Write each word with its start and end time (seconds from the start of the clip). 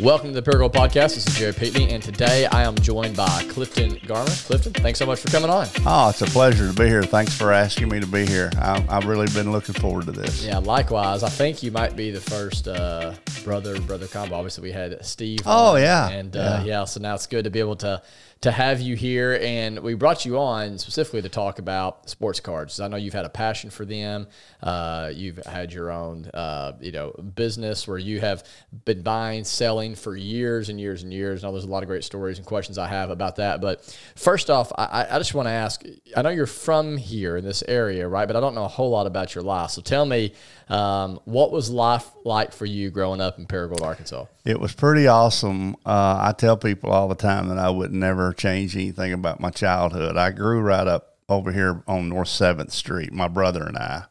Welcome 0.00 0.28
to 0.28 0.40
the 0.40 0.48
Pure 0.48 0.60
Gold 0.60 0.74
Podcast. 0.74 1.16
This 1.16 1.26
is 1.26 1.34
Jerry 1.36 1.52
Pitney, 1.52 1.90
and 1.90 2.00
today 2.00 2.46
I 2.46 2.62
am 2.62 2.76
joined 2.76 3.16
by 3.16 3.44
Clifton 3.48 3.96
Garmrath. 4.06 4.46
Clifton, 4.46 4.72
thanks 4.74 5.00
so 5.00 5.06
much 5.06 5.18
for 5.18 5.28
coming 5.28 5.50
on. 5.50 5.66
Oh, 5.84 6.10
it's 6.10 6.22
a 6.22 6.26
pleasure 6.26 6.68
to 6.68 6.72
be 6.72 6.86
here. 6.86 7.02
Thanks 7.02 7.36
for 7.36 7.52
asking 7.52 7.88
me 7.88 7.98
to 7.98 8.06
be 8.06 8.24
here. 8.24 8.48
I, 8.58 8.84
I've 8.88 9.06
really 9.06 9.26
been 9.32 9.50
looking 9.50 9.74
forward 9.74 10.04
to 10.04 10.12
this. 10.12 10.44
Yeah, 10.44 10.58
likewise. 10.58 11.24
I 11.24 11.28
think 11.28 11.64
you 11.64 11.72
might 11.72 11.96
be 11.96 12.12
the 12.12 12.20
first 12.20 12.68
uh, 12.68 13.12
brother 13.42 13.80
brother 13.80 14.06
combo. 14.06 14.36
Obviously, 14.36 14.62
we 14.62 14.70
had 14.70 15.04
Steve. 15.04 15.40
Oh, 15.44 15.74
yeah. 15.74 16.08
and 16.10 16.36
uh, 16.36 16.62
yeah. 16.64 16.84
So 16.84 17.00
now 17.00 17.16
it's 17.16 17.26
good 17.26 17.42
to 17.42 17.50
be 17.50 17.58
able 17.58 17.76
to 17.76 18.00
to 18.40 18.52
have 18.52 18.80
you 18.80 18.94
here, 18.94 19.36
and 19.42 19.80
we 19.80 19.94
brought 19.94 20.24
you 20.24 20.38
on 20.38 20.78
specifically 20.78 21.22
to 21.22 21.28
talk 21.28 21.58
about 21.58 22.08
sports 22.08 22.38
cards. 22.38 22.78
I 22.78 22.86
know 22.86 22.96
you've 22.96 23.14
had 23.14 23.24
a 23.24 23.28
passion 23.28 23.68
for 23.68 23.84
them. 23.84 24.28
Uh, 24.62 25.10
you've 25.12 25.38
had 25.44 25.72
your 25.72 25.90
own, 25.90 26.26
uh, 26.32 26.72
you 26.80 26.92
know, 26.92 27.10
business 27.10 27.88
where 27.88 27.98
you 27.98 28.20
have 28.20 28.44
been 28.84 29.02
buying, 29.02 29.42
selling 29.42 29.96
for 29.96 30.14
years 30.14 30.68
and 30.68 30.80
years 30.80 31.02
and 31.02 31.12
years. 31.12 31.42
Know 31.42 31.50
there's 31.50 31.64
a 31.64 31.68
lot 31.68 31.82
of 31.82 31.88
great 31.88 32.04
stories 32.04 32.38
and 32.38 32.46
questions 32.46 32.78
I 32.78 32.86
have 32.86 33.10
about 33.10 33.36
that. 33.36 33.60
But 33.60 33.84
first 34.14 34.50
off, 34.50 34.70
I, 34.78 35.06
I 35.10 35.18
just 35.18 35.34
want 35.34 35.46
to 35.46 35.52
ask. 35.52 35.82
I 36.16 36.22
know 36.22 36.30
you're 36.30 36.46
from 36.46 36.96
here 36.96 37.36
in 37.36 37.44
this 37.44 37.64
area, 37.66 38.06
right? 38.06 38.26
But 38.26 38.36
I 38.36 38.40
don't 38.40 38.54
know 38.54 38.64
a 38.64 38.68
whole 38.68 38.90
lot 38.90 39.08
about 39.08 39.34
your 39.34 39.42
life. 39.42 39.70
So 39.70 39.82
tell 39.82 40.06
me, 40.06 40.32
um, 40.68 41.18
what 41.24 41.50
was 41.50 41.70
life 41.70 42.08
like 42.24 42.52
for 42.52 42.66
you 42.66 42.90
growing 42.90 43.20
up 43.20 43.38
in 43.38 43.46
Paragould, 43.46 43.82
Arkansas? 43.82 44.26
It 44.48 44.58
was 44.58 44.72
pretty 44.72 45.06
awesome. 45.06 45.74
Uh, 45.84 46.20
I 46.22 46.32
tell 46.32 46.56
people 46.56 46.90
all 46.90 47.06
the 47.06 47.14
time 47.14 47.48
that 47.48 47.58
I 47.58 47.68
would 47.68 47.92
never 47.92 48.32
change 48.32 48.74
anything 48.74 49.12
about 49.12 49.40
my 49.40 49.50
childhood. 49.50 50.16
I 50.16 50.30
grew 50.30 50.62
right 50.62 50.86
up 50.86 51.18
over 51.28 51.52
here 51.52 51.82
on 51.86 52.08
North 52.08 52.28
7th 52.28 52.70
Street, 52.70 53.12
my 53.12 53.28
brother 53.28 53.64
and 53.64 53.76
I. 53.76 54.04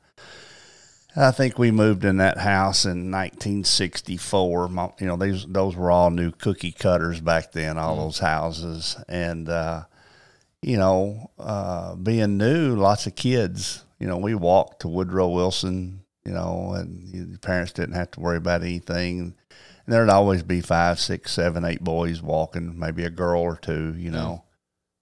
I 1.16 1.32
think 1.32 1.58
we 1.58 1.72
moved 1.72 2.06
in 2.06 2.18
that 2.18 2.38
house 2.38 2.86
in 2.86 3.10
1964. 3.10 4.68
My, 4.68 4.92
you 5.00 5.08
know, 5.08 5.16
these 5.16 5.44
those 5.48 5.76
were 5.76 5.90
all 5.90 6.12
new 6.12 6.30
cookie 6.30 6.72
cutters 6.72 7.20
back 7.20 7.52
then. 7.54 7.80
All 7.80 7.96
those 7.96 8.20
houses, 8.20 8.96
and 9.10 9.50
uh, 9.50 9.86
you 10.62 10.78
know, 10.78 11.32
uh, 11.40 11.96
being 11.96 12.38
new, 12.38 12.76
lots 12.76 13.08
of 13.08 13.16
kids. 13.16 13.86
You 13.98 14.06
know, 14.06 14.18
we 14.18 14.36
walked 14.36 14.82
to 14.82 14.88
Woodrow 14.88 15.30
Wilson. 15.30 16.04
You 16.24 16.34
know, 16.34 16.74
and 16.76 17.08
your 17.10 17.38
parents 17.40 17.72
didn't 17.72 17.96
have 17.96 18.12
to 18.12 18.20
worry 18.20 18.38
about 18.38 18.62
anything. 18.62 19.34
And 19.88 19.96
there'd 19.96 20.10
always 20.10 20.44
be 20.44 20.60
five, 20.60 21.00
six, 21.00 21.32
seven, 21.32 21.64
eight 21.64 21.82
boys 21.82 22.22
walking, 22.22 22.78
maybe 22.78 23.06
a 23.06 23.10
girl 23.10 23.42
or 23.42 23.56
two. 23.56 23.96
You 23.98 24.12
know, 24.12 24.44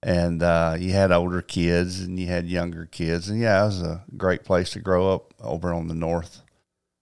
and 0.04 0.44
uh, 0.44 0.76
you 0.78 0.92
had 0.92 1.12
older 1.12 1.42
kids 1.42 2.02
and 2.02 2.20
you 2.20 2.28
had 2.28 2.48
younger 2.48 2.86
kids, 2.86 3.28
and 3.28 3.42
yeah, 3.42 3.64
it 3.64 3.66
was 3.66 3.82
a 3.82 4.04
great 4.16 4.44
place 4.44 4.70
to 4.72 4.80
grow 4.80 5.12
up 5.12 5.34
over 5.42 5.74
on 5.74 5.88
the 5.88 5.96
north, 5.96 6.44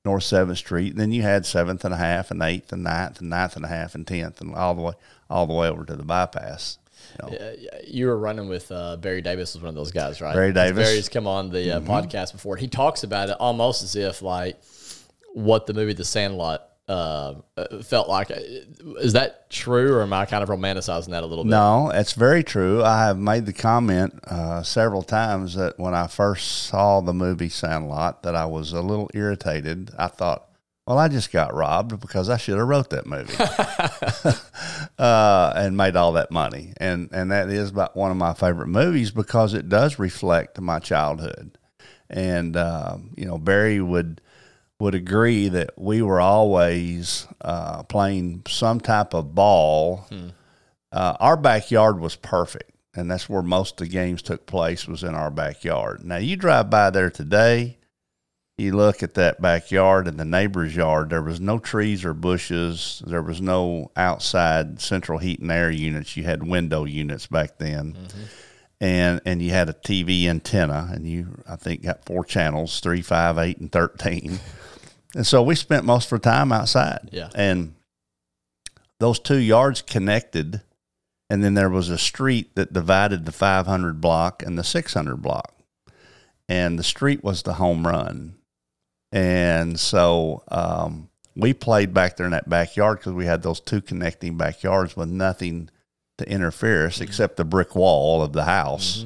North 0.06 0.24
Seventh 0.24 0.60
Street. 0.60 0.94
And 0.94 1.02
then 1.02 1.12
you 1.12 1.24
had 1.24 1.46
Seventh 1.46 1.84
and 1.84 1.94
a 1.94 1.98
Half, 1.98 2.32
and 2.32 2.42
Eighth 2.42 2.72
and 2.72 2.84
Ninth, 2.84 3.20
and 3.20 3.30
Ninth 3.30 3.58
and 3.58 3.66
a 3.66 3.68
Half, 3.68 3.96
and 3.96 4.08
Tenth, 4.08 4.40
and 4.40 4.56
all 4.56 4.74
the 4.74 4.82
way, 4.82 4.94
all 5.30 5.46
the 5.46 5.54
way 5.54 5.68
over 5.68 5.84
to 5.84 5.98
the 5.98 6.04
bypass. 6.04 6.78
You 7.22 7.30
know. 7.30 7.38
Uh, 7.38 7.54
you 7.86 8.08
were 8.08 8.18
running 8.18 8.48
with 8.48 8.72
uh, 8.72 8.96
Barry 8.96 9.22
Davis 9.22 9.56
was 9.56 9.62
one 9.62 9.70
of 9.70 9.76
those 9.76 9.92
guys, 9.92 10.22
right? 10.22 10.34
Barry 10.34 10.54
Davis. 10.54 10.88
Barry's 10.88 11.10
come 11.10 11.28
on 11.28 11.50
the 11.50 11.78
uh, 11.78 11.80
podcast 11.82 12.32
before. 12.32 12.56
He 12.56 12.70
talks 12.70 13.04
about 13.04 13.28
it 13.28 13.36
almost 13.38 13.84
as 13.84 13.98
if 13.98 14.22
like 14.22 14.58
what 15.34 15.66
the 15.66 15.74
movie 15.74 15.92
The 15.92 16.06
Sandlot 16.06 16.70
uh, 16.88 17.36
uh, 17.56 17.82
felt 17.82 18.10
like. 18.10 18.30
Is 18.32 19.14
that 19.14 19.50
true, 19.50 19.94
or 19.94 20.02
am 20.02 20.14
I 20.14 20.26
kind 20.26 20.44
of 20.44 20.50
romanticizing 20.50 21.10
that 21.10 21.24
a 21.24 21.26
little 21.26 21.44
bit? 21.44 21.52
No, 21.52 21.90
it's 21.90 22.14
very 22.14 22.44
true. 22.44 22.84
I 22.84 23.06
have 23.06 23.18
made 23.18 23.46
the 23.46 23.54
comment 23.54 24.20
uh, 24.26 24.64
several 24.64 25.04
times 25.04 25.56
that 25.56 25.80
when 25.80 25.94
I 25.94 26.08
first 26.08 26.64
saw 26.64 27.02
the 27.02 27.14
movie 27.14 27.50
Sandlot, 27.50 28.24
that 28.24 28.36
I 28.36 28.46
was 28.46 28.74
a 28.74 28.82
little 28.82 29.10
irritated. 29.14 29.92
I 29.98 30.08
thought, 30.08 30.50
well, 30.86 30.98
I 30.98 31.08
just 31.08 31.32
got 31.32 31.54
robbed 31.54 32.02
because 32.02 32.28
I 32.28 32.36
should 32.36 32.58
have 32.58 32.68
wrote 32.68 32.90
that 32.90 33.06
movie 33.06 33.34
uh, 35.00 35.54
and 35.56 35.78
made 35.78 35.96
all 35.96 36.12
that 36.14 36.32
money. 36.32 36.74
And 36.78 37.10
and 37.14 37.32
that 37.32 37.50
is 37.50 37.70
about 37.70 37.96
one 37.96 38.12
of 38.12 38.18
my 38.18 38.34
favorite 38.34 38.68
movies 38.68 39.12
because 39.12 39.54
it 39.54 39.70
does 39.70 39.98
reflect 39.98 40.60
my 40.60 40.80
childhood. 40.80 41.58
And 42.10 42.58
um, 42.58 43.14
you 43.16 43.26
know, 43.26 43.38
Barry 43.38 43.80
would 43.80 44.20
would 44.84 44.96
agree 44.96 45.48
that 45.48 45.72
we 45.78 46.02
were 46.02 46.20
always 46.20 47.26
uh, 47.40 47.84
playing 47.84 48.44
some 48.50 48.82
type 48.82 49.14
of 49.14 49.34
ball. 49.34 50.06
Uh, 50.92 51.16
our 51.22 51.38
backyard 51.38 52.00
was 52.02 52.18
perfect, 52.18 52.70
and 52.94 53.10
that's 53.10 53.30
where 53.30 53.42
most 53.42 53.80
of 53.80 53.88
the 53.88 53.94
games 53.94 54.22
took 54.22 54.46
place 54.46 54.86
was 54.86 55.02
in 55.02 55.16
our 55.16 55.32
backyard. 55.32 56.04
Now 56.04 56.18
you 56.18 56.36
drive 56.36 56.70
by 56.70 56.90
there 56.90 57.10
today, 57.10 57.78
you 58.58 58.76
look 58.76 59.02
at 59.02 59.14
that 59.14 59.42
backyard 59.42 60.06
and 60.06 60.20
the 60.20 60.26
neighbor's 60.26 60.76
yard. 60.76 61.10
There 61.12 61.22
was 61.22 61.40
no 61.40 61.60
trees 61.60 62.04
or 62.04 62.14
bushes. 62.14 63.02
There 63.08 63.24
was 63.24 63.40
no 63.40 63.90
outside 63.96 64.82
central 64.82 65.18
heat 65.18 65.40
and 65.40 65.52
air 65.52 65.72
units. 65.72 66.18
You 66.18 66.26
had 66.26 66.46
window 66.46 66.84
units 66.84 67.26
back 67.26 67.58
then. 67.58 67.98
And, 68.82 69.22
and 69.26 69.42
you 69.42 69.52
had 69.52 69.70
a 69.70 69.74
TV 69.74 70.26
antenna, 70.26 70.90
and 70.94 71.08
you 71.08 71.42
I 71.48 71.56
think 71.56 71.84
got 71.84 72.04
four 72.04 72.26
channels: 72.26 72.82
three, 72.82 73.02
five, 73.02 73.38
eight, 73.38 73.60
and 73.60 73.72
thirteen. 73.72 74.40
And 75.16 75.26
so 75.26 75.44
we 75.44 75.56
spent 75.56 75.86
most 75.86 76.08
of 76.08 76.14
our 76.14 76.20
time 76.20 76.52
outside. 76.52 77.10
Yeah. 77.12 77.30
And 77.36 77.76
those 79.00 79.20
two 79.20 79.38
yards 79.38 79.82
connected, 79.82 80.62
and 81.30 81.44
then 81.44 81.54
there 81.54 81.70
was 81.70 81.90
a 81.90 81.98
street 81.98 82.56
that 82.56 82.74
divided 82.74 83.26
the 83.26 83.32
500 83.32 84.02
block 84.02 84.42
and 84.44 84.58
the 84.58 84.64
600 84.64 85.18
block. 85.18 85.54
And 86.50 86.78
the 86.78 86.84
street 86.84 87.24
was 87.24 87.44
the 87.44 87.54
home 87.54 87.86
run. 87.88 88.36
And 89.12 89.80
so 89.80 90.44
um, 90.48 91.10
we 91.36 91.54
played 91.54 91.94
back 91.94 92.18
there 92.18 92.26
in 92.26 92.32
that 92.32 92.50
backyard 92.50 93.00
because 93.00 93.14
we 93.14 93.26
had 93.26 93.44
those 93.44 93.60
two 93.60 93.82
connecting 93.82 94.38
backyards 94.38 94.96
with 94.98 95.10
nothing 95.10 95.70
to 96.18 96.30
interfere 96.30 96.88
us 96.88 97.02
except 97.02 97.38
the 97.38 97.46
brick 97.46 97.76
wall 97.76 98.22
of 98.22 98.34
the 98.34 98.46
house. 98.46 99.06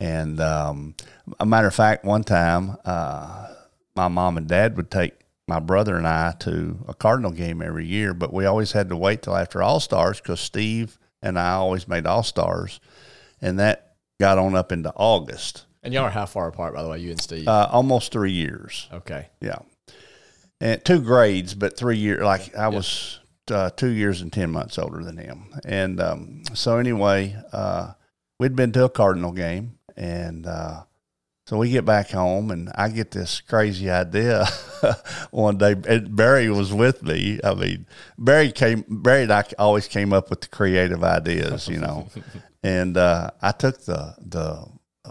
And 0.00 0.40
um, 0.40 0.94
a 1.38 1.46
matter 1.46 1.68
of 1.68 1.74
fact, 1.74 2.04
one 2.04 2.24
time, 2.24 2.76
uh, 2.84 3.54
my 3.94 4.08
mom 4.08 4.36
and 4.36 4.48
dad 4.48 4.76
would 4.76 4.90
take 4.90 5.14
my 5.46 5.60
brother 5.60 5.96
and 5.96 6.06
I 6.06 6.32
to 6.40 6.78
a 6.88 6.94
Cardinal 6.94 7.30
game 7.30 7.60
every 7.62 7.86
year, 7.86 8.14
but 8.14 8.32
we 8.32 8.46
always 8.46 8.72
had 8.72 8.88
to 8.88 8.96
wait 8.96 9.22
till 9.22 9.36
after 9.36 9.62
All 9.62 9.80
Stars 9.80 10.20
because 10.20 10.40
Steve 10.40 10.98
and 11.22 11.38
I 11.38 11.52
always 11.52 11.86
made 11.88 12.06
All 12.06 12.22
Stars, 12.22 12.80
and 13.40 13.58
that 13.58 13.94
got 14.20 14.38
on 14.38 14.54
up 14.54 14.72
into 14.72 14.92
August, 14.96 15.66
And 15.82 15.92
y'all 15.92 16.04
are 16.04 16.10
how 16.10 16.26
far 16.26 16.48
apart, 16.48 16.74
by 16.74 16.82
the 16.82 16.88
way, 16.88 16.98
you 17.00 17.10
and 17.10 17.20
Steve? 17.20 17.46
uh, 17.48 17.68
almost 17.70 18.12
three 18.12 18.32
years. 18.32 18.88
okay. 18.92 19.28
Yeah, 19.40 19.58
and 20.60 20.82
two 20.84 21.00
grades, 21.00 21.54
but 21.54 21.76
three 21.76 21.98
years. 21.98 22.22
Like 22.22 22.54
I 22.56 22.68
was 22.68 23.20
uh, 23.50 23.70
two 23.70 23.88
years 23.90 24.20
and 24.22 24.32
ten 24.32 24.50
months 24.50 24.78
older 24.78 25.02
than 25.04 25.16
him, 25.18 25.46
and 25.64 26.00
um, 26.00 26.42
so 26.54 26.78
anyway, 26.78 27.36
uh, 27.52 27.92
we'd 28.38 28.56
been 28.56 28.72
to 28.72 28.84
a 28.84 28.88
Cardinal 28.90 29.32
game, 29.32 29.78
and 29.96 30.46
uh, 30.46 30.84
so 31.46 31.58
we 31.58 31.70
get 31.70 31.84
back 31.84 32.10
home, 32.10 32.50
and 32.50 32.70
I 32.74 32.88
get 32.88 33.10
this 33.10 33.40
crazy 33.40 33.90
idea 33.90 34.46
one 35.30 35.58
day. 35.58 35.74
And 35.86 36.14
Barry 36.16 36.48
was 36.50 36.72
with 36.72 37.02
me. 37.02 37.38
I 37.44 37.54
mean, 37.54 37.86
Barry 38.18 38.50
came. 38.52 38.84
Barry 38.88 39.24
and 39.24 39.32
I 39.32 39.44
always 39.58 39.86
came 39.88 40.12
up 40.12 40.30
with 40.30 40.40
the 40.40 40.48
creative 40.48 41.04
ideas, 41.04 41.68
you 41.68 41.78
know. 41.78 42.08
and 42.62 42.96
uh, 42.96 43.30
I 43.42 43.52
took 43.52 43.84
the 43.84 44.14
the 44.24 44.66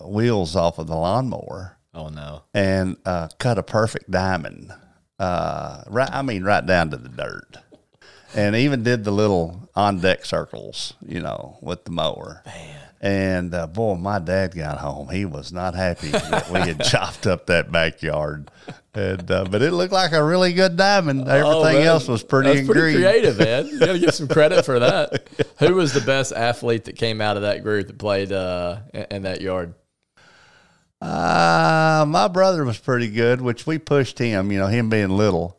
wheels 0.07 0.55
off 0.55 0.79
of 0.79 0.87
the 0.87 0.95
lawnmower 0.95 1.77
Oh 1.93 2.07
no. 2.09 2.41
and 2.53 2.97
uh, 3.05 3.27
cut 3.37 3.59
a 3.59 3.63
perfect 3.63 4.09
diamond. 4.09 4.71
Uh, 5.19 5.83
right, 5.87 6.09
I 6.11 6.23
mean, 6.23 6.43
right 6.43 6.65
down 6.65 6.89
to 6.89 6.97
the 6.97 7.09
dirt, 7.09 7.57
and 8.35 8.55
even 8.55 8.81
did 8.81 9.03
the 9.03 9.11
little 9.11 9.69
on 9.75 9.99
deck 9.99 10.25
circles, 10.25 10.95
you 11.07 11.19
know, 11.21 11.59
with 11.61 11.85
the 11.85 11.91
mower. 11.91 12.41
And 13.05 13.53
uh, 13.53 13.67
boy, 13.67 13.95
my 13.95 14.19
dad 14.19 14.55
got 14.55 14.77
home. 14.77 15.09
He 15.09 15.25
was 15.25 15.51
not 15.51 15.75
happy 15.75 16.07
that 16.07 16.49
we 16.49 16.59
had 16.59 16.81
chopped 16.85 17.27
up 17.27 17.47
that 17.47 17.69
backyard. 17.69 18.49
And 18.93 19.29
uh, 19.29 19.43
but 19.43 19.61
it 19.61 19.71
looked 19.73 19.91
like 19.91 20.13
a 20.13 20.23
really 20.23 20.53
good 20.53 20.77
diamond. 20.77 21.27
Everything 21.27 21.75
Oh, 21.75 21.81
else 21.81 22.07
was 22.07 22.23
pretty 22.23 22.53
That's 22.61 22.65
pretty 22.67 22.95
creative, 22.95 23.37
man. 23.39 23.67
You 23.67 23.77
got 23.77 23.91
to 23.91 23.99
give 23.99 24.15
some 24.15 24.29
credit 24.29 24.63
for 24.63 24.79
that. 24.79 25.27
Who 25.59 25.75
was 25.75 25.91
the 25.91 25.99
best 25.99 26.31
athlete 26.31 26.85
that 26.85 26.95
came 26.95 27.19
out 27.19 27.35
of 27.35 27.41
that 27.41 27.61
group 27.61 27.87
that 27.87 27.97
played 27.97 28.31
uh, 28.31 28.77
in, 28.93 29.05
in 29.11 29.21
that 29.23 29.41
yard? 29.41 29.73
Uh, 31.01 32.05
my 32.07 32.29
brother 32.29 32.63
was 32.63 32.77
pretty 32.77 33.09
good, 33.09 33.41
which 33.41 33.67
we 33.67 33.79
pushed 33.79 34.17
him. 34.17 34.49
You 34.49 34.59
know, 34.59 34.67
him 34.67 34.87
being 34.89 35.09
little. 35.09 35.57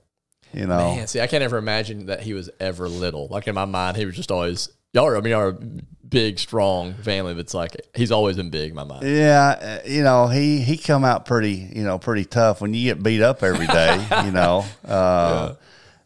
You 0.55 0.67
know, 0.67 0.95
Man, 0.95 1.07
see, 1.09 1.21
I 1.21 1.27
can't 1.27 1.43
ever 1.43 1.59
imagine 1.59 2.07
that 2.07 2.23
he 2.23 2.33
was 2.33 2.49
ever 2.61 2.89
little. 2.89 3.27
Like 3.29 3.49
in 3.49 3.55
my 3.55 3.65
mind, 3.67 3.97
he 3.99 4.07
was 4.07 4.15
just 4.17 4.31
always 4.31 4.69
y'all. 4.95 5.07
Are, 5.07 5.17
I 5.17 5.21
mean, 5.21 5.33
y'all 5.33 5.41
are 5.41 5.49
a 5.49 5.59
big, 6.09 6.39
strong 6.39 6.95
family. 6.95 7.35
That's 7.35 7.53
like 7.53 7.77
he's 7.95 8.13
always 8.13 8.37
been 8.37 8.51
big 8.51 8.71
in 8.71 8.77
my 8.77 8.85
mind. 8.85 9.07
Yeah, 9.07 9.81
uh, 9.85 9.89
you 9.89 10.03
know 10.03 10.29
he 10.29 10.61
he 10.61 10.79
come 10.79 11.05
out 11.05 11.27
pretty 11.27 11.69
you 11.75 11.83
know 11.83 11.99
pretty 11.99 12.25
tough 12.25 12.61
when 12.61 12.73
you 12.73 12.95
get 12.95 13.03
beat 13.03 13.21
up 13.21 13.43
every 13.43 13.67
day. 13.67 14.07
you 14.25 14.31
know, 14.31 14.65
uh, 14.87 15.55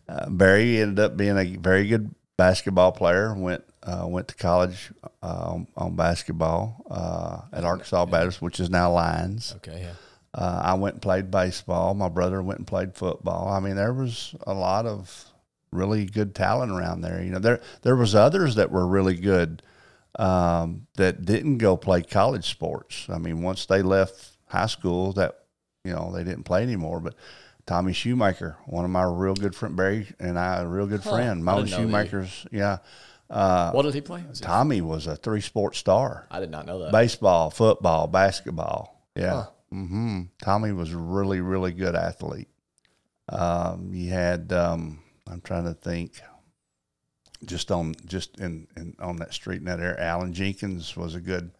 uh, 0.09 0.31
Barry 0.31 0.81
ended 0.81 0.99
up 0.99 1.17
being 1.17 1.39
a 1.39 1.57
very 1.57 1.87
good 1.87 2.13
basketball 2.37 2.93
player. 2.93 3.35
Went 3.35 3.63
uh, 3.83 4.07
went 4.07 4.29
to 4.29 4.35
college 4.35 4.91
uh, 5.23 5.53
on, 5.53 5.67
on 5.77 5.95
basketball 5.95 6.85
uh, 6.91 7.57
at 7.57 7.65
Arkansas 7.65 8.07
Baptist, 8.07 8.43
which 8.43 8.61
is 8.61 8.71
now 8.71 8.93
Lions. 8.93 9.55
Okay, 9.57 9.83
yeah. 9.83 9.93
Uh, 10.35 10.61
I 10.63 10.75
went 10.75 10.97
and 10.97 11.03
played 11.03 11.31
baseball. 11.31 11.95
My 11.95 12.09
brother 12.09 12.43
went 12.43 12.59
and 12.59 12.67
played 12.67 12.95
football. 12.95 13.49
I 13.49 13.61
mean, 13.61 13.77
there 13.77 13.95
was 13.95 14.35
a 14.47 14.53
lot 14.53 14.87
of 14.87 15.25
really 15.71 16.05
good 16.07 16.35
talent 16.35 16.73
around 16.73 17.01
there. 17.03 17.23
You 17.23 17.31
know, 17.31 17.39
there 17.39 17.61
there 17.83 17.97
was 17.97 18.15
others 18.15 18.55
that 18.57 18.71
were 18.71 18.87
really 18.87 19.17
good 19.17 19.63
um, 20.19 20.87
that 20.97 21.25
didn't 21.25 21.59
go 21.59 21.77
play 21.77 22.03
college 22.03 22.49
sports. 22.49 23.07
I 23.09 23.19
mean, 23.19 23.43
once 23.43 23.67
they 23.67 23.83
left 23.83 24.37
high 24.47 24.67
school, 24.67 25.13
that 25.15 25.41
you 25.85 25.93
know 25.93 26.11
they 26.13 26.25
didn't 26.25 26.45
play 26.45 26.63
anymore. 26.63 27.01
But 27.01 27.15
Tommy 27.67 27.93
Shoemaker, 27.93 28.57
one 28.67 28.85
of 28.85 28.91
my 28.91 29.05
real 29.05 29.35
good 29.35 29.55
friend, 29.55 29.77
Barry 29.77 30.09
and 30.19 30.39
I, 30.39 30.61
a 30.63 30.67
real 30.67 30.87
good 30.87 31.03
Huh, 31.03 31.11
friend. 31.11 31.41
I 31.41 31.55
Mo 31.55 31.57
didn't 31.63 31.71
know 31.71 31.77
that. 31.77 31.83
Shoemaker's, 31.83 32.47
yeah. 32.51 32.79
Uh, 33.31 33.71
what 33.73 33.83
did 33.83 33.93
he 33.93 34.01
play? 34.01 34.25
Was 34.27 34.41
Tommy 34.41 34.81
was 34.81 35.07
a 35.07 35.15
three 35.15 35.43
sport 35.43 35.77
star: 35.77 36.27
I 36.31 36.41
did 36.41 36.51
not 36.51 36.65
know 36.65 36.79
that. 36.81 36.93
baseball, 36.93 37.51
football, 37.51 38.07
basketball. 38.07 39.05
Yeah. 39.15 39.45
Huh. 39.45 39.47
hmm 39.71 40.23
Tommy 40.41 40.73
was 40.73 40.95
a 40.95 40.97
really, 40.97 41.41
really 41.43 41.73
good 41.73 41.95
athlete. 41.95 42.49
Um, 43.29 43.91
you 43.93 44.11
had, 44.11 44.51
um, 44.55 45.01
I'm 45.31 45.41
trying 45.41 45.65
to 45.65 45.75
think, 45.75 46.21
just 47.45 47.71
on 47.71 47.95
just 48.05 48.39
in, 48.41 48.67
in 48.77 48.95
on 48.99 49.17
that 49.17 49.33
street 49.33 49.59
in 49.59 49.65
that 49.67 49.81
area. 49.81 50.01
Alan 50.01 50.33
Jenkins 50.33 50.97
was 50.97 51.15
a 51.15 51.21
good, 51.21 51.51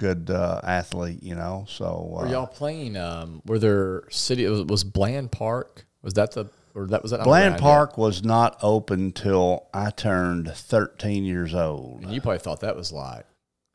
good 0.00 0.30
uh, 0.30 0.60
athlete. 0.64 1.22
You 1.22 1.34
know, 1.34 1.66
so 1.68 2.08
Were 2.10 2.26
uh, 2.26 2.30
y'all 2.30 2.46
playing? 2.46 2.96
Um, 2.96 3.42
were 3.44 3.58
there 3.58 4.04
city? 4.10 4.46
Was, 4.46 4.64
was 4.64 4.84
Bland 4.84 5.32
Park? 5.32 5.86
Was 6.02 6.14
that 6.14 6.32
the 6.32 6.46
or 6.74 6.86
that 6.88 7.02
was 7.02 7.12
that 7.12 7.24
Bland? 7.24 7.58
Park 7.58 7.96
was 7.96 8.24
not 8.24 8.58
open 8.62 9.12
till 9.12 9.68
I 9.72 9.90
turned 9.90 10.52
13 10.52 11.24
years 11.24 11.54
old. 11.54 12.02
And 12.02 12.12
you 12.12 12.20
probably 12.20 12.40
thought 12.40 12.60
that 12.60 12.76
was 12.76 12.92
like 12.92 13.26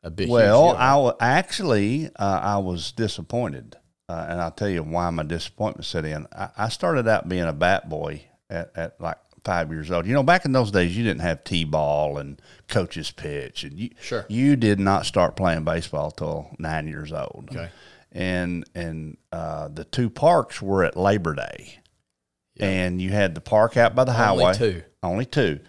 a 0.02 0.10
big. 0.10 0.28
Well, 0.28 0.76
I 0.76 0.96
right? 0.96 1.14
actually 1.20 2.10
uh, 2.16 2.40
I 2.42 2.58
was 2.58 2.92
disappointed, 2.92 3.76
uh, 4.08 4.26
and 4.28 4.40
I'll 4.40 4.50
tell 4.50 4.68
you 4.68 4.82
why 4.82 5.08
my 5.10 5.22
disappointment 5.22 5.86
set 5.86 6.04
in. 6.04 6.26
I, 6.32 6.50
I 6.56 6.68
started 6.68 7.08
out 7.08 7.28
being 7.28 7.44
a 7.44 7.52
bat 7.52 7.88
boy 7.88 8.26
at, 8.50 8.70
at 8.76 9.00
like 9.00 9.16
five 9.44 9.70
years 9.70 9.90
old. 9.90 10.06
You 10.06 10.12
know, 10.12 10.22
back 10.22 10.44
in 10.44 10.52
those 10.52 10.70
days, 10.70 10.96
you 10.96 11.02
didn't 11.04 11.22
have 11.22 11.44
t-ball 11.44 12.18
and 12.18 12.40
coaches 12.68 13.10
pitch, 13.10 13.64
and 13.64 13.78
you 13.78 13.90
Sure. 14.02 14.26
you 14.28 14.56
did 14.56 14.78
not 14.78 15.06
start 15.06 15.36
playing 15.36 15.64
baseball 15.64 16.10
till 16.10 16.50
nine 16.58 16.86
years 16.88 17.12
old. 17.12 17.48
Okay. 17.50 17.70
and 18.12 18.64
and 18.74 19.16
uh, 19.32 19.68
the 19.68 19.84
two 19.84 20.10
parks 20.10 20.60
were 20.60 20.84
at 20.84 20.96
Labor 20.96 21.34
Day, 21.34 21.78
and 22.58 23.00
you 23.00 23.10
had 23.10 23.34
the 23.34 23.40
park 23.40 23.76
out 23.76 23.94
by 23.94 24.04
the 24.04 24.10
Only 24.12 24.44
highway. 24.44 24.54
two. 24.58 24.82
Only 25.02 25.24
two. 25.24 25.60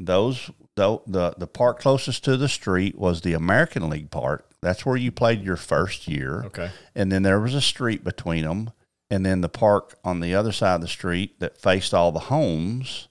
Those 0.00 0.50
the 0.76 0.98
the 1.06 1.34
the 1.36 1.46
park 1.46 1.80
closest 1.80 2.24
to 2.24 2.36
the 2.36 2.48
street 2.48 2.96
was 2.96 3.20
the 3.22 3.34
American 3.34 3.90
League 3.90 4.10
Park. 4.10 4.46
That's 4.60 4.84
where 4.86 4.96
you 4.96 5.12
played 5.12 5.42
your 5.42 5.56
first 5.56 6.08
year. 6.08 6.44
Okay. 6.46 6.70
And 6.94 7.12
then 7.12 7.22
there 7.22 7.38
was 7.40 7.54
a 7.54 7.60
street 7.60 8.02
between 8.04 8.44
them, 8.44 8.70
and 9.10 9.24
then 9.24 9.40
the 9.40 9.48
park 9.48 9.98
on 10.04 10.20
the 10.20 10.34
other 10.34 10.52
side 10.52 10.76
of 10.76 10.80
the 10.80 10.88
street 10.88 11.40
that 11.40 11.60
faced 11.60 11.94
all 11.94 12.12
the 12.12 12.18
homes. 12.18 13.08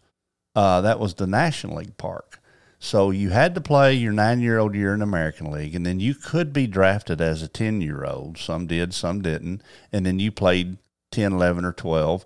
Uh, 0.56 0.82
that 0.82 1.00
was 1.00 1.16
the 1.16 1.28
National 1.28 1.78
League 1.78 1.98
Park. 1.98 2.40
So 2.80 3.10
you 3.10 3.32
had 3.32 3.56
to 3.56 3.62
play 3.62 3.94
your 3.94 4.14
nine 4.14 4.40
year 4.40 4.60
old 4.60 4.76
year 4.76 4.94
in 4.94 5.02
American 5.02 5.52
League, 5.52 5.74
and 5.74 5.86
then 5.86 6.00
you 6.00 6.14
could 6.14 6.54
be 6.54 6.68
drafted 6.68 7.22
as 7.22 7.42
a 7.42 7.48
10 7.48 7.82
year 7.82 8.06
old. 8.06 8.38
Some 8.38 8.68
did, 8.68 8.94
some 8.94 9.22
didn't. 9.22 9.62
And 9.92 10.06
then 10.06 10.20
you 10.20 10.32
played 10.32 10.78
10, 11.12 11.34
11, 11.34 11.66
or 11.66 11.74
12, 11.74 12.26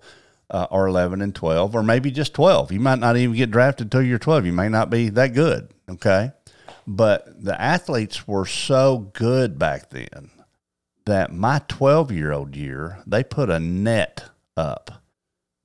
uh, 0.50 0.66
or 0.70 0.86
11 0.86 1.22
and 1.22 1.34
12, 1.34 1.74
or 1.74 1.82
maybe 1.82 2.10
just 2.10 2.34
12. 2.34 2.72
You 2.72 2.80
might 2.80 2.98
not 2.98 3.16
even 3.16 3.34
get 3.34 3.50
drafted 3.50 3.90
till 3.90 4.02
you're 4.02 4.18
12. 4.18 4.44
You 4.46 4.52
may 4.52 4.68
not 4.68 4.90
be 4.90 5.08
that 5.10 5.32
good. 5.32 5.68
Okay. 5.88 6.32
But 6.86 7.42
the 7.42 7.58
athletes 7.60 8.26
were 8.26 8.44
so 8.44 9.10
good 9.12 9.58
back 9.58 9.90
then 9.90 10.31
that 11.06 11.32
my 11.32 11.60
12 11.68 12.12
year 12.12 12.32
old 12.32 12.56
year, 12.56 13.02
they 13.06 13.24
put 13.24 13.50
a 13.50 13.58
net 13.58 14.24
up 14.56 15.02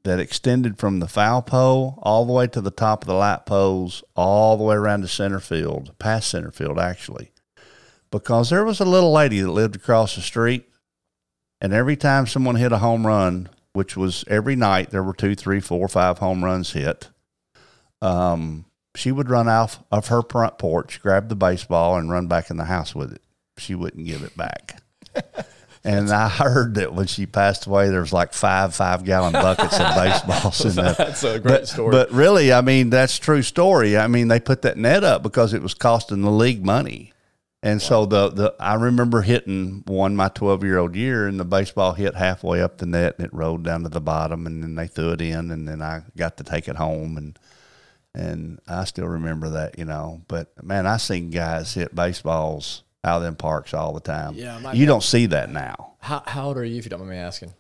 that 0.03 0.19
extended 0.19 0.77
from 0.77 0.99
the 0.99 1.07
foul 1.07 1.41
pole 1.41 1.99
all 2.01 2.25
the 2.25 2.31
way 2.31 2.47
to 2.47 2.61
the 2.61 2.71
top 2.71 3.03
of 3.03 3.07
the 3.07 3.13
light 3.13 3.45
poles, 3.45 4.03
all 4.15 4.55
the 4.55 4.63
way 4.63 4.75
around 4.75 5.01
to 5.01 5.07
center 5.07 5.39
field, 5.39 5.93
past 5.99 6.29
center 6.29 6.51
field, 6.51 6.79
actually. 6.79 7.31
Because 8.09 8.49
there 8.49 8.63
was 8.63 8.79
a 8.79 8.85
little 8.85 9.11
lady 9.11 9.41
that 9.41 9.51
lived 9.51 9.75
across 9.75 10.15
the 10.15 10.21
street, 10.21 10.69
and 11.59 11.73
every 11.73 11.97
time 11.97 12.25
someone 12.25 12.55
hit 12.55 12.71
a 12.71 12.77
home 12.77 13.05
run, 13.05 13.49
which 13.73 13.97
was 13.97 14.23
every 14.29 14.55
night, 14.55 14.91
there 14.91 15.03
were 15.03 15.13
two, 15.13 15.35
three, 15.35 15.59
four, 15.59 15.89
five 15.89 16.19
home 16.19 16.43
runs 16.43 16.71
hit. 16.71 17.09
Um, 18.01 18.65
she 18.95 19.11
would 19.11 19.29
run 19.29 19.49
off 19.49 19.83
of 19.91 20.07
her 20.07 20.21
front 20.21 20.57
porch, 20.57 21.01
grab 21.01 21.27
the 21.27 21.35
baseball, 21.35 21.97
and 21.97 22.09
run 22.09 22.27
back 22.27 22.49
in 22.49 22.57
the 22.57 22.65
house 22.65 22.95
with 22.95 23.11
it. 23.11 23.21
She 23.57 23.75
wouldn't 23.75 24.07
give 24.07 24.23
it 24.23 24.37
back. 24.37 24.81
And 25.83 26.09
I 26.09 26.27
heard 26.27 26.75
that 26.75 26.93
when 26.93 27.07
she 27.07 27.25
passed 27.25 27.65
away, 27.65 27.87
there 27.89 28.01
was 28.01 28.11
like 28.11 28.33
five 28.33 28.75
five 28.75 29.05
gallon 29.05 29.31
buckets 29.31 29.79
of 29.79 29.95
baseballs 29.95 30.65
in 30.65 30.75
there. 30.83 30.93
That's 30.97 31.23
a 31.23 31.39
great 31.39 31.43
But, 31.61 31.67
story. 31.69 31.91
but 31.91 32.11
really, 32.11 32.51
I 32.51 32.59
mean, 32.59 32.89
that's 32.89 33.17
true 33.17 33.41
story. 33.41 33.97
I 33.97 34.07
mean, 34.07 34.27
they 34.27 34.41
put 34.41 34.63
that 34.63 34.75
net 34.75 35.05
up 35.05 35.23
because 35.23 35.53
it 35.53 35.61
was 35.61 35.73
costing 35.73 36.23
the 36.23 36.31
league 36.31 36.65
money. 36.65 37.13
And 37.63 37.81
so 37.81 38.05
the, 38.05 38.29
the 38.29 38.55
I 38.59 38.73
remember 38.73 39.21
hitting 39.21 39.83
one 39.87 40.13
my 40.15 40.27
twelve 40.27 40.61
year 40.61 40.77
old 40.77 40.93
year, 40.93 41.25
and 41.25 41.39
the 41.39 41.45
baseball 41.45 41.93
hit 41.93 42.15
halfway 42.15 42.61
up 42.61 42.79
the 42.79 42.85
net, 42.85 43.15
and 43.17 43.25
it 43.25 43.33
rolled 43.33 43.63
down 43.63 43.83
to 43.83 43.89
the 43.89 44.01
bottom, 44.01 44.45
and 44.45 44.61
then 44.61 44.75
they 44.75 44.87
threw 44.87 45.11
it 45.11 45.21
in, 45.21 45.51
and 45.51 45.67
then 45.69 45.81
I 45.81 46.01
got 46.17 46.35
to 46.37 46.43
take 46.43 46.67
it 46.67 46.75
home, 46.75 47.15
and 47.15 47.39
and 48.13 48.59
I 48.67 48.83
still 48.83 49.07
remember 49.07 49.47
that, 49.51 49.79
you 49.79 49.85
know. 49.85 50.21
But 50.27 50.51
man, 50.61 50.85
I 50.85 50.97
seen 50.97 51.29
guys 51.29 51.75
hit 51.75 51.95
baseballs 51.95 52.83
out 53.07 53.24
in 53.24 53.36
parks 53.36 53.74
all 53.74 53.94
the 53.94 54.00
time. 54.00 54.33
Yeah, 54.36 54.74
you 54.74 54.86
don't 54.86 55.04
see 55.04 55.25
that 55.27 55.50
now. 55.50 55.94
how, 56.00 56.21
how 56.27 56.48
old 56.48 56.57
are 56.57 56.63
you? 56.65 56.77
If 56.77 56.86
you 56.86 56.89
don't 56.89 57.00
mind 57.00 57.12
me 57.12 57.18
asking. 57.18 57.54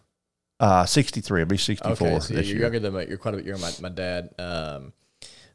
Uh, 0.59 0.85
sixty 0.85 1.21
three. 1.21 1.41
I'll 1.41 1.47
be 1.47 1.57
sixty 1.57 1.95
four 1.95 2.07
Okay, 2.07 2.19
so 2.19 2.33
you're 2.33 2.43
year. 2.43 2.57
younger 2.61 2.79
than 2.79 2.93
my, 2.93 3.03
you're 3.03 3.17
quite 3.17 3.33
a 3.33 3.37
bit 3.37 3.45
younger 3.45 3.61
than 3.63 3.81
my, 3.83 3.89
my 3.89 3.95
dad. 3.95 4.29
Um, 4.39 4.93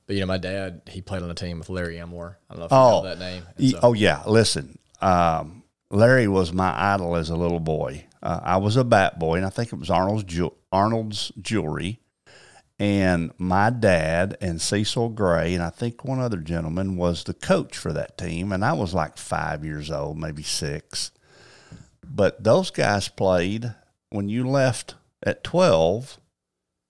but 0.07 0.15
you 0.15 0.21
know, 0.21 0.27
my 0.27 0.39
dad 0.39 0.83
he 0.89 1.01
played 1.03 1.23
on 1.23 1.31
a 1.31 1.35
team 1.35 1.59
with 1.59 1.69
Larry 1.71 1.99
Elmore. 1.99 2.39
I 2.51 2.55
don't 2.55 2.61
know 2.61 2.67
if 2.67 2.71
you 2.73 2.77
Oh, 2.77 3.03
know 3.03 3.09
that 3.09 3.19
name. 3.19 3.71
So- 3.71 3.79
oh 3.83 3.93
yeah, 3.93 4.23
listen. 4.27 4.79
Um, 5.01 5.63
Larry 5.91 6.29
was 6.29 6.53
my 6.53 6.73
idol 6.95 7.17
as 7.17 7.31
a 7.31 7.37
little 7.37 7.61
boy. 7.61 8.07
Uh, 8.23 8.41
I 8.43 8.57
was 8.59 8.77
a 8.77 8.85
bat 8.85 9.19
boy, 9.19 9.37
and 9.37 9.45
I 9.45 9.51
think 9.51 9.73
it 9.73 9.77
was 9.79 9.91
Arnold's 9.91 10.25
Jew- 10.25 10.55
Arnold's 10.71 11.33
Jewelry. 11.41 12.01
And 12.83 13.31
my 13.39 13.71
dad 13.71 14.37
and 14.41 14.61
Cecil 14.61 15.11
Gray, 15.11 15.55
and 15.55 15.63
I 15.63 15.71
think 15.71 16.05
one 16.05 16.19
other 16.19 16.39
gentleman 16.39 16.97
was 16.97 17.23
the 17.23 17.33
coach 17.33 17.79
for 17.79 17.93
that 17.93 18.19
team. 18.19 18.51
And 18.51 18.65
I 18.65 18.73
was 18.73 18.93
like 18.93 19.17
five 19.17 19.65
years 19.65 19.89
old, 19.89 20.19
maybe 20.19 20.43
six. 20.43 21.13
But 22.05 22.43
those 22.43 22.73
guys 22.73 23.07
played 23.07 23.73
when 24.11 24.29
you 24.29 24.49
left 24.49 24.97
at 25.23 25.45
twelve. 25.45 26.19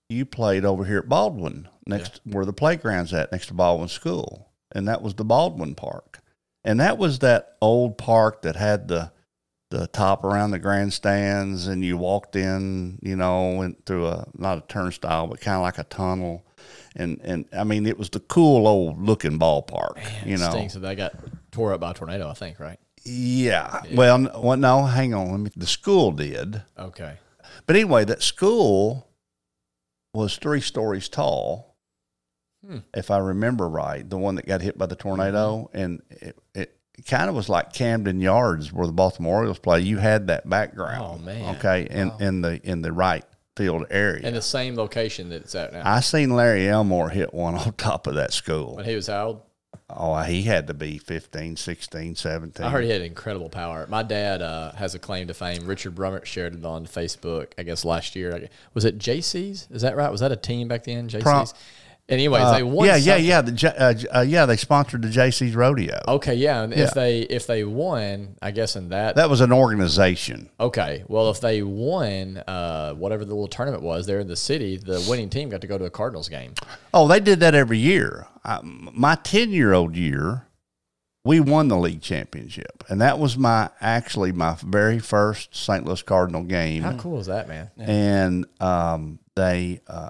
You 0.09 0.25
played 0.25 0.65
over 0.65 0.87
here 0.87 1.00
at 1.00 1.11
Baldwin, 1.11 1.69
next 1.87 2.23
where 2.25 2.47
the 2.47 2.55
playground's 2.55 3.12
at, 3.12 3.31
next 3.31 3.49
to 3.49 3.55
Baldwin 3.55 3.89
School, 3.89 4.49
and 4.75 4.89
that 4.89 5.03
was 5.03 5.15
the 5.15 5.27
Baldwin 5.27 5.75
Park, 5.75 6.20
and 6.65 6.81
that 6.81 6.96
was 6.96 7.19
that 7.19 7.58
old 7.61 7.99
park 7.99 8.41
that 8.43 8.56
had 8.56 8.89
the 8.89 9.13
the 9.72 9.86
top 9.88 10.22
around 10.22 10.52
the 10.52 10.58
grandstands, 10.58 11.67
and 11.67 11.84
you 11.84 11.96
walked 11.96 12.36
in, 12.36 12.98
you 13.02 13.17
know, 13.17 13.55
went 13.56 13.84
through 13.86 14.06
a 14.06 14.26
not 14.36 14.58
a 14.58 14.60
turnstile, 14.62 15.26
but 15.26 15.41
kind 15.41 15.56
of 15.56 15.62
like 15.62 15.79
a 15.79 15.84
tunnel, 15.84 16.44
and 16.94 17.20
and 17.24 17.46
I 17.52 17.64
mean 17.64 17.86
it 17.86 17.98
was 17.98 18.10
the 18.10 18.20
cool 18.20 18.69
old 18.69 19.02
looking 19.02 19.38
ballpark, 19.38 19.96
Man, 19.96 20.29
you 20.29 20.36
know. 20.38 20.50
stinks 20.50 20.74
that 20.74 20.81
they 20.81 20.94
got 20.94 21.12
tore 21.50 21.72
up 21.72 21.81
by 21.81 21.91
a 21.91 21.94
tornado. 21.94 22.29
I 22.29 22.34
think 22.34 22.60
right. 22.60 22.79
Yeah. 23.05 23.81
Well, 23.94 24.14
n- 24.14 24.31
well, 24.36 24.56
no, 24.56 24.84
hang 24.84 25.12
on. 25.14 25.31
Let 25.32 25.41
me, 25.41 25.50
the 25.56 25.67
school 25.67 26.12
did. 26.12 26.62
Okay. 26.79 27.19
But 27.67 27.74
anyway, 27.76 28.05
that 28.05 28.22
school 28.22 29.08
was 30.14 30.36
three 30.36 30.60
stories 30.60 31.08
tall, 31.08 31.74
Hmm. 32.64 32.79
if 32.94 33.10
I 33.10 33.19
remember 33.19 33.69
right. 33.69 34.08
The 34.08 34.19
one 34.19 34.36
that 34.36 34.46
got 34.46 34.60
hit 34.60 34.79
by 34.79 34.86
the 34.86 34.94
tornado, 34.94 35.69
Mm-hmm. 35.74 35.79
and 35.79 36.02
it, 36.10 36.38
it 36.55 36.76
kind 37.06 37.29
of 37.29 37.34
was 37.34 37.49
like 37.49 37.72
Camden 37.72 38.20
Yards, 38.20 38.72
where 38.72 38.87
the 38.87 38.93
Baltimore 38.93 39.39
Orioles 39.39 39.58
play. 39.58 39.81
You 39.81 39.99
had 39.99 40.27
that 40.29 40.49
background, 40.49 41.20
Oh, 41.20 41.25
man. 41.25 41.56
okay, 41.56 41.87
in 41.91 42.13
in 42.20 42.41
the 42.43 42.61
in 42.63 42.82
the 42.82 42.93
right 42.93 43.25
field 43.56 43.87
area. 43.91 44.27
In 44.27 44.34
the 44.34 44.43
same 44.43 44.77
location 44.77 45.29
that 45.31 45.43
it's 45.43 45.55
at 45.55 45.72
now. 45.72 45.82
I 45.84 46.01
seen 46.01 46.31
Larry 46.31 46.69
Elmore 46.69 47.11
hit 47.11 47.34
one 47.34 47.55
on 47.56 47.72
top 47.75 48.06
of 48.06 48.15
that 48.15 48.32
school. 48.32 48.77
when 48.77 48.84
he 48.84 48.94
was 48.94 49.06
how 49.08 49.27
old? 49.27 49.43
Oh, 49.94 50.19
he 50.22 50.43
had 50.43 50.69
to 50.69 50.75
be 50.75 50.96
15, 50.96 51.56
16, 51.56 52.15
17. 52.15 52.65
I 52.65 52.70
heard 52.70 52.84
he 52.84 52.89
had 52.91 53.03
incredible 53.03 53.51
power. 53.51 53.87
My 53.91 54.03
dad 54.03 54.41
uh, 54.41 54.72
has 54.72 54.94
a 54.94 54.99
claim 54.99 55.27
to 55.29 55.34
fame. 55.34 55.67
Richard 55.67 55.94
Brummett 55.94 56.25
shared 56.25 56.55
it 56.55 56.65
on 56.65 56.87
Facebook, 56.87 57.53
I 57.58 57.63
guess 57.63 57.84
last 57.84 58.17
year. 58.17 58.49
Was 58.72 58.87
it 58.87 58.99
JC's? 58.99 59.69
Is 59.70 59.82
that 59.82 59.94
right? 59.96 60.11
Was 60.11 60.20
that 60.20 60.32
a 60.32 60.37
team 60.37 60.69
back 60.69 60.84
then? 60.84 61.08
JC's? 61.08 61.22
Pro- 61.22 61.44
Anyways, 62.13 62.43
Uh, 62.43 62.53
they 62.53 62.63
won. 62.63 62.87
yeah, 62.87 62.97
yeah, 62.97 63.17
yeah. 63.17 63.41
The 63.41 63.75
uh, 64.13 64.19
uh, 64.19 64.21
yeah, 64.21 64.45
they 64.45 64.57
sponsored 64.59 65.01
the 65.03 65.09
JC's 65.09 65.55
rodeo. 65.57 65.99
Okay, 66.07 66.35
yeah. 66.35 66.63
And 66.63 66.73
Yeah. 66.75 66.85
if 66.85 66.93
they 66.95 67.21
if 67.21 67.47
they 67.47 67.65
won, 67.65 68.37
I 68.43 68.51
guess 68.51 68.77
in 68.77 68.91
that, 68.91 69.17
That 69.17 69.31
was 69.31 69.41
an 69.41 69.51
organization. 69.53 70.51
okay. 70.61 71.05
Well, 71.09 71.31
if 71.31 71.41
they 71.41 71.63
won, 71.63 72.43
uh, 72.47 72.93
whatever 72.95 73.25
the 73.25 73.33
little 73.33 73.49
tournament 73.49 73.83
was 73.83 74.07
there 74.07 74.21
in 74.21 74.29
the 74.29 74.37
city, 74.37 74.77
the 74.77 75.05
winning 75.09 75.31
team 75.31 75.49
got 75.49 75.63
to 75.63 75.67
go 75.67 75.79
to 75.79 75.85
a 75.87 75.91
Cardinals 75.91 76.29
game. 76.29 76.53
Oh, 76.93 77.09
they 77.09 77.19
did 77.21 77.41
that 77.41 77.55
every 77.55 77.79
year. 77.79 78.27
I, 78.45 78.61
my 78.63 79.15
ten 79.15 79.51
year 79.51 79.73
old 79.73 79.97
year, 79.97 80.45
we 81.24 81.38
won 81.38 81.69
the 81.69 81.76
league 81.76 82.02
championship, 82.02 82.84
and 82.88 83.00
that 83.00 83.19
was 83.19 83.36
my 83.36 83.70
actually 83.81 84.32
my 84.32 84.56
very 84.64 84.98
first 84.98 85.55
St. 85.55 85.84
Louis 85.84 86.02
Cardinal 86.02 86.43
game. 86.43 86.82
How 86.82 86.96
cool 86.96 87.20
is 87.20 87.26
that, 87.26 87.46
man? 87.48 87.70
And 87.79 88.46
um, 88.60 89.20
they 89.36 89.81
uh, 89.86 90.08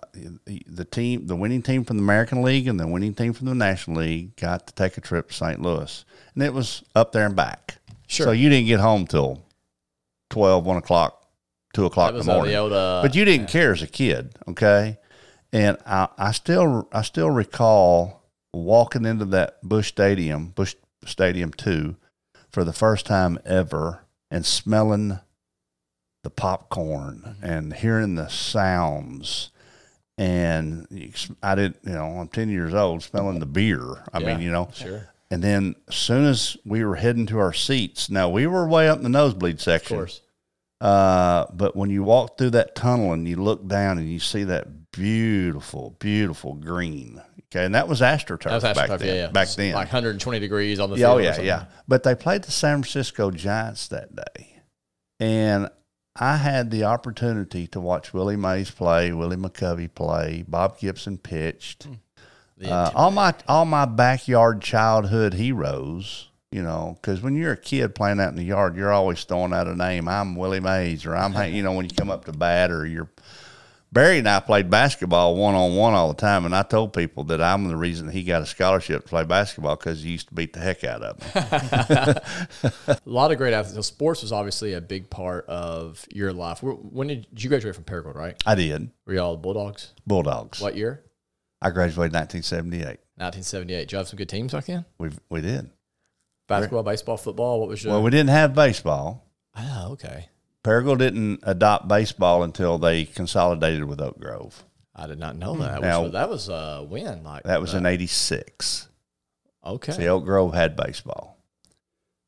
the 0.66 0.84
team, 0.84 1.26
the 1.26 1.36
winning 1.36 1.62
team 1.62 1.84
from 1.84 1.98
the 1.98 2.02
American 2.02 2.42
League 2.42 2.66
and 2.66 2.80
the 2.80 2.86
winning 2.86 3.14
team 3.14 3.34
from 3.34 3.46
the 3.46 3.54
National 3.54 3.98
League 3.98 4.36
got 4.36 4.66
to 4.68 4.74
take 4.74 4.96
a 4.96 5.00
trip 5.02 5.28
to 5.28 5.34
St. 5.34 5.60
Louis, 5.60 6.04
and 6.34 6.42
it 6.42 6.54
was 6.54 6.82
up 6.94 7.12
there 7.12 7.26
and 7.26 7.36
back. 7.36 7.76
Sure. 8.06 8.26
So 8.26 8.32
you 8.32 8.48
didn't 8.48 8.66
get 8.66 8.80
home 8.80 9.06
till 9.06 9.44
12, 10.30 10.64
1 10.66 10.76
o'clock, 10.78 11.26
two 11.74 11.86
o'clock 11.86 12.12
That 12.12 12.20
in 12.20 12.26
the 12.26 12.32
morning. 12.32 12.52
the 12.52 12.58
old. 12.58 12.72
Uh, 12.72 13.00
but 13.02 13.14
you 13.14 13.24
didn't 13.24 13.48
care 13.48 13.72
as 13.72 13.82
a 13.82 13.86
kid, 13.86 14.34
okay? 14.48 14.98
And 15.52 15.76
I, 15.86 16.08
I 16.16 16.32
still 16.32 16.88
I 16.90 17.02
still 17.02 17.30
recall 17.30 18.22
walking 18.54 19.04
into 19.04 19.26
that 19.26 19.62
Busch 19.62 19.88
Stadium, 19.88 20.48
Busch 20.48 20.74
Stadium 21.04 21.52
two, 21.52 21.96
for 22.48 22.64
the 22.64 22.72
first 22.72 23.06
time 23.06 23.38
ever, 23.44 24.04
and 24.30 24.44
smelling 24.46 25.18
the 26.22 26.30
popcorn 26.30 27.36
and 27.42 27.72
hearing 27.74 28.14
the 28.14 28.28
sounds. 28.28 29.50
And 30.18 30.86
I 31.42 31.54
didn't, 31.54 31.78
you 31.84 31.92
know, 31.94 32.18
I'm 32.18 32.28
10 32.28 32.48
years 32.48 32.74
old, 32.74 33.02
smelling 33.02 33.40
the 33.40 33.46
beer. 33.46 34.04
I 34.12 34.20
Yeah, 34.20 34.26
mean, 34.26 34.40
you 34.40 34.52
know, 34.52 34.68
Sure. 34.72 35.08
and 35.30 35.42
then 35.42 35.74
as 35.88 35.96
soon 35.96 36.24
as 36.26 36.56
we 36.64 36.84
were 36.84 36.96
heading 36.96 37.26
to 37.26 37.38
our 37.38 37.52
seats, 37.52 38.08
now 38.10 38.28
we 38.28 38.46
were 38.46 38.68
way 38.68 38.88
up 38.88 38.98
in 38.98 39.02
the 39.04 39.08
nosebleed 39.08 39.56
Of 39.56 39.62
section. 39.62 39.96
course. 39.96 40.20
Uh, 40.80 41.46
but 41.54 41.74
when 41.76 41.90
you 41.90 42.02
walk 42.02 42.36
through 42.38 42.50
that 42.50 42.74
tunnel 42.74 43.12
and 43.12 43.26
you 43.26 43.36
look 43.36 43.66
down 43.66 43.98
and 43.98 44.08
you 44.10 44.18
see 44.18 44.44
that 44.44 44.90
beautiful, 44.92 45.96
beautiful 45.98 46.54
green, 46.54 47.20
okay, 47.54 47.64
and 47.64 47.74
that 47.74 47.86
was 47.88 48.00
AstroTurf, 48.00 48.44
That 48.44 48.54
was 48.54 48.62
back 48.64 48.76
AstroTurf, 48.90 48.98
then. 49.00 49.16
yeah. 49.16 49.26
Back 49.28 49.48
then, 49.50 49.74
Like 49.74 49.86
120 49.92 50.38
degrees 50.40 50.80
on 50.80 50.90
the 50.90 50.96
yeah, 50.96 51.06
field. 51.08 51.16
oh 51.20 51.22
yeah, 51.22 51.40
yeah. 51.40 51.64
But 51.86 52.02
they 52.02 52.14
played 52.14 52.42
the 52.42 52.50
San 52.50 52.82
Francisco 52.82 53.30
Giants 53.30 53.88
that 53.88 54.14
day, 54.16 54.56
and 55.20 55.68
I 56.16 56.36
had 56.36 56.70
the 56.70 56.84
opportunity 56.84 57.66
to 57.68 57.80
watch 57.80 58.12
Willie 58.12 58.36
Mays 58.36 58.70
play, 58.70 59.12
Willie 59.12 59.36
McCovey 59.36 59.92
play, 59.94 60.44
Bob 60.46 60.78
Gibson 60.78 61.18
pitched. 61.18 61.86
Uh, 62.64 62.90
all 62.94 63.10
my 63.10 63.34
all 63.48 63.64
my 63.64 63.84
backyard 63.86 64.60
childhood 64.62 65.34
heroes, 65.34 66.28
you 66.52 66.62
know, 66.62 66.96
because 67.00 67.20
when 67.20 67.34
you're 67.34 67.52
a 67.52 67.56
kid 67.56 67.92
playing 67.94 68.20
out 68.20 68.28
in 68.28 68.36
the 68.36 68.44
yard, 68.44 68.76
you're 68.76 68.92
always 68.92 69.24
throwing 69.24 69.52
out 69.52 69.66
a 69.66 69.74
name. 69.74 70.06
I'm 70.06 70.36
Willie 70.36 70.60
Mays, 70.60 71.04
or 71.04 71.16
I'm, 71.16 71.52
you 71.54 71.62
know, 71.64 71.72
when 71.72 71.86
you 71.86 71.90
come 71.96 72.10
up 72.10 72.24
to 72.26 72.32
bat, 72.32 72.70
or 72.70 72.86
you're. 72.86 73.08
Barry 73.92 74.18
and 74.18 74.28
I 74.28 74.40
played 74.40 74.70
basketball 74.70 75.36
one 75.36 75.54
on 75.54 75.76
one 75.76 75.92
all 75.92 76.08
the 76.08 76.14
time, 76.14 76.46
and 76.46 76.56
I 76.56 76.62
told 76.62 76.94
people 76.94 77.24
that 77.24 77.42
I'm 77.42 77.68
the 77.68 77.76
reason 77.76 78.08
he 78.08 78.22
got 78.22 78.40
a 78.40 78.46
scholarship 78.46 79.02
to 79.02 79.08
play 79.08 79.24
basketball 79.24 79.76
because 79.76 80.02
he 80.02 80.12
used 80.12 80.28
to 80.28 80.34
beat 80.34 80.54
the 80.54 80.60
heck 80.60 80.82
out 80.82 81.02
of 81.02 81.18
me. 81.20 82.88
A 82.88 82.98
lot 83.04 83.30
of 83.30 83.36
great 83.36 83.52
athletes. 83.52 83.74
So 83.74 83.82
sports 83.82 84.22
was 84.22 84.32
obviously 84.32 84.72
a 84.72 84.80
big 84.80 85.10
part 85.10 85.44
of 85.46 86.06
your 86.10 86.32
life. 86.32 86.62
When 86.62 87.08
did, 87.08 87.26
did 87.34 87.44
you 87.44 87.50
graduate 87.50 87.74
from 87.74 87.84
Paragould, 87.84 88.14
right? 88.14 88.42
I 88.46 88.54
did 88.54 88.90
Were 89.06 89.12
you 89.12 89.20
all 89.20 89.36
Bulldogs? 89.36 89.92
Bulldogs. 90.06 90.60
What 90.62 90.74
year? 90.74 91.04
I 91.60 91.68
graduated 91.68 92.14
1978. 92.14 92.86
1978. 93.16 93.78
Did 93.80 93.92
you 93.92 93.98
have 93.98 94.08
some 94.08 94.16
good 94.16 94.28
teams 94.30 94.52
back 94.52 94.64
then? 94.64 94.86
We 94.98 95.10
we 95.28 95.42
did. 95.42 95.70
Basketball, 96.48 96.82
baseball, 96.82 97.18
football? 97.18 97.60
What 97.60 97.68
was 97.68 97.84
your. 97.84 97.92
Well, 97.92 98.02
we 98.02 98.10
didn't 98.10 98.30
have 98.30 98.54
baseball. 98.54 99.30
oh, 99.56 99.88
okay. 99.92 100.28
Paragould 100.64 100.98
didn't 100.98 101.40
adopt 101.42 101.88
baseball 101.88 102.42
until 102.42 102.78
they 102.78 103.04
consolidated 103.04 103.84
with 103.84 104.00
Oak 104.00 104.18
Grove. 104.20 104.64
I 104.94 105.06
did 105.06 105.18
not 105.18 105.36
know 105.36 105.56
that. 105.56 105.80
Now- 105.80 106.04
Which, 106.04 106.12
that 106.12 106.28
was 106.28 106.48
a 106.48 106.86
win. 106.88 107.24
Like 107.24 107.44
That 107.44 107.60
was 107.60 107.74
uh, 107.74 107.78
in 107.78 107.86
'86. 107.86 108.88
Okay. 109.64 109.92
See, 109.92 110.08
Oak 110.08 110.24
Grove 110.24 110.54
had 110.54 110.76
baseball, 110.76 111.36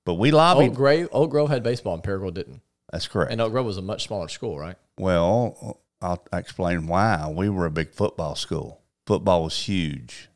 but 0.05 0.15
we 0.15 0.31
lobbied. 0.31 0.71
Oak 0.71 0.77
Grove, 0.77 1.09
Oak 1.13 1.31
Grove 1.31 1.51
had 1.51 1.63
baseball 1.63 1.95
and 1.95 2.03
Paragould 2.03 2.35
didn't. 2.35 2.61
That's 2.91 3.09
correct. 3.09 3.33
And 3.33 3.41
Oak 3.41 3.53
Grove 3.53 3.67
was 3.67 3.77
a 3.77 3.83
much 3.83 4.05
smaller 4.07 4.29
school, 4.29 4.59
right? 4.59 4.77
well, 4.99 5.81
I'll 6.01 6.23
explain 6.33 6.87
why. 6.87 7.33
We 7.35 7.49
were 7.49 7.67
a 7.67 7.71
big 7.71 7.93
football 7.93 8.35
school. 8.35 8.81
Football 9.07 9.45
was 9.45 9.57
huge. 9.59 10.29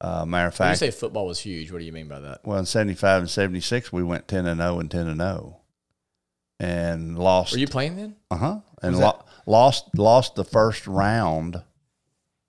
Uh, 0.00 0.24
matter 0.24 0.48
of 0.48 0.58
When 0.58 0.70
you 0.70 0.74
say 0.76 0.90
football 0.90 1.26
was 1.26 1.40
huge, 1.40 1.72
what 1.72 1.78
do 1.78 1.84
you 1.84 1.92
mean 1.92 2.08
by 2.08 2.20
that? 2.20 2.40
well, 2.44 2.58
in 2.58 2.66
'75 2.66 3.22
and 3.22 3.30
'76, 3.30 3.92
we 3.92 4.02
went 4.02 4.28
10 4.28 4.46
and 4.46 4.60
0 4.60 4.78
and 4.80 4.90
10 4.90 5.08
and 5.08 5.20
0, 5.20 5.57
and 6.60 7.18
lost. 7.18 7.52
Were 7.52 7.58
you 7.58 7.66
playing 7.66 7.96
then? 7.96 8.16
Uh 8.30 8.36
huh. 8.36 8.58
And 8.82 8.98
lo- 8.98 9.24
lost 9.46 9.96
lost 9.96 10.34
the 10.34 10.44
first 10.44 10.86
round 10.86 11.62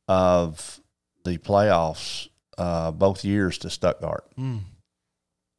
of 0.08 0.80
the 1.24 1.38
playoffs 1.38 2.28
uh, 2.58 2.92
both 2.92 3.24
years 3.24 3.58
to 3.60 3.70
Stuttgart. 3.70 4.25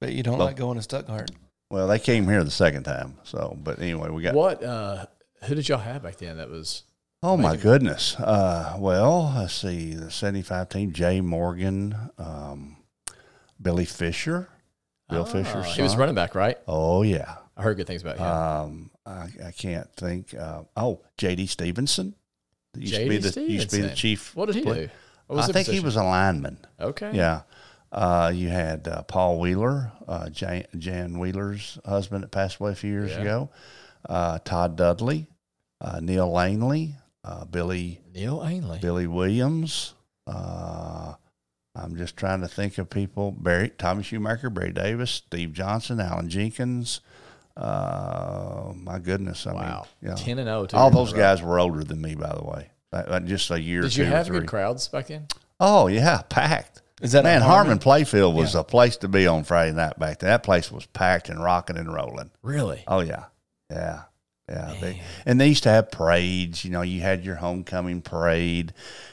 But 0.01 0.13
you 0.13 0.23
don't 0.23 0.39
like 0.39 0.57
going 0.57 0.77
to 0.77 0.83
Stuttgart. 0.83 1.31
Well, 1.71 1.87
they 1.87 1.99
came 1.99 2.27
here 2.27 2.43
the 2.43 2.51
second 2.51 2.83
time. 2.85 3.17
So, 3.23 3.57
but 3.63 3.79
anyway, 3.81 4.11
we 4.11 4.23
got. 4.23 4.35
What? 4.35 4.63
Uh, 4.63 5.07
who 5.45 5.55
did 5.55 5.69
y'all 5.69 5.79
have 5.79 6.03
back 6.03 6.17
then? 6.17 6.39
That 6.39 6.51
was 6.51 6.83
Oh 7.23 7.37
my 7.37 7.57
goodness. 7.57 8.17
Uh, 8.19 8.77
well, 8.79 9.33
let's 9.37 9.55
see. 9.55 9.95
The 9.95 10.11
seventy-five 10.11 10.69
team: 10.71 10.93
Jay 10.93 11.21
Morgan, 11.21 11.95
um, 12.19 12.79
Billy 13.61 13.85
Fisher, 13.85 14.49
Bill 15.11 15.23
Oh, 15.23 15.25
Fisher's 15.25 15.75
He 15.75 15.83
was 15.83 15.97
running 15.97 16.15
back, 16.15 16.35
right? 16.35 16.57
Oh 16.67 17.03
yeah. 17.03 17.37
I 17.61 17.63
heard 17.63 17.77
good 17.77 17.87
things 17.87 18.03
about 18.03 18.17
him. 18.19 18.27
Um, 18.27 18.91
I, 19.07 19.49
I 19.49 19.51
can't 19.53 19.93
think. 19.95 20.35
Uh, 20.35 20.63
oh, 20.77 21.01
J.D. 21.19 21.47
Stevenson. 21.47 22.15
Used 22.75 22.95
to 22.95 23.01
be 23.09 23.19
J.D. 23.19 23.29
the 23.31 23.43
used 23.53 23.71
to 23.71 23.77
be 23.77 23.83
the 23.83 23.95
chief. 23.95 24.35
what 24.35 24.47
did 24.47 24.55
he 24.57 24.63
play- 24.63 24.87
do? 25.29 25.39
I 25.39 25.47
think 25.47 25.69
he 25.69 25.81
was 25.81 25.97
a 25.97 26.03
lineman. 26.03 26.59
okay. 26.81 27.11
Yeah. 27.15 27.43
Uh, 27.93 28.31
you 28.35 28.49
had 28.49 28.87
uh, 28.89 29.03
Paul 29.03 29.39
Wheeler, 29.41 29.93
uh, 30.09 30.29
Jan, 30.31 30.65
Jan 30.79 31.19
Wheeler's 31.19 31.79
husband 31.85 32.23
that 32.25 32.31
passed 32.31 32.59
away 32.61 32.73
a 32.73 32.75
few 32.77 32.91
years 32.91 33.11
Yeah. 33.13 33.21
ago. 33.21 33.51
Uh, 34.09 34.39
Todd 34.45 34.77
Dudley, 34.77 35.27
uh, 35.81 35.99
Neil 36.01 36.31
Langley, 36.31 36.95
uh, 37.25 37.45
Billy 37.45 38.01
Neil 38.15 38.43
Ainley. 38.45 38.79
Billy 38.81 39.07
Williams. 39.07 39.95
Uh, 40.27 41.15
I'm 41.75 41.97
just 41.97 42.17
trying 42.17 42.41
to 42.43 42.49
think 42.49 42.79
of 42.79 42.89
people: 42.91 43.33
Barry, 43.33 43.71
Tommy 43.71 44.03
Schumacher, 44.03 44.51
Barry 44.51 44.73
Davis, 44.73 45.11
Steve 45.11 45.53
Johnson, 45.53 46.01
Alan 46.01 46.29
Jenkins. 46.29 47.01
Uh, 47.57 48.73
my 48.77 48.99
goodness! 48.99 49.47
I 49.47 49.53
Wow. 49.53 49.87
mean, 50.01 50.11
yeah, 50.11 50.15
Ten 50.17 50.39
and 50.39 50.47
zero. 50.47 50.67
two 50.67 50.77
all 50.77 50.85
years 50.87 50.93
in 50.93 50.97
those 51.05 51.13
row. 51.13 51.19
guys 51.19 51.43
were 51.43 51.59
older 51.59 51.85
than 51.85 52.01
me, 52.01 52.15
by 52.15 52.33
the 52.35 52.45
way. 52.45 52.71
Uh, 52.93 52.97
uh, 53.07 53.21
just 53.21 53.51
a 53.51 53.61
year. 53.61 53.83
Did 53.83 53.97
you 53.97 54.05
two 54.05 54.11
or 54.11 54.15
have 54.15 54.27
three. 54.27 54.41
good 54.41 54.49
crowds 54.49 54.89
back 54.89 55.09
then? 55.09 55.27
Oh 55.59 55.87
yeah, 55.89 56.23
packed. 56.29 56.83
Is 57.03 57.13
that 57.13 57.25
Man, 57.25 57.41
a 57.41 57.45
Harmon 57.45 57.79
Playfield 57.79 58.35
was 58.35 58.55
Yeah. 58.55 58.61
a 58.61 58.65
place 58.65 58.97
to 58.99 59.09
be 59.09 59.27
on 59.27 59.45
Friday 59.45 59.73
night 59.75 59.99
back 59.99 60.19
then. 60.19 60.29
That 60.31 60.43
place 60.43 60.71
was 60.71 60.87
packed 60.87 61.29
and 61.29 61.43
rocking 61.43 61.77
and 61.79 61.93
rolling. 61.93 62.31
Really? 62.43 62.85
Oh 62.87 63.01
yeah, 63.01 63.25
yeah, 63.71 64.03
yeah. 64.49 64.75
They, 64.81 65.01
and 65.25 65.41
they 65.41 65.49
used 65.49 65.63
to 65.63 65.71
have 65.71 65.91
parades. 65.91 66.65
You 66.65 66.71
know, 66.71 66.83
you 66.83 67.01
had 67.01 67.25
your 67.25 67.37
homecoming 67.37 68.03
parade, 68.03 68.73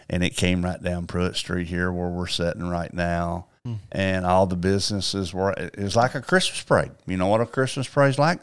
and 0.09 0.23
it 0.23 0.35
came 0.35 0.63
right 0.65 0.81
down 0.81 1.07
Pruitt 1.07 1.35
Street 1.35 1.67
here 1.67 1.91
where 1.91 2.09
we're 2.09 2.27
sitting 2.27 2.67
right 2.67 2.93
now. 2.93 3.47
And 3.91 4.25
all 4.25 4.47
the 4.47 4.55
businesses 4.55 5.33
were. 5.33 5.51
It 5.51 5.77
was 5.77 5.95
like 5.95 6.15
a 6.15 6.21
Christmas 6.21 6.61
parade. 6.63 6.91
You 7.05 7.17
know 7.17 7.27
what 7.27 7.41
a 7.41 7.45
Christmas 7.45 7.87
parade's 7.87 8.19
like? 8.19 8.39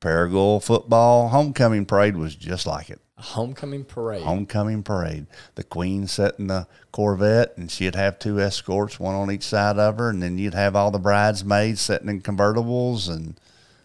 Paragould 0.00 0.64
football 0.64 1.28
homecoming 1.28 1.84
parade 1.84 2.16
was 2.16 2.34
just 2.34 2.66
like 2.66 2.88
it. 2.88 3.00
A 3.18 3.22
homecoming 3.22 3.84
parade. 3.84 4.22
Homecoming 4.22 4.82
parade. 4.82 5.26
The 5.54 5.62
Queen 5.62 6.06
sat 6.06 6.38
in 6.38 6.46
the 6.46 6.66
Corvette, 6.90 7.52
and 7.58 7.70
she'd 7.70 7.94
have 7.94 8.18
two 8.18 8.40
escorts, 8.40 8.98
one 8.98 9.14
on 9.14 9.30
each 9.30 9.42
side 9.42 9.78
of 9.78 9.98
her, 9.98 10.08
and 10.08 10.22
then 10.22 10.38
you'd 10.38 10.54
have 10.54 10.74
all 10.74 10.90
the 10.90 10.98
bridesmaids 10.98 11.82
sitting 11.82 12.08
in 12.08 12.22
convertibles, 12.22 13.10
and 13.10 13.38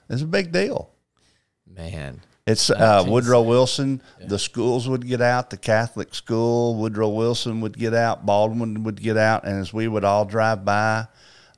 it's 0.10 0.22
a 0.22 0.26
big 0.28 0.54
deal. 0.54 0.92
Man. 1.68 2.22
It's 2.48 2.70
uh, 2.70 3.04
Woodrow 3.08 3.42
Wilson. 3.42 4.04
The 4.24 4.38
schools 4.38 4.88
would 4.88 5.08
get 5.08 5.20
out. 5.20 5.50
The 5.50 5.58
Catholic 5.58 6.14
school, 6.14 6.76
Woodrow 6.76 7.10
Wilson 7.10 7.60
would 7.62 7.76
get 7.76 7.96
out. 7.96 8.24
Baldwin 8.26 8.84
would 8.84 9.02
get 9.02 9.18
out, 9.18 9.46
and 9.46 9.60
as 9.60 9.74
we 9.74 9.88
would 9.88 10.04
all 10.04 10.26
drive 10.26 10.64
by, 10.64 11.08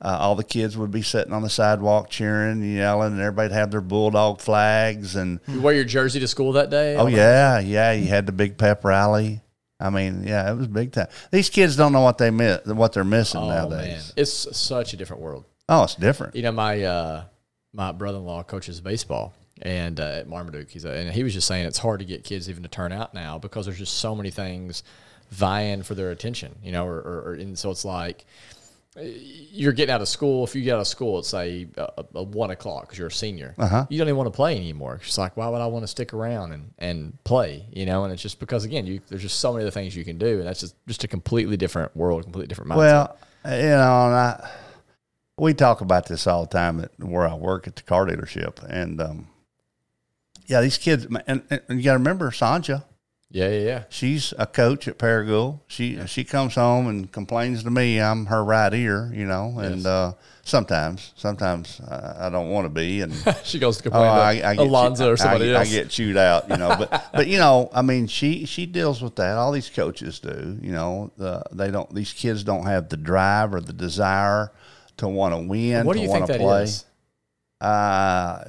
uh, 0.00 0.16
all 0.18 0.34
the 0.34 0.44
kids 0.44 0.78
would 0.78 0.90
be 0.90 1.02
sitting 1.02 1.34
on 1.34 1.42
the 1.42 1.50
sidewalk 1.50 2.08
cheering, 2.08 2.62
and 2.62 2.74
yelling, 2.74 3.12
and 3.12 3.20
everybody'd 3.20 3.52
have 3.52 3.70
their 3.70 3.82
bulldog 3.82 4.40
flags 4.40 5.14
and 5.14 5.40
You 5.46 5.60
wear 5.60 5.74
your 5.74 5.84
jersey 5.84 6.20
to 6.20 6.28
school 6.28 6.52
that 6.52 6.70
day? 6.70 6.96
Oh 6.96 7.06
yeah, 7.06 7.58
yeah. 7.58 7.92
You 7.92 8.06
had 8.06 8.24
the 8.24 8.32
big 8.32 8.56
pep 8.56 8.82
rally. 8.82 9.42
I 9.78 9.90
mean, 9.90 10.24
yeah, 10.26 10.50
it 10.50 10.56
was 10.56 10.68
big 10.68 10.92
time. 10.92 11.08
These 11.30 11.50
kids 11.50 11.76
don't 11.76 11.92
know 11.92 12.00
what 12.00 12.16
they 12.16 12.30
miss, 12.30 12.64
what 12.64 12.94
they're 12.94 13.04
missing 13.04 13.42
Oh, 13.42 13.48
man. 13.48 13.68
nowadays. 13.70 14.12
It's 14.16 14.56
such 14.56 14.94
a 14.94 14.96
different 14.96 15.22
world. 15.22 15.44
Oh, 15.68 15.84
it's 15.84 15.94
different. 15.96 16.34
You 16.34 16.42
know, 16.42 16.52
my 16.52 16.82
uh, 16.82 17.24
my 17.74 17.92
brother 17.92 18.16
in 18.18 18.24
law 18.24 18.42
coaches 18.42 18.80
baseball 18.80 19.34
and 19.62 19.98
uh, 20.00 20.04
at 20.20 20.28
Marmaduke. 20.28 20.70
He's 20.70 20.84
a, 20.84 20.90
and 20.92 21.10
he 21.10 21.22
was 21.22 21.34
just 21.34 21.46
saying 21.46 21.66
it's 21.66 21.78
hard 21.78 22.00
to 22.00 22.06
get 22.06 22.24
kids 22.24 22.48
even 22.48 22.62
to 22.62 22.68
turn 22.68 22.92
out 22.92 23.14
now 23.14 23.38
because 23.38 23.66
there's 23.66 23.78
just 23.78 23.94
so 23.98 24.14
many 24.14 24.30
things 24.30 24.82
vying 25.30 25.82
for 25.82 25.94
their 25.94 26.10
attention. 26.10 26.56
You 26.62 26.72
know, 26.72 26.86
or, 26.86 26.96
or, 26.98 27.22
or 27.26 27.34
and 27.34 27.58
so 27.58 27.70
it's 27.70 27.84
like 27.84 28.24
uh, 28.96 29.02
you're 29.02 29.72
getting 29.72 29.92
out 29.94 30.00
of 30.00 30.08
school. 30.08 30.44
If 30.44 30.54
you 30.54 30.62
get 30.62 30.74
out 30.74 30.80
of 30.80 30.86
school 30.86 31.18
at 31.18 31.24
say 31.24 31.68
a, 31.76 32.04
a 32.14 32.22
one 32.22 32.50
o'clock 32.50 32.82
because 32.82 32.98
you're 32.98 33.08
a 33.08 33.12
senior, 33.12 33.54
Uh-huh. 33.58 33.86
you 33.90 33.98
don't 33.98 34.08
even 34.08 34.16
want 34.16 34.32
to 34.32 34.36
play 34.36 34.56
anymore. 34.56 35.00
It's 35.04 35.18
like 35.18 35.36
why 35.36 35.48
would 35.48 35.60
I 35.60 35.66
want 35.66 35.82
to 35.82 35.88
stick 35.88 36.12
around 36.14 36.52
and, 36.52 36.72
and 36.78 37.24
play? 37.24 37.66
You 37.72 37.86
know, 37.86 38.04
and 38.04 38.12
it's 38.12 38.22
just 38.22 38.40
because 38.40 38.64
again, 38.64 38.86
you 38.86 39.00
there's 39.08 39.22
just 39.22 39.40
so 39.40 39.52
many 39.52 39.64
other 39.64 39.70
things 39.70 39.94
you 39.94 40.04
can 40.04 40.18
do, 40.18 40.38
and 40.38 40.46
that's 40.48 40.60
just 40.60 40.74
just 40.86 41.04
a 41.04 41.08
completely 41.08 41.56
different 41.56 41.94
world, 41.96 42.22
completely 42.24 42.48
different 42.48 42.70
mindset. 42.70 42.76
Well, 42.76 43.16
you 43.44 43.68
know, 43.68 44.06
and 44.06 44.14
I, 44.14 44.50
we 45.38 45.54
talk 45.54 45.80
about 45.80 46.06
this 46.08 46.26
all 46.26 46.42
the 46.42 46.48
time 46.48 46.80
at 46.80 46.90
where 46.98 47.28
I 47.28 47.34
work 47.34 47.68
at 47.68 47.76
the 47.76 47.82
car 47.82 48.06
dealership, 48.06 48.64
and 48.68 49.00
um, 49.00 49.28
yeah, 50.48 50.60
these 50.60 50.78
kids, 50.78 51.06
and, 51.28 51.42
and 51.48 51.78
you 51.78 51.82
got 51.84 51.92
to 51.92 51.98
remember 51.98 52.30
Sanja. 52.32 52.82
Yeah, 53.30 53.50
yeah, 53.50 53.60
yeah. 53.60 53.82
She's 53.90 54.32
a 54.38 54.46
coach 54.46 54.88
at 54.88 54.96
Paragould. 54.98 55.60
She 55.66 56.00
she 56.06 56.24
comes 56.24 56.54
home 56.54 56.86
and 56.88 57.12
complains 57.12 57.62
to 57.64 57.70
me. 57.70 58.00
I'm 58.00 58.24
her 58.26 58.42
right 58.42 58.72
ear, 58.72 59.12
you 59.14 59.26
know, 59.26 59.58
and 59.58 59.76
Yes. 59.76 59.84
uh, 59.86 60.12
sometimes 60.44 61.12
sometimes 61.14 61.78
I, 61.86 62.28
I 62.28 62.30
don't 62.30 62.48
want 62.48 62.64
to 62.64 62.70
be, 62.70 63.02
and 63.02 63.12
she 63.44 63.58
goes 63.58 63.76
to 63.82 63.88
Oh, 63.90 63.92
complain 63.92 64.08
I, 64.10 64.34
to 64.40 64.46
I 64.46 64.54
get 64.56 64.66
Alonzo 64.66 65.04
chewed- 65.04 65.12
or 65.12 65.16
somebody 65.18 65.54
I, 65.54 65.58
else. 65.58 65.68
I 65.68 65.70
get 65.70 65.90
chewed 65.90 66.16
out, 66.16 66.48
you 66.48 66.56
know. 66.56 66.74
But 66.78 67.04
but 67.12 67.26
you 67.26 67.36
know, 67.36 67.68
I 67.74 67.82
mean, 67.82 68.06
she 68.06 68.46
she 68.46 68.64
deals 68.64 69.02
with 69.02 69.16
that. 69.16 69.36
All 69.36 69.52
these 69.52 69.68
coaches 69.68 70.20
do. 70.20 70.58
You 70.62 70.72
know, 70.72 71.12
the, 71.18 71.42
they 71.52 71.70
don't. 71.70 71.94
These 71.94 72.14
kids 72.14 72.42
don't 72.44 72.64
have 72.64 72.88
the 72.88 72.96
drive 72.96 73.52
or 73.52 73.60
the 73.60 73.74
desire 73.74 74.52
to 74.96 75.06
want 75.06 75.34
to 75.34 75.46
win. 75.46 75.84
what 75.84 75.96
do 75.96 76.02
you 76.02 76.08
think 76.10 76.24
to 76.28 76.32
that 76.32 76.40
play. 76.40 76.62
is? 76.62 76.86
Uh, 77.60 78.42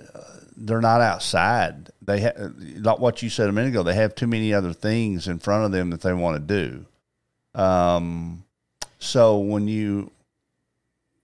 they're 0.59 0.81
not 0.81 1.01
outside. 1.01 1.89
They 2.01 2.21
ha- 2.21 2.49
like 2.77 2.99
what 2.99 3.21
you 3.21 3.29
said 3.29 3.49
a 3.49 3.51
minute 3.51 3.69
ago. 3.69 3.83
They 3.83 3.95
have 3.95 4.15
too 4.15 4.27
many 4.27 4.53
other 4.53 4.73
things 4.73 5.27
in 5.27 5.39
front 5.39 5.65
of 5.65 5.71
them 5.71 5.89
that 5.91 6.01
they 6.01 6.13
want 6.13 6.47
to 6.47 6.85
do. 7.53 7.61
Um, 7.61 8.43
so 8.99 9.39
when 9.39 9.67
you, 9.67 10.11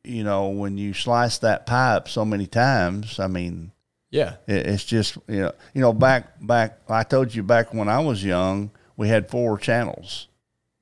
you 0.03 0.23
know, 0.23 0.49
when 0.49 0.77
you 0.77 0.93
slice 0.93 1.39
that 1.39 1.65
pipe 1.65 2.07
so 2.07 2.25
many 2.25 2.47
times, 2.47 3.19
I 3.19 3.27
mean, 3.27 3.71
Yeah, 4.11 4.35
it, 4.47 4.67
it's 4.67 4.85
just 4.85 5.17
you 5.27 5.41
know, 5.41 5.51
you 5.73 5.81
know, 5.81 5.93
back 5.93 6.35
back. 6.45 6.79
I 6.89 7.03
told 7.03 7.33
you 7.33 7.43
back 7.43 7.73
when 7.73 7.89
I 7.89 7.99
was 7.99 8.23
young, 8.23 8.71
we 8.97 9.09
had 9.09 9.29
four 9.29 9.57
channels. 9.57 10.27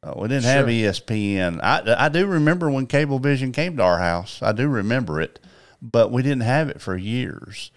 Uh, 0.04 0.14
we 0.18 0.28
didn't 0.28 0.44
have 0.44 0.66
ESPN. 0.68 1.60
I 1.64 2.06
I 2.06 2.10
do 2.10 2.28
remember 2.28 2.70
when 2.70 2.88
Cablevision 2.88 3.54
came 3.54 3.78
to 3.78 3.84
our 3.84 4.00
house. 4.00 4.42
I 4.42 4.52
do 4.52 4.68
remember 4.68 5.22
it, 5.22 5.40
but 5.82 6.12
we 6.12 6.22
didn't 6.22 6.44
have 6.44 6.70
it 6.70 6.82
for 6.82 6.98
years, 6.98 7.72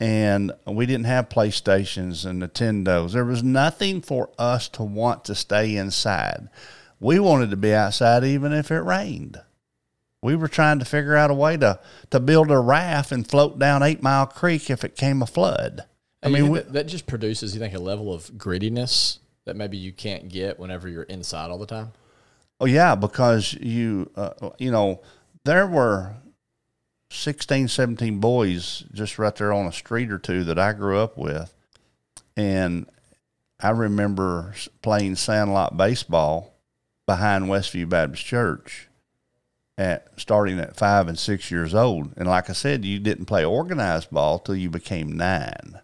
and 0.00 0.52
we 0.66 0.86
didn't 0.86 1.06
have 1.06 1.28
PlayStations 1.28 2.24
and 2.24 2.42
Nintendos. 2.42 3.12
There 3.12 3.24
was 3.24 3.42
nothing 3.42 4.00
for 4.00 4.30
us 4.38 4.68
to 4.70 4.82
want 4.82 5.24
to 5.24 5.34
stay 5.34 5.76
inside. 5.76 6.48
We 7.00 7.18
wanted 7.18 7.50
to 7.50 7.56
be 7.56 7.74
outside 7.74 8.24
even 8.24 8.52
if 8.52 8.70
it 8.70 8.80
rained. 8.80 9.40
We 10.22 10.34
were 10.34 10.48
trying 10.48 10.80
to 10.80 10.84
figure 10.84 11.14
out 11.14 11.30
a 11.30 11.34
way 11.34 11.56
to, 11.58 11.78
to 12.10 12.20
build 12.20 12.50
a 12.50 12.58
raft 12.58 13.12
and 13.12 13.28
float 13.28 13.58
down 13.58 13.82
Eight 13.82 14.02
Mile 14.02 14.26
Creek 14.26 14.68
if 14.68 14.84
it 14.84 14.96
came 14.96 15.22
a 15.22 15.26
flood. 15.26 15.84
I 16.22 16.28
mean, 16.28 16.48
we, 16.48 16.58
that, 16.58 16.72
that 16.72 16.88
just 16.88 17.06
produces, 17.06 17.54
you 17.54 17.60
think, 17.60 17.74
a 17.74 17.78
level 17.78 18.12
of 18.12 18.32
grittiness 18.32 19.18
that 19.44 19.54
maybe 19.54 19.76
you 19.76 19.92
can't 19.92 20.28
get 20.28 20.58
whenever 20.58 20.88
you're 20.88 21.04
inside 21.04 21.50
all 21.50 21.58
the 21.58 21.66
time. 21.66 21.92
oh 22.60 22.66
yeah, 22.66 22.96
because 22.96 23.54
you, 23.54 24.10
uh, 24.16 24.50
you 24.58 24.72
know, 24.72 25.00
there 25.44 25.66
were 25.68 26.16
16, 27.10 27.68
17 27.68 28.18
boys 28.18 28.84
just 28.92 29.18
right 29.18 29.34
there 29.34 29.52
on 29.52 29.66
a 29.66 29.72
street 29.72 30.10
or 30.10 30.18
two 30.18 30.44
that 30.44 30.58
I 30.58 30.72
grew 30.72 30.98
up 30.98 31.16
with. 31.16 31.54
And 32.36 32.86
I 33.60 33.70
remember 33.70 34.54
playing 34.82 35.16
sandlot 35.16 35.76
baseball 35.76 36.54
behind 37.06 37.46
Westview 37.46 37.88
Baptist 37.88 38.24
Church 38.24 38.88
at 39.76 40.08
starting 40.16 40.58
at 40.58 40.76
five 40.76 41.08
and 41.08 41.18
six 41.18 41.50
years 41.50 41.74
old. 41.74 42.12
And 42.16 42.28
like 42.28 42.50
I 42.50 42.52
said, 42.52 42.84
you 42.84 42.98
didn't 42.98 43.26
play 43.26 43.44
organized 43.44 44.10
ball 44.10 44.38
till 44.38 44.56
you 44.56 44.68
became 44.68 45.16
nine. 45.16 45.80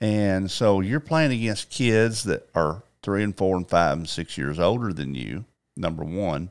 And 0.00 0.50
so 0.50 0.80
you're 0.80 1.00
playing 1.00 1.32
against 1.32 1.70
kids 1.70 2.22
that 2.24 2.48
are 2.54 2.82
three 3.02 3.22
and 3.22 3.36
four 3.36 3.56
and 3.56 3.68
five 3.68 3.96
and 3.98 4.08
six 4.08 4.38
years 4.38 4.58
older 4.58 4.92
than 4.92 5.14
you, 5.14 5.44
number 5.76 6.04
one. 6.04 6.50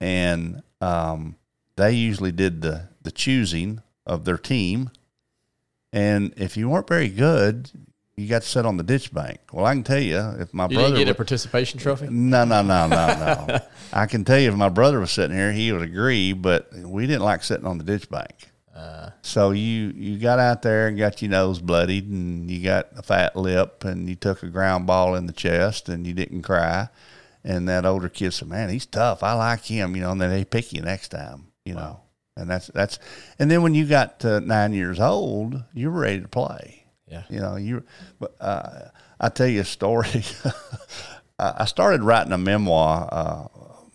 And 0.00 0.62
um, 0.80 1.36
they 1.76 1.92
usually 1.92 2.32
did 2.32 2.62
the, 2.62 2.88
the 3.02 3.10
choosing 3.12 3.82
of 4.06 4.24
their 4.24 4.38
team. 4.38 4.90
And 5.92 6.32
if 6.36 6.56
you 6.56 6.68
weren't 6.68 6.88
very 6.88 7.08
good, 7.08 7.70
you 8.16 8.28
got 8.28 8.42
to 8.42 8.48
sit 8.48 8.64
on 8.66 8.76
the 8.76 8.82
ditch 8.82 9.12
bank. 9.12 9.40
Well, 9.52 9.64
I 9.66 9.74
can 9.74 9.82
tell 9.82 9.98
you, 9.98 10.18
if 10.38 10.52
my 10.54 10.64
You 10.64 10.76
brother 10.76 10.88
didn't 10.88 11.06
get 11.06 11.08
a 11.10 11.14
participation 11.14 11.78
trophy. 11.80 12.08
no, 12.10 12.44
no, 12.44 12.62
no, 12.62 12.86
no, 12.86 13.46
no. 13.48 13.58
I 13.92 14.06
can 14.06 14.24
tell 14.24 14.38
you 14.38 14.48
if 14.50 14.54
my 14.56 14.68
brother 14.68 15.00
was 15.00 15.10
sitting 15.10 15.36
here, 15.36 15.52
he 15.52 15.72
would 15.72 15.82
agree, 15.82 16.32
but 16.32 16.72
we 16.74 17.06
didn't 17.06 17.22
like 17.22 17.42
sitting 17.44 17.66
on 17.66 17.78
the 17.78 17.84
ditch 17.84 18.08
bank. 18.08 18.48
Uh. 18.74 19.10
so 19.20 19.50
you 19.50 19.92
you 19.94 20.18
got 20.18 20.38
out 20.38 20.62
there 20.62 20.88
and 20.88 20.96
got 20.96 21.20
your 21.20 21.30
nose 21.30 21.60
bloodied 21.60 22.08
and 22.08 22.50
you 22.50 22.64
got 22.64 22.88
a 22.96 23.02
fat 23.02 23.36
lip 23.36 23.84
and 23.84 24.08
you 24.08 24.14
took 24.14 24.42
a 24.42 24.48
ground 24.48 24.86
ball 24.86 25.14
in 25.14 25.26
the 25.26 25.32
chest 25.32 25.90
and 25.90 26.06
you 26.06 26.14
didn't 26.14 26.40
cry. 26.40 26.88
And 27.44 27.68
that 27.68 27.84
older 27.84 28.08
kid 28.08 28.32
said, 28.32 28.48
Man, 28.48 28.70
he's 28.70 28.86
tough. 28.86 29.22
I 29.22 29.34
like 29.34 29.66
him, 29.66 29.94
you 29.94 30.00
know, 30.02 30.12
and 30.12 30.20
then 30.20 30.30
they 30.30 30.44
pick 30.46 30.72
you 30.72 30.80
next 30.80 31.08
time, 31.10 31.48
you 31.66 31.74
know. 31.74 32.00
And 32.36 32.48
that's 32.48 32.68
that's 32.68 32.98
and 33.38 33.50
then 33.50 33.62
when 33.62 33.74
you 33.74 33.86
got 33.86 34.20
to 34.20 34.40
nine 34.40 34.72
years 34.72 34.98
old, 34.98 35.62
you 35.74 35.90
were 35.90 36.00
ready 36.00 36.20
to 36.20 36.28
play. 36.28 36.86
Yeah. 37.06 37.24
You 37.28 37.40
know, 37.40 37.56
you. 37.56 37.84
But 38.18 38.34
uh, 38.40 38.88
I 39.20 39.28
tell 39.28 39.46
you 39.46 39.60
a 39.60 39.64
story. 39.64 40.22
I 41.38 41.64
started 41.66 42.02
writing 42.02 42.32
a 42.32 42.38
memoir. 42.38 43.08
Uh, 43.12 43.44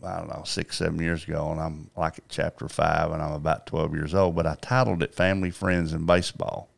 I 0.06 0.20
don't 0.20 0.28
know, 0.30 0.44
six, 0.46 0.78
seven 0.78 1.00
years 1.00 1.24
ago, 1.24 1.52
and 1.52 1.60
I'm 1.60 1.90
like 1.98 2.20
at 2.20 2.30
chapter 2.30 2.70
five, 2.70 3.12
and 3.12 3.22
I'm 3.22 3.34
about 3.34 3.66
twelve 3.66 3.94
years 3.94 4.14
old. 4.14 4.36
But 4.36 4.46
I 4.46 4.56
titled 4.62 5.02
it 5.02 5.16
"Family, 5.16 5.50
Friends, 5.50 5.92
and 5.92 6.06
Baseball," 6.06 6.70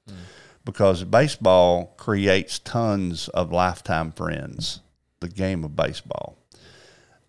because 0.64 1.04
baseball 1.04 1.94
creates 1.98 2.60
tons 2.60 3.28
of 3.30 3.52
lifetime 3.52 4.12
friends. 4.14 4.80
The 5.20 5.28
game 5.28 5.66
of 5.66 5.76
baseball, 5.76 6.38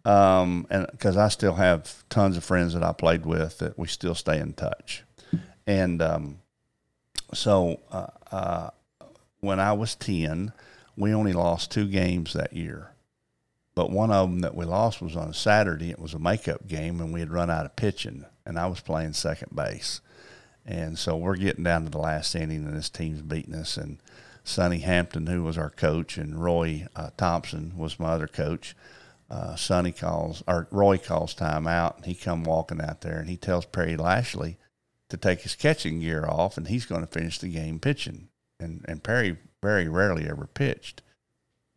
um, 0.05 0.67
and 0.71 0.87
because 0.91 1.17
I 1.17 1.29
still 1.29 1.55
have 1.55 2.05
tons 2.09 2.37
of 2.37 2.45
friends 2.45 2.75
that 2.75 2.83
I 2.83 2.93
played 2.93 3.27
with 3.27 3.59
that 3.59 3.79
we 3.79 3.87
still 3.89 4.15
stay 4.15 4.39
in 4.39 4.55
touch, 4.55 5.05
and 5.67 6.01
um, 6.01 6.39
so 7.35 7.81
uh, 7.91 8.07
uh, 8.33 8.71
when 9.41 9.61
I 9.61 9.73
was 9.73 9.95
10, 9.95 10.53
we 10.97 11.15
only 11.15 11.33
lost 11.33 11.71
two 11.71 11.87
games 11.87 12.33
that 12.33 12.53
year. 12.53 12.93
But 13.75 13.91
one 13.91 14.11
of 14.11 14.29
them 14.29 14.41
that 14.41 14.55
we 14.55 14.65
lost 14.65 15.01
was 15.01 15.17
on 15.17 15.29
a 15.29 15.35
Saturday. 15.35 15.91
It 15.91 15.99
was 15.99 16.13
a 16.13 16.19
makeup 16.19 16.67
game, 16.67 17.01
and 17.01 17.15
we 17.15 17.21
had 17.21 17.31
run 17.31 17.51
out 17.51 17.65
of 17.65 17.77
pitching, 17.77 18.27
and 18.45 18.59
I 18.59 18.67
was 18.67 18.81
playing 18.81 19.13
second 19.13 19.55
base. 19.55 20.01
And 20.67 20.99
so 20.99 21.17
we're 21.17 21.37
getting 21.37 21.65
down 21.65 21.85
to 21.85 21.91
the 21.91 21.99
last 21.99 22.35
inning, 22.35 22.67
and 22.67 22.77
this 22.77 22.91
team's 22.91 23.23
beating 23.23 23.55
us. 23.55 23.77
And 23.77 23.99
Sonny 24.45 24.81
Hampton, 24.81 25.27
who 25.27 25.43
was 25.43 25.57
our 25.57 25.71
coach, 25.71 26.19
and 26.19 26.43
Roy 26.43 26.87
uh, 26.95 27.11
Thompson 27.17 27.73
was 27.77 27.99
my 27.99 28.11
other 28.11 28.27
coach. 28.27 28.77
Uh, 29.31 29.55
Sonny 29.55 29.93
calls, 29.93 30.43
or 30.49 30.67
Roy 30.73 30.99
calls 30.99 31.35
time 31.35 31.69
out, 31.69 31.97
and 31.97 32.07
he 32.07 32.15
come 32.15 32.43
walking 32.43 32.81
out 32.81 33.03
there, 33.03 33.19
and 33.21 33.29
he 33.29 33.37
tells 33.37 33.65
Perry 33.65 33.97
Lashley 33.97 34.59
to 35.09 35.17
take 35.17 35.43
his 35.43 35.55
catching 35.55 36.01
gear 36.01 36.27
off, 36.27 36.57
and 36.57 36.67
he's 36.67 36.85
going 36.85 37.03
to 37.03 37.07
finish 37.07 37.39
the 37.39 37.49
game 37.49 37.79
pitching. 37.79 38.29
And 38.59 38.85
and 38.89 39.03
Perry 39.03 39.37
very 39.63 39.89
rarely 39.89 40.29
ever 40.29 40.47
pitched. 40.47 41.03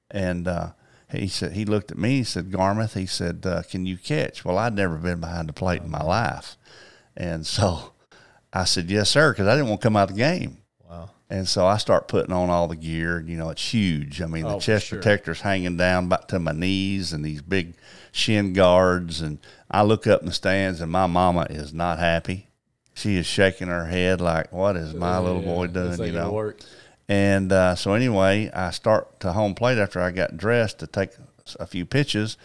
And 0.09 0.47
uh, 0.47 0.71
he 1.11 1.27
said 1.27 1.53
he 1.53 1.65
looked 1.65 1.91
at 1.91 1.97
me. 1.97 2.17
He 2.17 2.23
said, 2.23 2.51
"Garmrath," 2.51 2.93
he 2.93 3.05
said, 3.05 3.45
uh, 3.45 3.63
"Can 3.63 3.85
you 3.85 3.97
catch?" 3.97 4.43
Well, 4.43 4.57
I'd 4.57 4.73
never 4.73 4.97
been 4.97 5.19
behind 5.19 5.49
the 5.49 5.53
plate 5.53 5.81
in 5.83 5.91
my 5.91 6.03
life, 6.03 6.57
and 7.15 7.45
so 7.45 7.93
I 8.51 8.65
said, 8.65 8.89
"Yes, 8.89 9.09
sir," 9.09 9.31
because 9.31 9.47
I 9.47 9.55
didn't 9.55 9.69
want 9.69 9.81
to 9.81 9.85
come 9.85 9.95
out 9.95 10.09
of 10.09 10.15
the 10.15 10.21
game. 10.21 10.62
Wow. 10.93 11.09
And 11.29 11.47
so 11.47 11.65
I 11.65 11.77
start 11.77 12.07
putting 12.07 12.31
on 12.33 12.49
all 12.49 12.67
the 12.67 12.75
gear. 12.75 13.19
You 13.25 13.37
know, 13.37 13.49
it's 13.49 13.73
huge. 13.73 14.21
I 14.21 14.27
mean, 14.27 14.45
Oh, 14.45 14.53
the 14.53 14.59
chest 14.59 14.87
sure. 14.87 14.99
protector's 14.99 15.41
hanging 15.41 15.77
down 15.77 16.05
about 16.05 16.29
to 16.29 16.39
my 16.39 16.51
knees, 16.51 17.11
and 17.13 17.25
these 17.25 17.41
big 17.41 17.73
shin 18.11 18.53
guards. 18.53 19.19
And 19.21 19.39
I 19.71 19.81
look 19.81 20.05
up 20.05 20.19
in 20.21 20.27
the 20.27 20.33
stands, 20.33 20.79
and 20.81 20.91
my 20.91 21.07
mama 21.07 21.47
is 21.49 21.73
not 21.73 21.97
happy. 21.99 22.47
She 22.93 23.15
is 23.17 23.25
shaking 23.25 23.67
her 23.69 23.85
head 23.87 24.21
like, 24.21 24.51
"What 24.53 24.75
is 24.75 24.93
my 24.93 25.17
little 25.17 25.41
boy 25.41 25.67
doing?" 25.67 25.93
ain't 25.93 25.99
You 26.05 26.11
know. 26.11 26.31
work. 26.31 26.59
And 27.09 27.51
uh, 27.51 27.75
so 27.75 27.93
anyway, 27.93 28.51
I 28.53 28.69
start 28.69 29.19
to 29.21 29.31
home 29.33 29.55
plate 29.55 29.77
after 29.79 29.99
I 29.99 30.11
got 30.11 30.37
dressed 30.37 30.77
to 30.79 30.87
take 30.87 31.11
a 31.59 31.65
few 31.65 31.85
pitches, 31.85 32.37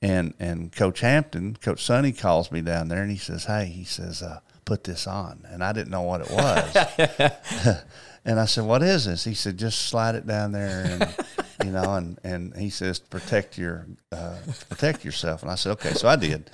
and 0.00 0.32
and 0.40 0.72
Coach 0.72 1.00
Hampton, 1.00 1.56
Coach 1.60 1.84
Sonny 1.84 2.12
calls 2.12 2.50
me 2.50 2.62
down 2.62 2.88
there, 2.88 3.02
and 3.02 3.10
he 3.10 3.18
says, 3.18 3.44
"Hey," 3.44 3.66
he 3.66 3.84
says, 3.84 4.22
uh, 4.22 4.40
"Put 4.64 4.84
this 4.84 5.06
on," 5.06 5.46
and 5.50 5.62
I 5.62 5.72
didn't 5.72 5.90
know 5.90 6.02
what 6.02 6.20
it 6.20 6.30
was. 6.30 7.80
and 8.24 8.40
I 8.40 8.44
said, 8.44 8.64
"What 8.64 8.82
is 8.82 9.06
this?" 9.06 9.24
He 9.24 9.34
said, 9.34 9.58
"Just 9.58 9.82
slide 9.82 10.14
it 10.14 10.26
down 10.26 10.52
there, 10.52 10.84
and 10.84 11.16
you 11.64 11.72
know." 11.72 11.94
And 11.94 12.18
and 12.24 12.56
he 12.56 12.70
says, 12.70 12.98
"Protect 12.98 13.58
your 13.58 13.86
uh, 14.12 14.36
protect 14.68 15.04
yourself." 15.04 15.42
And 15.42 15.50
I 15.50 15.54
said, 15.54 15.72
"Okay." 15.72 15.94
So 15.94 16.08
I 16.08 16.16
did. 16.16 16.50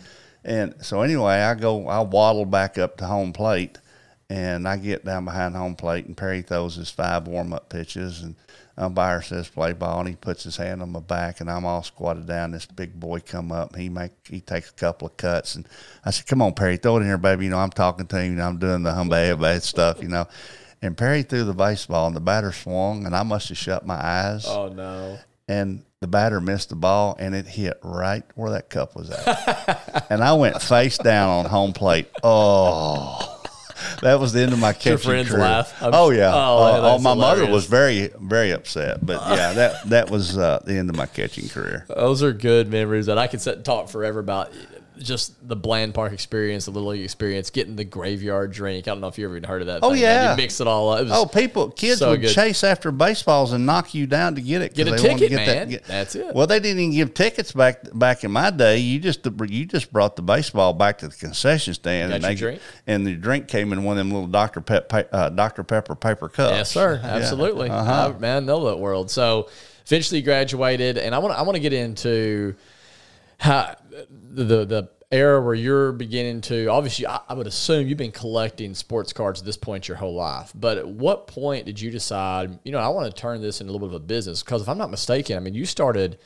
And 0.47 0.75
so 0.81 1.03
anyway, 1.03 1.35
I 1.35 1.55
go, 1.55 1.89
I 1.89 2.01
waddle 2.01 2.45
back 2.45 2.79
up 2.79 2.99
to 2.99 3.07
home 3.07 3.33
plate, 3.33 3.79
and 4.31 4.69
I 4.69 4.77
get 4.77 5.05
down 5.05 5.25
behind 5.25 5.57
home 5.57 5.75
plate, 5.75 6.07
and 6.07 6.17
Perry 6.17 6.41
throws 6.41 6.77
his 6.77 6.89
five 6.89 7.27
warm 7.27 7.53
up 7.53 7.69
pitches, 7.69 8.23
and 8.23 8.37
umpire 8.79 9.23
says 9.23 9.49
play 9.49 9.73
ball, 9.73 10.01
and 10.01 10.09
he 10.09 10.17
puts 10.17 10.45
his 10.45 10.57
hand 10.57 10.83
on 10.83 10.91
my 10.93 11.01
back, 11.01 11.41
and 11.41 11.51
I'm 11.51 11.65
all 11.65 11.83
squatted 11.83 12.27
down. 12.27 12.51
This 12.53 12.67
big 12.67 12.99
boy 12.99 13.21
come 13.21 13.51
up, 13.53 13.73
and 13.73 13.83
he 13.83 13.89
make 13.89 14.13
he 14.29 14.41
takes 14.41 14.71
a 14.71 14.75
couple 14.75 15.09
of 15.09 15.17
cuts, 15.17 15.55
and 15.55 15.67
I 16.05 16.11
said, 16.11 16.27
"Come 16.27 16.43
on, 16.43 16.53
Perry, 16.55 16.77
throw 16.77 16.97
it 16.97 17.01
in 17.01 17.07
here, 17.07 17.19
baby." 17.19 17.45
You 17.45 17.51
know, 17.51 17.59
I'm 17.59 17.71
talking 17.71 18.07
to 18.07 18.19
him, 18.21 18.33
you 18.33 18.39
know, 18.39 18.47
I'm 18.47 18.59
doing 18.59 18.83
the 18.83 18.91
humba 18.93 19.41
bad 19.41 19.63
stuff, 19.63 20.03
you 20.03 20.09
know. 20.09 20.27
And 20.83 20.97
Perry 20.97 21.23
threw 21.23 21.45
the 21.45 21.55
baseball, 21.55 22.07
and 22.07 22.15
the 22.15 22.21
batter 22.21 22.53
swung, 22.53 23.07
and 23.07 23.17
I 23.17 23.23
must 23.23 23.49
have 23.49 23.57
shut 23.59 23.87
my 23.87 23.95
eyes 23.97 24.45
Oh 24.47 24.69
no. 24.69 25.19
and 25.49 25.83
the 26.01 26.07
batter 26.07 26.39
missed 26.43 26.69
the 26.69 26.77
ball 26.77 27.17
and 27.19 27.35
it 27.35 27.47
hit 27.47 27.79
right 27.83 28.23
where 28.35 28.51
that 28.51 28.69
cup 28.69 28.95
was 28.95 29.09
at. 29.11 30.07
and 30.11 30.23
I 30.23 30.35
went 30.35 30.61
face 30.61 30.99
down 30.99 31.31
on 31.31 31.45
home 31.47 31.73
plate. 31.73 32.11
Oh. 32.23 33.36
that 34.03 34.19
was 34.21 34.33
the 34.33 34.41
end 34.43 34.53
of 34.53 34.59
my 34.59 34.73
catching 34.73 34.99
friends 34.99 35.29
career. 35.29 35.41
laugh? 35.41 35.83
I'm- 35.83 35.93
oh 35.95 36.11
yeah. 36.11 36.33
Oh, 36.35 36.59
Uh, 36.63 36.81
that's 36.93 37.03
my 37.03 37.15
mother 37.15 37.47
was 37.47 37.67
very 37.67 38.11
very 38.21 38.51
upset, 38.53 39.05
but 39.05 39.21
yeah, 39.37 39.53
that 39.53 39.89
that 39.91 40.11
was 40.11 40.37
uh, 40.39 40.61
the 40.65 40.75
end 40.77 40.91
of 40.91 40.97
my 40.97 41.07
catching 41.07 41.49
career. 41.49 41.85
Those 41.89 42.23
are 42.23 42.33
good 42.33 42.71
memories 42.71 43.07
that 43.07 43.19
I 43.19 43.27
could 43.27 43.41
sit 43.41 43.57
and 43.57 43.65
talk 43.65 43.89
forever 43.89 44.19
about. 44.21 44.51
Just 44.99 45.47
the 45.47 45.57
Bland 45.57 45.93
Park 45.95 46.13
experience, 46.13 46.65
the 46.65 46.71
Little 46.71 46.89
League 46.91 47.03
experience, 47.05 47.51
getting 47.51 47.77
the 47.77 47.85
graveyard 47.85 48.53
drink. 48.53 48.89
I 48.89 48.93
don't 48.93 49.01
know 49.01 49.09
if 49.09 49.19
you 49.19 49.27
ever 49.27 49.37
even 49.37 49.49
heard 49.49 49.61
of 49.61 49.67
that. 49.67 49.81
Oh, 49.83 49.91
thing, 49.93 50.01
man. 50.03 50.25
yeah. 50.25 50.31
you 50.31 50.37
mix 50.37 50.61
it 50.61 50.67
all 50.67 50.91
up. 50.91 51.01
It 51.07 51.09
Oh, 51.11 51.27
people, 51.27 51.71
kids 51.71 51.99
so 51.99 52.11
would 52.11 52.23
good. 52.23 52.33
chase 52.35 52.65
after 52.65 52.91
baseballs 52.91 53.53
and 53.53 53.67
knock 53.67 53.95
you 53.95 54.07
down 54.07 54.35
to 54.37 54.41
get 54.41 54.63
it. 54.63 54.75
Get 54.75 54.89
a 54.89 54.93
they 54.93 54.97
wanted 55.09 55.19
to 55.19 55.29
ticket, 55.29 55.47
man. 55.47 55.69
get- 55.69 55.85
That's 55.85 56.15
it. 56.15 56.35
Well, 56.35 56.47
they 56.47 56.61
didn't 56.61 56.79
even 56.81 56.93
give 56.95 57.15
tickets 57.15 57.53
back 57.53 57.81
back 57.93 58.25
in 58.25 58.31
my 58.31 58.51
day. 58.51 58.79
You 58.79 58.99
just 58.99 59.21
you 59.49 59.67
just 59.67 59.93
brought 59.93 60.17
the 60.17 60.23
baseball 60.23 60.73
back 60.73 60.99
to 60.99 61.09
the 61.09 61.15
concession 61.17 61.75
stand, 61.75 62.13
and 62.13 62.23
your 62.23 62.31
they 62.31 62.35
drink? 62.35 62.61
and 62.87 63.07
the 63.07 63.15
drink 63.15 63.49
came 63.49 63.73
in 63.73 63.85
one 63.85 63.99
of 63.99 64.07
them 64.07 64.13
little 64.13 64.29
Dr. 64.29 64.61
Pep, 64.61 64.91
uh, 65.13 65.29
Dr. 65.29 65.63
Pepper 65.63 65.95
paper 65.95 66.29
cups. 66.29 66.53
Yes, 66.53 66.71
sir. 66.71 67.01
Absolutely. 67.03 67.69
Uh-huh. 67.69 68.13
I, 68.17 68.19
man, 68.19 68.43
I 68.43 68.47
know 68.47 68.65
that 68.69 68.79
world. 68.79 69.11
So 69.11 69.49
eventually 69.87 70.23
graduated, 70.23 70.99
and 70.99 71.15
I 71.15 71.19
want 71.19 71.35
I 71.39 71.43
want 71.43 71.57
to 71.57 71.61
get 71.61 71.73
into 71.73 72.55
how 73.39 73.75
the 74.11 74.65
the 74.65 74.89
era 75.13 75.41
where 75.41 75.55
you're 75.55 75.93
beginning 75.93 76.41
to 76.41 76.67
obviously 76.67 77.07
I, 77.07 77.21
I 77.29 77.35
would 77.35 77.47
assume 77.47 77.87
you've 77.87 77.97
been 77.97 78.11
collecting 78.11 78.75
sports 78.75 79.13
cards 79.13 79.39
at 79.41 79.47
this 79.47 79.57
point 79.57 79.87
your 79.87 79.97
whole 79.97 80.15
life 80.15 80.51
but 80.53 80.79
at 80.79 80.89
what 80.89 81.29
point 81.29 81.65
did 81.65 81.81
you 81.81 81.93
decide 81.93 82.59
you 82.65 82.73
know 82.73 82.79
i 82.79 82.89
want 82.89 83.07
to 83.15 83.21
turn 83.21 83.41
this 83.41 83.61
into 83.61 83.71
a 83.71 83.73
little 83.73 83.87
bit 83.87 83.95
of 83.95 84.03
a 84.03 84.05
business 84.05 84.43
because 84.43 84.63
if 84.63 84.69
i'm 84.69 84.77
not 84.79 84.91
mistaken 84.91 85.37
i 85.37 85.41
mean 85.41 85.55
you 85.55 85.65
started 85.65 86.19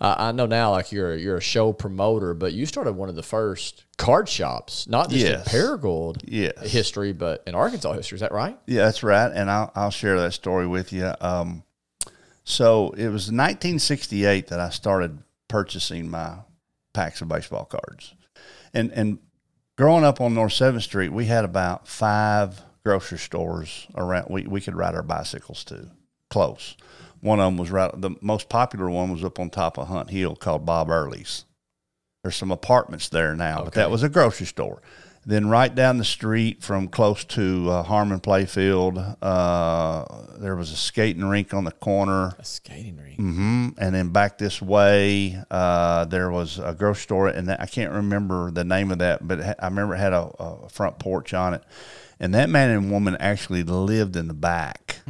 uh, 0.00 0.14
i 0.18 0.30
know 0.30 0.46
now 0.46 0.70
like 0.70 0.92
you're 0.92 1.16
you're 1.16 1.38
a 1.38 1.40
show 1.42 1.72
promoter 1.72 2.32
but 2.32 2.52
you 2.52 2.64
started 2.64 2.92
one 2.92 3.08
of 3.08 3.16
the 3.16 3.24
first 3.24 3.84
card 3.96 4.28
shops 4.28 4.86
not 4.86 5.10
just 5.10 5.26
Yes. 5.26 5.52
in 5.52 5.60
paragould 5.60 6.20
Yes. 6.24 6.70
history 6.70 7.12
but 7.12 7.42
in 7.44 7.56
arkansas 7.56 7.92
history 7.94 8.14
is 8.16 8.20
that 8.20 8.30
right 8.30 8.56
Yeah, 8.66 8.84
that's 8.84 9.02
right, 9.02 9.32
and 9.34 9.50
I'll 9.50 9.72
I'll 9.74 9.90
share 9.90 10.18
that 10.20 10.32
story 10.32 10.66
with 10.68 10.92
you. 10.92 11.12
Um, 11.20 11.64
so 12.44 12.90
it 12.90 13.08
was 13.08 13.32
1968 13.32 14.46
that 14.46 14.60
I 14.60 14.70
started 14.70 15.18
purchasing 15.48 16.08
my 16.08 16.36
packs 16.98 17.20
of 17.20 17.28
baseball 17.28 17.64
cards, 17.64 18.14
and 18.74 18.92
and 18.92 19.18
growing 19.76 20.04
up 20.04 20.20
on 20.20 20.34
North 20.34 20.52
Seventh 20.52 20.82
Street, 20.82 21.10
we 21.10 21.26
had 21.26 21.44
about 21.44 21.86
five 21.86 22.60
grocery 22.84 23.18
stores 23.18 23.86
around. 23.94 24.26
We 24.30 24.42
we 24.42 24.60
could 24.60 24.74
ride 24.74 24.96
our 24.96 25.04
bicycles 25.04 25.62
to 25.64 25.90
close. 26.28 26.76
One 27.20 27.38
of 27.38 27.46
them 27.46 27.56
was 27.56 27.70
right. 27.70 27.90
The 27.94 28.16
most 28.20 28.48
popular 28.48 28.90
one 28.90 29.12
was 29.12 29.22
up 29.22 29.38
on 29.38 29.50
top 29.50 29.78
of 29.78 29.86
Hunt 29.86 30.10
Hill 30.10 30.34
called 30.34 30.66
Bob 30.66 30.90
Early's. 30.90 31.44
There's 32.24 32.36
some 32.36 32.50
apartments 32.50 33.08
there 33.08 33.34
now, 33.36 33.62
but 33.64 33.74
that 33.74 33.90
was 33.90 34.02
a 34.02 34.08
grocery 34.08 34.46
store. 34.46 34.82
Then 35.28 35.50
right 35.50 35.74
down 35.74 35.98
the 35.98 36.06
street 36.06 36.62
from 36.62 36.88
close 36.88 37.22
to 37.24 37.68
uh, 37.68 37.82
Harmon 37.82 38.18
Playfield, 38.18 39.18
uh, 39.20 40.38
there 40.38 40.56
was 40.56 40.72
a 40.72 40.76
skating 40.76 41.26
rink 41.26 41.52
on 41.52 41.64
the 41.64 41.70
corner. 41.70 42.34
a 42.38 42.44
skating 42.46 42.96
rink 42.96 43.16
hmm 43.18 43.68
And 43.76 43.94
then 43.94 44.08
back 44.08 44.38
this 44.38 44.62
way, 44.62 45.38
uh, 45.50 46.06
there 46.06 46.30
was 46.30 46.58
a 46.58 46.72
grocery 46.72 47.02
store, 47.02 47.28
and 47.28 47.50
I 47.50 47.66
can't 47.66 47.92
remember 47.92 48.50
the 48.50 48.64
name 48.64 48.90
of 48.90 49.00
that, 49.00 49.28
but 49.28 49.40
ha- 49.40 49.54
I 49.58 49.66
remember 49.66 49.96
it 49.96 49.98
had 49.98 50.14
a, 50.14 50.30
a 50.38 50.68
front 50.70 50.98
porch 50.98 51.34
on 51.34 51.52
it. 51.52 51.62
And 52.18 52.34
that 52.34 52.48
man 52.48 52.70
and 52.70 52.90
woman 52.90 53.14
actually 53.20 53.64
lived 53.64 54.16
in 54.16 54.28
the 54.28 54.34
back, 54.34 55.00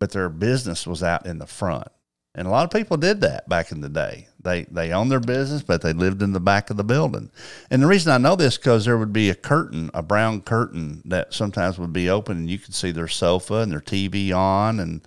but 0.00 0.10
their 0.10 0.28
business 0.28 0.88
was 0.88 1.04
out 1.04 1.24
in 1.24 1.38
the 1.38 1.46
front. 1.46 1.86
And 2.34 2.48
a 2.48 2.50
lot 2.50 2.64
of 2.64 2.70
people 2.70 2.96
did 2.96 3.20
that 3.20 3.48
back 3.48 3.70
in 3.70 3.80
the 3.80 3.88
day. 3.88 4.26
They 4.42 4.64
they 4.64 4.92
owned 4.92 5.10
their 5.10 5.20
business, 5.20 5.62
but 5.62 5.82
they 5.82 5.92
lived 5.92 6.22
in 6.22 6.32
the 6.32 6.40
back 6.40 6.70
of 6.70 6.76
the 6.76 6.84
building. 6.84 7.30
And 7.70 7.82
the 7.82 7.86
reason 7.86 8.12
I 8.12 8.18
know 8.18 8.34
this 8.36 8.56
because 8.56 8.84
there 8.84 8.98
would 8.98 9.12
be 9.12 9.30
a 9.30 9.34
curtain, 9.34 9.90
a 9.94 10.02
brown 10.02 10.40
curtain 10.42 11.02
that 11.04 11.32
sometimes 11.32 11.78
would 11.78 11.92
be 11.92 12.10
open, 12.10 12.36
and 12.38 12.50
you 12.50 12.58
could 12.58 12.74
see 12.74 12.90
their 12.90 13.08
sofa 13.08 13.54
and 13.56 13.70
their 13.70 13.80
TV 13.80 14.34
on, 14.34 14.80
and 14.80 15.00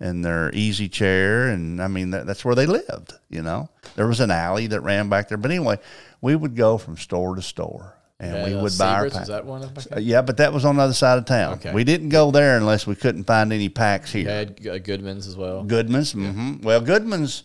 and 0.00 0.24
their 0.24 0.50
easy 0.54 0.88
chair, 0.88 1.48
and 1.48 1.80
I 1.82 1.86
mean 1.86 2.10
that, 2.10 2.26
that's 2.26 2.44
where 2.44 2.54
they 2.54 2.66
lived. 2.66 3.12
You 3.28 3.42
know, 3.42 3.68
there 3.96 4.08
was 4.08 4.20
an 4.20 4.30
alley 4.30 4.66
that 4.68 4.80
ran 4.80 5.08
back 5.08 5.28
there. 5.28 5.38
But 5.38 5.50
anyway, 5.50 5.78
we 6.20 6.34
would 6.34 6.56
go 6.56 6.78
from 6.78 6.96
store 6.96 7.34
to 7.36 7.42
store, 7.42 7.94
and 8.18 8.34
Yeah, 8.34 8.44
we 8.46 8.62
would 8.62 8.76
buy 8.78 8.94
our 8.94 9.04
Seabrits, 9.06 9.12
pack. 9.12 9.22
is 9.22 9.28
that 9.28 9.44
one 9.44 9.62
Uh, 9.62 9.98
yeah, 10.00 10.22
but 10.22 10.38
that 10.38 10.52
was 10.52 10.64
on 10.64 10.76
the 10.76 10.82
other 10.82 10.94
side 10.94 11.18
of 11.18 11.26
town. 11.26 11.54
Okay. 11.54 11.72
We 11.74 11.84
didn't 11.84 12.08
go 12.08 12.30
there 12.30 12.56
unless 12.56 12.86
we 12.86 12.94
couldn't 12.94 13.24
find 13.24 13.52
any 13.52 13.68
packs 13.68 14.10
here. 14.10 14.22
You 14.22 14.28
had 14.28 14.66
uh, 14.66 14.78
Goodman's 14.78 15.26
as 15.28 15.36
well. 15.36 15.62
Goodman's. 15.64 16.14
mm-hmm 16.14 16.62
Well, 16.62 16.80
Goodman's 16.80 17.44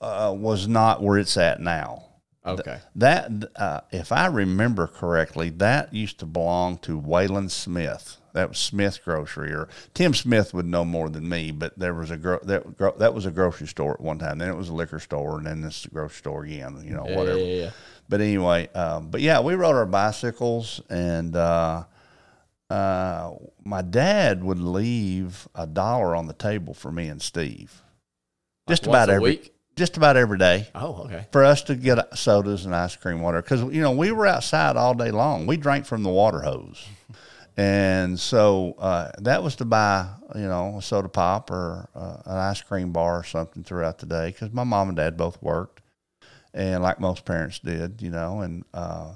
uh, 0.00 0.34
was 0.36 0.66
not 0.68 1.02
where 1.02 1.18
it's 1.18 1.36
at 1.36 1.60
now. 1.60 2.04
Okay. 2.44 2.78
That, 2.94 3.30
uh, 3.56 3.80
if 3.90 4.12
I 4.12 4.26
remember 4.26 4.86
correctly, 4.86 5.50
that 5.50 5.92
used 5.92 6.20
to 6.20 6.26
belong 6.26 6.78
to 6.78 7.00
Waylon 7.00 7.50
Smith. 7.50 8.18
That 8.34 8.50
was 8.50 8.58
Smith 8.58 9.00
Grocery, 9.04 9.50
or 9.52 9.68
Tim 9.94 10.14
Smith 10.14 10.52
would 10.54 10.66
know 10.66 10.84
more 10.84 11.08
than 11.08 11.28
me. 11.28 11.50
But 11.50 11.76
there 11.78 11.94
was 11.94 12.10
a 12.10 12.16
gro- 12.16 12.38
that 12.44 12.76
gro- 12.76 12.96
that 12.98 13.14
was 13.14 13.26
a 13.26 13.30
grocery 13.30 13.66
store 13.66 13.94
at 13.94 14.00
one 14.00 14.18
time. 14.18 14.38
Then 14.38 14.50
it 14.50 14.56
was 14.56 14.68
a 14.68 14.74
liquor 14.74 15.00
store, 15.00 15.38
and 15.38 15.46
then 15.46 15.62
this 15.62 15.78
is 15.80 15.84
a 15.86 15.88
grocery 15.88 16.18
store 16.18 16.44
again. 16.44 16.82
You 16.84 16.94
know, 16.94 17.04
whatever. 17.04 17.38
yeah, 17.38 17.62
yeah. 17.64 17.70
But 18.08 18.20
anyway, 18.20 18.68
um, 18.74 19.08
but 19.08 19.22
yeah, 19.22 19.40
we 19.40 19.54
rode 19.54 19.74
our 19.74 19.86
bicycles, 19.86 20.82
and 20.90 21.34
uh, 21.34 21.84
uh, 22.70 23.32
my 23.64 23.82
dad 23.82 24.44
would 24.44 24.60
leave 24.60 25.48
a 25.54 25.66
dollar 25.66 26.14
on 26.14 26.26
the 26.26 26.34
table 26.34 26.74
for 26.74 26.92
me 26.92 27.08
and 27.08 27.22
Steve, 27.22 27.82
just 28.68 28.86
Once 28.86 28.94
about 28.94 29.10
every 29.10 29.30
week? 29.30 29.54
Just 29.76 29.96
about 29.96 30.16
every 30.16 30.38
day 30.38 30.66
Oh, 30.74 31.02
okay. 31.04 31.26
for 31.32 31.44
us 31.44 31.62
to 31.64 31.74
get 31.76 32.16
sodas 32.16 32.64
and 32.64 32.74
ice 32.74 32.96
cream 32.96 33.20
water 33.20 33.42
because 33.42 33.62
you 33.74 33.82
know 33.82 33.92
we 33.92 34.10
were 34.10 34.26
outside 34.26 34.76
all 34.76 34.94
day 34.94 35.10
long. 35.10 35.46
We 35.46 35.56
drank 35.56 35.84
from 35.86 36.02
the 36.02 36.08
water 36.10 36.40
hose, 36.40 36.86
and 37.56 38.18
so 38.18 38.74
uh, 38.78 39.10
that 39.18 39.42
was 39.42 39.56
to 39.56 39.64
buy 39.64 40.08
you 40.34 40.48
know 40.48 40.78
a 40.78 40.82
soda 40.82 41.08
pop 41.08 41.50
or 41.50 41.88
uh, 41.94 42.16
an 42.24 42.36
ice 42.36 42.62
cream 42.62 42.92
bar 42.92 43.18
or 43.20 43.24
something 43.24 43.62
throughout 43.62 43.98
the 43.98 44.06
day 44.06 44.28
because 44.30 44.52
my 44.52 44.64
mom 44.64 44.88
and 44.88 44.96
dad 44.96 45.16
both 45.16 45.40
worked, 45.42 45.82
and 46.54 46.82
like 46.82 46.98
most 46.98 47.24
parents 47.24 47.58
did, 47.58 48.00
you 48.00 48.10
know, 48.10 48.40
and 48.40 48.64
uh, 48.72 49.14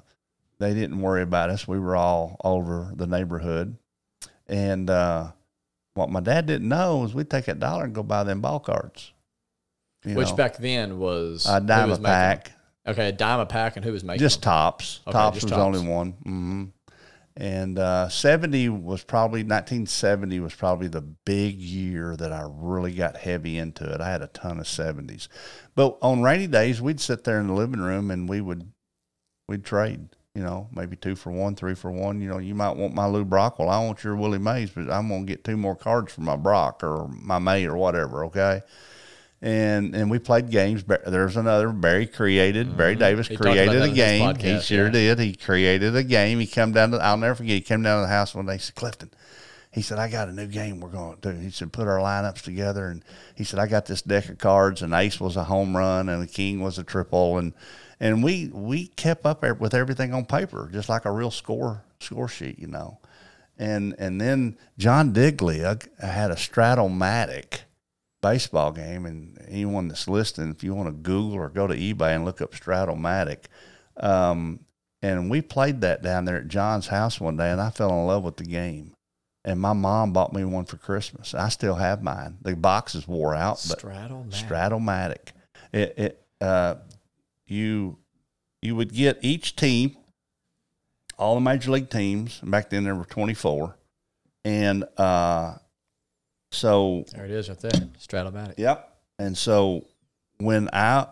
they 0.58 0.74
didn't 0.74 1.00
worry 1.00 1.22
about 1.22 1.48
us. 1.50 1.66
We 1.66 1.78
were 1.78 1.96
all 1.96 2.36
over 2.44 2.92
the 2.94 3.06
neighborhood, 3.06 3.78
and 4.46 4.90
uh, 4.90 5.32
what 5.94 6.10
my 6.10 6.20
dad 6.20 6.44
didn't 6.44 6.68
know 6.68 6.98
was 6.98 7.14
we'd 7.14 7.30
take 7.30 7.48
a 7.48 7.54
dollar 7.54 7.84
and 7.84 7.94
go 7.94 8.02
buy 8.02 8.24
them 8.24 8.42
ball 8.42 8.60
cards. 8.60 9.12
Which 10.04 10.30
know. 10.30 10.36
back 10.36 10.56
then 10.56 10.98
was 10.98 11.46
a 11.48 11.60
dime 11.60 11.90
a 11.90 11.98
pack. 11.98 12.52
Okay, 12.86 13.08
a 13.08 13.12
dime 13.12 13.40
a 13.40 13.46
pack, 13.46 13.76
and 13.76 13.84
who 13.84 13.92
was 13.92 14.02
making 14.02 14.20
Just 14.20 14.40
them? 14.40 14.50
Topps. 14.50 15.00
Okay, 15.06 15.12
Topps 15.12 15.34
just 15.36 15.44
was 15.44 15.52
Topps. 15.52 15.62
only 15.78 15.88
one. 15.88 16.12
hmm 16.12 16.64
And 17.36 17.78
uh, 17.78 18.08
70 18.08 18.70
was 18.70 19.04
probably, 19.04 19.40
1970 19.40 20.40
was 20.40 20.54
probably 20.54 20.88
the 20.88 21.02
big 21.02 21.60
year 21.60 22.16
that 22.16 22.32
I 22.32 22.46
really 22.50 22.94
got 22.94 23.18
heavy 23.18 23.58
into 23.58 23.84
it. 23.92 24.00
I 24.00 24.10
had 24.10 24.22
a 24.22 24.28
ton 24.28 24.58
of 24.58 24.64
70s. 24.64 25.28
But 25.74 25.98
on 26.00 26.22
rainy 26.22 26.46
days, 26.46 26.80
we'd 26.80 27.00
sit 27.00 27.24
there 27.24 27.38
in 27.38 27.48
the 27.48 27.52
living 27.52 27.80
room 27.80 28.10
and 28.10 28.28
we 28.28 28.40
would, 28.40 28.72
we'd 29.46 29.64
trade, 29.64 30.08
you 30.34 30.42
know, 30.42 30.68
maybe 30.72 30.96
two 30.96 31.14
for 31.14 31.30
one, 31.30 31.54
three 31.54 31.74
for 31.74 31.92
one. 31.92 32.22
You 32.22 32.30
know, 32.30 32.38
you 32.38 32.54
might 32.54 32.76
want 32.76 32.94
my 32.94 33.06
Lou 33.06 33.26
Brock. 33.26 33.58
Well, 33.58 33.68
I 33.68 33.84
want 33.84 34.02
your 34.02 34.16
Willie 34.16 34.38
Mays, 34.38 34.70
but 34.70 34.90
I'm 34.90 35.08
going 35.08 35.26
to 35.26 35.30
get 35.30 35.44
two 35.44 35.58
more 35.58 35.76
cards 35.76 36.14
for 36.14 36.22
my 36.22 36.36
Brock 36.36 36.82
or 36.82 37.08
my 37.08 37.38
May 37.38 37.66
or 37.66 37.76
whatever. 37.76 38.24
Okay 38.24 38.62
and 39.42 39.94
and 39.94 40.10
we 40.10 40.18
played 40.18 40.50
games. 40.50 40.84
There's 41.06 41.36
another 41.36 41.70
Barry 41.70 42.06
created. 42.06 42.76
Barry 42.76 42.94
Davis 42.94 43.28
Mm-hmm. 43.28 43.32
He 43.32 43.36
created 43.36 43.82
a 43.82 43.88
game. 43.90 44.34
he 44.36 44.60
sure 44.60 44.86
yeah. 44.86 45.14
did. 45.14 45.18
He 45.18 45.34
created 45.34 45.96
a 45.96 46.04
game. 46.04 46.40
He 46.40 46.46
come 46.46 46.72
down 46.72 46.90
to. 46.90 46.98
I'll 46.98 47.16
never 47.16 47.34
forget. 47.34 47.54
He 47.54 47.60
came 47.60 47.82
down 47.82 47.98
to 47.98 48.02
the 48.02 48.12
house 48.12 48.34
one 48.34 48.46
day. 48.46 48.54
He 48.54 48.58
said, 48.58 48.74
"Clifton." 48.74 49.10
He 49.72 49.82
said, 49.82 49.98
"I 49.98 50.10
got 50.10 50.28
a 50.28 50.32
new 50.32 50.46
game 50.46 50.80
we're 50.80 50.90
going 50.90 51.16
to 51.16 51.32
do." 51.32 51.38
He 51.38 51.50
said, 51.50 51.72
"Put 51.72 51.86
our 51.86 51.98
lineups 51.98 52.42
together." 52.42 52.88
And 52.88 53.04
he 53.34 53.44
said, 53.44 53.58
"I 53.58 53.66
got 53.66 53.86
this 53.86 54.02
deck 54.02 54.28
of 54.28 54.38
cards, 54.38 54.82
and 54.82 54.92
Ace 54.92 55.20
was 55.20 55.36
a 55.36 55.44
home 55.44 55.76
run, 55.76 56.08
and 56.08 56.22
the 56.22 56.26
King 56.26 56.60
was 56.60 56.78
a 56.78 56.84
triple, 56.84 57.38
and 57.38 57.54
and 57.98 58.22
we 58.22 58.50
we 58.52 58.88
kept 58.88 59.24
up 59.24 59.42
with 59.60 59.74
everything 59.74 60.12
on 60.12 60.26
paper, 60.26 60.68
just 60.72 60.88
like 60.88 61.04
a 61.04 61.12
real 61.12 61.30
score 61.30 61.84
score 61.98 62.28
sheet, 62.28 62.58
you 62.58 62.66
know." 62.66 62.98
And 63.58 63.94
and 63.98 64.20
then 64.20 64.56
John 64.78 65.12
Diglia 65.12 65.86
had 66.00 66.30
a 66.30 66.34
Strat-O-Matic 66.34 67.60
baseball 68.22 68.72
game, 68.72 69.06
and 69.06 69.38
anyone 69.48 69.88
that's 69.88 70.08
listening, 70.08 70.50
if 70.50 70.62
you 70.62 70.74
want 70.74 70.88
to 70.88 70.92
Google 70.92 71.34
or 71.34 71.48
go 71.48 71.66
to 71.66 71.74
eBay 71.74 72.14
and 72.14 72.24
look 72.24 72.40
up 72.40 72.54
Strat-O-Matic, 72.54 73.44
um, 73.96 74.60
and 75.02 75.30
we 75.30 75.40
played 75.40 75.80
that 75.80 76.02
down 76.02 76.24
there 76.26 76.36
at 76.36 76.48
John's 76.48 76.88
house 76.88 77.20
one 77.20 77.36
day, 77.36 77.50
and 77.50 77.60
I 77.60 77.70
fell 77.70 77.90
in 77.90 78.06
love 78.06 78.22
with 78.22 78.36
the 78.36 78.44
game. 78.44 78.94
And 79.42 79.58
my 79.58 79.72
mom 79.72 80.12
bought 80.12 80.34
me 80.34 80.44
one 80.44 80.66
for 80.66 80.76
Christmas. 80.76 81.32
I 81.32 81.48
still 81.48 81.76
have 81.76 82.02
mine. 82.02 82.36
The 82.42 82.54
boxes 82.54 83.08
wore 83.08 83.34
out, 83.34 83.64
but 83.66 83.78
Strat-O-Matic. 83.78 84.46
Strat-O-Matic. 84.46 85.32
It, 85.72 85.94
it 85.96 86.26
uh, 86.42 86.74
you 87.46 87.96
you 88.60 88.76
would 88.76 88.92
get 88.92 89.18
each 89.22 89.56
team, 89.56 89.96
all 91.18 91.36
the 91.36 91.40
major 91.40 91.70
league 91.70 91.88
teams. 91.88 92.38
Back 92.40 92.68
then 92.68 92.84
there 92.84 92.94
were 92.94 93.06
twenty 93.06 93.32
four, 93.32 93.76
and 94.44 94.84
uh, 94.98 95.54
so 96.50 97.04
There 97.12 97.24
it 97.24 97.30
is, 97.30 97.48
right 97.48 97.58
there. 97.58 97.70
Strat-O-Matic. 97.98 98.54
Yep. 98.58 98.98
And 99.18 99.36
so 99.36 99.86
when 100.38 100.68
I 100.72 101.06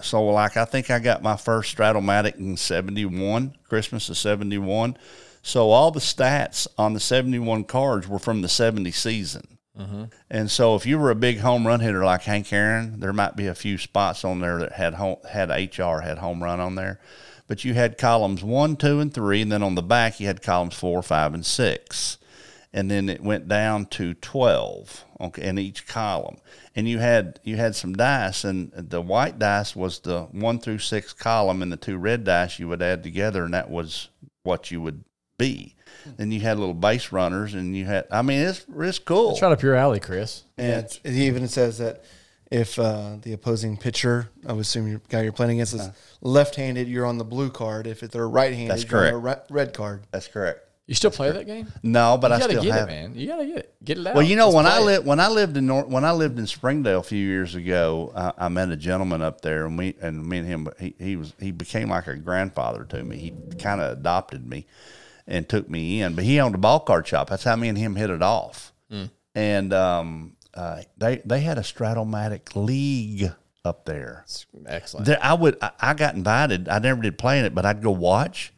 so 0.00 0.24
like 0.24 0.56
I 0.56 0.64
think 0.64 0.90
I 0.90 0.98
got 0.98 1.22
my 1.22 1.36
first 1.36 1.76
Strat-O-Matic 1.76 2.36
in 2.36 2.56
'71, 2.56 3.56
Christmas 3.68 4.08
of 4.08 4.18
'71. 4.18 4.96
So 5.42 5.70
all 5.70 5.90
the 5.90 6.00
stats 6.00 6.66
on 6.76 6.92
the 6.92 7.00
'71 7.00 7.64
cards 7.64 8.06
were 8.08 8.18
from 8.18 8.42
the 8.42 8.48
'70 8.48 8.90
season. 8.90 9.58
Mm-hmm. 9.78 10.04
And 10.30 10.50
so 10.50 10.74
if 10.74 10.84
you 10.84 10.98
were 10.98 11.10
a 11.10 11.14
big 11.14 11.38
home 11.38 11.66
run 11.66 11.80
hitter 11.80 12.04
like 12.04 12.22
Hank 12.22 12.52
Aaron, 12.52 13.00
there 13.00 13.12
might 13.12 13.36
be 13.36 13.46
a 13.46 13.54
few 13.54 13.78
spots 13.78 14.24
on 14.24 14.40
there 14.40 14.58
that 14.58 14.72
had 14.72 14.94
home, 14.94 15.16
had 15.30 15.48
HR 15.48 16.00
had 16.00 16.18
home 16.18 16.42
run 16.42 16.60
on 16.60 16.74
there. 16.74 17.00
But 17.46 17.64
you 17.64 17.74
had 17.74 17.98
columns 17.98 18.44
one, 18.44 18.76
two, 18.76 19.00
and 19.00 19.12
three, 19.12 19.42
and 19.42 19.50
then 19.50 19.62
on 19.62 19.74
the 19.74 19.82
back 19.82 20.20
you 20.20 20.26
had 20.26 20.42
columns 20.42 20.74
four, 20.74 21.02
five, 21.02 21.34
and 21.34 21.44
six. 21.44 22.18
And 22.72 22.90
then 22.90 23.08
it 23.08 23.20
went 23.20 23.48
down 23.48 23.86
to 23.86 24.14
twelve 24.14 25.04
okay, 25.20 25.42
in 25.42 25.58
each 25.58 25.86
column. 25.86 26.36
And 26.76 26.88
you 26.88 26.98
had 26.98 27.40
you 27.42 27.56
had 27.56 27.74
some 27.74 27.94
dice, 27.94 28.44
and 28.44 28.72
the 28.72 29.00
white 29.00 29.38
dice 29.38 29.74
was 29.74 29.98
the 30.00 30.22
one 30.30 30.60
through 30.60 30.78
six 30.78 31.12
column, 31.12 31.62
and 31.62 31.72
the 31.72 31.76
two 31.76 31.96
red 31.96 32.24
dice 32.24 32.58
you 32.58 32.68
would 32.68 32.82
add 32.82 33.02
together, 33.02 33.44
and 33.44 33.54
that 33.54 33.70
was 33.70 34.08
what 34.44 34.70
you 34.70 34.80
would 34.80 35.04
be. 35.36 35.74
Then 36.16 36.30
you 36.30 36.40
had 36.40 36.58
little 36.58 36.74
base 36.74 37.12
runners, 37.12 37.54
and 37.54 37.76
you 37.76 37.86
had 37.86 38.06
I 38.10 38.22
mean 38.22 38.38
it's 38.40 38.64
it's 38.76 38.98
cool. 39.00 39.32
It's 39.32 39.42
right 39.42 39.52
up 39.52 39.62
your 39.62 39.74
alley, 39.74 40.00
Chris. 40.00 40.44
Yeah, 40.56 40.78
it's, 40.78 41.00
it 41.02 41.14
even 41.14 41.48
says 41.48 41.78
that 41.78 42.04
if 42.50 42.78
uh, 42.78 43.16
the 43.22 43.32
opposing 43.32 43.76
pitcher, 43.76 44.28
I 44.46 44.52
would 44.52 44.62
assume 44.62 44.88
your 44.88 45.00
guy 45.08 45.22
you're 45.22 45.32
playing 45.32 45.52
against 45.52 45.74
is 45.74 45.88
left-handed, 46.20 46.88
you're 46.88 47.06
on 47.06 47.18
the 47.18 47.24
blue 47.24 47.50
card. 47.50 47.86
If 47.86 48.00
they're 48.00 48.28
right-handed, 48.28 48.70
That's 48.70 48.90
you're 48.90 49.06
on 49.06 49.12
the 49.12 49.18
re- 49.18 49.36
red 49.50 49.72
card. 49.72 50.02
That's 50.10 50.26
correct. 50.26 50.66
You 50.90 50.96
still 50.96 51.12
play 51.12 51.30
that 51.30 51.46
game? 51.46 51.68
No, 51.84 52.18
but 52.18 52.32
You 52.32 52.34
I 52.34 52.38
gotta 52.40 52.52
still 52.54 52.62
get 52.64 52.72
have 52.72 52.88
it, 52.88 52.92
man. 52.92 53.14
You 53.14 53.28
gotta 53.28 53.46
get 53.46 53.56
it. 53.58 53.74
Get 53.84 53.98
it 53.98 54.06
out. 54.08 54.16
Well, 54.16 54.24
you 54.24 54.34
know, 54.34 54.46
Let's 54.46 54.56
when 54.56 54.66
I 54.66 54.80
lived 54.80 55.06
when 55.06 55.20
I 55.20 55.28
lived 55.28 55.56
in 55.56 55.66
North, 55.66 55.86
when 55.86 56.04
I 56.04 56.10
lived 56.10 56.36
in 56.40 56.48
Springdale 56.48 56.98
a 56.98 57.02
few 57.04 57.24
years 57.24 57.54
ago, 57.54 58.12
I, 58.12 58.46
I 58.46 58.48
met 58.48 58.70
a 58.70 58.76
gentleman 58.76 59.22
up 59.22 59.40
there, 59.40 59.66
and 59.66 59.78
we 59.78 59.94
and 60.02 60.26
me 60.26 60.38
and 60.38 60.48
him, 60.48 60.68
he, 60.80 60.96
he 60.98 61.14
was 61.14 61.32
he 61.38 61.52
became 61.52 61.90
like 61.90 62.08
a 62.08 62.16
grandfather 62.16 62.82
to 62.86 63.04
me. 63.04 63.18
He 63.18 63.32
kind 63.56 63.80
of 63.80 63.98
adopted 63.98 64.44
me 64.44 64.66
and 65.28 65.48
took 65.48 65.70
me 65.70 66.02
in, 66.02 66.16
but 66.16 66.24
he 66.24 66.40
owned 66.40 66.56
a 66.56 66.58
ball 66.58 66.80
card 66.80 67.06
shop. 67.06 67.30
That's 67.30 67.44
how 67.44 67.54
me 67.54 67.68
and 67.68 67.78
him 67.78 67.94
hit 67.94 68.10
it 68.10 68.20
off. 68.20 68.72
Hmm. 68.90 69.04
And 69.36 69.72
um, 69.72 70.36
uh, 70.54 70.82
they 70.98 71.22
they 71.24 71.42
had 71.42 71.56
a 71.56 71.62
Strat-O-Matic 71.62 72.56
league 72.56 73.30
up 73.64 73.84
there. 73.84 74.24
Excellent. 74.66 75.06
There, 75.06 75.22
I 75.22 75.34
would. 75.34 75.56
I, 75.62 75.70
I 75.78 75.94
got 75.94 76.16
invited. 76.16 76.68
I 76.68 76.80
never 76.80 77.00
did 77.00 77.16
play 77.16 77.38
in 77.38 77.44
it, 77.44 77.54
but 77.54 77.64
I'd 77.64 77.80
go 77.80 77.92
watch, 77.92 78.52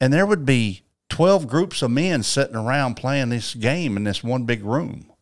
and 0.00 0.12
there 0.12 0.26
would 0.26 0.44
be 0.44 0.82
twelve 1.08 1.46
groups 1.46 1.82
of 1.82 1.90
men 1.90 2.22
sitting 2.22 2.56
around 2.56 2.94
playing 2.94 3.30
this 3.30 3.54
game 3.54 3.96
in 3.96 4.04
this 4.04 4.22
one 4.22 4.44
big 4.44 4.64
room, 4.64 5.12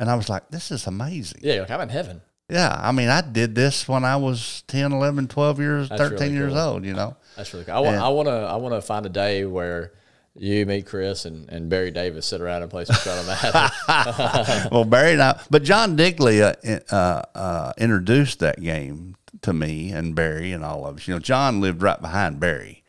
and 0.00 0.10
I 0.10 0.14
was 0.14 0.28
like, 0.28 0.50
"This 0.50 0.70
is 0.70 0.86
amazing." 0.86 1.40
yeah, 1.42 1.60
like, 1.60 1.70
I'm 1.70 1.80
in 1.80 1.88
heaven. 1.88 2.22
Yeah, 2.48 2.78
I 2.78 2.92
mean, 2.92 3.08
I 3.08 3.22
did 3.22 3.54
this 3.54 3.88
when 3.88 4.04
I 4.04 4.16
was 4.16 4.62
10, 4.66 4.92
11, 4.92 5.28
12 5.28 5.58
years, 5.58 5.88
That's 5.88 6.02
13 6.02 6.18
really 6.18 6.34
years 6.34 6.52
cool. 6.52 6.60
old, 6.60 6.84
you 6.84 6.92
know. 6.92 7.16
That's 7.34 7.50
really 7.54 7.64
cool. 7.64 7.74
I 7.74 7.80
want. 7.80 7.96
Yeah. 7.96 8.04
I 8.04 8.08
want 8.08 8.28
to. 8.28 8.32
I 8.32 8.56
want 8.56 8.74
to 8.74 8.82
find 8.82 9.06
a 9.06 9.08
day 9.08 9.44
where 9.46 9.92
you, 10.34 10.64
me, 10.66 10.82
Chris, 10.82 11.24
and, 11.24 11.48
and 11.50 11.68
Barry 11.68 11.90
Davis 11.90 12.26
sit 12.26 12.40
around 12.40 12.62
and 12.62 12.70
play 12.70 12.84
some 12.84 12.96
Strat-O-Matic. 12.96 14.70
well, 14.72 14.84
Barry 14.84 15.12
and 15.12 15.22
I, 15.22 15.40
but 15.50 15.62
John 15.62 15.96
Digley 15.96 16.42
uh, 16.42 16.94
uh, 16.94 17.22
uh, 17.34 17.72
introduced 17.78 18.38
that 18.40 18.60
game 18.60 19.16
to 19.42 19.52
me 19.52 19.90
and 19.92 20.14
Barry 20.14 20.52
and 20.52 20.64
all 20.64 20.86
of 20.86 20.96
us. 20.96 21.08
You 21.08 21.14
know, 21.14 21.20
John 21.20 21.60
lived 21.60 21.82
right 21.82 22.00
behind 22.00 22.40
Barry. 22.40 22.81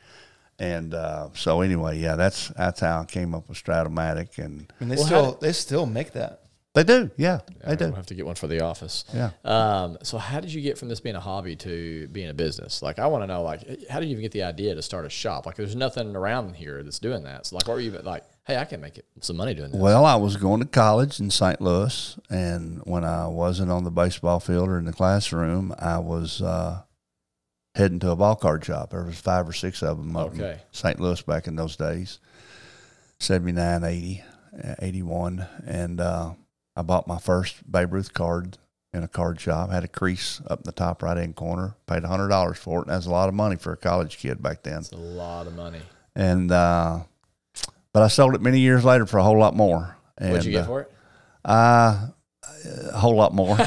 And 0.63 0.93
uh, 0.93 1.29
so 1.33 1.61
anyway, 1.61 1.99
yeah, 1.99 2.15
that's 2.15 2.47
that's 2.49 2.79
how 2.79 3.01
I 3.01 3.05
came 3.05 3.35
up 3.35 3.49
with 3.49 3.61
Strat-O-Matic, 3.63 4.37
and 4.37 4.71
I 4.79 4.83
mean, 4.83 4.89
they 4.89 4.95
Well, 4.95 5.05
still 5.05 5.25
how 5.25 5.31
they 5.41 5.51
still 5.51 5.85
make 5.85 6.13
that. 6.13 6.39
they 6.73 6.83
do, 6.83 7.11
yeah, 7.17 7.39
they 7.65 7.75
do. 7.75 7.85
We'll 7.87 7.95
have 7.95 8.05
to 8.07 8.15
get 8.15 8.25
one 8.25 8.35
for 8.35 8.47
the 8.47 8.61
office. 8.63 9.03
Yeah. 9.13 9.31
Um, 9.43 9.97
so 10.03 10.17
how 10.17 10.39
did 10.39 10.53
you 10.53 10.61
get 10.61 10.77
from 10.77 10.87
this 10.89 10.99
being 11.01 11.15
a 11.15 11.19
hobby 11.19 11.55
to 11.57 12.07
being 12.11 12.29
a 12.29 12.33
business? 12.33 12.81
Like, 12.81 12.97
I 12.97 13.07
want 13.07 13.23
to 13.23 13.27
know, 13.27 13.43
like, 13.43 13.61
how 13.89 13.99
did 13.99 14.07
you 14.07 14.13
even 14.13 14.21
get 14.23 14.31
the 14.31 14.43
idea 14.43 14.73
to 14.73 14.81
start 14.81 15.05
a 15.05 15.09
shop? 15.09 15.45
Like, 15.45 15.55
there's 15.55 15.75
nothing 15.75 16.15
around 16.15 16.55
here 16.55 16.81
that's 16.81 16.99
doing 16.99 17.23
that. 17.23 17.45
So, 17.47 17.57
like, 17.57 17.67
what 17.67 17.75
were 17.75 17.81
you 17.81 17.91
like? 17.91 18.23
Hey, 18.45 18.57
I 18.57 18.65
can 18.65 18.79
make 18.81 18.97
it 18.97 19.05
some 19.21 19.35
money 19.37 19.53
doing 19.53 19.71
this. 19.71 19.79
Well, 19.79 20.03
I 20.05 20.15
was 20.15 20.35
going 20.37 20.61
to 20.61 20.65
college 20.67 21.19
in 21.19 21.29
St. 21.29 21.59
Louis, 21.61 22.17
and 22.29 22.81
when 22.85 23.03
I 23.03 23.27
wasn't 23.27 23.69
on 23.71 23.83
the 23.83 23.91
baseball 23.91 24.39
field 24.39 24.67
or 24.69 24.77
in 24.79 24.85
the 24.85 24.93
classroom, 24.93 25.73
I 25.79 25.97
was 25.99 26.41
uh, 26.41 26.81
heading 27.75 27.99
to 27.99 28.11
a 28.11 28.15
ball 28.15 28.35
card 28.35 28.63
shop. 28.65 28.91
There 28.91 29.03
was 29.03 29.19
five 29.19 29.47
or 29.47 29.53
six 29.53 29.81
of 29.83 29.97
them 29.97 30.15
up 30.15 30.33
in 30.33 30.41
Okay. 30.41 30.61
St. 30.71 30.99
Louis 30.99 31.21
back 31.23 31.47
in 31.47 31.55
those 31.55 31.75
days, 31.75 32.19
79, 33.19 33.83
80, 33.83 34.23
uh, 34.63 34.75
81. 34.79 35.47
And 35.65 35.99
uh, 36.01 36.33
I 36.75 36.81
bought 36.81 37.07
my 37.07 37.17
first 37.19 37.69
Babe 37.71 37.93
Ruth 37.93 38.13
card 38.13 38.57
in 38.93 39.01
a 39.03 39.07
card 39.07 39.39
shop, 39.41 39.71
had 39.71 39.83
a 39.83 39.87
crease 39.87 40.39
up 40.47 40.59
in 40.59 40.63
the 40.65 40.71
top 40.71 41.01
right-hand 41.01 41.35
corner, 41.35 41.75
paid 41.87 42.03
$100 42.03 42.55
for 42.57 42.79
it, 42.79 42.87
and 42.87 42.95
that's 42.95 43.07
a 43.07 43.11
lot 43.11 43.27
of 43.27 43.33
money 43.33 43.55
for 43.55 43.73
a 43.73 43.77
college 43.77 44.17
kid 44.17 44.41
back 44.43 44.61
then 44.61 44.79
It's 44.79 44.91
a 44.91 44.95
lot 44.97 45.47
of 45.47 45.55
money. 45.55 45.81
and 46.15 46.51
uh, 46.51 46.99
but 47.91 48.03
I 48.03 48.07
sold 48.07 48.35
it 48.35 48.41
many 48.41 48.59
years 48.59 48.85
later 48.85 49.07
for 49.07 49.17
a 49.17 49.23
whole 49.23 49.39
lot 49.39 49.55
more. 49.55 49.97
And, 50.19 50.31
What'd 50.31 50.45
you 50.45 50.51
get 50.51 50.65
uh, 50.65 50.67
for 50.67 50.81
it? 50.81 50.91
Uh, 51.43 52.07
a 52.65 52.97
whole 52.97 53.15
lot 53.15 53.33
more. 53.33 53.57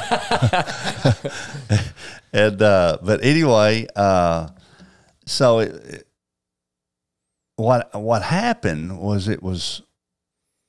and 2.33 2.61
uh, 2.61 2.97
but 3.01 3.23
anyway, 3.23 3.87
uh, 3.95 4.49
so 5.25 5.59
it, 5.59 5.71
it- 5.85 6.03
what 7.55 7.89
what 7.99 8.21
happened 8.21 8.99
was 8.99 9.27
it 9.27 9.41
was 9.41 9.81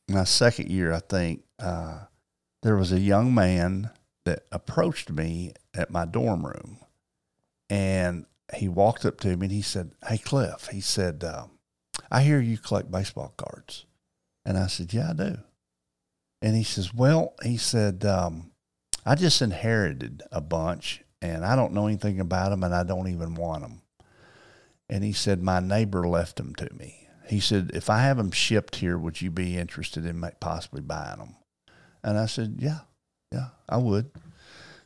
my 0.09 0.25
second 0.25 0.71
year, 0.71 0.93
I 0.93 1.01
think. 1.01 1.43
Uh, 1.59 2.05
there 2.63 2.77
was 2.77 2.93
a 2.93 3.01
young 3.01 3.35
man 3.35 3.91
that 4.25 4.45
approached 4.51 5.11
me 5.11 5.53
at 5.75 5.91
my 5.91 6.07
dorm 6.07 6.47
room, 6.47 6.79
and 7.69 8.25
he 8.57 8.69
walked 8.69 9.05
up 9.05 9.21
to 9.21 9.37
me 9.37 9.45
and 9.47 9.53
he 9.53 9.61
said, 9.61 9.91
"Hey, 10.07 10.17
Cliff," 10.17 10.69
he 10.73 10.81
said, 10.81 11.23
um, 11.25 11.51
"I 12.11 12.23
hear 12.23 12.41
you 12.41 12.57
collect 12.57 12.91
baseball 12.91 13.35
cards," 13.37 13.85
and 14.47 14.57
I 14.57 14.67
said, 14.67 14.95
"Yeah, 14.95 15.11
I 15.11 15.13
do." 15.13 15.39
And 16.41 16.57
he 16.57 16.63
says, 16.63 16.95
Well, 16.95 17.35
he 17.43 17.57
said, 17.57 18.05
um, 18.05 18.53
I 19.05 19.15
just 19.15 19.43
inherited 19.43 20.23
a 20.31 20.41
bunch 20.41 21.03
and 21.21 21.45
I 21.45 21.57
don't 21.57 21.73
know 21.73 21.87
anything 21.87 22.21
about 22.21 22.51
them 22.51 22.63
and 22.63 22.75
I 22.75 22.85
don't 22.85 23.09
even 23.09 23.35
want 23.35 23.63
them. 23.63 23.83
And 24.89 25.05
he 25.05 25.13
said, 25.13 25.43
My 25.43 25.61
neighbor 25.61 26.07
left 26.07 26.37
them 26.37 26.55
to 26.57 26.73
me. 26.75 27.09
He 27.29 27.41
said, 27.41 27.73
If 27.75 27.91
I 27.91 28.01
have 28.01 28.17
them 28.17 28.31
shipped 28.31 28.77
here, 28.77 28.99
would 28.99 29.21
you 29.21 29.31
be 29.31 29.57
interested 29.57 30.07
in 30.07 30.25
possibly 30.41 30.81
buying 30.81 31.19
them? 31.19 31.37
And 32.03 32.19
I 32.19 32.27
said, 32.27 32.57
Yeah, 32.59 32.81
yeah, 33.33 33.49
I 33.69 33.79
would. 33.79 34.11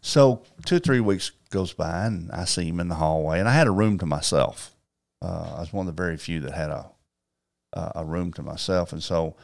So 0.00 0.42
two 0.64 0.76
or 0.76 0.80
three 0.80 1.00
weeks 1.00 1.30
goes 1.50 1.72
by 1.72 2.06
and 2.06 2.30
I 2.32 2.44
see 2.44 2.68
him 2.68 2.80
in 2.80 2.88
the 2.88 2.96
hallway 2.96 3.38
and 3.38 3.48
I 3.48 3.52
had 3.52 3.68
a 3.68 3.72
room 3.72 3.98
to 3.98 4.06
myself. 4.06 4.74
Uh, 5.20 5.54
I 5.56 5.60
was 5.60 5.72
one 5.72 5.86
of 5.86 5.94
the 5.94 6.02
very 6.02 6.16
few 6.16 6.40
that 6.40 6.52
had 6.52 6.70
a, 6.70 6.90
a 7.72 7.92
a 7.96 8.04
room 8.04 8.32
to 8.32 8.42
myself. 8.42 8.92
And 8.92 9.02
so 9.02 9.36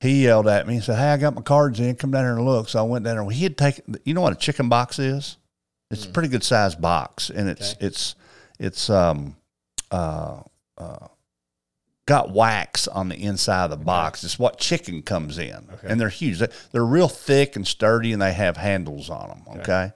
he 0.00 0.24
yelled 0.24 0.46
at 0.48 0.66
me 0.66 0.74
and 0.76 0.84
said, 0.84 0.96
Hey, 0.98 1.08
I 1.12 1.16
got 1.16 1.34
my 1.34 1.42
cards 1.42 1.80
in. 1.80 1.96
Come 1.96 2.10
down 2.12 2.24
here 2.24 2.36
and 2.36 2.44
look. 2.44 2.68
So 2.68 2.78
I 2.78 2.82
went 2.82 3.04
down 3.04 3.14
there. 3.16 3.22
Well, 3.24 3.30
he 3.34 3.42
had 3.44 3.56
taken, 3.58 3.96
you 4.04 4.14
know 4.14 4.20
what 4.20 4.32
a 4.32 4.36
chicken 4.36 4.68
box 4.68 4.98
is? 4.98 5.36
It's 5.90 6.04
a 6.04 6.08
pretty 6.10 6.28
good 6.28 6.44
sized 6.44 6.80
box. 6.80 7.30
And 7.30 7.48
it's, 7.48 7.72
Okay. 7.74 7.86
it's, 7.86 8.14
it's, 8.58 8.90
um, 8.90 9.36
uh, 9.90 10.42
uh, 10.76 11.06
got 12.06 12.30
wax 12.32 12.86
on 12.88 13.08
the 13.08 13.16
inside 13.16 13.64
of 13.64 13.70
the 13.70 13.76
box. 13.84 14.22
It's 14.24 14.38
what 14.38 14.58
chicken 14.58 15.02
comes 15.02 15.36
in. 15.38 15.66
Okay. 15.74 15.88
And 15.88 16.00
they're 16.00 16.08
huge. 16.08 16.38
They- 16.38 16.48
They're 16.72 16.84
real 16.84 17.08
thick 17.08 17.56
and 17.56 17.66
sturdy 17.66 18.12
and 18.12 18.22
they 18.22 18.32
have 18.32 18.56
handles 18.56 19.10
on 19.10 19.28
them. 19.28 19.42
Okay. 19.60 19.92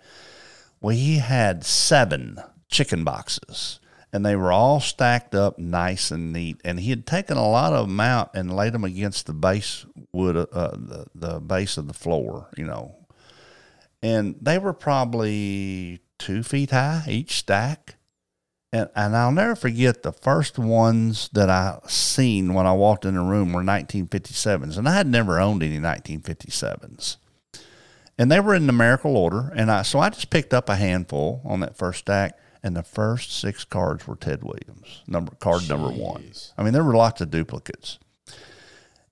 Well, 0.80 0.96
he 0.96 1.18
had 1.18 1.64
seven 1.64 2.38
chicken 2.68 3.04
boxes 3.04 3.78
and 4.12 4.24
they 4.24 4.36
were 4.36 4.52
all 4.52 4.80
stacked 4.80 5.34
up 5.34 5.58
nice 5.58 6.10
and 6.10 6.32
neat. 6.32 6.60
And 6.64 6.80
he 6.80 6.90
had 6.90 7.06
taken 7.06 7.36
a 7.36 7.48
lot 7.48 7.72
of 7.72 7.88
them 7.88 8.00
out 8.00 8.30
and 8.34 8.54
laid 8.54 8.74
them 8.74 8.84
against 8.84 9.26
the 9.26 9.32
base 9.32 9.86
wood, 10.12 10.36
uh, 10.36 10.70
the, 10.72 11.06
the 11.14 11.40
base 11.40 11.76
of 11.76 11.88
the 11.88 11.94
floor, 11.94 12.48
you 12.56 12.64
know. 12.64 12.94
And 14.02 14.36
they 14.40 14.58
were 14.58 14.72
probably 14.74 16.00
two 16.18 16.42
feet 16.42 16.70
high 16.70 17.04
each 17.08 17.36
stack. 17.36 17.96
And, 18.74 18.88
and 18.96 19.16
I'll 19.16 19.32
never 19.32 19.54
forget 19.54 20.02
the 20.02 20.12
first 20.12 20.58
ones 20.58 21.28
that 21.32 21.50
I 21.50 21.78
seen 21.88 22.54
when 22.54 22.66
I 22.66 22.72
walked 22.72 23.04
in 23.04 23.14
the 23.14 23.20
room 23.20 23.52
were 23.52 23.62
1957s. 23.62 24.76
And 24.76 24.88
I 24.88 24.94
had 24.94 25.06
never 25.06 25.40
owned 25.40 25.62
any 25.62 25.78
1957s 25.78 27.16
and 28.18 28.30
they 28.30 28.40
were 28.40 28.54
in 28.54 28.66
numerical 28.66 29.16
order. 29.16 29.52
And 29.56 29.70
I 29.70 29.82
so 29.82 29.98
I 29.98 30.10
just 30.10 30.30
picked 30.30 30.54
up 30.54 30.68
a 30.68 30.76
handful 30.76 31.40
on 31.44 31.60
that 31.60 31.76
first 31.76 32.00
stack, 32.00 32.38
and 32.62 32.76
the 32.76 32.82
first 32.82 33.32
six 33.32 33.64
cards 33.64 34.06
were 34.06 34.16
Ted 34.16 34.42
Williams, 34.42 35.02
number 35.06 35.34
card 35.36 35.68
number 35.68 35.88
one. 35.88 36.24
I 36.56 36.62
mean, 36.62 36.72
there 36.72 36.84
were 36.84 36.94
lots 36.94 37.20
of 37.20 37.30
duplicates. 37.30 37.98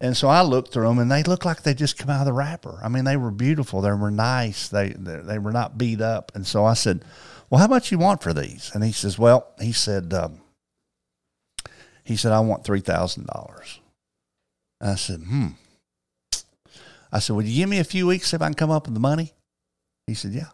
And 0.00 0.16
so 0.16 0.28
I 0.28 0.40
looked 0.42 0.72
through 0.72 0.88
them, 0.88 0.98
and 0.98 1.10
they 1.10 1.22
looked 1.22 1.44
like 1.44 1.62
they 1.62 1.74
just 1.74 1.98
come 1.98 2.08
out 2.08 2.20
of 2.20 2.26
the 2.26 2.32
wrapper. 2.32 2.80
I 2.82 2.88
mean, 2.88 3.04
they 3.04 3.18
were 3.18 3.30
beautiful. 3.30 3.82
They 3.82 3.92
were 3.92 4.10
nice. 4.10 4.68
They 4.68 4.90
they, 4.90 5.16
they 5.16 5.38
were 5.38 5.52
not 5.52 5.76
beat 5.76 6.00
up. 6.00 6.32
And 6.34 6.46
so 6.46 6.64
I 6.64 6.74
said, 6.74 7.04
"Well, 7.50 7.60
how 7.60 7.66
much 7.66 7.92
you 7.92 7.98
want 7.98 8.22
for 8.22 8.32
these?" 8.32 8.70
And 8.74 8.82
he 8.82 8.92
says, 8.92 9.18
"Well," 9.18 9.46
he 9.60 9.72
said, 9.72 10.14
um, 10.14 10.40
"He 12.02 12.16
said 12.16 12.32
I 12.32 12.40
want 12.40 12.64
three 12.64 12.80
thousand 12.80 13.26
dollars." 13.26 13.80
I 14.80 14.94
said, 14.94 15.20
"Hmm." 15.20 15.48
I 17.12 17.18
said, 17.18 17.36
Would 17.36 17.46
you 17.46 17.56
give 17.56 17.68
me 17.68 17.78
a 17.78 17.84
few 17.84 18.06
weeks 18.06 18.32
if 18.32 18.42
I 18.42 18.46
can 18.46 18.54
come 18.54 18.70
up 18.70 18.86
with 18.86 18.94
the 18.94 19.00
money? 19.00 19.32
He 20.06 20.14
said, 20.14 20.32
Yeah. 20.32 20.48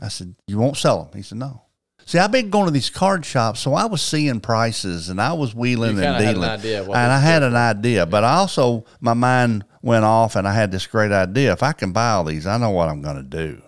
I 0.00 0.08
said, 0.08 0.34
You 0.46 0.58
won't 0.58 0.76
sell 0.76 1.04
them? 1.04 1.12
He 1.14 1.22
said, 1.22 1.38
No. 1.38 1.62
See, 2.08 2.18
I've 2.20 2.30
been 2.30 2.50
going 2.50 2.66
to 2.66 2.70
these 2.70 2.88
card 2.88 3.26
shops, 3.26 3.58
so 3.58 3.74
I 3.74 3.86
was 3.86 4.00
seeing 4.00 4.38
prices 4.38 5.08
and 5.08 5.20
I 5.20 5.32
was 5.32 5.56
wheeling 5.56 5.98
and 5.98 6.04
an 6.04 6.22
dealing. 6.22 6.48
idea 6.48 6.84
what 6.84 6.96
and 6.96 7.10
I 7.10 7.18
had 7.18 7.42
an 7.42 7.56
idea, 7.56 8.06
but 8.06 8.22
I 8.22 8.36
also 8.36 8.84
my 9.00 9.12
mind 9.12 9.64
went 9.82 10.04
off 10.04 10.36
and 10.36 10.46
I 10.46 10.54
had 10.54 10.70
this 10.70 10.86
great 10.86 11.10
idea. 11.10 11.52
If 11.52 11.64
I 11.64 11.72
can 11.72 11.90
buy 11.90 12.12
all 12.12 12.22
these, 12.22 12.46
I 12.46 12.58
know 12.58 12.70
what 12.70 12.88
I'm 12.88 13.02
going 13.02 13.16
to 13.16 13.24
do. 13.24 13.60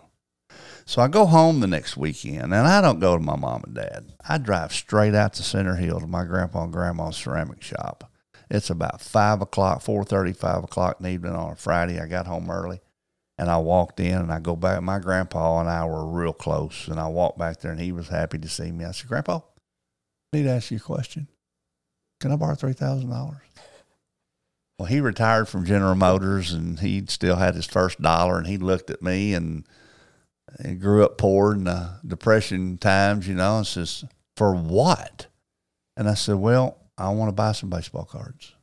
So 0.87 1.03
I 1.03 1.09
go 1.09 1.27
home 1.27 1.59
the 1.59 1.67
next 1.67 1.97
weekend, 1.97 2.55
and 2.55 2.55
I 2.55 2.81
don't 2.81 3.01
go 3.01 3.17
to 3.17 3.23
my 3.23 3.37
mom 3.37 3.65
and 3.67 3.75
dad. 3.75 4.13
I 4.27 4.39
drive 4.39 4.73
straight 4.73 5.17
out 5.17 5.35
to 5.35 5.43
Center 5.43 5.75
Hill 5.75 6.01
to 6.01 6.07
my 6.07 6.25
grandpa 6.25 6.63
and 6.63 6.73
grandma's 6.73 7.17
ceramic 7.17 7.61
shop. 7.61 8.11
It's 8.49 8.71
about 8.71 9.01
five 9.01 9.43
o'clock, 9.43 9.83
four 9.83 10.05
thirty, 10.05 10.33
five 10.33 10.63
o'clock 10.63 10.97
in 11.01 11.05
the 11.05 11.11
evening 11.11 11.35
on 11.35 11.53
a 11.53 11.57
Friday. 11.57 12.01
I 12.01 12.07
got 12.07 12.27
home 12.29 12.51
early, 12.51 12.81
and 13.39 13.51
I 13.51 13.59
walked 13.59 14.01
in, 14.01 14.15
and 14.15 14.33
I 14.33 14.41
go 14.41 14.57
back. 14.57 14.83
My 14.83 14.99
grandpa 14.99 15.61
and 15.61 15.69
I 15.69 15.85
were 15.85 16.07
real 16.07 16.33
close, 16.33 16.89
and 16.89 16.99
I 16.99 17.09
walked 17.09 17.39
back 17.39 17.61
there, 17.61 17.71
and 17.71 17.81
he 17.81 17.93
was 17.93 18.09
happy 18.09 18.39
to 18.39 18.49
see 18.49 18.71
me. 18.71 18.85
I 18.85 18.91
said, 18.93 19.09
"Grandpa, 19.09 19.41
I 20.33 20.37
need 20.37 20.43
to 20.45 20.51
ask 20.51 20.71
you 20.71 20.79
a 20.79 20.81
question. 20.81 21.29
Can 22.21 22.33
I 22.33 22.37
borrow 22.37 22.55
three 22.55 22.73
thousand 22.73 23.11
dollars?" 23.11 23.43
Well, 24.79 24.87
he 24.87 25.01
retired 25.01 25.49
from 25.49 25.65
General 25.65 25.97
Motors, 25.97 26.53
and 26.53 26.79
he 26.79 27.05
still 27.09 27.37
had 27.37 27.55
his 27.55 27.67
first 27.67 28.01
dollar, 28.01 28.39
and 28.39 28.47
he 28.47 28.59
looked 28.59 28.91
at 28.91 29.03
me 29.03 29.35
and 29.35 29.65
he 30.65 30.75
grew 30.75 31.05
up 31.05 31.19
poor 31.19 31.53
in 31.53 31.65
the 31.65 31.99
depression 32.07 32.79
times, 32.79 33.29
you 33.29 33.35
know, 33.35 33.59
and 33.59 33.67
says, 33.67 34.05
For 34.37 34.55
what? 34.55 35.27
And 35.97 36.09
I 36.09 36.15
said, 36.15 36.37
Well, 36.37 36.79
I 36.97 37.11
want 37.11 37.29
to 37.29 37.35
buy 37.35 37.53
some 37.53 37.71
baseball 37.71 38.05
cards. 38.05 38.55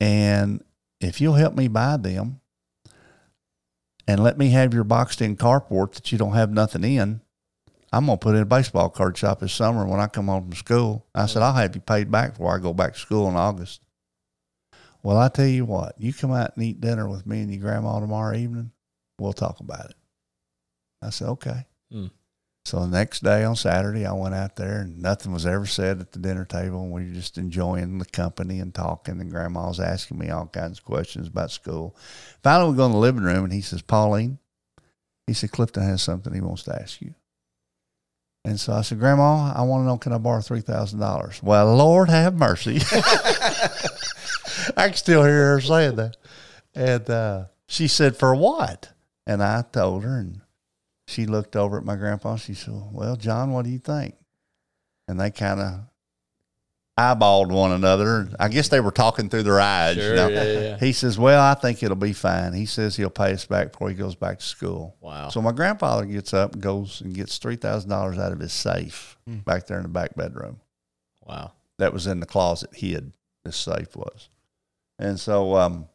And 0.00 0.62
if 1.00 1.20
you'll 1.20 1.34
help 1.34 1.54
me 1.54 1.68
buy 1.68 1.96
them 1.96 2.40
and 4.06 4.22
let 4.22 4.38
me 4.38 4.50
have 4.50 4.72
your 4.72 4.84
boxed 4.84 5.20
in 5.20 5.36
carport 5.36 5.94
that 5.94 6.12
you 6.12 6.18
don't 6.18 6.34
have 6.34 6.50
nothing 6.50 6.84
in, 6.84 7.20
I'm 7.92 8.06
going 8.06 8.18
to 8.18 8.22
put 8.22 8.34
in 8.34 8.42
a 8.42 8.46
baseball 8.46 8.88
card 8.88 9.16
shop 9.16 9.40
this 9.40 9.52
summer 9.52 9.86
when 9.86 10.00
I 10.00 10.06
come 10.06 10.26
home 10.26 10.44
from 10.44 10.54
school. 10.54 11.06
I 11.14 11.26
said, 11.26 11.42
I'll 11.42 11.54
have 11.54 11.74
you 11.74 11.80
paid 11.80 12.10
back 12.10 12.32
before 12.32 12.54
I 12.54 12.58
go 12.58 12.74
back 12.74 12.94
to 12.94 12.98
school 12.98 13.28
in 13.28 13.36
August. 13.36 13.80
Well, 15.02 15.18
I 15.18 15.28
tell 15.28 15.46
you 15.46 15.64
what, 15.64 15.94
you 15.98 16.12
come 16.12 16.32
out 16.32 16.56
and 16.56 16.64
eat 16.64 16.80
dinner 16.80 17.08
with 17.08 17.26
me 17.26 17.40
and 17.40 17.50
your 17.50 17.62
grandma 17.62 18.00
tomorrow 18.00 18.36
evening, 18.36 18.72
we'll 19.18 19.32
talk 19.32 19.60
about 19.60 19.90
it. 19.90 19.96
I 21.00 21.10
said, 21.10 21.28
okay. 21.28 21.66
So 22.66 22.80
the 22.80 22.88
next 22.88 23.22
day 23.22 23.44
on 23.44 23.54
Saturday, 23.54 24.04
I 24.04 24.12
went 24.12 24.34
out 24.34 24.56
there 24.56 24.80
and 24.80 25.00
nothing 25.00 25.32
was 25.32 25.46
ever 25.46 25.66
said 25.66 26.00
at 26.00 26.10
the 26.10 26.18
dinner 26.18 26.44
table. 26.44 26.82
And 26.82 26.90
we 26.90 27.04
were 27.04 27.14
just 27.14 27.38
enjoying 27.38 27.98
the 27.98 28.06
company 28.06 28.58
and 28.58 28.74
talking. 28.74 29.20
And 29.20 29.30
grandma 29.30 29.68
was 29.68 29.78
asking 29.78 30.18
me 30.18 30.30
all 30.30 30.48
kinds 30.48 30.80
of 30.80 30.84
questions 30.84 31.28
about 31.28 31.52
school. 31.52 31.94
Finally, 32.42 32.72
we 32.72 32.76
go 32.76 32.86
in 32.86 32.90
the 32.90 32.98
living 32.98 33.22
room 33.22 33.44
and 33.44 33.52
he 33.52 33.60
says, 33.60 33.82
Pauline, 33.82 34.38
he 35.28 35.32
said, 35.32 35.52
Clifton 35.52 35.84
has 35.84 36.02
something 36.02 36.34
he 36.34 36.40
wants 36.40 36.64
to 36.64 36.74
ask 36.74 37.00
you. 37.00 37.14
And 38.44 38.58
so 38.58 38.72
I 38.72 38.82
said, 38.82 38.98
Grandma, 38.98 39.52
I 39.54 39.62
want 39.62 39.82
to 39.82 39.86
know, 39.86 39.98
can 39.98 40.12
I 40.12 40.18
borrow 40.18 40.40
$3,000? 40.40 41.44
Well, 41.44 41.76
Lord 41.76 42.10
have 42.10 42.34
mercy. 42.34 42.80
I 44.76 44.88
can 44.88 44.94
still 44.94 45.22
hear 45.22 45.52
her 45.52 45.60
saying 45.60 45.94
that. 45.94 46.16
And 46.74 47.08
uh, 47.08 47.44
she 47.68 47.86
said, 47.86 48.16
For 48.16 48.34
what? 48.34 48.90
And 49.24 49.40
I 49.40 49.62
told 49.62 50.02
her, 50.02 50.18
and 50.18 50.40
she 51.06 51.26
looked 51.26 51.56
over 51.56 51.78
at 51.78 51.84
my 51.84 51.96
grandpa. 51.96 52.36
She 52.36 52.54
said, 52.54 52.74
Well, 52.92 53.16
John, 53.16 53.52
what 53.52 53.64
do 53.64 53.70
you 53.70 53.78
think? 53.78 54.14
And 55.08 55.20
they 55.20 55.30
kind 55.30 55.60
of 55.60 55.80
eyeballed 56.98 57.52
one 57.52 57.72
another. 57.72 58.28
I 58.40 58.48
guess 58.48 58.68
they 58.68 58.80
were 58.80 58.90
talking 58.90 59.28
through 59.28 59.44
their 59.44 59.60
eyes. 59.60 59.96
Sure, 59.96 60.10
you 60.10 60.16
know? 60.16 60.28
yeah, 60.28 60.44
yeah. 60.44 60.78
He 60.78 60.92
says, 60.92 61.18
Well, 61.18 61.40
I 61.40 61.54
think 61.54 61.82
it'll 61.82 61.96
be 61.96 62.12
fine. 62.12 62.54
He 62.54 62.66
says 62.66 62.96
he'll 62.96 63.10
pay 63.10 63.32
us 63.32 63.44
back 63.44 63.72
before 63.72 63.88
he 63.88 63.94
goes 63.94 64.14
back 64.14 64.38
to 64.40 64.44
school. 64.44 64.96
Wow. 65.00 65.28
So 65.28 65.40
my 65.40 65.52
grandfather 65.52 66.06
gets 66.06 66.34
up 66.34 66.54
and 66.54 66.62
goes 66.62 67.00
and 67.00 67.14
gets 67.14 67.38
$3,000 67.38 68.18
out 68.18 68.32
of 68.32 68.40
his 68.40 68.52
safe 68.52 69.16
back 69.26 69.66
there 69.66 69.76
in 69.76 69.82
the 69.82 69.88
back 69.88 70.14
bedroom 70.16 70.60
wow. 71.26 71.52
that 71.78 71.92
was 71.92 72.06
in 72.06 72.20
the 72.20 72.26
closet 72.26 72.70
He 72.74 72.92
hid 72.92 73.12
this 73.44 73.56
safe 73.56 73.94
was 73.96 74.28
and 74.98 75.20
so 75.20 75.56
um, 75.56 75.88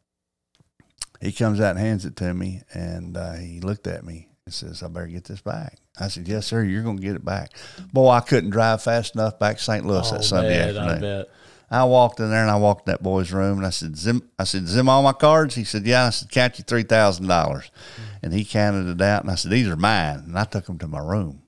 he 1.19 1.31
comes 1.31 1.59
out 1.59 1.71
and 1.71 1.79
hands 1.79 2.05
it 2.05 2.15
to 2.17 2.33
me 2.33 2.61
and 2.73 3.17
uh, 3.17 3.33
he 3.33 3.59
looked 3.59 3.87
at 3.87 4.05
me 4.05 4.27
and 4.51 4.53
says 4.53 4.83
i 4.83 4.87
better 4.87 5.07
get 5.07 5.23
this 5.23 5.41
back 5.41 5.77
i 5.99 6.07
said 6.07 6.27
yes 6.27 6.47
sir 6.47 6.63
you're 6.63 6.83
going 6.83 6.97
to 6.97 7.03
get 7.03 7.15
it 7.15 7.23
back 7.23 7.51
boy 7.93 8.09
i 8.09 8.19
couldn't 8.19 8.49
drive 8.49 8.83
fast 8.83 9.15
enough 9.15 9.39
back 9.39 9.57
to 9.57 9.63
st 9.63 9.85
louis 9.85 10.09
that 10.11 10.19
oh, 10.19 10.21
sunday 10.21 10.57
man, 10.57 10.75
Oh, 10.75 10.79
I 10.79 10.83
afternoon 10.83 11.01
bet. 11.01 11.29
I 11.73 11.85
walked 11.85 12.19
in 12.19 12.29
there 12.29 12.41
and 12.41 12.51
I 12.51 12.57
walked 12.57 12.85
in 12.85 12.91
that 12.91 13.01
boy's 13.01 13.31
room 13.31 13.59
and 13.59 13.65
I 13.65 13.69
said, 13.69 13.95
Zim, 13.95 14.29
I 14.37 14.43
said, 14.43 14.67
Zim 14.67 14.89
all 14.89 15.01
my 15.01 15.13
cards? 15.13 15.55
He 15.55 15.63
said, 15.63 15.87
Yeah. 15.87 16.07
I 16.07 16.09
said, 16.09 16.29
Count 16.29 16.59
you 16.59 16.65
$3,000. 16.65 17.69
And 18.21 18.33
he 18.33 18.43
counted 18.43 18.89
it 18.89 19.01
out 19.01 19.21
and 19.21 19.31
I 19.31 19.35
said, 19.35 19.51
These 19.51 19.69
are 19.69 19.77
mine. 19.77 20.23
And 20.27 20.37
I 20.37 20.43
took 20.43 20.65
them 20.65 20.77
to 20.79 20.87
my 20.89 20.99
room. 20.99 21.43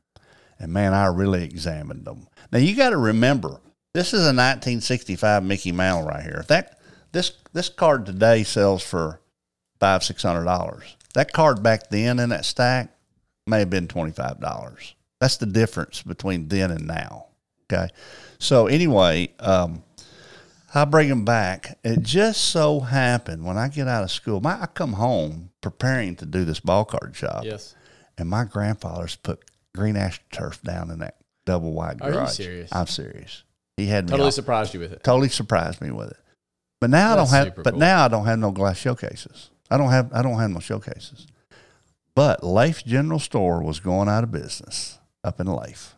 And 0.58 0.72
man, 0.72 0.94
I 0.94 1.08
really 1.08 1.44
examined 1.44 2.06
them. 2.06 2.28
Now 2.54 2.60
you 2.60 2.74
got 2.74 2.92
to 2.92 2.98
remember, 2.98 3.60
this 3.94 4.14
is 4.14 4.22
a 4.22 4.32
1965 4.32 5.44
Mickey 5.44 5.74
Mantle 5.74 6.08
right 6.08 6.24
here. 6.24 6.38
If 6.40 6.48
that 6.48 6.80
this 7.12 7.34
this 7.52 7.68
card 7.68 8.06
today 8.06 8.44
sells 8.44 8.82
for 8.82 9.20
five 9.80 10.04
six 10.04 10.24
hundred 10.24 10.46
dollars. 10.46 10.96
That 11.16 11.34
card 11.34 11.62
back 11.62 11.90
then 11.90 12.18
in 12.20 12.30
that 12.30 12.46
stack 12.46 12.93
may 13.48 13.60
have 13.60 13.70
been 13.70 13.88
twenty 13.88 14.12
five 14.12 14.40
dollars. 14.40 14.96
That's 15.20 15.38
the 15.38 15.46
difference 15.46 16.02
between 16.02 16.48
then 16.48 16.72
and 16.72 16.88
now. 16.88 17.28
Okay, 17.72 17.88
so 18.40 18.68
anyway, 18.68 19.30
um, 19.40 19.84
I 20.76 20.86
bring 20.86 21.10
them 21.10 21.24
back. 21.26 21.78
It 21.84 22.02
just 22.04 22.46
so 22.46 22.82
happened 22.82 23.46
when 23.46 23.58
I 23.58 23.70
get 23.70 23.88
out 23.88 24.04
of 24.04 24.12
school, 24.12 24.42
my, 24.42 24.62
I 24.62 24.66
come 24.68 24.94
home 24.94 25.50
preparing 25.62 26.16
to 26.18 26.26
do 26.26 26.44
this 26.46 26.60
ball 26.60 26.84
card 26.86 27.16
shop, 27.16 27.46
Yes. 27.46 27.74
and 28.18 28.30
my 28.30 28.44
grandfather's 28.44 29.16
put 29.16 29.44
green 29.74 29.96
astroturf 29.96 30.62
down 30.62 30.92
in 30.92 31.00
that 31.00 31.16
double 31.46 31.72
wide 31.72 32.00
garage. 32.00 32.16
Are 32.16 32.22
you 32.24 32.28
serious? 32.28 32.70
I'm 32.74 32.88
serious. 32.88 33.44
He 33.78 33.86
had 33.88 34.08
Totally 34.08 34.26
all- 34.26 34.32
surprised 34.32 34.74
you 34.74 34.80
with 34.82 34.92
it. 34.92 35.04
totally 35.04 35.30
surprised 35.30 35.82
me 35.82 35.90
with 35.92 36.12
it. 36.12 36.18
But 36.82 36.90
now 36.90 37.16
That's 37.16 37.32
I 37.32 37.38
don't 37.46 37.46
have. 37.56 37.64
But 37.64 37.72
cool. 37.72 37.80
now 37.80 38.06
I 38.06 38.08
don't 38.10 38.26
have 38.26 38.40
no 38.40 38.52
glass 38.52 38.78
showcases. 38.78 39.50
I 39.72 39.78
don't 39.78 39.90
have. 39.90 40.12
I 40.14 40.22
don't 40.22 40.38
have 40.38 40.52
no 40.52 40.60
showcases. 40.60 41.28
But 42.16 42.44
Lafe's 42.44 42.84
General 42.84 43.20
Store 43.20 43.64
was 43.64 43.80
going 43.80 44.08
out 44.08 44.24
of 44.24 44.32
business 44.32 45.00
up 45.24 45.40
in 45.40 45.48
Lafe, 45.48 45.94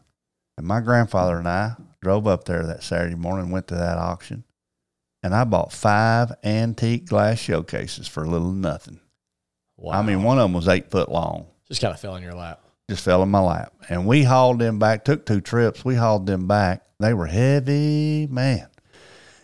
and 0.57 0.65
my 0.65 0.79
grandfather 0.79 1.37
and 1.37 1.47
I 1.47 1.75
drove 2.01 2.27
up 2.27 2.45
there 2.45 2.65
that 2.65 2.83
Saturday 2.83 3.15
morning, 3.15 3.51
went 3.51 3.67
to 3.67 3.75
that 3.75 3.97
auction, 3.97 4.45
and 5.23 5.35
I 5.35 5.43
bought 5.43 5.73
five 5.73 6.31
antique 6.43 7.07
glass 7.07 7.39
showcases 7.39 8.07
for 8.07 8.23
a 8.23 8.29
little 8.29 8.51
nothing. 8.51 8.99
Wow. 9.77 9.99
I 9.99 10.03
mean, 10.03 10.23
one 10.23 10.37
of 10.37 10.43
them 10.43 10.53
was 10.53 10.67
eight 10.67 10.89
foot 10.89 11.09
long 11.11 11.47
just 11.67 11.81
kind 11.81 11.93
of 11.93 11.99
fell 11.99 12.15
in 12.15 12.23
your 12.23 12.33
lap. 12.33 12.61
just 12.89 13.03
fell 13.03 13.23
in 13.23 13.29
my 13.29 13.39
lap. 13.39 13.73
And 13.89 14.05
we 14.05 14.23
hauled 14.23 14.59
them 14.59 14.79
back, 14.79 15.03
took 15.03 15.25
two 15.25 15.41
trips. 15.41 15.83
We 15.83 15.95
hauled 15.95 16.27
them 16.27 16.47
back. 16.47 16.83
They 16.99 17.13
were 17.13 17.25
heavy, 17.25 18.27
man. 18.27 18.67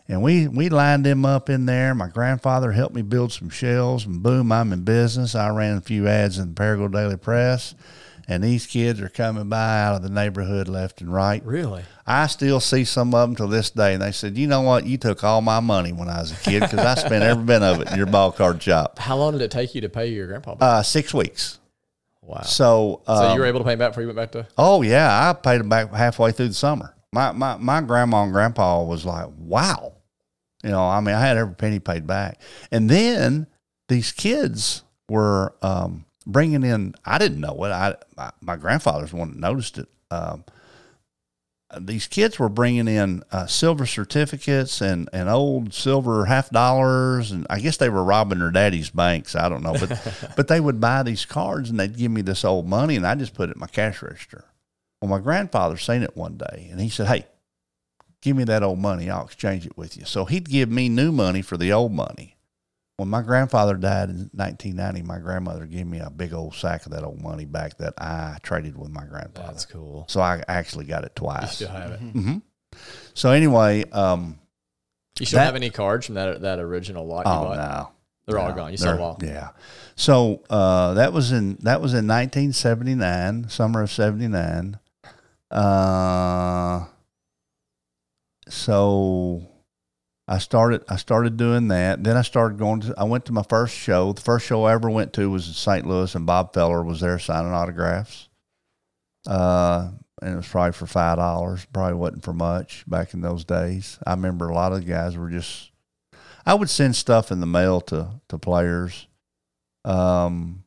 And 0.08 0.22
we, 0.22 0.48
we 0.48 0.68
lined 0.70 1.06
them 1.06 1.26
up 1.26 1.50
in 1.50 1.66
there. 1.66 1.96
My 1.96 2.10
grandfather 2.10 2.72
helped 2.74 2.96
me 2.96 3.02
build 3.02 3.32
some 3.32 3.50
shelves, 3.50 4.06
and 4.06 4.22
boom, 4.22 4.52
I'm 4.52 4.74
in 4.74 4.84
business. 4.84 5.36
I 5.36 5.50
ran 5.50 5.78
a 5.78 5.82
few 5.82 6.08
ads 6.08 6.38
in 6.38 6.54
the 6.54 6.62
Paragould 6.62 6.92
Daily 6.92 7.16
Press, 7.16 7.76
and 8.28 8.44
these 8.44 8.66
kids 8.68 9.00
are 9.00 9.08
coming 9.10 9.48
by 9.48 9.82
out 9.84 9.96
of 9.96 10.02
the 10.04 10.10
neighborhood 10.10 10.68
left 10.68 11.00
and 11.00 11.14
right. 11.14 11.42
Really? 11.46 11.84
I 12.06 12.28
still 12.28 12.60
see 12.60 12.84
some 12.84 13.14
of 13.16 13.30
them 13.30 13.36
to 13.38 13.48
this 13.48 13.70
day, 13.70 13.94
and 13.94 14.02
they 14.02 14.12
said, 14.12 14.38
"You 14.38 14.48
know 14.48 14.62
what? 14.62 14.86
You 14.86 14.98
took 14.98 15.24
all 15.24 15.42
my 15.42 15.62
money 15.62 15.94
when 15.94 16.10
I 16.10 16.20
was 16.20 16.32
a 16.34 16.36
kid 16.36 16.60
because 16.62 16.80
I 16.80 16.96
spent 16.96 17.24
every 17.24 17.46
bit 17.46 17.62
of 17.62 17.80
it 17.80 17.92
in 17.92 17.98
your 17.98 18.08
ball 18.08 18.34
card 18.34 18.62
shop." 18.62 19.00
How 19.00 19.16
long 19.16 19.32
did 19.32 19.42
it 19.42 19.52
take 19.52 19.74
you 19.76 19.82
to 19.82 19.90
pay 19.90 20.08
your 20.08 20.28
grandpa 20.28 20.56
back? 20.56 20.68
Uh, 20.68 20.84
six 20.84 21.14
weeks. 21.14 21.60
wow. 22.22 22.42
So, 22.42 23.02
so 23.06 23.14
um, 23.14 23.36
you 23.36 23.40
were 23.40 23.48
able 23.48 23.60
to 23.62 23.66
pay 23.66 23.74
him 23.74 23.80
back 23.80 23.92
before 23.92 24.02
you 24.04 24.08
went 24.08 24.18
back 24.18 24.32
to? 24.34 24.48
Oh 24.58 24.82
yeah, 24.82 25.30
I 25.30 25.34
paid 25.34 25.60
them 25.60 25.70
back 25.70 25.94
halfway 25.94 26.32
through 26.34 26.50
the 26.50 26.54
summer. 26.54 26.96
My 27.14 27.32
my 27.32 27.58
my 27.58 27.82
grandma 27.82 28.24
and 28.24 28.32
grandpa 28.32 28.84
was 28.84 29.06
like, 29.06 29.28
"Wow," 29.38 29.94
you 30.64 30.70
know. 30.70 30.84
I 30.84 31.00
mean, 31.02 31.16
I 31.16 31.20
had 31.20 31.38
every 31.38 31.56
penny 31.56 31.80
paid 31.80 32.08
back, 32.08 32.40
and 32.72 32.90
then 32.90 33.48
these 33.90 34.12
kids 34.14 34.84
were 35.10 35.54
um, 35.62 36.06
bringing 36.26 36.64
in. 36.64 36.96
I 37.04 37.18
didn't 37.18 37.42
know 37.42 37.64
it. 37.66 37.70
I 37.72 37.96
my, 38.16 38.32
my 38.40 38.56
grandfather's 38.56 39.12
the 39.12 39.18
one 39.18 39.32
that 39.32 39.40
noticed 39.40 39.78
it. 39.78 39.90
Um, 40.10 40.46
these 41.80 42.08
kids 42.08 42.38
were 42.38 42.50
bringing 42.50 42.88
in 42.88 43.24
uh, 43.32 43.46
silver 43.46 43.86
certificates 43.86 44.82
and, 44.82 45.10
and 45.14 45.30
old 45.30 45.74
silver 45.74 46.26
half 46.26 46.50
dollars, 46.50 47.32
and 47.32 47.48
I 47.50 47.60
guess 47.60 47.78
they 47.78 47.90
were 47.90 48.04
robbing 48.04 48.40
their 48.40 48.52
daddy's 48.52 48.90
banks. 48.90 49.36
I 49.36 49.48
don't 49.50 49.64
know, 49.64 49.74
but 49.74 50.34
but 50.36 50.48
they 50.48 50.60
would 50.60 50.82
buy 50.82 51.04
these 51.04 51.26
cards 51.26 51.70
and 51.70 51.80
they'd 51.80 51.98
give 51.98 52.12
me 52.12 52.22
this 52.22 52.44
old 52.44 52.68
money, 52.68 52.96
and 52.96 53.06
I 53.06 53.16
just 53.16 53.34
put 53.34 53.50
it 53.50 53.56
in 53.56 53.60
my 53.60 53.68
cash 53.68 54.02
register. 54.02 54.46
Well, 55.02 55.10
my 55.10 55.20
grandfather 55.20 55.78
seen 55.78 56.04
it 56.04 56.16
one 56.16 56.38
day, 56.38 56.68
and 56.72 56.80
he 56.80 56.90
said, 56.90 57.08
"Hey, 57.08 57.26
give 58.22 58.36
me 58.38 58.44
that 58.46 58.62
old 58.64 58.80
money. 58.80 59.10
I'll 59.10 59.26
exchange 59.26 59.66
it 59.66 59.76
with 59.78 59.98
you." 59.98 60.06
So 60.06 60.26
he'd 60.26 60.48
give 60.50 60.70
me 60.70 60.90
new 60.90 61.12
money 61.12 61.42
for 61.42 61.58
the 61.58 61.74
old 61.74 61.92
money. 61.92 62.38
When 62.98 63.10
my 63.10 63.24
grandfather 63.24 63.78
died 63.78 64.10
in 64.12 64.30
1990, 64.34 65.02
my 65.02 65.18
grandmother 65.18 65.66
gave 65.66 65.88
me 65.88 65.98
a 66.00 66.12
big 66.12 66.34
old 66.34 66.54
sack 66.54 66.86
of 66.86 66.92
that 66.92 67.04
old 67.04 67.20
money 67.20 67.46
back 67.46 67.78
that 67.80 67.96
I 67.98 68.38
traded 68.44 68.78
with 68.78 68.92
my 68.92 69.06
grandfather. 69.06 69.48
That's 69.54 69.66
cool. 69.66 70.06
So 70.08 70.22
I 70.22 70.44
actually 70.48 70.86
got 70.86 71.04
it 71.04 71.14
You 71.16 71.22
twice. 71.24 71.56
still 71.56 71.70
have 71.70 71.92
it. 71.92 72.00
hmm 72.00 72.38
So 73.16 73.32
anyway, 73.32 73.90
um, 73.92 74.38
You 75.20 75.26
still 75.26 75.40
That- 75.40 75.46
have 75.46 75.56
any 75.56 75.72
cards 75.72 76.06
from 76.06 76.16
that 76.16 76.42
that 76.42 76.60
original 76.60 77.06
lot 77.08 77.26
you 77.26 77.32
oh 77.32 77.44
bought? 77.44 77.58
no, 77.58 77.90
They're 78.28 78.40
all 78.40 78.54
gone. 78.54 78.72
You 78.72 78.78
they're- 78.78 78.90
sold 78.98 79.00
all. 79.02 79.18
Yeah. 79.22 79.50
So 79.96 80.44
uh, 80.50 80.94
that 80.94 81.12
was 81.12 81.32
in 81.32 81.58
that 81.62 81.82
was 81.82 81.94
in 81.94 82.06
1979, 82.08 83.50
summer 83.50 83.82
of 83.82 83.92
'79. 83.92 84.78
Uh, 85.52 86.86
so 88.48 89.48
I 90.28 90.38
started 90.38 90.84
I 90.88 90.96
started 90.96 91.36
doing 91.38 91.68
that. 91.70 92.04
Then 92.04 92.16
I 92.16 92.22
started 92.22 92.58
going 92.58 92.82
to 92.82 92.94
I 92.98 93.04
went 93.04 93.26
to 93.26 93.34
my 93.34 93.44
first 93.44 93.76
show. 93.76 94.14
The 94.14 94.22
first 94.22 94.46
show 94.46 94.64
I 94.64 94.74
ever 94.74 94.90
went 94.90 95.14
to 95.14 95.30
was 95.30 95.48
in 95.48 95.54
St. 95.54 95.86
Louis 95.86 96.16
and 96.16 96.26
Bob 96.26 96.54
Feller 96.54 96.84
was 96.84 97.02
there 97.02 97.20
signing 97.20 97.52
autographs. 97.52 98.30
Uh 99.28 99.92
and 100.22 100.34
it 100.34 100.38
was 100.38 100.48
probably 100.48 100.72
for 100.72 100.86
five 100.86 101.18
dollars. 101.18 101.66
Probably 101.74 101.96
wasn't 101.96 102.24
for 102.24 102.34
much 102.34 102.86
back 102.88 103.14
in 103.14 103.22
those 103.22 103.44
days. 103.44 104.00
I 104.06 104.12
remember 104.12 104.50
a 104.50 104.56
lot 104.56 104.72
of 104.72 104.80
the 104.80 104.86
guys 104.86 105.18
were 105.18 105.30
just 105.30 105.72
I 106.46 106.54
would 106.54 106.70
send 106.70 106.96
stuff 106.96 107.32
in 107.32 107.40
the 107.42 107.46
mail 107.46 107.82
to 107.82 108.22
to 108.30 108.38
players. 108.38 109.08
Um 109.84 110.64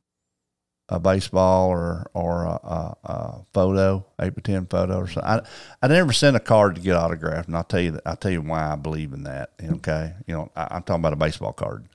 a 0.89 1.01
baseball 1.01 1.71
or 1.71 2.11
or 2.15 2.45
a, 2.45 2.49
a, 2.49 2.97
a 3.05 3.47
photo, 3.53 4.05
eight 4.21 4.35
by 4.35 4.43
ten 4.43 4.67
photo 4.67 4.99
or 4.99 5.09
something. 5.09 5.25
I 5.31 5.41
I 5.83 5.89
never 5.89 6.13
sent 6.13 6.37
a 6.37 6.41
card 6.41 6.77
to 6.77 6.81
get 6.81 6.97
autographed, 6.97 7.49
and 7.49 7.57
I'll 7.57 7.65
tell 7.65 7.81
you 7.81 7.93
that 7.93 8.03
I'll 8.05 8.17
tell 8.17 8.31
you 8.31 8.43
why 8.43 8.73
I 8.73 8.77
believe 8.77 9.13
in 9.13 9.25
that. 9.25 9.53
Okay, 9.63 10.13
you 10.27 10.35
know 10.35 10.51
I, 10.55 10.77
am 10.77 10.83
talking 10.83 11.01
about 11.01 11.15
a 11.15 11.17
baseball 11.17 11.53
card. 11.53 11.89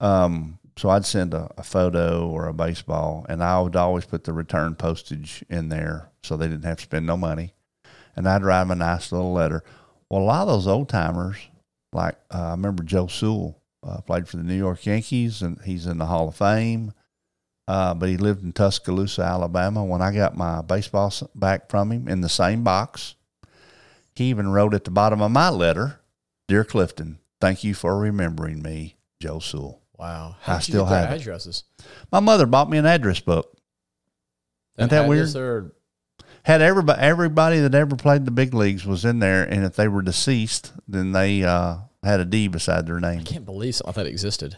Um, 0.00 0.58
so 0.76 0.88
I'd 0.88 1.04
send 1.04 1.34
a, 1.34 1.50
a, 1.58 1.62
photo 1.62 2.26
or 2.26 2.46
a 2.46 2.54
baseball, 2.54 3.26
and 3.28 3.42
I 3.42 3.60
would 3.60 3.76
always 3.76 4.06
put 4.06 4.24
the 4.24 4.32
return 4.32 4.74
postage 4.76 5.44
in 5.50 5.68
there 5.68 6.08
so 6.22 6.36
they 6.36 6.48
didn't 6.48 6.64
have 6.64 6.78
to 6.78 6.84
spend 6.84 7.06
no 7.06 7.18
money, 7.18 7.52
and 8.16 8.28
I'd 8.28 8.44
write 8.44 8.60
them 8.60 8.70
a 8.70 8.76
nice 8.76 9.12
little 9.12 9.32
letter. 9.32 9.62
Well, 10.08 10.22
a 10.22 10.24
lot 10.24 10.42
of 10.42 10.48
those 10.48 10.66
old 10.66 10.88
timers, 10.88 11.36
like 11.92 12.16
uh, 12.32 12.38
I 12.38 12.50
remember 12.52 12.82
Joe 12.82 13.08
Sewell, 13.08 13.60
uh, 13.82 14.00
played 14.00 14.28
for 14.28 14.36
the 14.36 14.42
New 14.42 14.56
York 14.56 14.86
Yankees, 14.86 15.42
and 15.42 15.60
he's 15.64 15.86
in 15.86 15.98
the 15.98 16.06
Hall 16.06 16.28
of 16.28 16.36
Fame. 16.36 16.92
Uh, 17.68 17.94
but 17.94 18.08
he 18.08 18.16
lived 18.16 18.42
in 18.42 18.52
Tuscaloosa, 18.52 19.22
Alabama. 19.22 19.84
When 19.84 20.02
I 20.02 20.12
got 20.12 20.36
my 20.36 20.60
baseball 20.62 21.12
back 21.34 21.70
from 21.70 21.92
him 21.92 22.08
in 22.08 22.20
the 22.20 22.28
same 22.28 22.64
box, 22.64 23.14
he 24.14 24.24
even 24.24 24.50
wrote 24.50 24.74
at 24.74 24.84
the 24.84 24.90
bottom 24.90 25.22
of 25.22 25.30
my 25.30 25.48
letter, 25.50 26.00
"Dear 26.48 26.64
Clifton, 26.64 27.18
thank 27.40 27.62
you 27.62 27.74
for 27.74 27.98
remembering 27.98 28.60
me, 28.60 28.96
Joe 29.20 29.38
Sewell." 29.38 29.82
Wow, 29.96 30.36
How 30.40 30.56
I 30.56 30.58
still 30.60 30.86
have 30.86 31.10
addresses. 31.12 31.64
My 32.10 32.20
mother 32.20 32.46
bought 32.46 32.70
me 32.70 32.78
an 32.78 32.86
address 32.86 33.20
book. 33.20 33.54
Isn't 34.78 34.90
that 34.90 35.06
weird? 35.06 35.36
Or... 35.36 35.72
Had 36.42 36.62
everybody 36.62 37.00
everybody 37.00 37.58
that 37.60 37.74
ever 37.74 37.96
played 37.96 38.24
the 38.24 38.30
big 38.30 38.54
leagues 38.54 38.86
was 38.86 39.04
in 39.04 39.18
there, 39.18 39.44
and 39.44 39.62
if 39.62 39.76
they 39.76 39.88
were 39.88 40.00
deceased, 40.00 40.72
then 40.88 41.12
they 41.12 41.44
uh, 41.44 41.76
had 42.02 42.18
a 42.18 42.24
D 42.24 42.48
beside 42.48 42.86
their 42.86 42.98
name. 42.98 43.20
I 43.20 43.24
can't 43.24 43.44
believe 43.44 43.74
something 43.74 43.88
like 43.88 44.06
that 44.06 44.06
existed. 44.06 44.56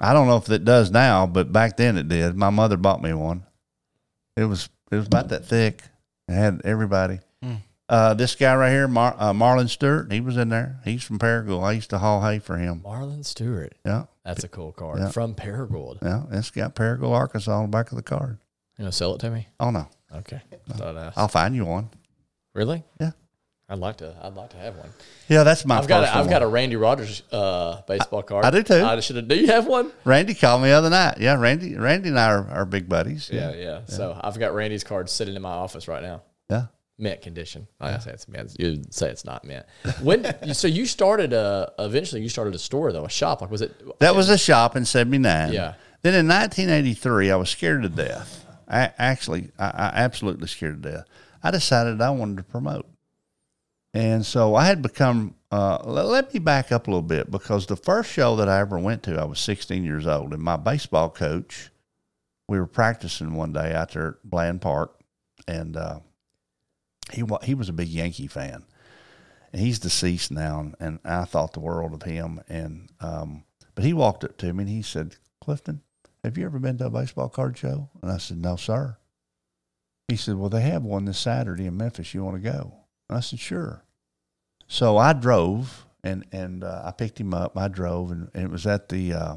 I 0.00 0.12
don't 0.12 0.26
know 0.26 0.38
if 0.38 0.48
it 0.50 0.64
does 0.64 0.90
now, 0.90 1.26
but 1.26 1.52
back 1.52 1.76
then 1.76 1.98
it 1.98 2.08
did. 2.08 2.34
My 2.34 2.50
mother 2.50 2.76
bought 2.76 3.02
me 3.02 3.12
one. 3.12 3.44
It 4.36 4.44
was 4.44 4.68
it 4.90 4.96
was 4.96 5.06
about 5.06 5.28
that 5.28 5.44
thick. 5.44 5.82
It 6.28 6.32
had 6.32 6.62
everybody. 6.64 7.20
Mm. 7.44 7.58
Uh, 7.88 8.14
this 8.14 8.36
guy 8.36 8.54
right 8.54 8.70
here, 8.70 8.86
Mar- 8.86 9.16
uh, 9.18 9.34
Marlin 9.34 9.66
Stuart, 9.66 10.12
he 10.12 10.20
was 10.20 10.36
in 10.36 10.48
there. 10.48 10.78
He's 10.84 11.02
from 11.02 11.18
Paragould. 11.18 11.60
I 11.62 11.72
used 11.72 11.90
to 11.90 11.98
haul 11.98 12.22
hay 12.22 12.38
for 12.38 12.56
him. 12.56 12.82
Marlin 12.84 13.24
Stuart. 13.24 13.74
Yeah. 13.84 14.04
That's 14.24 14.44
a 14.44 14.48
cool 14.48 14.70
card. 14.70 15.00
Yeah. 15.00 15.08
From 15.08 15.34
Paragould. 15.34 15.98
Yeah. 16.00 16.22
It's 16.30 16.52
got 16.52 16.76
Paragould, 16.76 17.10
Arkansas 17.10 17.52
on 17.52 17.62
the 17.62 17.68
back 17.68 17.90
of 17.90 17.96
the 17.96 18.02
card. 18.04 18.38
You 18.78 18.84
know, 18.84 18.92
sell 18.92 19.16
it 19.16 19.18
to 19.22 19.30
me? 19.30 19.48
Oh, 19.58 19.70
no. 19.70 19.88
Okay. 20.14 20.40
No. 20.78 21.10
I'll 21.16 21.26
find 21.26 21.56
you 21.56 21.64
one. 21.64 21.90
Really? 22.54 22.84
Yeah. 23.00 23.10
I'd 23.70 23.78
like 23.78 23.98
to. 23.98 24.16
I'd 24.20 24.34
like 24.34 24.50
to 24.50 24.56
have 24.56 24.76
one. 24.76 24.90
Yeah, 25.28 25.44
that's 25.44 25.64
my. 25.64 25.78
I've 25.78 25.86
got. 25.86 26.02
A, 26.02 26.16
I've 26.16 26.28
got 26.28 26.42
a 26.42 26.46
Randy 26.46 26.74
Rogers 26.74 27.22
uh, 27.30 27.82
baseball 27.82 28.24
card. 28.24 28.44
I 28.44 28.50
do 28.50 28.64
too. 28.64 28.82
I 28.82 28.98
should. 28.98 29.28
Do 29.28 29.36
you 29.36 29.46
have 29.46 29.68
one? 29.68 29.92
Randy 30.04 30.34
called 30.34 30.62
me 30.62 30.68
the 30.68 30.74
other 30.74 30.90
night. 30.90 31.18
Yeah, 31.18 31.38
Randy. 31.38 31.76
Randy 31.76 32.08
and 32.08 32.18
I 32.18 32.32
are, 32.32 32.50
are 32.50 32.64
big 32.64 32.88
buddies. 32.88 33.30
Yeah. 33.32 33.50
Yeah, 33.50 33.56
yeah, 33.56 33.62
yeah. 33.62 33.80
So 33.86 34.18
I've 34.20 34.36
got 34.40 34.54
Randy's 34.54 34.82
card 34.82 35.08
sitting 35.08 35.36
in 35.36 35.42
my 35.42 35.52
office 35.52 35.86
right 35.86 36.02
now. 36.02 36.22
Yeah. 36.50 36.66
Mint 36.98 37.22
condition. 37.22 37.68
I 37.80 37.98
say 37.98 38.10
it's 38.10 38.26
mint. 38.26 38.56
You 38.58 38.82
say 38.90 39.08
it's 39.08 39.24
not 39.24 39.44
mint. 39.44 39.64
When 40.02 40.26
so 40.52 40.66
you 40.66 40.84
started 40.84 41.32
a 41.32 41.72
eventually 41.78 42.22
you 42.22 42.28
started 42.28 42.54
a 42.56 42.58
store 42.58 42.92
though 42.92 43.04
a 43.04 43.10
shop 43.10 43.40
like 43.40 43.52
was 43.52 43.62
it? 43.62 44.00
That 44.00 44.16
was 44.16 44.28
a 44.28 44.36
shop 44.36 44.74
in 44.74 44.84
'79. 44.84 45.52
Yeah. 45.52 45.74
Then 46.02 46.14
in 46.14 46.26
1983, 46.26 47.30
I 47.30 47.36
was 47.36 47.50
scared 47.50 47.82
to 47.82 47.88
death. 47.88 48.46
I 48.68 48.90
actually, 48.98 49.50
I, 49.58 49.66
I 49.66 49.90
absolutely 49.96 50.48
scared 50.48 50.82
to 50.82 50.90
death. 50.90 51.04
I 51.42 51.50
decided 51.50 52.00
I 52.00 52.10
wanted 52.10 52.38
to 52.38 52.42
promote. 52.42 52.86
And 53.92 54.24
so 54.24 54.54
I 54.54 54.66
had 54.66 54.82
become, 54.82 55.34
uh, 55.50 55.78
let 55.84 56.32
me 56.32 56.38
back 56.38 56.70
up 56.70 56.86
a 56.86 56.90
little 56.90 57.02
bit 57.02 57.30
because 57.30 57.66
the 57.66 57.76
first 57.76 58.10
show 58.10 58.36
that 58.36 58.48
I 58.48 58.60
ever 58.60 58.78
went 58.78 59.02
to, 59.04 59.20
I 59.20 59.24
was 59.24 59.40
16 59.40 59.82
years 59.84 60.06
old. 60.06 60.32
And 60.32 60.42
my 60.42 60.56
baseball 60.56 61.10
coach, 61.10 61.70
we 62.48 62.58
were 62.58 62.66
practicing 62.66 63.34
one 63.34 63.52
day 63.52 63.74
out 63.74 63.92
there 63.92 64.08
at 64.08 64.24
Bland 64.24 64.60
Park. 64.60 65.00
And 65.48 65.76
uh, 65.76 66.00
he, 67.12 67.24
he 67.42 67.54
was 67.54 67.68
a 67.68 67.72
big 67.72 67.88
Yankee 67.88 68.28
fan. 68.28 68.64
And 69.52 69.60
he's 69.60 69.80
deceased 69.80 70.30
now. 70.30 70.72
And 70.78 71.00
I 71.04 71.24
thought 71.24 71.52
the 71.52 71.60
world 71.60 71.92
of 71.92 72.02
him. 72.02 72.40
And, 72.48 72.90
um, 73.00 73.42
but 73.74 73.84
he 73.84 73.92
walked 73.92 74.22
up 74.22 74.36
to 74.38 74.52
me 74.52 74.62
and 74.62 74.70
he 74.70 74.82
said, 74.82 75.16
Clifton, 75.40 75.82
have 76.22 76.38
you 76.38 76.44
ever 76.44 76.60
been 76.60 76.78
to 76.78 76.86
a 76.86 76.90
baseball 76.90 77.28
card 77.28 77.58
show? 77.58 77.88
And 78.02 78.12
I 78.12 78.18
said, 78.18 78.36
no, 78.36 78.54
sir. 78.54 78.98
He 80.06 80.16
said, 80.16 80.36
well, 80.36 80.50
they 80.50 80.60
have 80.62 80.84
one 80.84 81.06
this 81.06 81.18
Saturday 81.18 81.66
in 81.66 81.76
Memphis. 81.76 82.14
You 82.14 82.22
want 82.24 82.42
to 82.42 82.50
go? 82.50 82.79
I 83.10 83.20
said, 83.20 83.40
sure. 83.40 83.84
So 84.66 84.96
I 84.96 85.12
drove 85.12 85.86
and, 86.04 86.24
and 86.32 86.64
uh, 86.64 86.82
I 86.84 86.92
picked 86.92 87.20
him 87.20 87.34
up. 87.34 87.56
I 87.58 87.68
drove 87.68 88.10
and, 88.10 88.30
and 88.34 88.44
it 88.44 88.50
was 88.50 88.66
at 88.66 88.88
the 88.88 89.12
uh, 89.12 89.36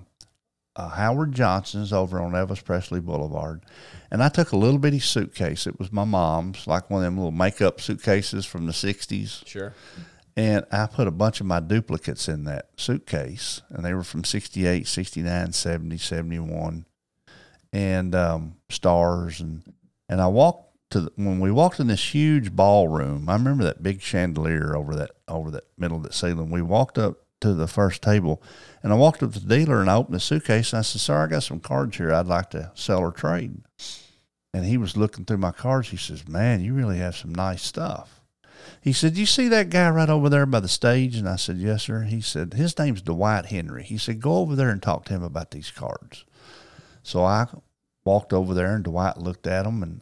uh, 0.76 0.89
Howard 0.89 1.34
Johnson's 1.34 1.93
over 1.93 2.19
on 2.19 2.32
Elvis 2.32 2.63
Presley 2.63 2.99
Boulevard. 2.99 3.63
And 4.11 4.24
I 4.24 4.30
took 4.30 4.51
a 4.51 4.57
little 4.57 4.80
bitty 4.80 4.99
suitcase. 4.99 5.67
It 5.67 5.80
was 5.80 5.91
my 5.91 6.03
mom's, 6.03 6.67
like 6.67 6.89
one 6.89 7.01
of 7.01 7.05
them 7.05 7.17
little 7.17 7.32
makeup 7.32 7.80
suitcases 7.80 8.45
from 8.45 8.65
the 8.65 8.71
60s. 8.71 9.45
Sure. 9.47 9.74
And 10.36 10.65
I 10.71 10.88
put 10.88 11.07
a 11.07 11.11
bunch 11.11 11.41
of 11.41 11.45
my 11.45 11.59
duplicates 11.59 12.28
in 12.28 12.45
that 12.45 12.69
suitcase. 12.78 13.61
And 13.69 13.86
they 13.86 13.93
were 13.93 14.03
from 14.03 14.24
68, 14.24 14.88
69, 14.88 15.53
70, 15.53 15.97
71. 15.97 16.86
And 17.71 18.15
um, 18.15 18.55
stars. 18.69 19.41
And, 19.41 19.61
and 20.09 20.19
I 20.21 20.28
walked 20.28 20.72
to 20.94 21.02
the, 21.02 21.12
when 21.16 21.39
we 21.39 21.52
walked 21.52 21.80
in 21.80 21.88
this 21.88 22.14
huge 22.14 22.56
ballroom. 22.56 23.28
I 23.28 23.34
remember 23.34 23.64
that 23.64 23.84
big 23.84 24.02
chandelier 24.02 24.76
over 24.76 24.96
that 24.96 25.12
over 25.28 25.52
that 25.52 25.66
middle 25.78 25.98
of 25.98 26.04
that 26.04 26.14
ceiling. 26.14 26.50
We 26.50 26.62
walked 26.62 26.98
up 26.98 27.18
to 27.41 27.54
the 27.54 27.68
first 27.68 28.02
table, 28.02 28.41
and 28.82 28.94
I 28.94 28.96
walked 28.96 29.22
up 29.22 29.34
to 29.34 29.39
the 29.39 29.58
dealer 29.58 29.82
and 29.82 29.89
I 29.89 29.96
opened 29.96 30.16
the 30.16 30.20
suitcase 30.20 30.72
and 30.72 30.80
I 30.80 30.84
said, 30.84 31.02
"Sir, 31.02 31.24
I 31.24 31.28
got 31.28 31.44
some 31.44 31.60
cards 31.60 31.98
here. 31.98 32.14
I'd 32.14 32.28
like 32.28 32.52
to 32.52 32.72
sell 32.76 33.00
or 33.00 33.12
trade." 33.12 33.64
And 34.54 34.66
he 34.66 34.78
was 34.78 34.96
looking 34.96 35.26
through 35.26 35.38
my 35.38 35.52
cards. 35.52 35.89
He 35.89 35.98
says, 35.98 36.28
"Man, 36.28 36.62
you 36.62 36.74
really 36.74 37.00
have 37.00 37.18
some 37.18 37.34
nice 37.34 37.64
stuff." 37.64 38.22
He 38.80 38.94
said, 38.94 39.18
You 39.18 39.26
see 39.26 39.50
that 39.50 39.70
guy 39.70 39.89
right 39.89 40.10
over 40.10 40.30
there 40.30 40.46
by 40.46 40.62
the 40.62 40.70
stage? 40.70 41.18
And 41.18 41.28
I 41.28 41.36
said, 41.36 41.58
Yes, 41.58 41.84
sir. 41.84 42.04
He 42.04 42.22
said, 42.22 42.54
His 42.54 42.78
name's 42.78 43.02
Dwight 43.02 43.48
Henry. 43.48 43.84
He 43.84 43.98
said, 43.98 44.22
Go 44.22 44.38
over 44.38 44.56
there 44.56 44.70
and 44.70 44.82
talk 44.82 45.06
to 45.06 45.14
him 45.14 45.24
about 45.24 45.52
these 45.52 45.72
cards. 45.72 46.24
So 47.02 47.24
I 47.26 47.48
walked 48.06 48.32
over 48.32 48.54
there 48.54 48.76
and 48.76 48.84
Dwight 48.84 49.18
looked 49.18 49.48
at 49.48 49.64
them 49.64 49.84
and 49.84 50.02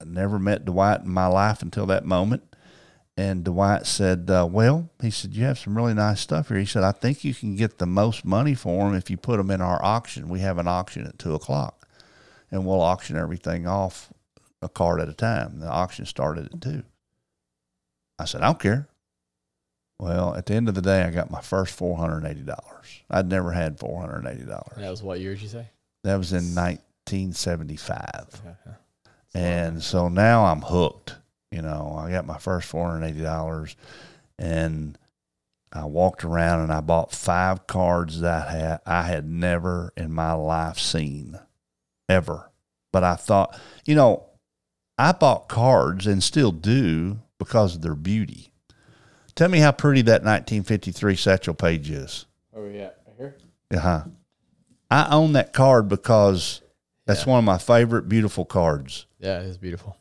I 0.00 0.04
never 0.04 0.38
met 0.38 0.64
Dwight 0.64 1.00
in 1.02 1.10
my 1.10 1.26
life 1.26 1.62
until 1.62 1.86
that 1.86 2.04
moment. 2.04 2.42
And 3.16 3.44
Dwight 3.44 3.86
said, 3.86 4.30
uh, 4.30 4.48
Well, 4.50 4.88
he 5.02 5.10
said, 5.10 5.34
You 5.34 5.44
have 5.44 5.58
some 5.58 5.76
really 5.76 5.92
nice 5.94 6.20
stuff 6.20 6.48
here. 6.48 6.58
He 6.58 6.64
said, 6.64 6.84
I 6.84 6.92
think 6.92 7.22
you 7.22 7.34
can 7.34 7.54
get 7.56 7.78
the 7.78 7.86
most 7.86 8.24
money 8.24 8.54
for 8.54 8.84
them 8.84 8.94
if 8.94 9.10
you 9.10 9.16
put 9.16 9.36
them 9.36 9.50
in 9.50 9.60
our 9.60 9.82
auction. 9.84 10.28
We 10.28 10.40
have 10.40 10.58
an 10.58 10.66
auction 10.68 11.06
at 11.06 11.18
two 11.18 11.34
o'clock, 11.34 11.86
and 12.50 12.64
we'll 12.64 12.80
auction 12.80 13.16
everything 13.16 13.66
off 13.66 14.10
a 14.62 14.68
card 14.68 15.00
at 15.00 15.08
a 15.08 15.12
time. 15.12 15.58
The 15.60 15.68
auction 15.68 16.06
started 16.06 16.46
at 16.54 16.60
two. 16.60 16.82
I 18.18 18.24
said, 18.24 18.40
I 18.42 18.46
don't 18.46 18.58
care. 18.60 18.88
Well, 19.98 20.34
at 20.34 20.46
the 20.46 20.54
end 20.54 20.68
of 20.70 20.74
the 20.74 20.80
day, 20.82 21.02
I 21.02 21.10
got 21.10 21.30
my 21.30 21.42
first 21.42 21.74
four 21.74 21.98
hundred 21.98 22.24
eighty 22.24 22.40
dollars. 22.40 23.02
I'd 23.10 23.28
never 23.28 23.52
had 23.52 23.78
four 23.78 24.00
hundred 24.00 24.26
eighty 24.26 24.46
dollars. 24.46 24.78
That 24.78 24.88
was 24.90 25.02
what 25.02 25.20
year 25.20 25.34
did 25.34 25.42
you 25.42 25.48
say? 25.48 25.66
That 26.04 26.16
was 26.16 26.32
in 26.32 26.54
nineteen 26.54 27.34
seventy 27.34 27.76
five. 27.76 28.28
And 29.34 29.82
so 29.82 30.08
now 30.08 30.44
I'm 30.46 30.62
hooked. 30.62 31.16
You 31.50 31.62
know, 31.62 31.96
I 31.98 32.10
got 32.10 32.26
my 32.26 32.38
first 32.38 32.68
four 32.68 32.88
hundred 32.88 33.06
eighty 33.06 33.22
dollars, 33.22 33.76
and 34.38 34.96
I 35.72 35.84
walked 35.84 36.24
around 36.24 36.60
and 36.60 36.72
I 36.72 36.80
bought 36.80 37.12
five 37.12 37.66
cards 37.66 38.20
that 38.20 38.48
I 38.48 38.52
had, 38.52 38.80
I 38.86 39.02
had 39.02 39.28
never 39.28 39.92
in 39.96 40.12
my 40.12 40.32
life 40.32 40.78
seen, 40.78 41.38
ever. 42.08 42.50
But 42.92 43.04
I 43.04 43.14
thought, 43.14 43.58
you 43.84 43.94
know, 43.94 44.26
I 44.98 45.12
bought 45.12 45.48
cards 45.48 46.06
and 46.06 46.22
still 46.22 46.50
do 46.52 47.20
because 47.38 47.76
of 47.76 47.82
their 47.82 47.94
beauty. 47.94 48.52
Tell 49.34 49.48
me 49.48 49.60
how 49.60 49.72
pretty 49.72 50.02
that 50.02 50.22
1953 50.24 51.16
Satchel 51.16 51.54
Paige 51.54 51.90
is. 51.90 52.26
Oh 52.54 52.68
yeah, 52.68 52.90
right 53.06 53.16
here. 53.16 53.36
Uh 53.72 53.78
huh. 53.78 54.04
I 54.90 55.14
own 55.14 55.32
that 55.34 55.52
card 55.52 55.88
because 55.88 56.62
that's 57.10 57.26
yeah. 57.26 57.32
one 57.32 57.38
of 57.40 57.44
my 57.44 57.58
favorite 57.58 58.08
beautiful 58.08 58.44
cards. 58.44 59.06
Yeah, 59.18 59.40
it's 59.40 59.56
beautiful. 59.56 59.96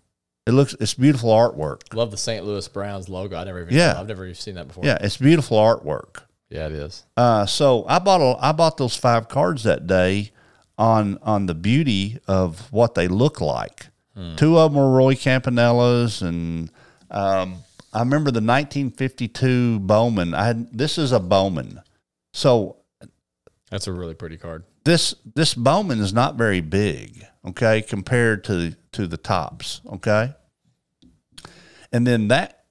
It 0.45 0.51
looks 0.51 0.75
it's 0.79 0.93
beautiful 0.93 1.29
artwork. 1.31 1.93
Love 1.93 2.11
the 2.11 2.17
St. 2.17 2.45
Louis 2.45 2.67
Browns 2.67 3.09
logo. 3.09 3.37
I 3.37 3.43
never 3.43 3.61
even 3.61 3.75
yeah. 3.75 3.99
I've 3.99 4.07
never 4.07 4.25
even 4.25 4.35
seen 4.35 4.55
that 4.55 4.67
before. 4.67 4.85
Yeah, 4.85 4.97
it's 5.01 5.17
beautiful 5.17 5.57
artwork. 5.57 6.23
Yeah, 6.49 6.65
it 6.65 6.71
is. 6.71 7.05
Uh, 7.15 7.45
so 7.45 7.85
I 7.87 7.99
bought 7.99 8.21
a, 8.21 8.37
I 8.43 8.51
bought 8.51 8.77
those 8.77 8.95
five 8.95 9.27
cards 9.27 9.63
that 9.63 9.85
day 9.85 10.31
on 10.77 11.19
on 11.21 11.45
the 11.45 11.53
beauty 11.53 12.19
of 12.27 12.71
what 12.71 12.95
they 12.95 13.07
look 13.07 13.41
like. 13.41 13.87
Two 14.35 14.59
of 14.59 14.73
them 14.73 14.81
were 14.81 14.97
Roy 14.97 15.13
Campanella's, 15.13 16.21
and 16.21 16.69
um, 17.09 17.59
I 17.93 17.99
remember 17.99 18.31
the 18.31 18.41
1952 18.41 19.79
Bowman. 19.79 20.33
I 20.33 20.45
had 20.47 20.77
this 20.77 20.97
is 20.97 21.13
a 21.13 21.21
Bowman, 21.21 21.81
so 22.33 22.78
That's 23.71 23.87
a 23.87 23.93
really 23.93 24.15
pretty 24.15 24.37
card. 24.37 24.63
this 24.83 25.13
this 25.35 25.53
Bowman 25.53 25.99
is 25.99 26.13
not 26.13 26.35
very 26.35 26.61
big, 26.61 27.25
okay, 27.45 27.81
compared 27.81 28.43
to 28.45 28.75
to 28.93 29.07
the 29.07 29.17
Topps, 29.17 29.81
okay. 29.87 30.33
And 31.91 32.05
then 32.05 32.27
that 32.29 32.65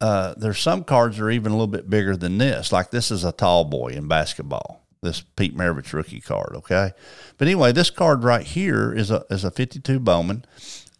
uh, 0.00 0.34
there's 0.36 0.58
some 0.58 0.84
cards 0.84 1.16
that 1.16 1.24
are 1.24 1.30
even 1.30 1.52
a 1.52 1.54
little 1.54 1.66
bit 1.66 1.88
bigger 1.88 2.16
than 2.16 2.38
this. 2.38 2.72
Like 2.72 2.90
this 2.90 3.10
is 3.10 3.24
a 3.24 3.32
tall 3.32 3.64
boy 3.64 3.88
in 3.88 4.08
basketball. 4.08 4.86
This 5.02 5.20
Pete 5.20 5.56
Maravich 5.56 5.92
rookie 5.92 6.20
card, 6.20 6.52
okay. 6.56 6.92
But 7.36 7.48
anyway, 7.48 7.72
this 7.72 7.90
card 7.90 8.24
right 8.24 8.44
here 8.46 8.92
is 8.92 9.10
a 9.10 9.24
is 9.30 9.44
a 9.44 9.50
52 9.50 10.00
Bowman, 10.00 10.44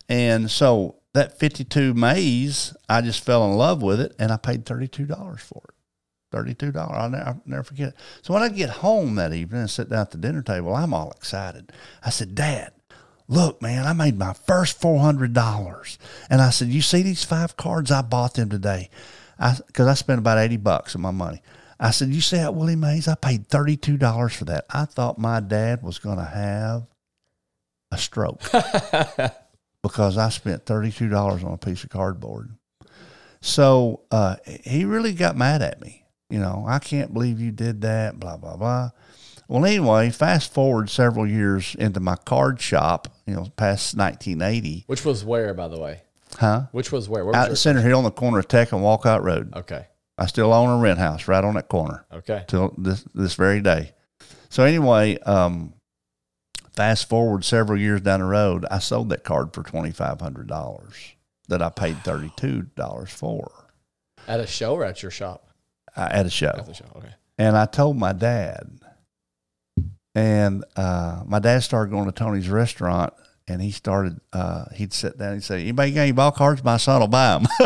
and 0.08 0.50
so 0.50 0.96
that 1.14 1.38
52 1.38 1.94
Mays, 1.94 2.74
I 2.88 3.00
just 3.00 3.24
fell 3.24 3.44
in 3.46 3.56
love 3.56 3.82
with 3.82 4.00
it, 4.00 4.14
and 4.18 4.30
I 4.32 4.36
paid 4.36 4.66
thirty 4.66 4.88
two 4.88 5.06
dollars 5.06 5.40
for 5.40 5.62
it. 5.68 5.73
Thirty-two 6.35 6.72
dollars. 6.72 6.97
I'll 6.97 7.11
never, 7.11 7.24
I'll 7.28 7.43
never 7.47 7.62
forget 7.62 7.91
it. 7.91 7.95
So 8.22 8.35
when 8.35 8.43
I 8.43 8.49
get 8.49 8.68
home 8.68 9.14
that 9.14 9.32
evening 9.32 9.61
and 9.61 9.70
sit 9.70 9.89
down 9.89 10.01
at 10.01 10.11
the 10.11 10.18
dinner 10.18 10.43
table, 10.43 10.74
I'm 10.74 10.93
all 10.93 11.12
excited. 11.12 11.72
I 12.03 12.11
said, 12.11 12.35
"Dad, 12.35 12.72
look, 13.28 13.62
man, 13.62 13.87
I 13.87 13.93
made 13.93 14.18
my 14.18 14.32
first 14.32 14.80
four 14.80 14.99
hundred 14.99 15.32
dollars." 15.32 15.97
And 16.28 16.43
I 16.43 16.51
said, 16.51 16.68
"You 16.68 16.82
see 16.82 17.03
these 17.03 17.22
five 17.22 17.57
cards? 17.57 17.93
I 17.93 18.03
bought 18.03 18.35
them 18.35 18.51
today, 18.51 18.91
because 19.39 19.87
I, 19.87 19.95
spent 19.95 20.18
about 20.18 20.39
eighty 20.39 20.57
bucks 20.57 20.97
of 20.97 21.01
my 21.01 21.12
money." 21.12 21.41
I 21.78 21.93
said, 21.93 22.09
"You 22.09 22.20
see 22.20 22.39
that 22.39 22.57
Willie 22.57 22.74
Mays? 22.74 23.07
I 23.07 23.14
paid 23.14 23.47
thirty-two 23.47 23.97
dollars 23.97 24.35
for 24.35 24.47
that. 24.47 24.64
I 24.70 24.87
thought 24.87 25.16
my 25.16 25.39
dad 25.39 25.85
was 25.85 26.01
going 26.01 26.18
to 26.18 26.24
have 26.24 26.89
a 27.93 27.97
stroke 27.97 28.43
because 29.85 30.18
I 30.18 30.30
spent 30.30 30.66
thirty-two 30.66 31.11
dollars 31.11 31.45
on 31.45 31.53
a 31.53 31.59
piece 31.59 31.85
of 31.85 31.91
cardboard." 31.91 32.51
So 33.41 34.01
uh, 34.11 34.37
he 34.64 34.85
really 34.85 35.12
got 35.12 35.37
mad 35.37 35.62
at 35.62 35.80
me. 35.80 36.03
You 36.30 36.38
know, 36.38 36.64
I 36.66 36.78
can't 36.78 37.12
believe 37.12 37.40
you 37.40 37.52
did 37.52 37.82
that, 37.82 38.18
blah, 38.18 38.36
blah, 38.36 38.56
blah. 38.56 38.90
Well, 39.46 39.64
anyway, 39.64 40.10
fast 40.10 40.52
forward 40.54 40.88
several 40.88 41.26
years 41.28 41.74
into 41.78 42.00
my 42.00 42.16
card 42.16 42.60
shop, 42.60 43.08
you 43.26 43.34
know, 43.34 43.46
past 43.56 43.96
1980. 43.96 44.84
Which 44.86 45.04
was 45.04 45.22
where, 45.24 45.52
by 45.52 45.68
the 45.68 45.78
way? 45.78 46.00
Huh? 46.38 46.62
Which 46.72 46.90
was 46.90 47.08
where? 47.08 47.24
Where 47.24 47.36
Out 47.36 47.50
was 47.50 47.58
at 47.58 47.62
Center 47.62 47.82
Hill 47.82 47.98
on 47.98 48.04
the 48.04 48.10
corner 48.10 48.38
of 48.38 48.48
Tech 48.48 48.72
and 48.72 48.82
Walcott 48.82 49.22
Road. 49.22 49.54
okay. 49.54 49.86
I 50.16 50.26
still 50.26 50.52
own 50.52 50.70
a 50.70 50.80
rent 50.80 51.00
house 51.00 51.26
right 51.26 51.42
on 51.42 51.54
that 51.54 51.68
corner 51.68 52.06
Okay. 52.12 52.44
till 52.46 52.72
this, 52.78 53.04
this 53.14 53.34
very 53.34 53.60
day. 53.60 53.92
So, 54.48 54.62
anyway, 54.62 55.18
um, 55.18 55.74
fast 56.72 57.08
forward 57.08 57.44
several 57.44 57.78
years 57.80 58.00
down 58.00 58.20
the 58.20 58.26
road, 58.26 58.64
I 58.70 58.78
sold 58.78 59.08
that 59.08 59.24
card 59.24 59.52
for 59.52 59.64
$2,500 59.64 61.14
that 61.48 61.60
I 61.60 61.68
paid 61.68 61.96
$32 62.04 63.08
for 63.08 63.50
At 64.28 64.38
a 64.40 64.46
show 64.46 64.74
or 64.74 64.84
at 64.84 65.02
your 65.02 65.10
shop? 65.10 65.43
Uh, 65.97 66.09
at 66.11 66.26
a 66.26 66.30
show. 66.30 66.53
At 66.57 66.66
the 66.66 66.74
show. 66.74 66.86
Okay. 66.97 67.14
and 67.38 67.57
I 67.57 67.66
told 67.66 67.97
my 67.97 68.12
dad, 68.12 68.68
and 70.14 70.64
uh, 70.76 71.22
my 71.26 71.38
dad 71.38 71.61
started 71.61 71.90
going 71.90 72.07
to 72.07 72.12
Tony's 72.12 72.49
restaurant, 72.49 73.12
and 73.47 73.61
he 73.61 73.70
started. 73.70 74.18
Uh, 74.32 74.64
he'd 74.74 74.92
sit 74.92 75.18
down. 75.18 75.32
and 75.34 75.45
say, 75.45 75.61
"Anybody 75.62 75.92
got 75.92 76.01
any 76.03 76.12
ball 76.12 76.32
cards? 76.32 76.62
My 76.64 76.76
son 76.78 77.01
will 77.01 77.09
buy 77.09 77.38
them." 77.38 77.47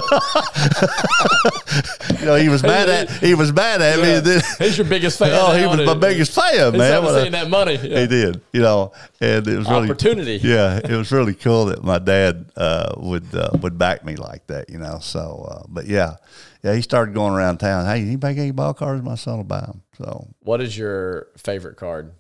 you 2.20 2.26
know, 2.26 2.35
he 2.37 2.49
was 2.49 2.62
mad 2.62 2.89
at 2.89 3.11
he 3.11 3.35
was 3.35 3.53
mad 3.53 3.81
at 3.81 3.99
me. 4.01 4.09
Yeah. 4.09 4.20
Then, 4.20 4.43
He's 4.59 4.79
your 4.79 4.87
biggest 4.87 5.18
fan. 5.18 5.31
oh, 5.33 5.57
he 5.57 5.66
was 5.66 5.87
my 5.87 5.95
biggest 5.95 6.33
fan, 6.35 6.72
He's 6.72 6.79
man. 6.79 7.05
a- 7.05 7.31
that 7.31 7.51
money. 7.51 7.74
Yeah. 7.76 7.99
He 8.01 8.07
did, 8.07 8.41
you 8.53 8.61
know, 8.62 8.93
and 9.20 9.47
it 9.47 9.57
was 9.57 9.68
really 9.68 9.85
Opportunity. 9.91 10.41
yeah, 10.43 10.79
it 10.83 10.91
was 10.97 11.11
really 11.12 11.35
cool 11.35 11.66
that 11.66 11.83
my 11.83 11.99
dad 11.99 12.47
uh, 12.57 12.95
would 12.97 13.35
uh, 13.35 13.51
would 13.61 13.76
back 13.79 14.05
me 14.05 14.16
like 14.16 14.47
that, 14.49 14.70
you 14.70 14.79
know. 14.79 14.99
So, 15.01 15.47
uh, 15.51 15.62
but 15.68 15.87
yeah, 15.87 16.16
yeah, 16.62 16.74
he 16.74 16.83
started 16.83 17.14
going 17.14 17.35
around 17.35 17.59
town. 17.59 17.87
Hey, 17.87 18.03
anybody 18.03 18.35
got 18.35 18.43
any 18.43 18.51
ball 18.53 18.74
cards? 18.74 19.03
My 19.03 19.14
son 19.16 19.37
will 19.39 19.45
buy 19.45 19.61
them. 19.61 19.83
So, 19.97 20.29
What 20.41 20.61
is 20.61 20.76
your 20.79 21.29
favorite 21.37 21.76
card? 21.76 22.12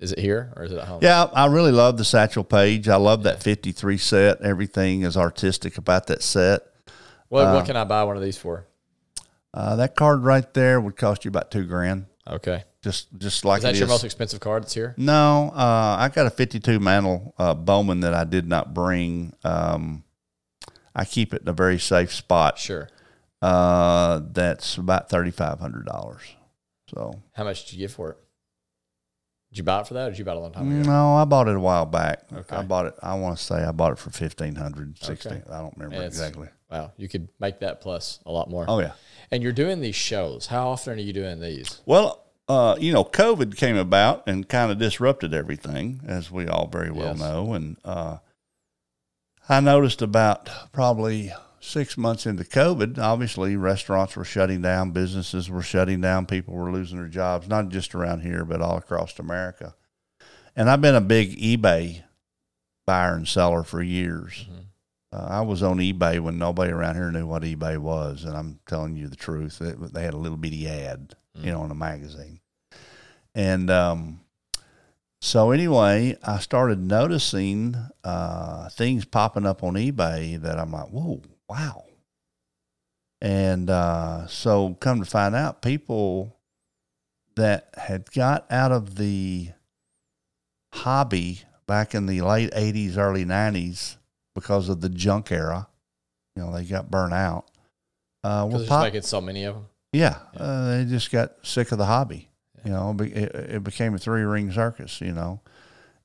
Is 0.00 0.12
it 0.12 0.18
here 0.20 0.52
or 0.56 0.64
is 0.64 0.72
it 0.72 0.78
at 0.78 0.86
home? 0.86 1.00
yeah, 1.02 1.24
I 1.24 1.46
really 1.46 1.72
love 1.72 1.96
the 1.98 2.04
Satchel 2.04 2.44
Paige. 2.44 2.88
I 2.88 2.96
love 2.96 3.24
that 3.24 3.42
fifty 3.42 3.72
three 3.72 3.98
set. 3.98 4.40
Everything 4.42 5.02
is 5.02 5.16
artistic 5.16 5.76
about 5.76 6.06
that 6.06 6.22
set. 6.22 6.62
What, 7.28 7.52
what 7.52 7.66
can 7.66 7.76
I 7.76 7.84
buy 7.84 8.04
one 8.04 8.16
of 8.16 8.22
these 8.22 8.38
for? 8.38 8.66
Uh, 9.52 9.76
that 9.76 9.96
card 9.96 10.22
right 10.22 10.52
there 10.54 10.80
would 10.80 10.96
cost 10.96 11.24
you 11.24 11.30
about 11.30 11.50
two 11.50 11.64
grand. 11.64 12.06
Okay. 12.26 12.64
Just 12.82 13.08
just 13.18 13.44
like 13.44 13.58
Is 13.58 13.62
that 13.64 13.74
your 13.74 13.84
is. 13.84 13.88
most 13.90 14.04
expensive 14.04 14.38
card 14.40 14.62
that's 14.62 14.72
here? 14.74 14.94
No, 14.96 15.50
uh, 15.54 15.96
I 15.98 16.08
got 16.14 16.26
a 16.26 16.30
52 16.30 16.78
Mantle 16.78 17.34
uh, 17.38 17.54
Bowman 17.54 18.00
that 18.00 18.14
I 18.14 18.24
did 18.24 18.46
not 18.46 18.72
bring. 18.72 19.32
Um, 19.42 20.04
I 20.94 21.04
keep 21.04 21.34
it 21.34 21.42
in 21.42 21.48
a 21.48 21.52
very 21.52 21.78
safe 21.78 22.12
spot. 22.14 22.58
Sure. 22.58 22.88
Uh, 23.42 24.20
that's 24.32 24.76
about 24.76 25.08
$3,500. 25.10 26.20
So, 26.92 27.20
How 27.32 27.44
much 27.44 27.66
did 27.66 27.74
you 27.74 27.80
get 27.80 27.90
for 27.90 28.10
it? 28.12 28.18
Did 29.50 29.58
you 29.58 29.64
buy 29.64 29.80
it 29.80 29.86
for 29.86 29.94
that 29.94 30.08
or 30.08 30.10
did 30.10 30.18
you 30.18 30.24
buy 30.24 30.32
it 30.32 30.36
a 30.36 30.40
long 30.40 30.52
time 30.52 30.70
ago? 30.80 30.90
no, 30.90 31.14
I 31.16 31.24
bought 31.24 31.48
it 31.48 31.56
a 31.56 31.60
while 31.60 31.86
back. 31.86 32.22
Okay. 32.32 32.56
I 32.56 32.62
bought 32.62 32.86
it, 32.86 32.94
I 33.02 33.14
want 33.14 33.38
to 33.38 33.42
say 33.42 33.56
I 33.56 33.72
bought 33.72 33.92
it 33.92 33.98
for 33.98 34.10
1500 34.10 34.98
16 35.02 35.32
Okay. 35.32 35.42
I 35.50 35.58
don't 35.60 35.74
remember 35.76 36.04
exactly. 36.04 36.48
Wow. 36.70 36.92
You 36.98 37.08
could 37.08 37.28
make 37.40 37.60
that 37.60 37.80
plus 37.80 38.20
a 38.26 38.30
lot 38.30 38.50
more. 38.50 38.66
Oh, 38.68 38.78
yeah. 38.80 38.92
And 39.30 39.42
you're 39.42 39.52
doing 39.52 39.80
these 39.80 39.94
shows. 39.94 40.46
How 40.48 40.68
often 40.68 40.98
are 40.98 41.02
you 41.02 41.14
doing 41.14 41.40
these? 41.40 41.80
Well, 41.86 42.24
uh, 42.46 42.76
you 42.78 42.92
know, 42.92 43.04
COVID 43.04 43.56
came 43.56 43.76
about 43.76 44.26
and 44.26 44.46
kind 44.48 44.70
of 44.70 44.78
disrupted 44.78 45.32
everything, 45.32 46.00
as 46.06 46.30
we 46.30 46.46
all 46.46 46.66
very 46.66 46.90
well 46.90 47.08
Yes. 47.08 47.18
know. 47.18 47.52
And 47.54 47.76
uh, 47.86 48.18
I 49.48 49.60
noticed 49.60 50.02
about 50.02 50.50
probably 50.72 51.32
six 51.60 51.96
months 51.96 52.26
into 52.26 52.44
COVID, 52.44 52.98
obviously 52.98 53.56
restaurants 53.56 54.16
were 54.16 54.24
shutting 54.24 54.62
down, 54.62 54.90
businesses 54.90 55.50
were 55.50 55.62
shutting 55.62 56.00
down, 56.00 56.26
people 56.26 56.54
were 56.54 56.72
losing 56.72 56.98
their 56.98 57.08
jobs, 57.08 57.48
not 57.48 57.68
just 57.68 57.94
around 57.94 58.20
here, 58.20 58.44
but 58.44 58.60
all 58.60 58.76
across 58.76 59.18
America. 59.18 59.74
And 60.56 60.68
I've 60.68 60.80
been 60.80 60.94
a 60.94 61.00
big 61.00 61.38
eBay 61.38 62.02
buyer 62.86 63.14
and 63.14 63.28
seller 63.28 63.62
for 63.62 63.82
years. 63.82 64.46
Uh, 65.12 65.26
I 65.28 65.40
was 65.40 65.62
on 65.62 65.78
eBay 65.78 66.20
when 66.20 66.38
nobody 66.38 66.72
around 66.72 66.96
here 66.96 67.10
knew 67.10 67.26
what 67.26 67.42
eBay 67.42 67.78
was, 67.78 68.24
and 68.24 68.36
I'm 68.36 68.60
telling 68.66 68.96
you 68.96 69.08
the 69.08 69.16
truth. 69.16 69.60
It, 69.60 69.92
they 69.94 70.02
had 70.02 70.14
a 70.14 70.18
little 70.18 70.36
bitty 70.36 70.68
ad, 70.68 71.14
you 71.34 71.50
know, 71.50 71.64
in 71.64 71.70
a 71.70 71.74
magazine, 71.74 72.40
and 73.34 73.70
um, 73.70 74.20
so 75.20 75.50
anyway, 75.50 76.16
I 76.22 76.38
started 76.38 76.80
noticing 76.80 77.76
uh, 78.04 78.68
things 78.68 79.04
popping 79.04 79.46
up 79.46 79.62
on 79.62 79.74
eBay 79.74 80.40
that 80.40 80.58
I'm 80.58 80.72
like, 80.72 80.88
whoa, 80.88 81.22
wow. 81.48 81.84
And 83.20 83.68
uh, 83.68 84.26
so, 84.28 84.74
come 84.80 85.00
to 85.00 85.04
find 85.04 85.34
out, 85.34 85.60
people 85.60 86.36
that 87.34 87.68
had 87.76 88.10
got 88.12 88.46
out 88.50 88.70
of 88.72 88.96
the 88.96 89.50
hobby 90.72 91.42
back 91.66 91.94
in 91.94 92.06
the 92.06 92.20
late 92.20 92.50
80s, 92.52 92.96
early 92.96 93.24
90s 93.24 93.96
because 94.34 94.68
of 94.68 94.80
the 94.80 94.88
junk 94.88 95.32
era, 95.32 95.68
you 96.36 96.42
know, 96.42 96.52
they 96.52 96.64
got 96.64 96.90
burnt 96.90 97.12
out. 97.12 97.46
Uh, 98.22 98.48
were 98.50 98.64
pop- 98.66 98.84
making 98.84 99.02
so 99.02 99.20
many 99.20 99.44
of 99.44 99.54
them. 99.54 99.66
yeah, 99.92 100.18
uh, 100.36 100.70
they 100.70 100.84
just 100.84 101.10
got 101.10 101.34
sick 101.42 101.72
of 101.72 101.78
the 101.78 101.86
hobby. 101.86 102.28
You 102.64 102.72
know, 102.72 102.96
it, 103.00 103.34
it 103.34 103.64
became 103.64 103.94
a 103.94 103.98
three 103.98 104.22
ring 104.22 104.52
circus. 104.52 105.00
You 105.00 105.12
know, 105.12 105.40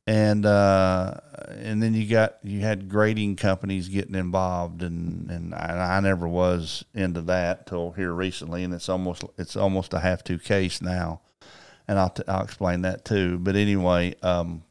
and 0.05 0.45
uh, 0.45 1.13
and 1.49 1.81
then 1.81 1.93
you 1.93 2.07
got 2.07 2.37
you 2.43 2.61
had 2.61 2.89
grading 2.89 3.37
companies 3.37 3.87
getting 3.87 4.15
involved, 4.15 4.83
and 4.83 5.29
and 5.31 5.55
I, 5.55 5.97
I 5.97 5.99
never 6.01 6.27
was 6.27 6.83
into 6.93 7.21
that 7.21 7.67
till 7.67 7.91
here 7.91 8.11
recently, 8.11 8.63
and 8.63 8.73
it's 8.73 8.89
almost 8.89 9.23
it's 9.37 9.55
almost 9.55 9.93
a 9.93 9.99
have 9.99 10.23
to 10.25 10.37
case 10.37 10.81
now, 10.81 11.21
and 11.87 11.97
I'll 11.97 12.09
t- 12.09 12.23
I'll 12.27 12.43
explain 12.43 12.81
that 12.81 13.05
too. 13.05 13.39
But 13.39 13.55
anyway, 13.55 14.15
um, 14.21 14.63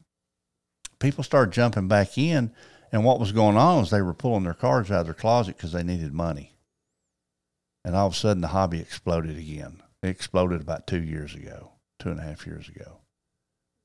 people 0.99 1.23
started 1.23 1.53
jumping 1.53 1.87
back 1.87 2.17
in, 2.17 2.51
and 2.91 3.03
what 3.03 3.19
was 3.19 3.31
going 3.31 3.57
on 3.57 3.79
was 3.79 3.89
they 3.89 4.03
were 4.03 4.13
pulling 4.13 4.43
their 4.43 4.53
cards 4.53 4.91
out 4.91 5.01
of 5.01 5.05
their 5.07 5.15
closet 5.15 5.57
because 5.57 5.71
they 5.71 5.83
needed 5.83 6.13
money. 6.13 6.55
And 7.83 7.95
all 7.95 8.07
of 8.07 8.13
a 8.13 8.15
sudden, 8.15 8.41
the 8.41 8.49
hobby 8.49 8.79
exploded 8.79 9.37
again. 9.37 9.81
It 10.01 10.09
exploded 10.09 10.61
about 10.61 10.87
two 10.87 11.01
years 11.01 11.33
ago, 11.35 11.71
two 11.99 12.09
and 12.09 12.19
a 12.19 12.23
half 12.23 12.45
years 12.45 12.69
ago. 12.69 13.02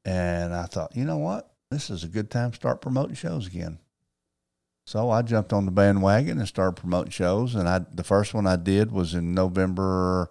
And 0.08 0.54
I 0.54 0.64
thought, 0.64 0.96
you 0.96 1.04
know 1.04 1.18
what? 1.18 1.50
This 1.70 1.90
is 1.90 2.02
a 2.02 2.08
good 2.08 2.30
time 2.30 2.52
to 2.52 2.56
start 2.56 2.80
promoting 2.80 3.14
shows 3.14 3.46
again. 3.46 3.78
So 4.86 5.10
I 5.10 5.20
jumped 5.20 5.52
on 5.52 5.66
the 5.66 5.70
bandwagon 5.70 6.38
and 6.38 6.48
started 6.48 6.80
promoting 6.80 7.10
shows. 7.10 7.54
And 7.54 7.68
I, 7.68 7.80
the 7.92 8.04
first 8.04 8.32
one 8.32 8.46
I 8.46 8.56
did 8.56 8.90
was 8.90 9.12
in 9.12 9.34
November, 9.34 10.30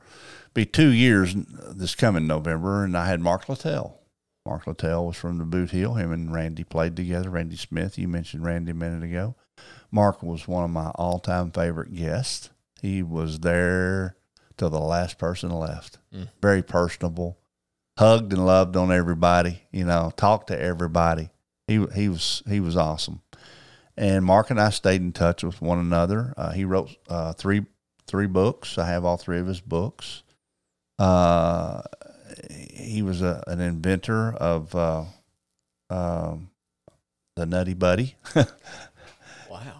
be 0.55 0.65
two 0.65 0.89
years 0.89 1.35
this 1.35 1.93
coming 1.93 2.25
November. 2.25 2.83
And 2.83 2.97
I 2.97 3.05
had 3.05 3.21
Mark 3.21 3.47
Littell. 3.47 4.01
Mark 4.47 4.65
Littell 4.65 5.05
was 5.05 5.15
from 5.15 5.37
the 5.37 5.43
Bootheel. 5.45 5.99
Him 5.99 6.11
and 6.11 6.33
Randy 6.33 6.63
played 6.63 6.95
together. 6.95 7.29
Randy 7.29 7.55
Smith, 7.55 7.99
you 7.99 8.07
mentioned 8.07 8.43
Randy 8.43 8.71
a 8.71 8.73
minute 8.73 9.03
ago. 9.03 9.35
Mark 9.91 10.23
was 10.23 10.47
one 10.47 10.63
of 10.63 10.71
my 10.71 10.89
all 10.95 11.19
time 11.19 11.51
favorite 11.51 11.93
guests. 11.93 12.49
He 12.81 13.03
was 13.03 13.41
there 13.41 14.15
till 14.57 14.71
the 14.71 14.79
last 14.79 15.19
person 15.19 15.51
left. 15.51 15.99
Mm. 16.11 16.29
Very 16.41 16.63
personable, 16.63 17.37
hugged 17.97 18.33
and 18.33 18.45
loved 18.45 18.75
on 18.75 18.91
everybody. 18.91 19.63
You 19.71 19.85
know, 19.85 20.11
talked 20.15 20.47
to 20.47 20.59
everybody. 20.59 21.29
He 21.67 21.85
he 21.95 22.09
was 22.09 22.43
he 22.47 22.59
was 22.59 22.77
awesome. 22.77 23.21
and 23.97 24.23
Mark 24.23 24.49
and 24.51 24.59
I 24.59 24.69
stayed 24.69 25.01
in 25.01 25.11
touch 25.11 25.43
with 25.43 25.61
one 25.61 25.79
another. 25.79 26.33
Uh, 26.37 26.51
he 26.51 26.65
wrote 26.65 26.95
uh, 27.09 27.33
three 27.33 27.65
three 28.07 28.27
books. 28.27 28.77
I 28.77 28.87
have 28.87 29.03
all 29.05 29.17
three 29.17 29.39
of 29.39 29.47
his 29.47 29.61
books. 29.61 30.23
Uh, 30.99 31.81
he 32.49 33.01
was 33.01 33.21
a, 33.21 33.43
an 33.47 33.59
inventor 33.59 34.33
of 34.33 34.73
uh, 34.75 35.03
um, 35.89 36.49
the 37.35 37.45
Nutty 37.45 37.73
Buddy. 37.73 38.15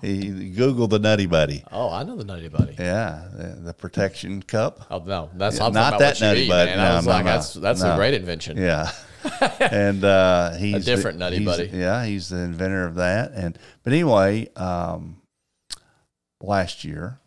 He 0.02 0.52
Googled 0.56 0.90
the 0.90 1.00
Nutty 1.00 1.26
Buddy. 1.26 1.64
Oh, 1.72 1.92
I 1.92 2.04
know 2.04 2.16
the 2.16 2.24
Nutty 2.24 2.48
Buddy. 2.50 2.76
Yeah, 2.78 3.28
the, 3.34 3.48
the 3.62 3.74
protection 3.74 4.42
cup. 4.44 4.86
Oh 4.92 5.00
no, 5.00 5.30
that's 5.36 5.58
Yeah, 5.60 5.70
not 5.70 6.00
that 6.00 6.20
Nutty 6.22 6.42
eat, 6.42 6.50
Buddy. 6.50 6.72
man. 6.72 6.80
I 6.80 6.90
No, 6.90 6.96
was 6.98 7.06
no, 7.06 7.12
like, 7.12 7.26
no. 7.26 7.32
that's 7.32 7.54
that's 7.54 7.82
No. 7.82 7.94
a 7.94 7.96
great 7.96 8.14
invention. 8.14 8.58
Yeah. 8.58 8.92
and 9.60 10.04
uh, 10.06 10.52
he's 10.54 10.76
a 10.88 10.96
different 10.96 11.18
Nutty 11.20 11.44
Buddy. 11.44 11.70
Yeah, 11.74 12.06
he's 12.06 12.30
the 12.30 12.38
inventor 12.38 12.86
of 12.86 12.96
that. 12.96 13.32
And 13.34 13.58
but 13.84 13.94
anyway, 13.94 14.48
um, 14.56 15.18
last 16.42 16.84
year, 16.84 17.20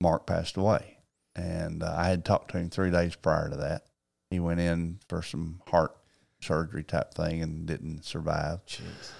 Mark 0.00 0.26
passed 0.26 0.56
away, 0.56 0.98
and 1.36 1.82
uh, 1.82 1.94
I 1.96 2.08
had 2.08 2.24
talked 2.24 2.50
to 2.52 2.58
him 2.58 2.70
three 2.70 2.90
days 2.90 3.14
prior 3.16 3.48
to 3.48 3.56
that. 3.56 3.84
He 4.30 4.38
went 4.40 4.60
in 4.60 4.98
for 5.08 5.22
some 5.22 5.60
heart 5.68 5.96
surgery 6.40 6.82
type 6.84 7.14
thing 7.14 7.42
and 7.42 7.66
didn't 7.66 8.04
survive. 8.04 8.64
Jeez. 8.66 9.10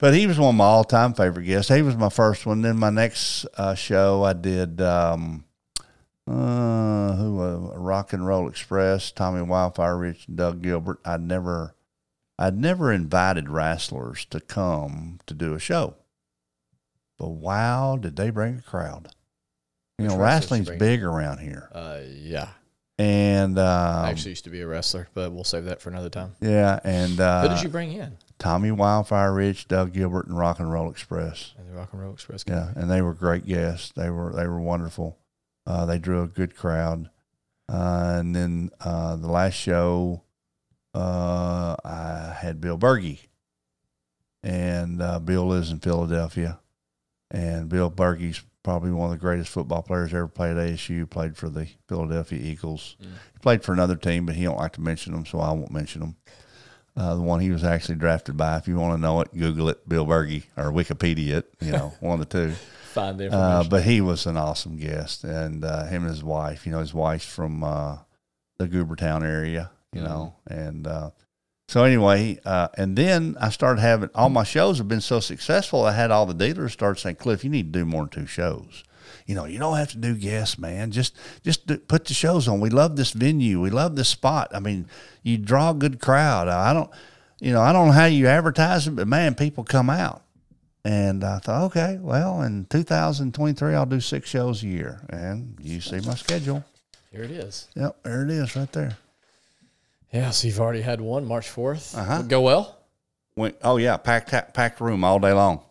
But 0.00 0.14
he 0.14 0.26
was 0.26 0.38
one 0.38 0.50
of 0.50 0.54
my 0.56 0.64
all 0.64 0.84
time 0.84 1.12
favorite 1.14 1.44
guests. 1.44 1.70
He 1.72 1.82
was 1.82 1.96
my 1.96 2.08
first 2.08 2.46
one. 2.46 2.62
Then 2.62 2.78
my 2.78 2.90
next 2.90 3.44
uh, 3.56 3.74
show, 3.74 4.22
I 4.24 4.32
did 4.32 4.80
um, 4.80 5.44
uh, 6.26 7.14
who 7.16 7.40
uh, 7.42 7.76
Rock 7.76 8.12
and 8.12 8.26
Roll 8.26 8.48
Express, 8.48 9.12
Tommy 9.12 9.42
Wildfire 9.42 9.96
Rich, 9.98 10.26
and 10.28 10.36
Doug 10.36 10.62
Gilbert. 10.62 11.00
I'd 11.04 11.20
never, 11.20 11.74
I'd 12.38 12.56
never 12.56 12.90
invited 12.92 13.50
wrestlers 13.50 14.24
to 14.26 14.40
come 14.40 15.20
to 15.26 15.34
do 15.34 15.54
a 15.54 15.58
show. 15.58 15.96
But 17.18 17.30
wow, 17.30 17.98
did 18.00 18.16
they 18.16 18.30
bring 18.30 18.56
a 18.58 18.62
crowd? 18.62 19.08
You 19.98 20.04
Which 20.06 20.12
know, 20.14 20.18
wrestling's 20.18 20.68
bring? 20.68 20.78
big 20.78 21.02
around 21.02 21.40
here, 21.40 21.68
Uh, 21.74 21.98
yeah. 22.08 22.48
and 22.98 23.58
um, 23.58 23.66
I 24.06 24.08
actually 24.10 24.30
used 24.30 24.44
to 24.44 24.50
be 24.50 24.62
a 24.62 24.66
wrestler, 24.66 25.08
but 25.12 25.30
we'll 25.30 25.44
save 25.44 25.64
that 25.66 25.82
for 25.82 25.90
another 25.90 26.08
time. 26.08 26.32
yeah, 26.40 26.80
and 26.84 27.20
uh, 27.20 27.42
Who 27.42 27.48
did 27.54 27.62
you 27.62 27.68
bring 27.68 27.92
in? 27.92 28.16
Tommy 28.40 28.72
Wildfire 28.72 29.34
Rich, 29.34 29.68
Doug 29.68 29.92
Gilbert, 29.92 30.26
and 30.26 30.36
Rock 30.36 30.58
and 30.58 30.72
Roll 30.72 30.90
Express. 30.90 31.54
And 31.58 31.68
the 31.68 31.74
Rock 31.74 31.90
and 31.92 32.00
Roll 32.00 32.14
Express. 32.14 32.42
Yeah, 32.48 32.72
and 32.74 32.90
they 32.90 33.02
were 33.02 33.14
great 33.14 33.46
guests. 33.46 33.92
They 33.94 34.10
were 34.10 34.32
they 34.32 34.48
were 34.48 34.60
wonderful. 34.60 35.18
Uh, 35.66 35.86
they 35.86 35.98
drew 35.98 36.22
a 36.22 36.26
good 36.26 36.56
crowd. 36.56 37.10
Uh, 37.68 38.16
and 38.18 38.34
then 38.34 38.70
uh, 38.80 39.14
the 39.14 39.28
last 39.28 39.54
show, 39.54 40.22
uh, 40.94 41.76
I 41.84 42.36
had 42.40 42.60
Bill 42.60 42.78
Bergey, 42.78 43.20
and 44.42 45.00
uh, 45.00 45.20
Bill 45.20 45.46
lives 45.46 45.70
in 45.70 45.78
Philadelphia, 45.78 46.58
and 47.30 47.68
Bill 47.68 47.90
Bergey's 47.90 48.42
probably 48.62 48.90
one 48.90 49.12
of 49.12 49.12
the 49.12 49.20
greatest 49.20 49.50
football 49.50 49.82
players 49.82 50.12
ever 50.14 50.26
played 50.26 50.56
at 50.56 50.70
ASU. 50.70 51.08
Played 51.08 51.36
for 51.36 51.50
the 51.50 51.68
Philadelphia 51.88 52.40
Eagles. 52.40 52.96
Mm. 53.02 53.06
He 53.34 53.38
played 53.40 53.62
for 53.62 53.72
another 53.74 53.96
team, 53.96 54.24
but 54.24 54.34
he 54.34 54.44
don't 54.44 54.58
like 54.58 54.72
to 54.72 54.80
mention 54.80 55.12
them, 55.12 55.26
so 55.26 55.40
I 55.40 55.52
won't 55.52 55.70
mention 55.70 56.00
them. 56.00 56.16
Uh, 57.00 57.14
the 57.14 57.22
one 57.22 57.40
he 57.40 57.50
was 57.50 57.64
actually 57.64 57.94
drafted 57.94 58.36
by. 58.36 58.58
If 58.58 58.68
you 58.68 58.76
want 58.76 58.94
to 58.94 59.00
know 59.00 59.22
it, 59.22 59.32
Google 59.34 59.70
it, 59.70 59.88
Bill 59.88 60.04
Bergey 60.04 60.42
or 60.54 60.64
Wikipedia 60.64 61.38
it. 61.38 61.54
You 61.62 61.72
know, 61.72 61.94
one 62.00 62.20
of 62.20 62.28
the 62.28 62.48
two. 62.48 62.52
Find 62.92 63.18
the 63.18 63.24
information. 63.24 63.50
Uh, 63.50 63.64
but 63.70 63.84
he 63.84 64.02
was 64.02 64.26
an 64.26 64.36
awesome 64.36 64.76
guest, 64.76 65.24
and 65.24 65.64
uh, 65.64 65.86
him 65.86 66.02
and 66.02 66.10
his 66.10 66.22
wife. 66.22 66.66
You 66.66 66.72
know, 66.72 66.80
his 66.80 66.92
wife's 66.92 67.24
from 67.24 67.64
uh, 67.64 67.98
the 68.58 68.68
Goobertown 68.68 69.22
area. 69.22 69.70
You 69.94 70.02
know, 70.02 70.34
and 70.46 70.86
uh, 70.86 71.10
so 71.68 71.84
anyway, 71.84 72.38
uh, 72.44 72.68
and 72.76 72.96
then 72.96 73.34
I 73.40 73.48
started 73.48 73.80
having 73.80 74.10
all 74.14 74.28
my 74.28 74.44
shows 74.44 74.76
have 74.76 74.88
been 74.88 75.00
so 75.00 75.20
successful. 75.20 75.84
I 75.84 75.92
had 75.92 76.10
all 76.10 76.26
the 76.26 76.34
dealers 76.34 76.74
start 76.74 76.98
saying, 76.98 77.16
"Cliff, 77.16 77.44
you 77.44 77.50
need 77.50 77.72
to 77.72 77.78
do 77.78 77.86
more 77.86 78.02
than 78.02 78.10
two 78.10 78.26
shows." 78.26 78.84
You 79.30 79.36
know, 79.36 79.44
you 79.44 79.60
don't 79.60 79.76
have 79.76 79.92
to 79.92 79.96
do 79.96 80.16
guests, 80.16 80.58
man. 80.58 80.90
Just 80.90 81.16
just 81.44 81.64
do, 81.68 81.78
put 81.78 82.06
the 82.06 82.14
shows 82.14 82.48
on. 82.48 82.58
We 82.58 82.68
love 82.68 82.96
this 82.96 83.12
venue. 83.12 83.60
We 83.60 83.70
love 83.70 83.94
this 83.94 84.08
spot. 84.08 84.50
I 84.52 84.58
mean, 84.58 84.88
you 85.22 85.38
draw 85.38 85.70
a 85.70 85.74
good 85.74 86.00
crowd. 86.00 86.48
I 86.48 86.72
don't, 86.72 86.90
you 87.38 87.52
know, 87.52 87.60
I 87.60 87.72
don't 87.72 87.86
know 87.86 87.92
how 87.92 88.06
you 88.06 88.26
advertise 88.26 88.88
it, 88.88 88.96
but 88.96 89.06
man, 89.06 89.36
people 89.36 89.62
come 89.62 89.88
out. 89.88 90.24
And 90.84 91.22
I 91.22 91.38
thought, 91.38 91.66
okay, 91.66 92.00
well, 92.00 92.42
in 92.42 92.64
2023, 92.64 93.72
I'll 93.72 93.86
do 93.86 94.00
six 94.00 94.28
shows 94.28 94.64
a 94.64 94.66
year. 94.66 95.00
And 95.10 95.56
you 95.62 95.80
see 95.80 96.00
my 96.00 96.16
schedule. 96.16 96.64
Here 97.12 97.22
it 97.22 97.30
is. 97.30 97.68
Yep, 97.76 98.02
there 98.02 98.24
it 98.24 98.30
is 98.30 98.56
right 98.56 98.72
there. 98.72 98.96
Yeah, 100.12 100.30
so 100.30 100.48
you've 100.48 100.58
already 100.58 100.80
had 100.80 101.00
one 101.00 101.24
March 101.24 101.48
4th. 101.48 101.96
Uh-huh. 101.96 102.22
Go 102.22 102.40
well 102.40 102.80
Went, 103.36 103.54
oh, 103.62 103.76
yeah, 103.76 103.96
packed, 103.96 104.54
packed 104.54 104.80
room 104.80 105.04
all 105.04 105.20
day 105.20 105.32
long 105.32 105.62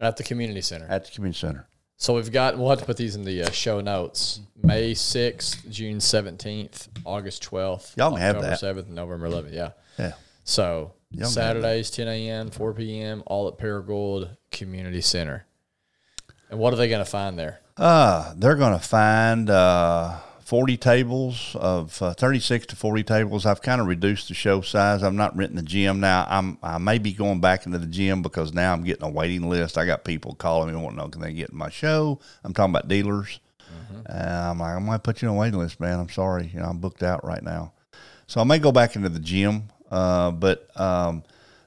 at 0.00 0.16
the 0.16 0.24
community 0.24 0.62
center. 0.62 0.88
at 0.90 1.04
the 1.04 1.12
community 1.12 1.38
center. 1.38 1.68
So 1.96 2.14
we've 2.14 2.30
got, 2.32 2.58
we'll 2.58 2.70
have 2.70 2.80
to 2.80 2.84
put 2.84 2.96
these 2.96 3.16
in 3.16 3.24
the 3.24 3.44
uh, 3.44 3.50
show 3.50 3.80
notes. 3.80 4.40
May 4.62 4.92
6th, 4.92 5.68
June 5.70 5.98
17th, 5.98 6.88
August 7.04 7.42
12th, 7.48 7.96
Y'all 7.96 8.10
can 8.12 8.20
have 8.20 8.36
October 8.36 8.56
that. 8.56 8.86
7th, 8.86 8.88
November 8.88 9.28
11th. 9.28 9.52
Yeah. 9.54 9.70
Yeah. 9.98 10.12
So 10.44 10.92
Y'all 11.10 11.18
can 11.18 11.20
have 11.20 11.28
Saturdays, 11.30 11.90
10 11.90 12.08
a.m., 12.08 12.50
4 12.50 12.74
p.m., 12.74 13.22
all 13.26 13.48
at 13.48 13.58
Paragould 13.58 14.36
Community 14.50 15.00
Center. 15.00 15.46
And 16.50 16.58
what 16.58 16.72
are 16.72 16.76
they 16.76 16.88
going 16.88 17.04
to 17.04 17.10
find 17.10 17.38
there? 17.38 17.60
Uh, 17.76 18.34
they're 18.36 18.56
going 18.56 18.72
to 18.78 18.84
find 18.84 19.48
uh, 19.50 20.16
40 20.44 20.76
tables 20.76 21.56
of 21.58 22.00
uh, 22.02 22.12
36 22.14 22.66
to 22.66 22.76
40 22.76 23.02
tables. 23.02 23.46
I've 23.46 23.62
kind 23.62 23.80
of 23.80 23.86
reduced 23.86 24.28
the 24.28 24.34
show 24.34 24.60
size. 24.60 25.02
I'm 25.02 25.16
not 25.16 25.34
renting 25.36 25.56
the 25.56 25.62
gym 25.62 26.00
now. 26.00 26.26
I'm 26.28 26.58
I 26.62 26.78
may 26.78 26.98
be 26.98 27.12
going 27.12 27.40
back 27.40 27.64
into 27.64 27.78
the 27.78 27.86
gym 27.86 28.20
because 28.22 28.52
now 28.52 28.72
I'm 28.72 28.84
getting 28.84 29.04
a 29.04 29.10
waiting 29.10 29.48
list. 29.48 29.78
I 29.78 29.86
got 29.86 30.04
people 30.04 30.34
calling 30.34 30.68
me 30.68 30.76
wanting 30.76 30.98
to 30.98 31.04
know 31.04 31.08
can 31.08 31.22
they 31.22 31.32
get 31.32 31.50
in 31.50 31.56
my 31.56 31.70
show. 31.70 32.20
I'm 32.44 32.52
talking 32.52 32.72
about 32.72 32.88
dealers. 32.88 33.40
Uh, 34.08 34.50
I'm 34.50 34.58
like, 34.58 34.76
I 34.76 34.78
might 34.78 35.02
put 35.02 35.22
you 35.22 35.28
on 35.28 35.34
a 35.34 35.38
waiting 35.38 35.58
list, 35.58 35.80
man. 35.80 35.98
I'm 35.98 36.08
sorry, 36.08 36.50
you 36.52 36.60
know, 36.60 36.66
I'm 36.66 36.78
booked 36.78 37.02
out 37.02 37.24
right 37.24 37.42
now. 37.42 37.72
So 38.26 38.40
I 38.40 38.44
may 38.44 38.58
go 38.58 38.72
back 38.72 38.96
into 38.96 39.08
the 39.08 39.18
gym, 39.18 39.70
uh, 39.90 40.30
but 40.30 40.68
um, 40.78 41.22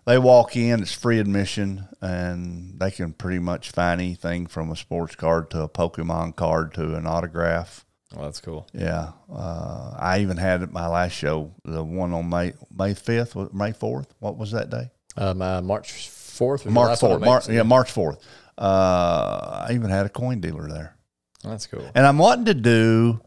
they 0.06 0.18
walk 0.18 0.56
in. 0.56 0.82
It's 0.82 0.94
free 0.94 1.20
admission, 1.20 1.88
and 2.02 2.80
they 2.80 2.92
can 2.92 3.14
pretty 3.14 3.40
much 3.40 3.72
find 3.72 4.00
anything 4.00 4.48
from 4.48 4.72
a 4.72 4.76
sports 4.76 5.16
card 5.16 5.50
to 5.52 5.62
a 5.62 5.70
Pokemon 5.70 6.36
card 6.36 6.74
to 6.76 6.96
an 6.96 7.08
autograph. 7.08 7.86
Well, 8.16 8.26
that's 8.26 8.40
cool. 8.42 8.68
Yeah, 8.74 9.12
uh, 9.32 9.94
I 10.00 10.20
even 10.20 10.38
had 10.38 10.64
at 10.64 10.72
my 10.72 10.88
last 10.88 11.12
show 11.14 11.54
the 11.66 11.84
one 11.84 12.14
on 12.14 12.30
May 12.30 12.54
May 12.76 12.94
fifth, 12.94 13.36
May 13.54 13.74
fourth. 13.74 14.14
What 14.20 14.38
was 14.38 14.52
that 14.52 14.70
day? 14.70 14.90
Um, 15.18 15.42
uh, 15.42 15.62
March 15.62 15.92
4th. 16.10 16.66
March 16.68 17.00
fourth. 17.00 17.12
one 17.12 17.20
fourth. 17.20 17.22
I 17.22 17.26
March, 17.26 17.48
made. 17.50 17.56
yeah, 17.56 17.64
March 17.64 17.92
fourth. 17.92 18.20
Uh, 18.58 19.66
I 19.70 19.74
even 19.74 19.90
had 19.90 20.06
a 20.06 20.10
coin 20.10 20.40
dealer 20.40 20.68
there. 20.70 20.96
That's 21.44 21.68
cool. 21.68 21.90
And 21.96 22.06
I'm 22.06 22.18
wanting 22.18 22.46
to 22.46 22.54
do, 22.54 23.20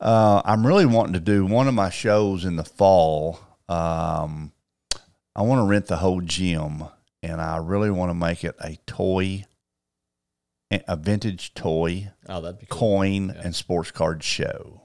uh, 0.00 0.42
I'm 0.44 0.66
really 0.66 0.86
wanting 0.86 1.14
to 1.14 1.20
do 1.20 1.44
one 1.46 1.68
of 1.68 1.74
my 1.74 1.90
shows 1.90 2.44
in 2.44 2.56
the 2.56 2.64
fall. 2.64 3.40
Um, 3.68 4.52
I 5.36 5.42
want 5.42 5.60
to 5.60 5.64
rent 5.64 5.86
the 5.86 5.96
whole 5.96 6.20
gym, 6.20 6.84
and 7.22 7.40
I 7.40 7.58
really 7.58 7.90
want 7.90 8.10
to 8.10 8.14
make 8.14 8.44
it 8.44 8.54
a 8.60 8.76
toy, 8.86 9.44
a 10.70 10.96
vintage 10.96 11.54
toy, 11.54 12.10
Oh, 12.28 12.40
that'd 12.40 12.58
be 12.60 12.66
cool. 12.68 12.78
coin, 12.78 13.28
Yeah. 13.34 13.42
and 13.44 13.54
sports 13.56 13.90
card 13.90 14.22
show. 14.22 14.82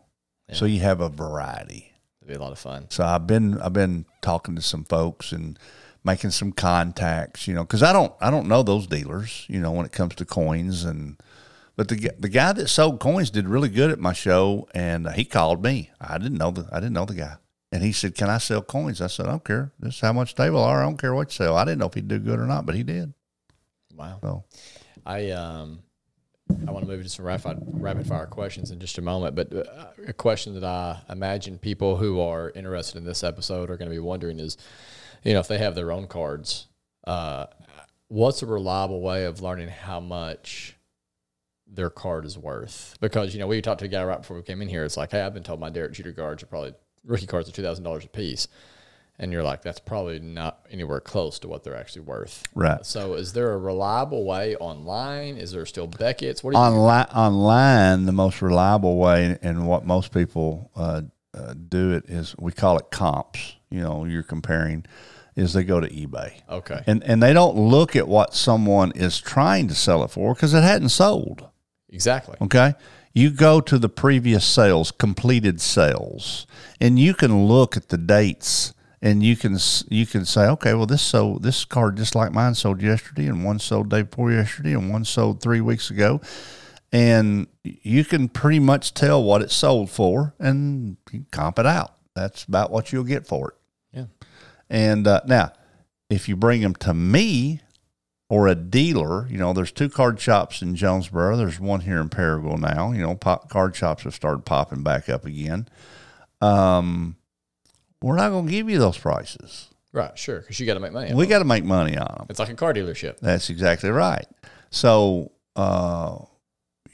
Yeah. 0.49 0.55
So 0.55 0.65
you 0.65 0.79
have 0.81 1.01
a 1.01 1.09
variety. 1.09 1.93
That'd 2.21 2.35
be 2.37 2.39
a 2.39 2.41
lot 2.43 2.51
of 2.53 2.59
fun. 2.59 2.85
So 2.89 3.03
I've 3.05 3.27
been 3.27 3.59
I've 3.61 3.73
been 3.73 4.05
talking 4.21 4.55
to 4.55 4.61
some 4.61 4.85
folks 4.85 5.31
and 5.31 5.59
making 6.05 6.31
some 6.31 6.51
contacts, 6.51 7.47
you 7.47 7.53
know, 7.53 7.63
because 7.63 7.83
I 7.83 7.91
don't 7.93 8.13
I 8.21 8.29
don't 8.31 8.47
know 8.47 8.63
those 8.63 8.87
dealers, 8.87 9.45
you 9.49 9.59
know, 9.59 9.71
when 9.71 9.85
it 9.85 9.91
comes 9.91 10.15
to 10.15 10.25
coins 10.25 10.83
and. 10.83 11.17
But 11.75 11.87
the 11.87 12.11
the 12.19 12.29
guy 12.29 12.53
that 12.53 12.67
sold 12.67 12.99
coins 12.99 13.31
did 13.31 13.47
really 13.49 13.67
good 13.69 13.89
at 13.89 13.99
my 13.99 14.13
show, 14.13 14.67
and 14.75 15.07
uh, 15.07 15.11
he 15.11 15.25
called 15.25 15.63
me. 15.63 15.89
I 15.99 16.19
didn't 16.19 16.37
know 16.37 16.51
the 16.51 16.69
I 16.71 16.79
didn't 16.79 16.93
know 16.93 17.05
the 17.05 17.15
guy, 17.15 17.37
and 17.71 17.81
he 17.81 17.91
said, 17.91 18.13
"Can 18.13 18.29
I 18.29 18.37
sell 18.37 18.61
coins?" 18.61 19.01
I 19.01 19.07
said, 19.07 19.25
"I 19.25 19.31
don't 19.31 19.43
care. 19.43 19.71
This 19.79 19.95
is 19.95 19.99
how 20.01 20.13
much 20.13 20.35
they 20.35 20.51
will 20.51 20.61
are. 20.63 20.81
I 20.81 20.85
don't 20.85 20.99
care 20.99 21.15
what 21.15 21.29
you 21.29 21.33
sell." 21.45 21.57
I 21.57 21.65
didn't 21.65 21.79
know 21.79 21.87
if 21.87 21.95
he'd 21.95 22.07
do 22.07 22.19
good 22.19 22.37
or 22.39 22.45
not, 22.45 22.67
but 22.67 22.75
he 22.75 22.83
did. 22.83 23.11
Wow. 23.95 24.19
So 24.21 24.43
I 25.05 25.31
um 25.31 25.83
I 26.67 26.71
want 26.71 26.85
to 26.85 26.91
move 26.91 26.99
into 26.99 27.09
some 27.09 27.25
rapid 27.25 27.57
rapid 27.65 28.07
fire 28.07 28.25
questions 28.25 28.71
in 28.71 28.79
just 28.79 28.97
a 28.97 29.01
moment, 29.01 29.35
but 29.35 29.53
uh, 29.53 29.85
a 30.07 30.13
question 30.13 30.53
that 30.55 30.63
I 30.63 31.01
imagine 31.09 31.57
people 31.57 31.97
who 31.97 32.19
are 32.19 32.51
interested 32.51 32.97
in 32.97 33.05
this 33.05 33.23
episode 33.23 33.69
are 33.69 33.77
going 33.77 33.89
to 33.89 33.95
be 33.95 33.99
wondering 33.99 34.39
is, 34.39 34.57
you 35.23 35.33
know, 35.33 35.39
if 35.39 35.47
they 35.47 35.57
have 35.57 35.75
their 35.75 35.91
own 35.91 36.07
cards, 36.07 36.67
uh, 37.05 37.47
what's 38.07 38.41
a 38.41 38.45
reliable 38.45 39.01
way 39.01 39.25
of 39.25 39.41
learning 39.41 39.69
how 39.69 39.99
much 39.99 40.75
their 41.65 41.89
card 41.89 42.25
is 42.25 42.37
worth? 42.37 42.97
Because 43.01 43.33
you 43.33 43.39
know, 43.39 43.47
we 43.47 43.61
talked 43.61 43.79
to 43.79 43.85
a 43.85 43.89
guy 43.89 44.03
right 44.03 44.19
before 44.21 44.37
we 44.37 44.43
came 44.43 44.61
in 44.61 44.69
here. 44.69 44.83
It's 44.83 44.97
like, 44.97 45.11
hey, 45.11 45.21
I've 45.21 45.33
been 45.33 45.43
told 45.43 45.59
my 45.59 45.69
Derek 45.69 45.93
Jeter 45.93 46.11
cards 46.11 46.43
are 46.43 46.47
probably 46.47 46.73
rookie 47.05 47.25
cards 47.25 47.49
are 47.49 47.53
two 47.53 47.63
thousand 47.63 47.83
dollars 47.83 48.05
a 48.05 48.09
piece. 48.09 48.47
And 49.19 49.31
you're 49.31 49.43
like, 49.43 49.61
that's 49.61 49.79
probably 49.79 50.19
not 50.19 50.65
anywhere 50.71 50.99
close 50.99 51.37
to 51.39 51.47
what 51.47 51.63
they're 51.63 51.75
actually 51.75 52.01
worth. 52.01 52.43
right 52.55 52.83
So, 52.85 53.13
is 53.13 53.33
there 53.33 53.53
a 53.53 53.57
reliable 53.57 54.25
way 54.25 54.55
online? 54.55 55.37
Is 55.37 55.51
there 55.51 55.65
still 55.65 55.87
Beckett's? 55.87 56.43
What 56.43 56.53
do 56.53 56.57
you? 56.57 56.63
online 56.63 57.05
online 57.05 58.05
the 58.05 58.11
most 58.11 58.41
reliable 58.41 58.97
way 58.97 59.37
and 59.41 59.67
what 59.67 59.85
most 59.85 60.11
people 60.13 60.71
uh, 60.75 61.01
uh, 61.33 61.53
do 61.53 61.91
it 61.91 62.05
is 62.09 62.35
we 62.39 62.51
call 62.51 62.77
it 62.77 62.89
comps. 62.91 63.55
You 63.69 63.81
know, 63.81 64.05
you're 64.05 64.23
comparing, 64.23 64.85
is 65.35 65.53
they 65.53 65.63
go 65.63 65.79
to 65.79 65.87
eBay. 65.87 66.41
Okay. 66.49 66.83
And 66.87 67.03
and 67.03 67.21
they 67.21 67.33
don't 67.33 67.55
look 67.55 67.95
at 67.95 68.07
what 68.07 68.33
someone 68.33 68.91
is 68.93 69.19
trying 69.19 69.67
to 69.67 69.75
sell 69.75 70.03
it 70.03 70.09
for 70.09 70.33
because 70.33 70.53
it 70.53 70.63
hadn't 70.63 70.89
sold. 70.89 71.47
Exactly. 71.89 72.35
Okay. 72.41 72.73
You 73.13 73.29
go 73.29 73.61
to 73.61 73.77
the 73.77 73.89
previous 73.89 74.43
sales, 74.43 74.91
completed 74.91 75.61
sales, 75.61 76.47
and 76.81 76.97
you 76.97 77.13
can 77.13 77.45
look 77.45 77.77
at 77.77 77.89
the 77.89 77.97
dates 77.97 78.73
and 79.03 79.21
you 79.21 79.35
can 79.35 79.57
you 79.89 80.07
can 80.07 80.25
say, 80.25 80.47
okay, 80.47 80.73
well 80.73 80.87
this 80.87 81.01
sold 81.01 81.43
this 81.43 81.65
card 81.65 81.97
just 81.97 82.15
like 82.15 82.31
mine 82.31 82.55
sold 82.55 82.81
yesterday, 82.81 83.27
and 83.27 83.43
one 83.43 83.59
sold 83.59 83.89
day 83.89 84.01
before 84.01 84.31
yesterday, 84.31 84.73
and 84.73 84.89
one 84.89 85.03
sold 85.03 85.41
three 85.41 85.59
weeks 85.59 85.91
ago, 85.91 86.21
and 86.91 87.47
you 87.63 88.05
can 88.05 88.29
pretty 88.29 88.59
much 88.59 88.93
tell 88.93 89.21
what 89.21 89.41
it 89.41 89.51
sold 89.51 89.91
for, 89.91 90.33
and 90.39 90.95
comp 91.31 91.59
it 91.59 91.65
out. 91.65 91.97
That's 92.15 92.45
about 92.45 92.71
what 92.71 92.93
you'll 92.93 93.03
get 93.03 93.27
for 93.27 93.49
it. 93.49 93.55
Yeah. 93.97 94.05
And 94.69 95.05
uh, 95.05 95.21
now, 95.27 95.51
if 96.09 96.29
you 96.29 96.37
bring 96.37 96.61
them 96.61 96.75
to 96.75 96.93
me 96.93 97.59
or 98.29 98.47
a 98.47 98.55
dealer, 98.55 99.27
you 99.27 99.37
know, 99.37 99.51
there's 99.51 99.71
two 99.71 99.89
card 99.89 100.19
shops 100.21 100.61
in 100.61 100.75
Jonesboro. 100.75 101.35
There's 101.35 101.59
one 101.59 101.81
here 101.81 101.99
in 101.99 102.09
Paragould 102.09 102.59
now. 102.59 102.93
You 102.93 103.01
know, 103.01 103.15
pop, 103.15 103.49
card 103.49 103.75
shops 103.75 104.03
have 104.03 104.13
started 104.13 104.45
popping 104.45 104.81
back 104.81 105.09
up 105.09 105.25
again. 105.25 105.67
Um, 106.39 107.17
we're 108.03 108.17
not 108.17 108.29
going 108.29 108.45
to 108.45 108.51
give 108.51 108.69
you 108.69 108.79
those 108.79 108.97
prices. 108.97 109.69
Right. 109.93 110.17
Sure. 110.17 110.41
Because 110.41 110.59
you 110.59 110.65
got 110.65 110.73
to 110.73 110.81
make 110.81 110.91
money. 110.91 111.13
We 111.13 111.25
got 111.25 111.39
to 111.39 111.45
make 111.45 111.63
money 111.63 111.97
on 111.97 112.15
them. 112.17 112.25
It's 112.29 112.39
like 112.39 112.49
a 112.49 112.55
car 112.55 112.73
dealership. 112.73 113.19
That's 113.19 113.49
exactly 113.49 113.91
right. 113.91 114.27
So, 114.71 115.31
uh, 115.55 116.17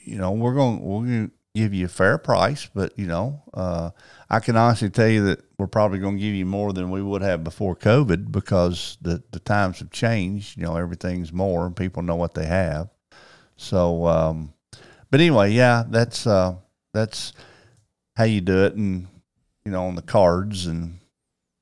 you 0.03 0.17
know, 0.17 0.31
we're 0.31 0.53
going 0.53 0.81
we're 0.81 1.05
going 1.05 1.27
to 1.27 1.33
give 1.55 1.73
you 1.73 1.85
a 1.85 1.89
fair 1.89 2.17
price, 2.17 2.69
but 2.75 2.97
you 2.99 3.07
know, 3.07 3.41
uh, 3.55 3.89
I 4.29 4.39
can 4.39 4.55
honestly 4.55 4.89
tell 4.89 5.07
you 5.07 5.25
that 5.25 5.41
we're 5.57 5.67
probably 5.67 5.97
going 5.97 6.17
to 6.17 6.21
give 6.21 6.35
you 6.35 6.45
more 6.45 6.73
than 6.73 6.91
we 6.91 7.01
would 7.01 7.21
have 7.23 7.43
before 7.43 7.75
COVID 7.75 8.31
because 8.31 8.97
the 9.01 9.23
the 9.31 9.39
times 9.39 9.79
have 9.79 9.89
changed. 9.89 10.57
You 10.57 10.63
know, 10.63 10.75
everything's 10.75 11.33
more, 11.33 11.65
and 11.65 11.75
people 11.75 12.03
know 12.03 12.17
what 12.17 12.35
they 12.35 12.45
have. 12.45 12.89
So, 13.55 14.05
um, 14.05 14.53
but 15.09 15.21
anyway, 15.21 15.53
yeah, 15.53 15.85
that's 15.89 16.27
uh, 16.27 16.55
that's 16.93 17.33
how 18.15 18.25
you 18.25 18.41
do 18.41 18.65
it, 18.65 18.75
and 18.75 19.07
you 19.65 19.71
know, 19.71 19.85
on 19.85 19.95
the 19.95 20.01
cards, 20.01 20.65
and 20.65 20.98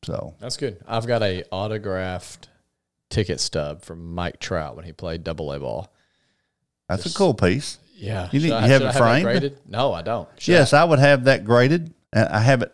so 0.08 0.34
That's 0.40 0.56
good. 0.56 0.78
I've 0.88 1.06
got 1.06 1.22
a 1.22 1.44
autographed 1.52 2.48
ticket 3.10 3.42
stub 3.42 3.82
from 3.84 4.16
Mike 4.16 4.40
Trout 4.40 4.76
when 4.78 4.86
he 4.86 4.94
played 4.94 5.24
double 5.26 5.52
A 5.52 5.60
ball. 5.60 5.94
that's 6.88 7.04
Just- 7.04 7.16
a 7.16 7.18
cool 7.18 7.34
piece. 7.34 7.78
Yeah. 7.96 8.30
You 8.32 8.40
need- 8.40 8.52
I- 8.54 8.66
you 8.66 8.72
have 8.72 8.82
it 8.84 8.88
I 8.88 8.92
framed? 8.94 9.24
graded? 9.26 9.58
No, 9.68 9.92
I 9.92 10.02
don't. 10.04 10.30
Should 10.38 10.52
Yes, 10.54 10.72
I 10.72 10.84
would 10.86 11.00
have 11.00 11.26
that 11.26 11.44
graded. 11.44 11.94
Uh, 12.16 12.26
I 12.30 12.40
have 12.40 12.62
it. 12.62 12.72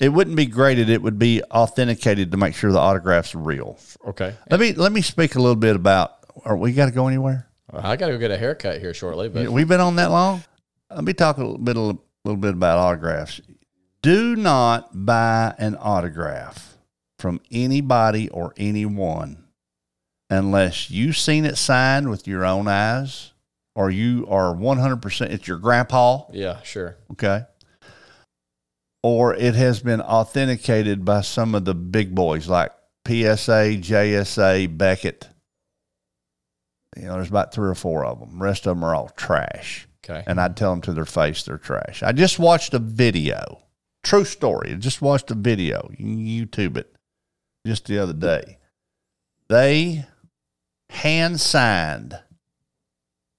It 0.00 0.08
wouldn't 0.08 0.36
be 0.36 0.46
graded. 0.46 0.88
It 0.88 1.02
would 1.02 1.18
be 1.18 1.42
authenticated 1.50 2.30
to 2.30 2.36
make 2.38 2.54
sure 2.54 2.72
the 2.72 2.78
autograph's 2.78 3.34
real. 3.34 3.78
Okay. 4.08 4.34
Let 4.50 4.58
me 4.60 4.72
let 4.72 4.92
me 4.92 5.02
speak 5.02 5.34
a 5.34 5.40
little 5.40 5.56
bit 5.56 5.76
about. 5.76 6.12
Are 6.44 6.56
we 6.56 6.72
got 6.72 6.86
to 6.86 6.92
go 6.92 7.06
anywhere? 7.06 7.48
Well, 7.70 7.84
I 7.84 7.96
got 7.96 8.06
to 8.06 8.12
go 8.14 8.18
get 8.18 8.30
a 8.30 8.38
haircut 8.38 8.80
here 8.80 8.94
shortly, 8.94 9.28
but 9.28 9.48
We've 9.50 9.68
been 9.68 9.80
on 9.80 9.96
that 9.96 10.10
long. 10.10 10.42
Let 10.90 11.04
me 11.04 11.12
talk 11.12 11.36
a 11.36 11.40
little 11.44 11.58
bit 11.58 11.76
a 11.76 11.80
little 11.80 12.40
bit 12.40 12.54
about 12.54 12.78
autographs. 12.78 13.40
Do 14.02 14.34
not 14.34 15.06
buy 15.06 15.54
an 15.58 15.76
autograph 15.76 16.76
from 17.18 17.40
anybody 17.52 18.28
or 18.30 18.52
anyone 18.56 19.44
unless 20.28 20.90
you've 20.90 21.16
seen 21.16 21.44
it 21.44 21.56
signed 21.56 22.10
with 22.10 22.26
your 22.26 22.44
own 22.44 22.66
eyes, 22.66 23.32
or 23.76 23.90
you 23.90 24.26
are 24.28 24.54
one 24.54 24.78
hundred 24.78 25.02
percent. 25.02 25.32
It's 25.32 25.46
your 25.46 25.58
grandpa. 25.58 26.22
yeah, 26.32 26.60
sure. 26.62 26.96
okay? 27.12 27.42
Or 29.04 29.34
it 29.34 29.54
has 29.54 29.80
been 29.80 30.00
authenticated 30.00 31.04
by 31.04 31.20
some 31.22 31.54
of 31.54 31.64
the 31.64 31.74
big 31.74 32.14
boys 32.14 32.48
like 32.48 32.72
PSA, 33.06 33.78
JSA, 33.80 34.78
Beckett. 34.78 35.28
You 36.96 37.04
know, 37.04 37.14
there's 37.14 37.28
about 37.28 37.52
three 37.54 37.68
or 37.68 37.74
four 37.74 38.04
of 38.04 38.20
them. 38.20 38.42
rest 38.42 38.66
of 38.66 38.76
them 38.76 38.84
are 38.84 38.94
all 38.94 39.08
trash. 39.16 39.88
Okay. 40.04 40.22
And 40.26 40.40
I'd 40.40 40.56
tell 40.56 40.70
them 40.70 40.82
to 40.82 40.92
their 40.92 41.04
face 41.04 41.42
they're 41.44 41.58
trash. 41.58 42.02
I 42.02 42.12
just 42.12 42.38
watched 42.38 42.74
a 42.74 42.78
video. 42.78 43.62
True 44.02 44.24
story. 44.24 44.72
I 44.72 44.74
just 44.74 45.00
watched 45.00 45.30
a 45.30 45.34
video. 45.34 45.90
You 45.96 46.46
YouTube 46.46 46.76
it 46.76 46.94
just 47.66 47.86
the 47.86 47.98
other 47.98 48.12
day. 48.12 48.58
They 49.48 50.06
hand 50.90 51.40
signed 51.40 52.18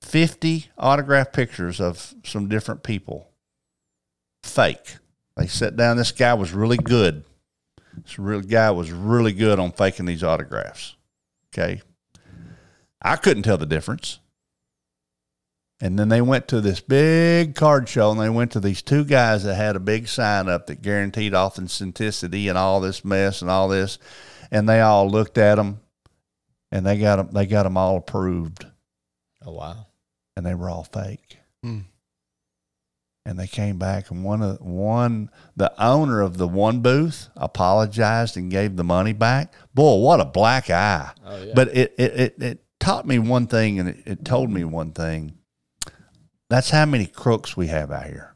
50 0.02 0.68
autograph 0.78 1.32
pictures 1.32 1.82
of 1.82 2.14
some 2.24 2.48
different 2.48 2.84
people. 2.84 3.30
Fake. 4.44 4.98
They 5.36 5.48
sat 5.48 5.76
down. 5.76 5.98
This 5.98 6.12
guy 6.12 6.34
was 6.34 6.54
really 6.54 6.78
good. 6.78 7.24
This 8.04 8.20
real 8.20 8.42
guy 8.42 8.72
was 8.72 8.92
really 8.92 9.34
good 9.34 9.60
on 9.60 9.72
faking 9.72 10.06
these 10.06 10.24
autographs. 10.24 10.96
Okay. 11.54 11.82
I 13.02 13.16
couldn't 13.16 13.44
tell 13.44 13.58
the 13.58 13.66
difference. 13.66 14.20
And 15.84 16.00
then 16.00 16.08
they 16.08 16.22
went 16.22 16.48
to 16.48 16.62
this 16.62 16.80
big 16.80 17.56
card 17.56 17.90
show 17.90 18.10
and 18.10 18.18
they 18.18 18.30
went 18.30 18.54
to 18.54 18.62
these 18.62 18.82
two 18.82 19.04
guys 19.04 19.44
that 19.44 19.56
had 19.56 19.76
a 19.76 19.82
big 19.82 20.08
sign 20.08 20.48
up 20.48 20.68
that 20.68 20.82
guaranteed 20.82 21.36
authenticity 21.36 22.48
and 22.48 22.58
all 22.58 22.80
this 22.80 23.04
mess 23.04 23.42
and 23.42 23.52
all 23.52 23.68
this. 23.68 24.00
And 24.50 24.70
they 24.70 24.80
all 24.80 25.10
looked 25.10 25.38
at 25.38 25.56
them 25.56 25.82
and 26.72 26.86
they 26.86 26.98
got 26.98 27.18
them, 27.18 27.32
they 27.34 27.46
got 27.46 27.64
them 27.64 27.76
all 27.76 27.98
approved 27.98 28.66
Oh 29.46 29.52
wow. 29.52 29.88
and 30.38 30.46
they 30.46 30.56
were 30.56 30.70
all 30.70 30.86
fake. 30.86 31.40
Hmm. 31.62 31.80
And 33.26 33.38
they 33.38 33.48
came 33.48 33.78
back, 33.78 34.10
and 34.12 34.24
one 34.24 34.42
of 34.42 34.60
one 34.62 35.30
the 35.56 35.74
owner 35.82 36.22
of 36.22 36.38
the 36.38 36.48
one 36.48 36.80
booth 36.82 37.30
apologized 37.38 38.36
and 38.36 38.52
gave 38.52 38.76
the 38.76 38.84
money 38.84 39.14
back. 39.14 39.54
Boy, 39.74 39.96
what 39.96 40.20
a 40.20 40.26
black 40.26 40.70
eye! 40.70 41.12
Oh 41.26 41.42
yeah. 41.42 41.54
But 41.56 41.70
it 41.70 41.94
it, 41.98 42.20
it 42.20 42.36
it 42.42 42.64
taught 42.82 43.08
me 43.08 43.20
one 43.20 43.48
thing, 43.48 43.80
and 43.80 43.88
it, 43.88 44.04
it 44.06 44.26
told 44.26 44.50
me 44.50 44.66
one 44.66 44.92
thing. 44.92 45.38
That's 46.54 46.70
how 46.70 46.86
many 46.86 47.08
crooks 47.08 47.58
we 47.58 47.66
have 47.70 47.90
out 47.90 48.06
here. 48.06 48.36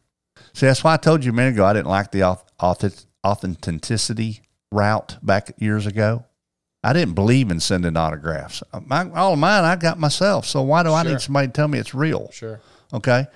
See, 0.53 0.65
that's 0.65 0.83
why 0.83 0.95
I 0.95 0.97
told 0.97 1.23
you 1.23 1.29
a 1.29 1.35
minute 1.35 1.53
ago 1.53 1.65
I 1.65 1.73
didn't 1.73 1.85
like 1.89 2.09
the 2.11 2.21
auth- 2.21 2.41
auth- 2.59 3.05
authenticity 3.23 4.41
route 4.71 5.17
back 5.21 5.51
years 5.59 5.85
ago. 5.85 6.25
I 6.83 6.93
didn't 6.93 7.13
believe 7.13 7.51
in 7.51 7.59
sending 7.59 7.95
autographs. 7.95 8.63
Uh, 8.73 8.79
my, 8.87 9.07
all 9.11 9.33
of 9.33 9.39
mine 9.39 9.63
I 9.65 9.75
got 9.75 9.99
myself. 9.99 10.47
So 10.47 10.63
why 10.63 10.81
do 10.81 10.93
I 10.93 11.03
Sure. 11.03 11.11
need 11.11 11.21
somebody 11.21 11.45
to 11.49 11.53
tell 11.53 11.67
me 11.67 11.77
it's 11.77 11.93
real? 11.93 12.31
sure. 12.31 12.59
Okay. 12.91 13.27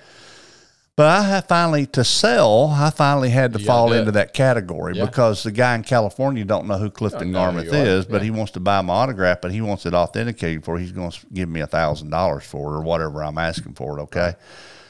But 0.96 1.06
I 1.06 1.22
have 1.22 1.46
finally 1.46 1.86
to 1.86 2.02
sell. 2.02 2.66
I 2.70 2.90
finally 2.90 3.30
had 3.30 3.52
to 3.52 3.60
fall 3.60 3.92
into 3.92 4.10
that 4.12 4.34
category 4.34 4.96
Yeah. 4.96 5.04
because 5.06 5.44
the 5.44 5.52
guy 5.52 5.76
in 5.76 5.84
California 5.84 6.44
don't 6.44 6.66
know 6.66 6.76
who 6.78 6.90
Clifton 6.90 7.30
Don't 7.30 7.54
know 7.54 7.62
who 7.62 7.70
Garmrath 7.70 7.86
is, 7.86 8.04
but 8.04 8.16
Yeah. 8.20 8.24
he 8.24 8.30
wants 8.32 8.50
to 8.52 8.60
buy 8.60 8.80
my 8.82 8.94
autograph, 8.94 9.40
but 9.40 9.52
he 9.52 9.60
wants 9.60 9.86
it 9.86 9.94
authenticated 9.94 10.64
for. 10.64 10.76
He's 10.78 10.90
going 10.92 11.12
to 11.12 11.18
give 11.32 11.48
me 11.48 11.60
a 11.60 11.68
thousand 11.68 12.10
dollars 12.10 12.42
for 12.44 12.74
it 12.74 12.78
or 12.78 12.82
whatever 12.82 13.22
I'm 13.22 13.38
asking 13.38 13.74
for 13.74 13.98
it. 13.98 14.02
Okay. 14.02 14.34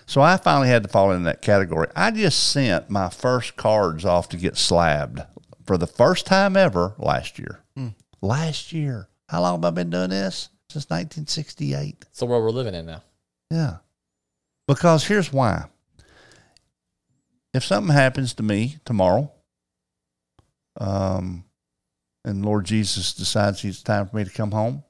So 0.07 0.21
I 0.21 0.37
finally 0.37 0.69
had 0.69 0.83
to 0.83 0.89
fall 0.89 1.13
into 1.13 1.25
that 1.25 1.43
category. 1.43 1.89
I 1.95 2.11
just 2.11 2.51
sent 2.51 2.91
my 2.91 3.09
first 3.09 3.57
cards 3.57 4.05
off 4.05 4.29
to 4.31 4.37
get 4.37 4.57
slabbed 4.57 5.21
for 5.65 5.79
the 5.79 5.87
first 5.87 6.27
time 6.27 6.57
ever 6.57 6.95
last 6.99 7.39
year. 7.39 7.61
Hmm. 7.77 7.89
Last 8.21 8.73
year. 8.73 9.09
How 9.29 9.43
long 9.43 9.55
have 9.63 9.65
I 9.65 9.71
been 9.71 9.91
doing 9.91 10.11
this? 10.11 10.49
Since 10.69 10.89
1968. 10.91 11.97
It's 12.11 12.19
the 12.19 12.27
world 12.27 12.45
we're 12.45 12.51
living 12.51 12.75
in 12.75 12.87
now. 12.87 13.03
Yeah. 13.51 13.77
Because 14.67 15.07
here's 15.07 15.33
why. 15.33 15.67
If 17.55 17.65
something 17.65 17.95
happens 17.95 18.35
to 18.35 18.43
me 18.43 18.79
tomorrow, 18.85 19.31
um, 20.81 21.45
and 22.25 22.45
Lord 22.45 22.65
Jesus 22.65 23.13
decides 23.13 23.65
it's 23.65 23.83
time 23.83 24.07
for 24.09 24.17
me 24.17 24.25
to 24.25 24.31
come 24.31 24.53
home, 24.53 24.85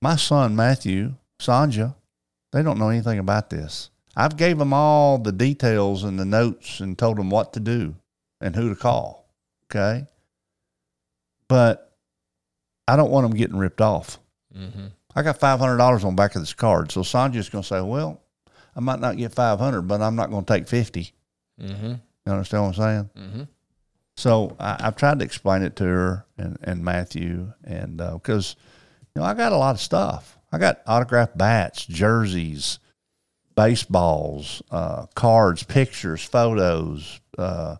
my 0.00 0.16
son 0.16 0.56
Matthew, 0.56 1.14
Sanja, 1.40 1.94
they 2.52 2.62
don't 2.62 2.78
know 2.78 2.88
anything 2.88 3.18
about 3.18 3.50
this. 3.50 3.90
I've 4.16 4.36
gave 4.36 4.58
them 4.58 4.72
all 4.72 5.18
the 5.18 5.32
details 5.32 6.04
and 6.04 6.18
the 6.18 6.24
notes 6.24 6.80
and 6.80 6.98
told 6.98 7.16
them 7.16 7.30
what 7.30 7.54
to 7.54 7.60
do 7.60 7.94
and 8.40 8.54
who 8.54 8.68
to 8.68 8.76
call. 8.76 9.26
Okay. 9.70 10.06
But 11.48 11.92
I 12.86 12.96
don't 12.96 13.10
want 13.10 13.28
them 13.28 13.36
getting 13.36 13.56
ripped 13.56 13.80
off. 13.80 14.18
Mm-hmm. 14.56 14.86
I 15.14 15.22
got 15.22 15.38
five 15.38 15.58
hundred 15.58 15.78
dollars 15.78 16.04
on 16.04 16.14
the 16.14 16.20
back 16.20 16.34
of 16.34 16.42
this 16.42 16.54
card. 16.54 16.92
So 16.92 17.00
Sanja's 17.00 17.48
going 17.48 17.62
to 17.62 17.68
say, 17.68 17.80
"Well, 17.80 18.20
I 18.74 18.80
might 18.80 19.00
not 19.00 19.16
get 19.16 19.32
five 19.32 19.58
hundred, 19.58 19.82
but 19.82 20.00
I'm 20.00 20.16
not 20.16 20.30
going 20.30 20.44
to 20.44 20.52
take 20.52 20.68
50 20.68 21.12
Mm-hmm. 21.60 21.92
You 22.26 22.32
understand 22.32 22.62
what 22.62 22.68
I'm 22.68 22.74
saying? 22.74 23.10
Mm-hmm. 23.16 23.42
So 24.16 24.56
I, 24.58 24.78
I've 24.80 24.96
tried 24.96 25.18
to 25.18 25.24
explain 25.24 25.62
it 25.62 25.76
to 25.76 25.84
her 25.84 26.26
and, 26.38 26.58
and 26.62 26.84
Matthew, 26.84 27.52
and 27.64 27.98
because 27.98 28.56
you 29.14 29.20
know 29.20 29.26
I 29.26 29.34
got 29.34 29.52
a 29.52 29.56
lot 29.56 29.74
of 29.74 29.80
stuff. 29.80 30.38
I 30.50 30.58
got 30.58 30.80
autographed 30.86 31.36
bats, 31.36 31.86
jerseys, 31.86 32.78
baseballs, 33.54 34.62
uh, 34.70 35.06
cards, 35.14 35.62
pictures, 35.62 36.24
photos. 36.24 37.20
Uh, 37.36 37.76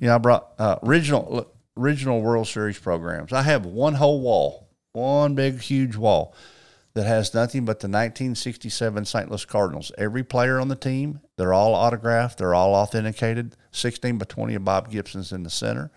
you 0.00 0.06
know, 0.08 0.14
I 0.14 0.18
brought 0.18 0.52
uh, 0.58 0.76
original 0.82 1.52
original 1.76 2.20
World 2.22 2.48
Series 2.48 2.78
programs. 2.78 3.32
I 3.32 3.42
have 3.42 3.66
one 3.66 3.94
whole 3.94 4.20
wall, 4.20 4.68
one 4.92 5.34
big 5.34 5.60
huge 5.60 5.96
wall 5.96 6.34
that 6.94 7.06
has 7.06 7.34
nothing 7.34 7.66
but 7.66 7.80
the 7.80 7.88
1967 7.88 9.04
St. 9.04 9.28
Louis 9.28 9.44
Cardinals. 9.44 9.92
Every 9.98 10.24
player 10.24 10.58
on 10.58 10.68
the 10.68 10.76
team, 10.76 11.20
they're 11.36 11.52
all 11.52 11.74
autographed, 11.74 12.38
they're 12.38 12.54
all 12.54 12.74
authenticated. 12.74 13.54
16 13.72 14.16
by 14.16 14.24
20 14.24 14.54
of 14.54 14.64
Bob 14.64 14.90
Gibson's 14.90 15.30
in 15.30 15.42
the 15.42 15.50
center. 15.50 15.90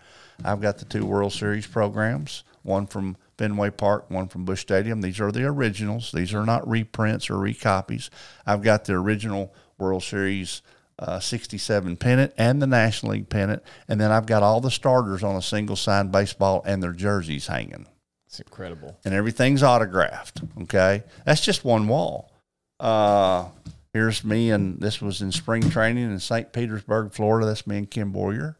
I've 0.44 0.60
got 0.60 0.76
the 0.76 0.84
two 0.84 1.06
World 1.06 1.32
Series 1.32 1.66
programs, 1.66 2.44
one 2.62 2.86
from 2.86 3.16
Fenway 3.40 3.70
Park, 3.70 4.10
one 4.10 4.28
from 4.28 4.44
Busch 4.44 4.60
Stadium. 4.60 5.00
These 5.00 5.18
are 5.18 5.32
the 5.32 5.44
originals. 5.44 6.12
These 6.12 6.34
are 6.34 6.44
not 6.44 6.68
reprints 6.68 7.30
or 7.30 7.36
recopies. 7.36 8.10
I've 8.46 8.60
got 8.60 8.84
the 8.84 8.92
original 8.92 9.54
World 9.78 10.02
Series 10.02 10.60
uh, 10.98 11.20
67 11.20 11.96
pennant 11.96 12.34
and 12.36 12.60
the 12.60 12.66
National 12.66 13.12
League 13.12 13.30
pennant. 13.30 13.62
And 13.88 13.98
then 13.98 14.12
I've 14.12 14.26
got 14.26 14.42
all 14.42 14.60
the 14.60 14.70
starters 14.70 15.22
on 15.22 15.36
a 15.36 15.40
single 15.40 15.74
signed 15.74 16.12
baseball 16.12 16.62
and 16.66 16.82
their 16.82 16.92
jerseys 16.92 17.46
hanging. 17.46 17.86
It's 18.26 18.40
incredible. 18.40 18.98
And 19.06 19.14
everything's 19.14 19.62
autographed. 19.62 20.42
Okay. 20.64 21.02
That's 21.24 21.40
just 21.40 21.64
one 21.64 21.88
wall. 21.88 22.30
Uh, 22.78 23.46
here's 23.94 24.22
me, 24.22 24.50
and 24.50 24.78
this 24.82 25.00
was 25.00 25.22
in 25.22 25.32
spring 25.32 25.70
training 25.70 26.04
in 26.04 26.20
St. 26.20 26.52
Petersburg, 26.52 27.14
Florida. 27.14 27.46
That's 27.46 27.66
me 27.66 27.78
and 27.78 27.90
Ken 27.90 28.10
Boyer 28.10 28.58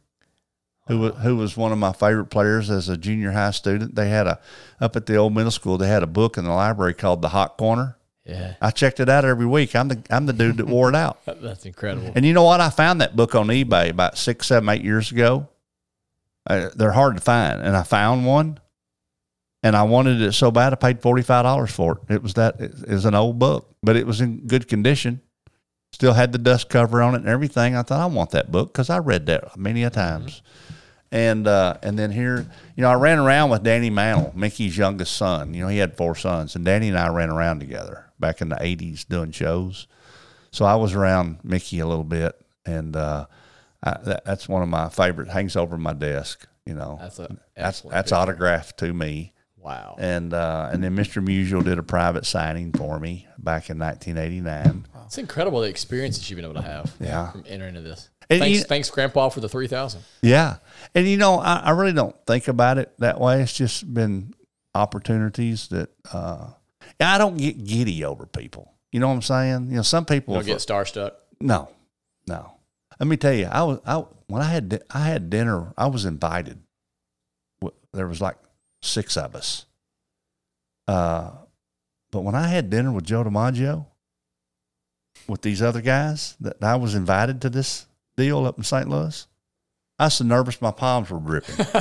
who 0.91 1.13
who 1.13 1.37
was 1.37 1.57
one 1.57 1.71
of 1.71 1.79
my 1.79 1.93
favorite 1.93 2.27
players 2.27 2.69
as 2.69 2.89
a 2.89 2.97
junior 2.97 3.31
high 3.31 3.53
student. 3.53 3.95
They 3.95 4.09
had 4.09 4.27
a 4.27 4.41
up 4.81 4.97
at 4.97 5.07
the 5.07 5.17
old 5.17 5.35
middle 5.35 5.53
school. 5.53 5.79
They 5.79 5.89
had 5.89 6.03
a 6.03 6.09
book 6.09 6.37
in 6.37 6.45
the 6.45 6.51
library 6.53 6.95
called 6.95 7.23
The 7.23 7.29
Hot 7.29 7.57
Corner. 7.57 7.97
Yeah, 8.25 8.55
I 8.61 8.71
checked 8.71 8.99
it 9.01 9.09
out 9.09 9.25
every 9.25 9.47
week. 9.47 9.75
I'm 9.77 9.89
the 9.89 10.03
I'm 10.11 10.27
the 10.27 10.33
dude 10.33 10.57
that 10.57 10.67
wore 10.67 10.89
it 10.89 10.97
out. 10.97 11.21
that's 11.27 11.65
incredible. 11.65 12.13
And 12.15 12.27
you 12.27 12.33
know 12.33 12.43
what? 12.43 12.61
I 12.61 12.71
found 12.71 13.01
that 13.01 13.15
book 13.15 13.35
on 13.35 13.47
eBay 13.47 13.91
about 13.91 14.19
six, 14.19 14.49
seven, 14.49 14.69
eight 14.69 14.83
years 14.83 15.13
ago. 15.13 15.49
Uh, 16.49 16.71
they're 16.75 16.93
hard 16.93 17.17
to 17.17 17.23
find, 17.23 17.61
and 17.61 17.77
I 17.77 17.85
found 17.85 18.27
one, 18.27 18.59
and 19.63 19.77
I 19.77 19.85
wanted 19.85 20.21
it 20.21 20.33
so 20.33 20.51
bad 20.51 20.73
I 20.73 20.77
paid 20.77 21.01
forty 21.01 21.23
five 21.23 21.45
dollars 21.45 21.71
for 21.71 22.01
it. 22.09 22.15
It 22.15 22.23
was 22.23 22.35
that 22.35 22.61
it 22.61 22.73
is 22.89 23.05
an 23.05 23.15
old 23.15 23.39
book, 23.39 23.75
but 23.83 23.97
it 23.97 24.07
was 24.07 24.21
in 24.21 24.47
good 24.47 24.67
condition. 24.67 25.21
Still 25.93 26.13
had 26.15 26.33
the 26.33 26.39
dust 26.39 26.69
cover 26.69 27.03
on 27.03 27.15
it 27.15 27.19
and 27.19 27.29
everything. 27.29 27.77
I 27.77 27.83
thought 27.83 28.01
I 28.01 28.07
want 28.07 28.31
that 28.31 28.51
book 28.51 28.73
because 28.73 28.91
I 28.91 28.99
read 28.99 29.27
that 29.27 29.57
many 29.57 29.83
a 29.83 29.91
times. 29.91 30.43
And 31.13 31.49
uh, 31.49 31.77
and 31.83 31.99
then 31.99 32.13
here, 32.13 32.47
you 32.77 32.83
know, 32.83 32.89
I 32.91 32.95
ran 32.95 33.19
around 33.19 33.51
with 33.51 33.65
Danny 33.65 33.91
Mantle, 33.91 34.33
Mickey's 34.37 34.77
youngest 34.79 35.17
son. 35.17 35.55
You 35.55 35.63
know, 35.63 35.69
he 35.69 35.79
had 35.79 35.97
four 35.97 36.15
sons, 36.15 36.55
and 36.55 36.65
Danny 36.65 36.89
and 36.89 36.97
I 36.97 37.09
ran 37.09 37.31
around 37.31 37.59
together 37.59 38.07
back 38.21 38.41
in 38.41 38.49
the 38.49 38.57
'80s 38.57 39.09
doing 39.09 39.33
shows. 39.33 39.89
So 40.53 40.65
I 40.65 40.77
was 40.77 40.95
around 40.95 41.39
Mickey 41.43 41.81
a 41.81 41.87
little 41.87 42.05
bit, 42.05 42.41
and 42.65 42.95
uh, 42.95 43.27
I, 43.83 43.99
that, 44.05 44.25
that's 44.25 44.49
one 44.49 44.63
of 44.63 44.69
my 44.69 44.89
favorite. 44.89 45.29
Hangs 45.29 45.57
over 45.57 45.77
my 45.77 45.95
desk. 45.95 46.47
You 46.65 46.75
know, 46.75 46.99
That's 47.01 47.19
a 47.19 47.37
that's 47.57 47.81
that's 47.81 48.13
autographed 48.13 48.79
to 48.79 48.93
me. 48.93 49.33
Wow. 49.57 49.97
And 49.99 50.33
uh, 50.33 50.71
and 50.73 50.83
then 50.83 50.97
Mr. 50.97 51.25
Musial 51.25 51.65
did 51.65 51.79
a 51.79 51.83
private 51.83 52.25
signing 52.25 52.73
for 52.73 53.01
me 53.01 53.27
back 53.39 53.69
in 53.71 53.79
1989. 53.79 54.87
It's 55.07 55.19
incredible 55.19 55.61
the 55.61 55.69
experiences 55.69 56.31
you've 56.31 56.37
been 56.37 56.45
able 56.45 56.55
to 56.55 56.63
have. 56.63 56.95
Yeah. 57.01 57.33
From 57.33 57.45
entering 57.49 57.75
into 57.75 57.89
this. 57.89 58.09
And 58.31 58.39
thanks, 58.41 58.59
you- 58.59 58.65
thanks, 58.65 58.91
Grandpa, 58.91 59.29
for 59.29 59.41
the 59.41 59.49
three 59.49 59.67
thousand. 59.67 60.03
Yeah, 60.23 60.57
and 60.95 61.07
you 61.09 61.17
know, 61.17 61.39
I, 61.41 61.57
I 61.65 61.71
really 61.71 61.93
don't 61.93 62.15
think 62.27 62.47
about 62.49 62.79
it 62.79 62.93
that 62.99 63.21
way. 63.21 63.43
It's 63.43 63.53
just 63.53 63.93
been 63.93 64.33
opportunities 64.75 65.67
that 65.69 65.91
uh, 66.13 66.51
I 67.01 67.19
don't 67.19 67.37
get 67.37 67.65
giddy 67.65 68.05
over 68.05 68.27
people. 68.27 68.73
You 68.93 69.01
know 69.01 69.09
what 69.09 69.15
I'm 69.15 69.23
saying? 69.23 69.67
You 69.71 69.77
know, 69.77 69.83
some 69.83 70.05
people 70.05 70.35
Don't 70.35 70.47
get 70.47 70.59
starstruck. 70.59 71.13
No, 71.41 71.69
no. 72.29 72.53
Let 73.01 73.07
me 73.09 73.17
tell 73.17 73.33
you, 73.33 73.47
I 73.47 73.63
was 73.65 73.81
I 73.87 74.05
when 74.29 74.43
I 74.43 74.47
had 74.47 74.83
I 74.91 75.01
had 75.01 75.29
dinner. 75.31 75.73
I 75.77 75.89
was 75.89 76.05
invited. 76.05 76.61
There 77.93 78.07
was 78.07 78.21
like 78.21 78.37
six 78.83 79.17
of 79.17 79.35
us. 79.35 79.67
Uh, 80.87 81.31
but 82.13 82.21
when 82.21 82.35
I 82.37 82.47
had 82.47 82.71
dinner 82.71 82.93
with 82.93 83.05
Joe 83.05 83.25
DiMaggio, 83.25 83.87
with 85.27 85.43
these 85.43 85.61
other 85.63 85.81
guys, 85.81 86.37
that 86.41 86.63
I 86.63 86.77
was 86.77 86.95
invited 86.95 87.41
to 87.43 87.51
this 87.51 87.87
deal 88.23 88.45
up 88.47 88.59
in 88.59 88.65
St. 88.65 88.89
Louis, 88.89 89.27
I 89.99 90.05
was 90.05 90.15
so 90.15 90.25
nervous 90.25 90.61
my 90.63 90.71
palms 90.71 91.11
were 91.11 91.19
dripping. 91.21 91.67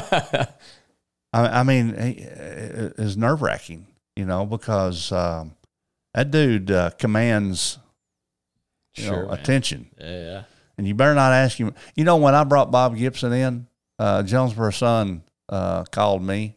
I, 1.34 1.60
I 1.60 1.64
mean, 1.64 1.92
it- 1.92 2.18
it- 2.20 2.94
it's 2.98 3.16
nerve 3.16 3.42
wracking, 3.42 3.88
you 4.16 4.26
know, 4.26 4.46
because 4.46 5.12
um, 5.12 5.56
that 6.14 6.32
dude 6.32 6.72
uh, 6.72 6.90
commands 6.92 7.78
you 8.98 9.04
Sure, 9.06 9.24
know, 9.24 9.30
man. 9.30 9.40
attention. 9.40 9.90
Yeah. 10.00 10.44
And 10.78 10.88
you 10.88 10.96
better 10.96 11.14
not 11.14 11.32
ask 11.34 11.58
him. 11.58 11.74
You 11.96 12.04
know, 12.06 12.18
when 12.18 12.34
I 12.36 12.44
brought 12.44 12.72
Bob 12.72 12.96
Gibson 12.98 13.34
in, 13.34 13.68
uh, 14.00 14.24
Jonesboro 14.24 14.72
Sun 14.72 15.24
uh, 15.50 15.84
called 15.86 16.22
me. 16.24 16.56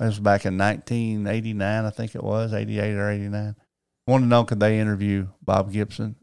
It 0.00 0.04
was 0.04 0.18
back 0.20 0.44
in 0.44 0.58
1989, 0.58 1.84
I 1.84 1.90
think 1.90 2.14
it 2.14 2.22
was, 2.22 2.52
88 2.52 2.94
or 2.94 3.10
89. 3.10 3.56
Wanted 4.06 4.24
to 4.24 4.28
know 4.28 4.44
could 4.44 4.60
they 4.60 4.80
interview 4.80 5.28
Bob 5.42 5.72
Gibson. 5.72 6.16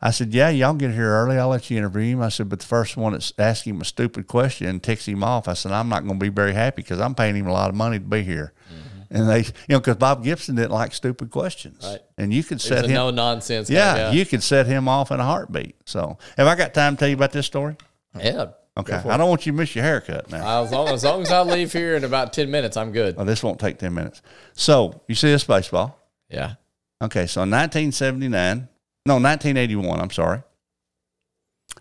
I 0.00 0.10
said, 0.10 0.34
yeah, 0.34 0.50
y'all 0.50 0.74
get 0.74 0.92
here 0.92 1.10
early. 1.10 1.38
I'll 1.38 1.48
let 1.48 1.70
you 1.70 1.78
interview 1.78 2.02
him. 2.02 2.22
I 2.22 2.28
said, 2.28 2.48
but 2.48 2.60
the 2.60 2.66
first 2.66 2.96
one 2.96 3.12
that's 3.12 3.32
asking 3.38 3.76
him 3.76 3.80
a 3.80 3.84
stupid 3.84 4.26
question 4.26 4.66
and 4.66 4.82
ticks 4.82 5.06
him 5.06 5.24
off, 5.24 5.48
I 5.48 5.54
said, 5.54 5.72
I'm 5.72 5.88
not 5.88 6.04
going 6.04 6.18
to 6.18 6.22
be 6.22 6.28
very 6.28 6.52
happy 6.52 6.82
because 6.82 7.00
I'm 7.00 7.14
paying 7.14 7.34
him 7.34 7.46
a 7.46 7.52
lot 7.52 7.70
of 7.70 7.74
money 7.74 7.98
to 7.98 8.04
be 8.04 8.22
here. 8.22 8.52
Mm-hmm. 8.68 9.16
And 9.16 9.28
they, 9.28 9.38
you 9.38 9.52
know, 9.70 9.80
because 9.80 9.96
Bob 9.96 10.22
Gibson 10.22 10.56
didn't 10.56 10.72
like 10.72 10.92
stupid 10.92 11.30
questions. 11.30 11.84
Right. 11.84 12.00
And 12.18 12.34
you 12.34 12.42
could 12.42 12.60
set 12.60 12.84
him. 12.84 12.92
no 12.92 13.10
nonsense. 13.10 13.70
Yeah, 13.70 14.10
you 14.10 14.26
could 14.26 14.42
set 14.42 14.66
him 14.66 14.88
off 14.88 15.10
in 15.10 15.20
a 15.20 15.24
heartbeat. 15.24 15.76
So, 15.84 16.18
have 16.36 16.46
I 16.46 16.56
got 16.56 16.74
time 16.74 16.96
to 16.96 17.00
tell 17.00 17.08
you 17.08 17.14
about 17.14 17.32
this 17.32 17.46
story? 17.46 17.76
yeah. 18.18 18.46
Okay, 18.78 18.92
I 18.92 19.16
don't 19.16 19.30
want 19.30 19.46
you 19.46 19.52
to 19.52 19.56
miss 19.56 19.74
your 19.74 19.84
haircut 19.84 20.30
now. 20.30 20.62
As 20.62 20.70
long, 20.70 20.88
as 20.88 21.02
long 21.02 21.22
as 21.22 21.32
I 21.32 21.40
leave 21.40 21.72
here 21.72 21.96
in 21.96 22.04
about 22.04 22.34
ten 22.34 22.50
minutes, 22.50 22.76
I'm 22.76 22.92
good. 22.92 23.14
Oh, 23.16 23.24
this 23.24 23.42
won't 23.42 23.58
take 23.58 23.78
ten 23.78 23.94
minutes. 23.94 24.20
So, 24.52 25.00
you 25.08 25.14
see 25.14 25.28
this 25.28 25.44
baseball? 25.44 25.98
Yeah. 26.28 26.54
Okay, 27.00 27.26
so 27.26 27.42
in 27.42 27.50
1979, 27.50 28.68
no, 29.06 29.14
1981. 29.14 30.00
I'm 30.00 30.10
sorry. 30.10 30.42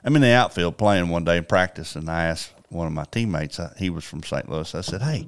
I'm 0.04 0.16
in 0.16 0.22
the 0.22 0.30
outfield 0.32 0.78
playing 0.78 1.10
one 1.10 1.24
day 1.24 1.38
in 1.38 1.46
practice, 1.46 1.96
and 1.96 2.10
I 2.10 2.26
asked 2.26 2.54
one 2.70 2.88
of 2.88 2.94
my 2.94 3.06
teammates. 3.06 3.60
uh, 3.60 3.74
He 3.78 3.90
was 3.90 4.04
from 4.04 4.24
St. 4.24 4.48
Louis. 4.50 4.74
I 4.76 4.82
said, 4.82 5.02
"Hey, 5.02 5.28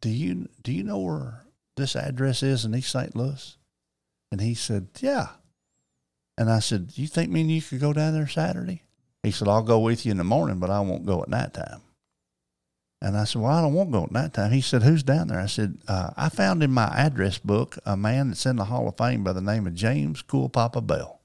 do 0.00 0.08
you 0.08 0.48
do 0.62 0.72
you 0.72 0.82
know 0.84 0.98
where 0.98 1.42
this 1.76 1.94
address 1.96 2.42
is 2.42 2.64
in 2.64 2.74
East 2.74 2.90
St. 2.90 3.14
Louis?" 3.14 3.56
And 4.30 4.40
he 4.40 4.54
said, 4.54 4.88
"Yeah." 5.00 5.28
And 6.38 6.50
I 6.50 6.60
said, 6.60 6.88
Do 6.88 7.02
"You 7.02 7.08
think 7.08 7.30
me 7.30 7.42
and 7.42 7.50
you 7.50 7.60
could 7.60 7.80
go 7.80 7.92
down 7.92 8.14
there 8.14 8.26
Saturday?" 8.26 8.82
He 9.22 9.30
said, 9.30 9.48
"I'll 9.48 9.62
go 9.62 9.78
with 9.80 10.04
you 10.06 10.10
in 10.12 10.16
the 10.18 10.24
morning, 10.24 10.58
but 10.58 10.70
I 10.70 10.80
won't 10.80 11.06
go 11.06 11.22
at 11.22 11.28
nighttime." 11.28 11.82
And 13.04 13.16
I 13.18 13.24
said, 13.24 13.42
"Well, 13.42 13.50
I 13.50 13.60
don't 13.60 13.74
want 13.74 13.90
to 13.90 13.98
go 13.98 14.04
at 14.04 14.12
nighttime." 14.12 14.52
He 14.52 14.60
said, 14.60 14.84
"Who's 14.84 15.02
down 15.02 15.26
there?" 15.26 15.40
I 15.40 15.46
said, 15.46 15.78
uh, 15.88 16.10
"I 16.16 16.28
found 16.28 16.62
in 16.62 16.70
my 16.70 16.86
address 16.86 17.36
book 17.36 17.76
a 17.84 17.96
man 17.96 18.28
that's 18.28 18.46
in 18.46 18.56
the 18.56 18.66
Hall 18.66 18.86
of 18.88 18.96
Fame 18.96 19.24
by 19.24 19.32
the 19.32 19.40
name 19.40 19.66
of 19.66 19.74
James 19.74 20.22
Cool 20.22 20.48
Papa 20.48 20.80
Bell, 20.80 21.20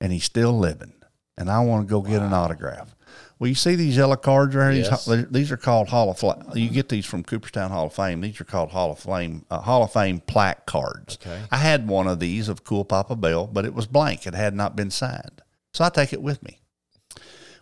and 0.00 0.12
he's 0.12 0.24
still 0.24 0.58
living. 0.58 0.92
And 1.38 1.48
I 1.50 1.60
want 1.60 1.86
to 1.86 1.90
go 1.90 2.02
get 2.02 2.20
an 2.20 2.32
autograph." 2.32 2.96
Well, 3.38 3.48
you 3.48 3.54
see 3.54 3.76
these 3.76 3.96
yellow 3.96 4.16
cards 4.16 4.54
right 4.54 4.72
here. 4.72 4.84
Yes. 4.84 5.04
These, 5.04 5.26
these 5.28 5.52
are 5.52 5.58
called 5.58 5.88
Hall 5.88 6.10
of 6.10 6.18
Fame. 6.18 6.42
You 6.54 6.70
get 6.70 6.88
these 6.88 7.04
from 7.04 7.22
Cooperstown 7.22 7.70
Hall 7.70 7.86
of 7.86 7.92
Fame. 7.92 8.22
These 8.22 8.40
are 8.40 8.44
called 8.44 8.70
Hall 8.70 8.90
of 8.90 8.98
Fame 8.98 9.44
uh, 9.50 9.60
Hall 9.60 9.84
of 9.84 9.92
Fame 9.92 10.20
plaque 10.20 10.66
cards. 10.66 11.18
Okay. 11.20 11.42
I 11.50 11.58
had 11.58 11.86
one 11.86 12.08
of 12.08 12.18
these 12.18 12.48
of 12.48 12.64
Cool 12.64 12.84
Papa 12.84 13.14
Bell, 13.14 13.46
but 13.46 13.64
it 13.64 13.74
was 13.74 13.86
blank. 13.86 14.26
It 14.26 14.34
had 14.34 14.54
not 14.54 14.74
been 14.74 14.90
signed. 14.90 15.42
So 15.74 15.84
I 15.84 15.90
take 15.90 16.12
it 16.12 16.22
with 16.22 16.42
me. 16.42 16.60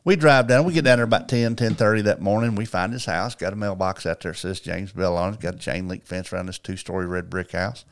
We 0.05 0.17
drive 0.17 0.49
down. 0.49 0.65
We 0.65 0.75
get 0.75 0.85
down 0.85 0.99
there 0.99 1.05
about 1.05 1.31
10, 1.31 1.57
10.30 1.57 2.05
that 2.05 2.21
morning. 2.21 2.57
We 2.57 2.67
find 2.67 2.93
his 2.93 3.07
house. 3.07 3.35
Got 3.35 3.55
a 3.55 3.57
mailbox 3.57 4.05
out 4.05 4.21
there 4.21 4.35
says 4.35 4.61
James 4.61 4.93
Bell 4.93 5.17
on 5.17 5.33
it. 5.33 5.41
Got 5.41 5.55
a 5.55 5.59
chain 5.59 5.89
link 5.89 6.05
fence 6.05 6.31
around 6.31 6.47
this 6.47 6.59
two-story 6.59 7.07
red 7.07 7.31
brick 7.31 7.53
house. 7.53 7.87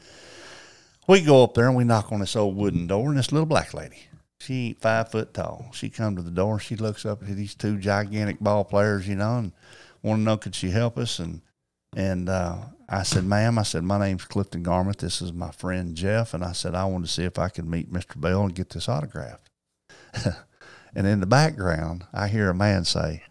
We 1.09 1.23
go 1.23 1.43
up 1.43 1.55
there 1.55 1.67
and 1.67 1.77
we 1.77 1.85
knock 1.85 2.13
on 2.13 2.21
this 2.21 2.37
old 2.37 2.57
wooden 2.57 2.87
door, 2.87 3.09
and 3.09 3.19
this 3.19 3.33
little 3.33 3.47
black 3.47 3.75
lady, 3.75 4.05
she 4.41 4.69
ain't 4.69 4.81
five 4.81 5.11
foot 5.11 5.35
tall. 5.35 5.71
She 5.73 5.89
come 5.89 6.15
to 6.17 6.23
the 6.23 6.31
door. 6.31 6.61
She 6.61 6.77
looks 6.77 7.05
up 7.07 7.23
at 7.23 7.35
these 7.35 7.55
two 7.55 7.79
gigantic 7.79 8.41
ball 8.41 8.65
players, 8.65 9.09
you 9.09 9.17
know, 9.17 9.39
and 9.39 9.53
want 10.03 10.21
to 10.21 10.23
know 10.23 10.37
could 10.37 10.55
she 10.55 10.71
help 10.71 10.99
us. 10.99 11.19
And 11.19 11.41
and 11.97 12.29
uh, 12.29 12.59
I 12.89 13.03
said, 13.03 13.25
ma'am, 13.25 13.59
I 13.59 13.63
said 13.63 13.83
my 13.85 13.99
name's 13.99 14.25
Clifton 14.25 14.63
Garmrath. 14.63 14.99
This 14.99 15.23
is 15.23 15.33
my 15.33 15.51
friend 15.51 15.97
Jeff, 15.97 16.35
and 16.35 16.45
I 16.45 16.53
said 16.53 16.75
I 16.75 16.85
wanted 16.85 17.07
to 17.07 17.13
see 17.13 17.25
if 17.25 17.39
I 17.39 17.49
could 17.49 17.67
meet 17.67 17.93
Mr. 17.93 18.21
Bell 18.21 18.43
and 18.43 18.55
get 18.55 18.71
this 18.71 18.89
autographed. 18.89 19.49
and 20.95 21.07
in 21.07 21.21
the 21.21 21.27
background, 21.27 22.05
I 22.13 22.29
hear 22.29 22.51
a 22.51 22.55
man 22.55 22.85
say, 22.85 23.23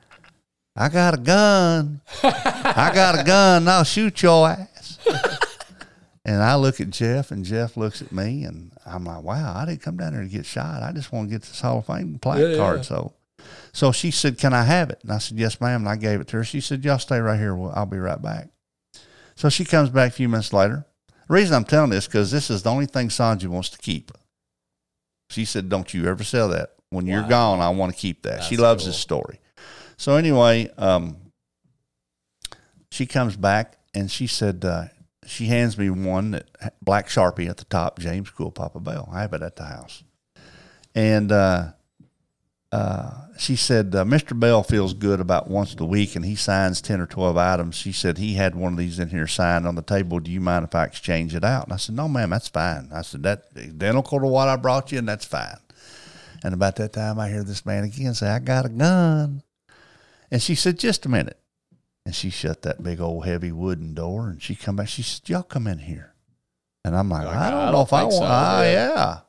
"I 0.76 0.90
got 0.90 1.14
a 1.14 1.18
gun. 1.18 2.02
I 2.24 2.92
got 2.94 3.20
a 3.20 3.24
gun. 3.24 3.68
I'll 3.68 3.84
shoot 3.84 4.22
your 4.22 4.50
ass." 4.50 4.98
And 6.24 6.44
I 6.44 6.54
look 6.54 6.80
at 6.80 6.92
Jeff, 6.92 7.32
and 7.32 7.44
Jeff 7.44 7.76
looks 7.76 8.00
at 8.00 8.12
me, 8.12 8.44
and 8.44 8.72
I'm 8.86 9.06
like, 9.06 9.24
"Wow, 9.24 9.56
I 9.56 9.66
didn't 9.66 9.82
come 9.82 9.98
down 9.98 10.14
here 10.14 10.22
to 10.22 10.28
get 10.28 10.46
shot. 10.46 10.84
I 10.84 10.92
just 10.92 11.12
want 11.12 11.28
to 11.28 11.32
get 11.34 11.42
this 11.42 11.60
Hall 11.60 11.80
of 11.80 11.88
Fame 11.88 12.20
plaque 12.22 12.38
Yeah, 12.40 12.46
yeah. 12.50 12.58
card." 12.58 12.86
So, 12.86 13.14
so 13.74 13.92
she 13.92 14.12
said, 14.12 14.38
"Can 14.38 14.54
I 14.54 14.62
have 14.64 14.92
it?" 14.92 15.00
And 15.02 15.12
I 15.12 15.18
said, 15.18 15.40
"Yes, 15.40 15.60
ma'am." 15.60 15.82
And 15.82 15.90
I 15.90 15.96
gave 15.96 16.22
it 16.22 16.28
to 16.28 16.38
her. 16.38 16.44
She 16.44 16.62
said, 16.62 16.86
"Y'all 16.86 17.00
stay 17.00 17.20
right 17.20 17.40
here. 17.40 17.58
I'll 17.72 17.88
be 17.88 17.98
right 17.98 18.22
back." 18.22 18.50
So 19.36 19.50
she 19.50 19.66
comes 19.66 19.90
back 19.90 20.10
a 20.12 20.14
few 20.14 20.30
minutes 20.30 20.54
later. 20.54 20.86
The 21.28 21.34
reason 21.34 21.56
I'm 21.56 21.64
telling 21.66 21.90
this 21.90 22.06
because 22.06 22.30
this 22.30 22.52
is 22.52 22.62
the 22.62 22.70
only 22.70 22.86
thing 22.86 23.10
Sanji 23.10 23.48
wants 23.48 23.70
to 23.70 23.80
keep. 23.80 24.12
She 25.32 25.44
said, 25.44 25.70
"Don't 25.70 25.92
you 25.92 26.06
ever 26.08 26.24
sell 26.24 26.50
that. 26.50 26.76
When 26.92 27.08
you're 27.08 27.28
gone, 27.28 27.60
I 27.60 27.70
want 27.70 27.94
to 27.94 28.00
keep 28.00 28.22
that." 28.24 28.44
she 28.44 28.58
loves 28.58 28.84
cool. 28.84 28.92
this 28.92 29.00
story. 29.00 29.40
So 29.98 30.16
anyway, 30.16 30.70
um, 30.78 31.18
she 32.92 33.06
comes 33.06 33.36
back 33.36 33.78
and 33.94 34.12
she 34.12 34.28
said 34.28 34.64
uh, 34.66 34.86
she 35.26 35.46
hands 35.46 35.78
me 35.78 35.90
one 35.90 36.32
that 36.32 36.76
black 36.82 37.08
sharpie 37.08 37.50
at 37.50 37.58
the 37.58 37.66
top, 37.66 38.00
James 38.00 38.30
Cool 38.30 38.52
Papa 38.52 38.80
Bell. 38.80 39.10
I 39.12 39.22
have 39.22 39.34
it 39.34 39.42
at 39.42 39.56
the 39.56 39.66
house, 39.66 40.04
and 40.94 41.32
uh, 41.32 41.72
uh, 42.72 43.12
she 43.38 43.56
said 43.56 43.94
uh, 43.96 44.04
Mr. 44.06 44.38
Bell 44.38 44.64
feels 44.64 44.94
good 44.94 45.20
about 45.20 45.50
once 45.50 45.76
a 45.78 45.86
week, 45.86 46.16
and 46.16 46.24
he 46.26 46.36
signs 46.36 46.82
ten 46.82 47.02
or 47.02 47.06
twelve 47.06 47.38
items. 47.38 47.76
She 47.76 47.92
said 47.92 48.18
he 48.18 48.36
had 48.36 48.56
one 48.56 48.74
of 48.74 48.80
these 48.80 48.98
in 48.98 49.10
here 49.10 49.28
signed 49.28 49.68
on 49.68 49.76
the 49.76 49.82
table. 49.82 50.20
Do 50.20 50.32
you 50.32 50.42
mind 50.42 50.66
if 50.66 50.76
I 50.76 50.86
exchange 50.86 51.36
it 51.36 51.44
out? 51.44 51.66
And 51.66 51.74
I 51.74 51.78
said, 51.78 51.96
No, 51.96 52.08
ma'am, 52.08 52.30
that's 52.30 52.48
fine. 52.48 52.90
I 52.94 53.02
said 53.02 53.24
that's 53.24 53.46
identical 53.58 54.20
to 54.20 54.28
what 54.28 54.48
I 54.48 54.56
brought 54.56 54.92
you, 54.92 55.00
and 55.00 55.08
that's 55.08 55.26
fine. 55.26 55.58
And 56.44 56.54
about 56.54 56.76
that 56.78 56.94
time, 56.94 57.20
I 57.20 57.30
hear 57.30 57.44
this 57.44 57.66
man 57.66 57.84
again 57.84 58.14
say, 58.14 58.28
"I 58.28 58.40
got 58.40 58.66
a 58.66 58.70
gun," 58.70 59.44
and 60.32 60.42
she 60.42 60.56
said, 60.56 60.80
"Just 60.80 61.06
a 61.06 61.10
minute." 61.10 61.38
And 62.06 62.16
she 62.16 62.30
shut 62.32 62.64
that 62.64 62.82
big 62.82 63.00
old 63.00 63.26
heavy 63.26 63.52
wooden 63.52 63.94
door, 63.94 64.28
and 64.30 64.42
she 64.42 64.56
come 64.56 64.76
back. 64.78 64.88
She 64.88 65.04
said, 65.04 65.30
"Y'all 65.30 65.44
come 65.44 65.68
in 65.68 65.80
here." 65.80 66.14
And 66.84 66.96
I'm 66.96 67.10
like, 67.10 67.28
Like, 67.28 67.36
I 67.38 67.52
don't 67.52 67.60
I 67.60 67.66
know 67.68 67.72
don't 67.74 67.82
if 67.88 67.94
I 67.94 68.04
want. 68.04 68.14
so, 68.16 68.22
Ah, 68.24 68.62
yeah. 68.64 68.72
yeah. 68.96 69.20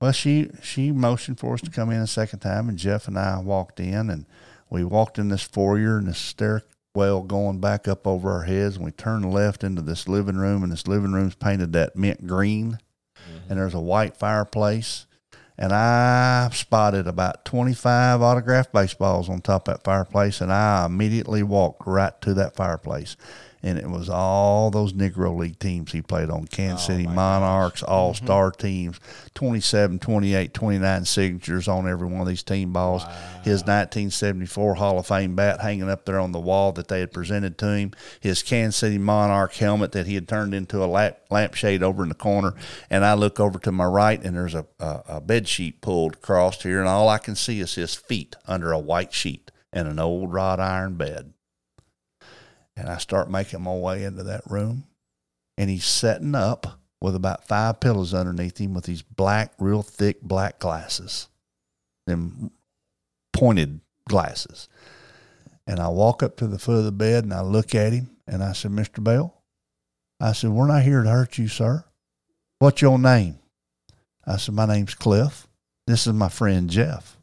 Well, 0.00 0.12
she 0.12 0.50
she 0.62 0.92
motioned 0.92 1.40
for 1.40 1.54
us 1.54 1.60
to 1.62 1.70
come 1.70 1.90
in 1.90 2.00
a 2.00 2.06
second 2.06 2.38
time, 2.38 2.68
and 2.68 2.78
Jeff 2.78 3.08
and 3.08 3.18
I 3.18 3.40
walked 3.40 3.80
in, 3.80 4.10
and 4.10 4.26
we 4.70 4.84
walked 4.84 5.18
in 5.18 5.28
this 5.28 5.42
foyer 5.42 5.98
and 5.98 6.06
this 6.06 6.18
stairwell 6.18 7.22
going 7.22 7.58
back 7.58 7.88
up 7.88 8.06
over 8.06 8.30
our 8.30 8.42
heads, 8.44 8.76
and 8.76 8.84
we 8.84 8.92
turned 8.92 9.32
left 9.32 9.64
into 9.64 9.82
this 9.82 10.06
living 10.08 10.36
room, 10.36 10.62
and 10.62 10.70
this 10.70 10.86
living 10.86 11.12
room's 11.12 11.34
painted 11.34 11.72
that 11.72 11.96
mint 11.96 12.28
green, 12.28 12.78
and 13.48 13.58
there's 13.58 13.74
a 13.74 13.80
white 13.80 14.16
fireplace, 14.16 15.06
and 15.56 15.72
I 15.72 16.50
spotted 16.52 17.06
about 17.06 17.44
25 17.44 18.20
autographed 18.20 18.72
baseballs 18.72 19.28
on 19.28 19.40
top 19.40 19.68
of 19.68 19.74
that 19.74 19.84
fireplace, 19.84 20.40
and 20.40 20.52
I 20.52 20.86
immediately 20.86 21.42
walked 21.42 21.86
right 21.86 22.18
to 22.22 22.34
that 22.34 22.56
fireplace. 22.56 23.16
And 23.64 23.78
it 23.78 23.88
was 23.88 24.10
all 24.10 24.70
those 24.70 24.92
Negro 24.92 25.34
League 25.34 25.58
teams 25.58 25.90
he 25.90 26.02
played 26.02 26.28
on 26.28 26.46
Kansas 26.46 26.84
oh, 26.84 26.92
City 26.92 27.06
Monarchs, 27.06 27.82
mm-hmm. 27.82 27.90
all 27.90 28.12
star 28.12 28.50
teams, 28.50 29.00
27, 29.32 29.98
28, 30.00 30.52
29 30.52 31.04
signatures 31.06 31.66
on 31.66 31.88
every 31.88 32.06
one 32.06 32.20
of 32.20 32.26
these 32.26 32.42
team 32.42 32.74
balls. 32.74 33.04
His 33.42 33.62
1974 33.62 34.74
Hall 34.74 34.98
of 34.98 35.06
Fame 35.06 35.34
bat 35.34 35.62
hanging 35.62 35.88
up 35.88 36.04
there 36.04 36.20
on 36.20 36.32
the 36.32 36.38
wall 36.38 36.72
that 36.72 36.88
they 36.88 37.00
had 37.00 37.10
presented 37.10 37.56
to 37.56 37.74
him. 37.74 37.92
His 38.20 38.42
Kansas 38.42 38.76
City 38.76 38.98
Monarch 38.98 39.54
helmet 39.54 39.92
that 39.92 40.06
he 40.06 40.14
had 40.14 40.28
turned 40.28 40.52
into 40.52 40.84
a 40.84 40.86
lamp, 40.86 41.16
lampshade 41.30 41.82
over 41.82 42.02
in 42.02 42.10
the 42.10 42.14
corner. 42.14 42.52
And 42.90 43.02
I 43.02 43.14
look 43.14 43.40
over 43.40 43.58
to 43.60 43.72
my 43.72 43.86
right, 43.86 44.22
and 44.22 44.36
there's 44.36 44.54
a, 44.54 44.66
a, 44.78 45.02
a 45.08 45.20
bed 45.22 45.48
sheet 45.48 45.80
pulled 45.80 46.14
across 46.14 46.62
here, 46.62 46.80
and 46.80 46.88
all 46.88 47.08
I 47.08 47.18
can 47.18 47.34
see 47.34 47.60
is 47.60 47.76
his 47.76 47.94
feet 47.94 48.36
under 48.46 48.72
a 48.72 48.78
white 48.78 49.14
sheet 49.14 49.50
and 49.72 49.88
an 49.88 49.98
old 49.98 50.32
wrought 50.32 50.60
iron 50.60 50.96
bed. 50.96 51.33
And 52.76 52.88
I 52.88 52.98
start 52.98 53.30
making 53.30 53.62
my 53.62 53.74
way 53.74 54.04
into 54.04 54.24
that 54.24 54.50
room, 54.50 54.84
and 55.56 55.70
he's 55.70 55.84
setting 55.84 56.34
up 56.34 56.80
with 57.00 57.14
about 57.14 57.46
five 57.46 57.80
pillows 57.80 58.14
underneath 58.14 58.58
him 58.58 58.74
with 58.74 58.84
these 58.84 59.02
black, 59.02 59.52
real 59.58 59.82
thick 59.82 60.22
black 60.22 60.58
glasses, 60.58 61.28
them 62.06 62.50
pointed 63.32 63.80
glasses. 64.08 64.68
And 65.66 65.80
I 65.80 65.88
walk 65.88 66.22
up 66.22 66.36
to 66.38 66.46
the 66.46 66.58
foot 66.58 66.78
of 66.78 66.84
the 66.84 66.92
bed 66.92 67.24
and 67.24 67.34
I 67.34 67.42
look 67.42 67.74
at 67.74 67.92
him 67.92 68.10
and 68.26 68.42
I 68.42 68.52
said, 68.52 68.70
Mr. 68.70 69.04
Bell, 69.04 69.42
I 70.20 70.32
said, 70.32 70.50
we're 70.50 70.66
not 70.66 70.82
here 70.82 71.02
to 71.02 71.10
hurt 71.10 71.38
you, 71.38 71.48
sir. 71.48 71.84
What's 72.58 72.80
your 72.80 72.98
name? 72.98 73.38
I 74.26 74.38
said, 74.38 74.54
my 74.54 74.66
name's 74.66 74.94
Cliff. 74.94 75.46
This 75.86 76.06
is 76.06 76.14
my 76.14 76.28
friend 76.30 76.70
Jeff. 76.70 77.18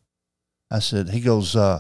I 0.70 0.80
said, 0.80 1.10
he 1.10 1.22
goes, 1.22 1.56
uh, 1.56 1.80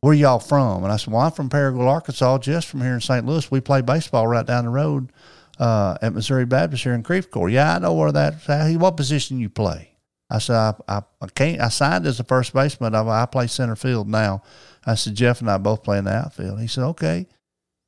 where 0.00 0.14
y'all 0.14 0.38
from? 0.38 0.82
And 0.82 0.92
I 0.92 0.96
said, 0.96 1.12
well, 1.12 1.22
I'm 1.22 1.32
from 1.32 1.50
Paragould, 1.50 1.86
Arkansas, 1.86 2.38
just 2.38 2.68
from 2.68 2.80
here 2.80 2.94
in 2.94 3.00
St. 3.00 3.24
Louis. 3.26 3.50
We 3.50 3.60
play 3.60 3.82
baseball 3.82 4.26
right 4.26 4.46
down 4.46 4.64
the 4.64 4.70
road 4.70 5.12
uh, 5.58 5.98
at 6.00 6.14
Missouri 6.14 6.46
Baptist 6.46 6.84
here 6.84 6.94
in 6.94 7.02
Creve. 7.02 7.28
Yeah, 7.48 7.76
I 7.76 7.78
know 7.78 7.94
where 7.94 8.12
that's 8.12 8.48
at. 8.48 8.74
What 8.76 8.96
position 8.96 9.38
you 9.38 9.50
play? 9.50 9.90
I 10.30 10.38
said, 10.38 10.56
I, 10.56 10.74
I, 10.88 11.02
I 11.20 11.26
can't, 11.34 11.60
I 11.60 11.68
signed 11.68 12.06
as 12.06 12.20
a 12.20 12.24
first 12.24 12.54
baseman. 12.54 12.94
I, 12.94 13.02
I 13.06 13.26
play 13.26 13.46
center 13.46 13.76
field 13.76 14.08
now. 14.08 14.42
I 14.86 14.94
said, 14.94 15.14
Jeff 15.16 15.40
and 15.40 15.50
I 15.50 15.58
both 15.58 15.82
play 15.82 15.98
in 15.98 16.04
the 16.04 16.12
outfield. 16.12 16.60
He 16.60 16.66
said, 16.66 16.84
okay. 16.84 17.26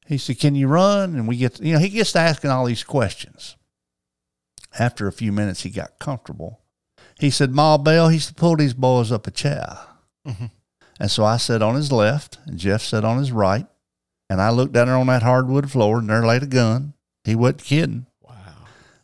He 0.07 0.19
said, 0.19 0.41
can 0.41 0.55
you 0.55 0.67
run? 0.67 1.15
And 1.15 1.29
we 1.29 1.37
get, 1.37 1.61
you 1.61 1.75
know, 1.75 1.79
he 1.79 1.89
gets 1.89 2.13
to 2.13 2.19
asking 2.19 2.51
all 2.51 2.65
these 2.67 2.85
questions. 2.85 3.57
After 4.79 5.07
a 5.07 5.13
few 5.13 5.33
minutes, 5.33 5.63
he 5.63 5.71
got 5.71 5.99
comfortable. 5.99 6.61
He 7.19 7.31
said, 7.31 7.53
Ma 7.53 7.79
Bell, 7.79 8.09
he 8.09 8.19
said, 8.19 8.37
pull 8.37 8.57
these 8.57 8.75
boys 8.75 9.13
up 9.13 9.27
a 9.27 9.31
chair. 9.31 9.79
And 11.03 11.11
so 11.11 11.25
I 11.25 11.37
sat 11.37 11.63
on 11.63 11.75
his 11.75 11.91
left, 11.91 12.39
and 12.47 12.57
Jeff 12.57 12.81
sat 12.81 13.05
on 13.05 13.19
his 13.19 13.33
right. 13.33 13.67
And 14.31 14.41
I 14.41 14.51
looked 14.51 14.73
down 14.73 14.87
there 14.87 14.95
on 14.97 15.09
that 15.09 15.25
hardwood 15.25 15.69
floor, 15.69 15.99
and 15.99 16.09
there 16.09 16.25
laid 16.25 16.45
a 16.45 16.47
gun. 16.47 16.95
He 17.25 17.35
wasn't 17.35 17.65
kidding, 17.65 18.07
Wow. 18.23 18.37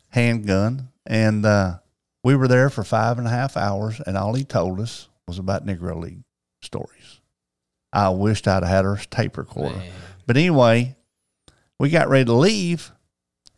handgun. 0.07 0.87
And 1.05 1.45
uh, 1.45 1.79
we 2.23 2.37
were 2.37 2.47
there 2.47 2.69
for 2.69 2.85
five 2.85 3.17
and 3.17 3.27
a 3.27 3.31
half 3.31 3.57
hours, 3.57 3.99
and 4.07 4.15
all 4.17 4.33
he 4.33 4.45
told 4.45 4.79
us 4.79 5.09
was 5.27 5.39
about 5.39 5.65
Negro 5.65 6.01
League 6.01 6.23
stories. 6.61 7.19
I 7.91 8.11
wished 8.11 8.47
I'd 8.47 8.63
had 8.63 8.85
our 8.85 8.95
tape 9.11 9.37
recorder. 9.37 9.75
Man. 9.75 9.91
But 10.25 10.37
anyway, 10.37 10.95
we 11.79 11.89
got 11.89 12.07
ready 12.07 12.23
to 12.25 12.33
leave, 12.33 12.93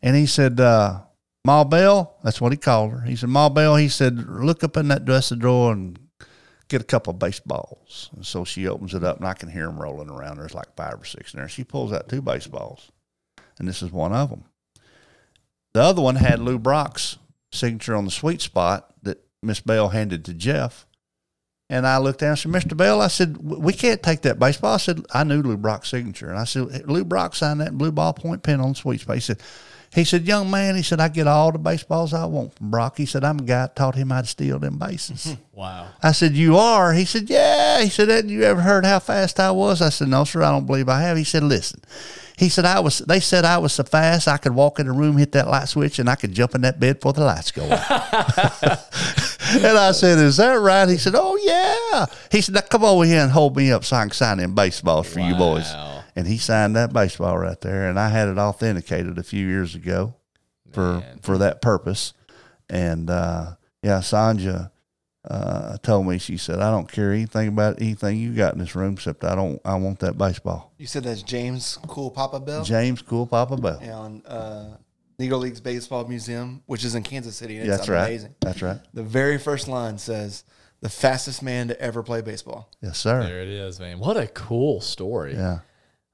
and 0.01 0.15
he 0.15 0.25
said, 0.25 0.59
uh, 0.59 1.01
Ma 1.45 1.63
Bell, 1.63 2.15
that's 2.23 2.41
what 2.41 2.51
he 2.51 2.57
called 2.57 2.91
her. 2.91 3.01
He 3.01 3.15
said, 3.15 3.29
Ma 3.29 3.49
Bell, 3.49 3.75
he 3.75 3.87
said, 3.87 4.17
look 4.27 4.63
up 4.63 4.77
in 4.77 4.87
that 4.87 5.05
dresser 5.05 5.35
drawer 5.35 5.73
and 5.73 5.99
get 6.72 6.82
a 6.82 6.86
couple 6.86 7.11
of 7.11 7.19
baseballs. 7.19 8.09
And 8.15 8.26
so 8.26 8.43
she 8.45 8.67
opens 8.67 8.93
it 8.93 9.03
up, 9.03 9.17
and 9.17 9.28
I 9.28 9.34
can 9.34 9.49
hear 9.49 9.65
them 9.65 9.80
rolling 9.80 10.09
around. 10.09 10.38
There's 10.38 10.55
like 10.55 10.76
five 10.76 10.99
or 10.99 11.05
six 11.05 11.34
in 11.34 11.39
there. 11.39 11.49
She 11.49 11.63
pulls 11.63 11.93
out 11.93 12.09
two 12.09 12.22
baseballs, 12.22 12.91
and 13.59 13.67
this 13.67 13.82
is 13.82 13.91
one 13.91 14.13
of 14.13 14.30
them. 14.30 14.45
The 15.74 15.82
other 15.82 16.01
one 16.01 16.15
had 16.15 16.39
Lou 16.39 16.57
Brock's 16.57 17.17
signature 17.51 17.95
on 17.95 18.05
the 18.05 18.11
sweet 18.11 18.41
spot 18.41 18.93
that 19.03 19.24
Miss 19.43 19.59
Bell 19.59 19.89
handed 19.89 20.26
to 20.26 20.34
Jeff. 20.34 20.86
And 21.69 21.88
I 21.88 21.99
looked 21.99 22.19
down 22.19 22.32
and 22.32 22.39
said, 22.39 22.51
Mr. 22.51 22.76
Bell, 22.76 22.99
I 22.99 23.07
said, 23.07 23.38
we 23.38 23.72
can't 23.72 24.03
take 24.03 24.22
that 24.24 24.39
baseball. 24.39 24.74
I 24.74 24.78
said, 24.78 25.05
I 25.13 25.24
knew 25.24 25.41
Lou 25.41 25.55
Brock's 25.55 25.89
signature. 25.89 26.30
And 26.30 26.38
I 26.38 26.43
said, 26.43 26.89
Lou 26.89 27.05
Brock 27.05 27.34
signed 27.34 27.61
that 27.61 27.78
blue 27.78 27.93
ballpoint 27.93 28.43
pen 28.43 28.59
on 28.59 28.69
the 28.69 28.76
sweet 28.76 28.99
spot. 28.99 29.15
He 29.15 29.22
said, 29.22 29.41
he 29.93 30.05
said, 30.05 30.25
young 30.25 30.49
man, 30.49 30.75
he 30.75 30.83
said, 30.83 31.01
I 31.01 31.09
get 31.09 31.27
all 31.27 31.51
the 31.51 31.57
baseballs 31.59 32.13
I 32.13 32.25
want 32.25 32.55
from 32.55 32.71
Brock. 32.71 32.97
He 32.97 33.05
said, 33.05 33.25
I'm 33.25 33.39
a 33.39 33.43
guy 33.43 33.61
that 33.63 33.75
taught 33.75 33.95
him 33.95 34.09
how 34.09 34.21
to 34.21 34.27
steal 34.27 34.59
them 34.59 34.77
bases. 34.77 35.35
Wow. 35.53 35.89
I 36.01 36.13
said, 36.13 36.31
you 36.31 36.57
are? 36.57 36.91
He 36.91 37.05
said, 37.05 37.29
yeah. 37.29 37.81
He 37.83 37.89
said, 37.89 38.09
hadn't 38.09 38.31
you 38.31 38.41
ever 38.41 38.61
heard 38.61 38.83
how 38.83 38.97
fast 38.97 39.39
I 39.39 39.51
was? 39.51 39.79
I 39.79 39.89
said, 39.89 40.07
no, 40.07 40.23
sir, 40.23 40.41
I 40.41 40.49
don't 40.49 40.65
believe 40.65 40.89
I 40.89 41.01
have. 41.01 41.17
He 41.17 41.23
said, 41.23 41.43
listen. 41.43 41.81
He 42.35 42.49
said, 42.49 42.65
I 42.65 42.79
was, 42.79 42.97
they 42.99 43.19
said 43.19 43.45
I 43.45 43.59
was 43.59 43.73
so 43.73 43.83
fast 43.83 44.27
I 44.27 44.37
could 44.37 44.55
walk 44.55 44.79
in 44.79 44.87
the 44.87 44.91
room, 44.91 45.17
hit 45.17 45.33
that 45.33 45.47
light 45.47 45.67
switch, 45.67 45.99
and 45.99 46.09
I 46.09 46.15
could 46.15 46.33
jump 46.33 46.55
in 46.55 46.61
that 46.61 46.79
bed 46.79 46.95
before 46.95 47.13
the 47.13 47.23
lights 47.23 47.51
go 47.51 47.63
out. 47.63 47.91
and 49.51 49.77
I 49.77 49.91
said, 49.91 50.17
is 50.17 50.37
that 50.37 50.53
right? 50.53 50.89
He 50.89 50.97
said, 50.97 51.13
oh, 51.15 51.35
yeah. 51.35 52.07
He 52.31 52.41
said, 52.41 52.55
now 52.55 52.61
come 52.61 52.83
over 52.83 53.05
here 53.05 53.21
and 53.21 53.31
hold 53.31 53.55
me 53.55 53.71
up 53.71 53.85
so 53.85 53.97
I 53.97 54.01
can 54.05 54.11
sign 54.11 54.39
them 54.39 54.55
baseballs 54.55 55.13
for 55.13 55.19
you 55.19 55.35
boys. 55.35 55.71
Wow. 56.16 56.22
And 56.22 56.28
he 56.28 56.38
signed 56.38 56.76
that 56.76 56.93
baseball 56.93 57.38
right 57.38 57.59
there. 57.62 57.89
And 57.89 57.99
I 57.99 58.09
had 58.09 58.28
it 58.28 58.38
authenticated 58.38 59.18
a 59.18 59.24
few 59.24 59.45
years 59.47 59.76
ago 59.76 60.16
for, 60.72 60.99
Man. 60.99 61.20
for 61.22 61.38
that 61.38 61.62
purpose. 61.62 62.14
And, 62.70 63.09
uh, 63.09 63.55
yeah, 63.84 63.99
Sanja, 63.99 64.72
uh, 65.30 65.78
told 65.78 66.07
me, 66.07 66.18
she 66.18 66.38
said, 66.38 66.59
I 66.59 66.72
don't 66.72 66.91
care 66.91 67.12
anything 67.12 67.47
about 67.49 67.82
anything 67.82 68.18
you 68.18 68.34
got 68.34 68.53
in 68.53 68.59
this 68.59 68.76
room 68.76 68.93
except 68.93 69.24
I 69.24 69.36
don't, 69.36 69.62
I 69.64 69.76
want 69.76 69.99
that 69.99 70.18
baseball. 70.18 70.74
You 70.78 70.88
said 70.88 71.03
that's 71.03 71.22
James 71.22 71.78
Cool 71.88 72.12
Papa 72.12 72.39
Bell? 72.39 72.64
James 72.64 73.01
Cool 73.01 73.28
Papa 73.28 73.57
Bell. 73.57 73.80
Yeah, 73.84 73.97
on 73.97 74.24
uh, 74.26 74.78
Negro 75.20 75.39
League's 75.39 75.62
Baseball 75.62 76.07
Museum, 76.07 76.64
which 76.66 76.84
is 76.84 76.95
in 76.95 77.03
Kansas 77.03 77.36
City. 77.36 77.57
and 77.57 77.68
It's 77.68 77.78
That's 77.78 77.89
right. 77.89 78.07
amazing. 78.07 78.36
That's 78.39 78.62
right. 78.62 78.80
The 78.93 79.03
very 79.03 79.38
first 79.38 79.68
line 79.68 79.97
says, 79.99 80.43
the 80.82 80.89
fastest 80.89 81.43
man 81.43 81.68
to 81.68 81.80
ever 81.80 82.01
play 82.01 82.22
baseball. 82.22 82.68
Yes, 82.82 82.97
sir. 82.97 83.22
There 83.22 83.41
it 83.41 83.47
is, 83.49 83.80
man. 83.80 83.99
What 83.99 84.18
a 84.18 84.26
cool 84.28 84.82
story. 84.82 85.36
Yeah. 85.36 85.59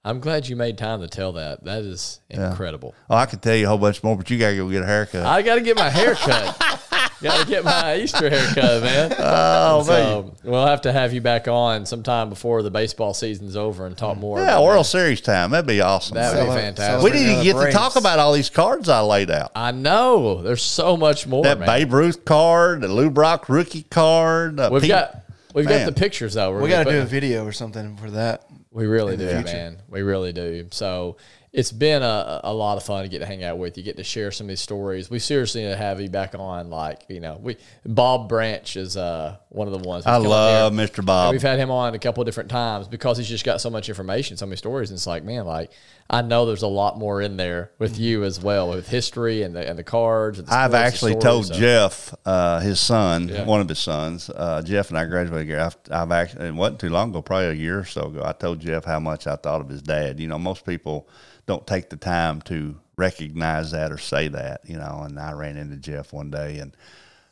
I'm 0.07 0.21
glad 0.21 0.47
you 0.47 0.55
made 0.55 0.77
time 0.77 1.01
to 1.01 1.07
tell 1.09 1.33
that. 1.33 1.65
That 1.65 1.83
is 1.83 2.21
incredible. 2.29 2.95
Oh, 3.09 3.15
I 3.17 3.25
could 3.25 3.41
tell 3.41 3.55
you 3.55 3.65
a 3.65 3.69
whole 3.69 3.77
bunch 3.77 4.01
more, 4.03 4.15
but 4.15 4.29
you 4.29 4.39
got 4.39 4.51
to 4.51 4.55
go 4.55 4.69
get 4.69 4.83
a 4.83 4.85
haircut. 4.85 5.25
I 5.25 5.41
got 5.41 5.55
to 5.55 5.61
get 5.61 5.75
my 5.75 5.89
hair 5.89 6.15
cut. 6.15 6.57
got 7.21 7.41
to 7.41 7.45
get 7.45 7.65
my 7.65 7.97
Easter 7.97 8.29
haircut, 8.29 8.83
man. 8.83 9.13
oh, 9.19 9.83
man. 9.85 10.31
We'll 10.45 10.65
have 10.65 10.79
to 10.83 10.93
have 10.93 11.11
you 11.13 11.19
back 11.19 11.49
on 11.49 11.85
sometime 11.85 12.29
before 12.29 12.63
the 12.63 12.71
baseball 12.71 13.13
season's 13.13 13.57
over 13.57 13.85
and 13.85 13.97
talk 13.97 14.17
more. 14.17 14.39
Yeah, 14.39 14.45
about 14.53 14.63
World 14.63 14.85
that. 14.85 14.89
Series 14.89 15.19
time. 15.19 15.51
That'd 15.51 15.67
be 15.67 15.81
awesome. 15.81 16.15
That 16.15 16.33
would 16.35 16.39
be 16.39 16.45
Cele- 16.45 16.55
fantastic. 16.55 17.03
we 17.03 17.09
celebrate 17.09 17.19
need 17.19 17.31
to 17.33 17.37
the 17.53 17.59
get 17.59 17.65
to 17.65 17.77
talk 17.77 17.95
about 17.97 18.19
all 18.19 18.31
these 18.31 18.49
cards 18.49 18.87
I 18.87 19.01
laid 19.01 19.29
out. 19.29 19.51
I 19.55 19.71
know. 19.71 20.41
There's 20.41 20.63
so 20.63 20.95
much 20.95 21.27
more, 21.27 21.43
that 21.43 21.59
man. 21.59 21.67
Babe 21.67 21.91
Ruth 21.91 22.23
card, 22.23 22.79
the 22.79 22.87
Lou 22.87 23.09
Brock 23.09 23.49
rookie 23.49 23.83
card. 23.83 24.57
Uh, 24.57 24.69
We've 24.71 24.83
Pete- 24.83 24.89
got 24.91 25.23
we've 25.53 25.65
Man. 25.65 25.85
got 25.85 25.93
the 25.93 25.99
pictures 25.99 26.35
though. 26.35 26.51
We're 26.53 26.61
We 26.61 26.69
got 26.69 26.85
to 26.85 26.91
do 26.91 27.01
a 27.01 27.05
video 27.05 27.45
or 27.45 27.51
something 27.51 27.97
for 27.97 28.11
that. 28.11 28.46
We 28.71 28.85
really 28.85 29.17
do, 29.17 29.25
man. 29.43 29.81
We 29.89 30.01
really 30.01 30.33
do. 30.33 30.67
So 30.71 31.17
it's 31.57 31.71
been 31.71 32.03
a, 32.03 32.41
a 32.43 32.53
lot 32.53 32.77
of 32.77 32.83
fun 32.83 33.01
to 33.01 33.09
get 33.09 33.17
to 33.17 33.25
hang 33.25 33.43
out 33.43 33.57
with 33.57 33.79
you, 33.79 33.83
get 33.83 33.97
to 33.97 34.03
share 34.03 34.29
some 34.31 34.45
of 34.45 34.49
these 34.49 34.61
stories. 34.61 35.09
We 35.09 35.17
seriously 35.17 35.63
need 35.63 35.69
to 35.71 35.75
have 35.75 35.99
you 35.99 36.07
back 36.07 36.35
on. 36.37 36.69
Like 36.69 37.01
you 37.09 37.19
know, 37.19 37.39
we 37.41 37.57
Bob 37.83 38.29
Branch 38.29 38.75
is 38.77 38.95
uh, 38.95 39.37
one 39.49 39.67
of 39.67 39.73
the 39.73 39.89
ones. 39.89 40.05
I 40.05 40.17
love. 40.17 40.71
Mr. 40.73 41.03
Bob. 41.03 41.31
We've 41.31 41.41
had 41.41 41.57
him 41.57 41.71
on 41.71 41.95
a 41.95 41.99
couple 41.99 42.21
of 42.21 42.27
different 42.27 42.51
times 42.51 42.87
because 42.87 43.17
he's 43.17 43.27
just 43.27 43.43
got 43.43 43.59
so 43.59 43.71
much 43.71 43.89
information, 43.89 44.37
so 44.37 44.45
many 44.45 44.55
stories. 44.57 44.91
And 44.91 44.97
it's 44.97 45.07
like, 45.07 45.23
man, 45.23 45.47
like 45.47 45.71
I 46.11 46.21
know 46.21 46.45
there's 46.45 46.61
a 46.61 46.67
lot 46.67 46.99
more 46.99 47.23
in 47.23 47.37
there 47.37 47.71
with 47.79 47.97
you 47.97 48.23
as 48.23 48.39
well, 48.39 48.69
with 48.69 48.87
history 48.87 49.41
and 49.41 49.55
the 49.55 49.67
and 49.67 49.79
the 49.79 49.83
cards. 49.83 50.37
And 50.37 50.47
the 50.47 50.53
I've 50.53 50.75
and 50.75 50.83
actually 50.83 51.13
stories, 51.13 51.23
told 51.23 51.45
so- 51.47 51.53
Jeff, 51.55 52.13
uh, 52.23 52.59
his 52.59 52.79
son, 52.79 53.29
Yeah. 53.29 53.45
one 53.45 53.61
of 53.61 53.67
his 53.67 53.79
sons, 53.79 54.29
uh, 54.29 54.61
Jeff 54.61 54.89
and 54.89 54.97
I 54.99 55.05
graduated 55.05 55.47
together. 55.47 55.71
I've, 55.89 56.01
I've 56.03 56.11
actually, 56.11 56.49
it 56.49 56.53
wasn't 56.53 56.81
too 56.81 56.89
long 56.89 57.09
ago, 57.09 57.23
probably 57.23 57.47
a 57.47 57.53
year 57.53 57.79
or 57.79 57.85
so 57.85 58.01
ago, 58.09 58.21
I 58.23 58.33
told 58.33 58.59
Jeff 58.59 58.85
how 58.85 58.99
much 58.99 59.25
I 59.25 59.37
thought 59.37 59.61
of 59.61 59.69
his 59.69 59.81
dad. 59.81 60.19
You 60.19 60.27
know, 60.27 60.37
most 60.37 60.63
people 60.63 61.09
don't 61.47 61.65
take 61.65 61.89
the 61.89 61.97
time 61.97 62.41
to 62.43 62.79
recognize 62.97 63.71
that 63.71 63.91
or 63.91 63.97
say 63.97 64.27
that, 64.27 64.61
you 64.65 64.77
know, 64.77 65.01
and 65.05 65.19
I 65.19 65.31
ran 65.33 65.57
into 65.57 65.77
Jeff 65.77 66.13
one 66.13 66.29
day 66.29 66.59
and 66.59 66.75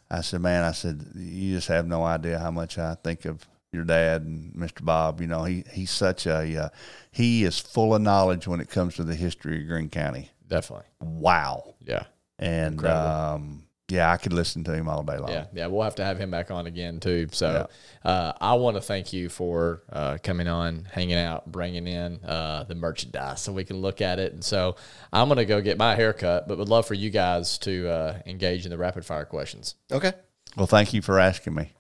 I 0.10 0.22
said, 0.22 0.42
man, 0.42 0.64
I 0.64 0.72
said, 0.72 1.06
you 1.16 1.56
just 1.56 1.68
have 1.68 1.88
no 1.88 2.04
idea 2.04 2.40
how 2.40 2.52
much 2.52 2.78
I 2.78 2.96
think 3.04 3.26
of 3.26 3.46
your 3.74 3.84
dad 3.84 4.22
and 4.22 4.54
Mr. 4.54 4.86
Bob. 4.86 5.20
You 5.20 5.28
know, 5.28 5.44
he, 5.44 5.64
he's 5.74 5.92
such 5.92 6.28
a, 6.28 6.66
uh, 6.66 6.70
he 7.12 7.44
is 7.44 7.60
full 7.60 7.94
of 7.96 8.02
knowledge 8.02 8.48
when 8.48 8.62
it 8.62 8.70
comes 8.70 8.96
to 8.96 9.04
the 9.04 9.16
history 9.16 9.62
of 9.62 9.68
Greene 9.68 9.90
County. 9.90 10.32
Definitely, 10.48 10.86
Wow. 11.02 11.76
yeah. 11.84 12.04
And 12.38 12.74
Incredible. 12.76 13.08
um, 13.08 13.65
yeah, 13.90 14.12
I 14.12 14.18
could 14.18 14.34
listen 14.34 14.64
to 14.64 14.74
him 14.74 14.90
all 14.90 15.04
day 15.04 15.18
long. 15.18 15.30
Yeah, 15.30 15.46
yeah, 15.54 15.68
we'll 15.68 15.84
have 15.84 15.96
to 15.96 16.04
have 16.04 16.18
him 16.18 16.32
back 16.32 16.50
on 16.50 16.66
again 16.66 17.00
too. 17.00 17.28
So, 17.32 17.70
uh, 18.04 18.34
I 18.42 18.56
want 18.56 18.78
to 18.78 18.82
thank 18.82 19.14
you 19.14 19.30
for 19.30 19.84
uh, 19.92 20.18
coming 20.24 20.48
on, 20.48 20.86
hanging 20.92 21.18
out, 21.18 21.52
bringing 21.52 21.86
in 21.86 22.24
uh, 22.24 22.64
the 22.68 22.76
merchandise 22.76 23.42
so 23.42 23.52
we 23.54 23.64
can 23.64 23.78
look 23.78 24.02
at 24.02 24.18
it. 24.18 24.34
And 24.34 24.44
so, 24.44 24.76
I'm 25.14 25.28
gonna 25.28 25.46
go 25.46 25.62
get 25.62 25.78
my 25.78 25.96
haircut, 25.96 26.48
but 26.48 26.58
would 26.58 26.70
love 26.70 26.88
for 26.88 26.96
you 26.96 27.12
guys 27.12 27.58
to 27.60 27.88
uh, 27.88 28.20
engage 28.26 28.66
in 28.66 28.72
the 28.72 28.78
rapid 28.78 29.06
fire 29.06 29.26
questions. 29.26 29.76
Okay. 29.92 30.14
Well, 30.58 30.68
thank 30.68 30.94
you 30.94 31.02
for 31.02 31.20
asking 31.20 31.54
me. 31.54 31.74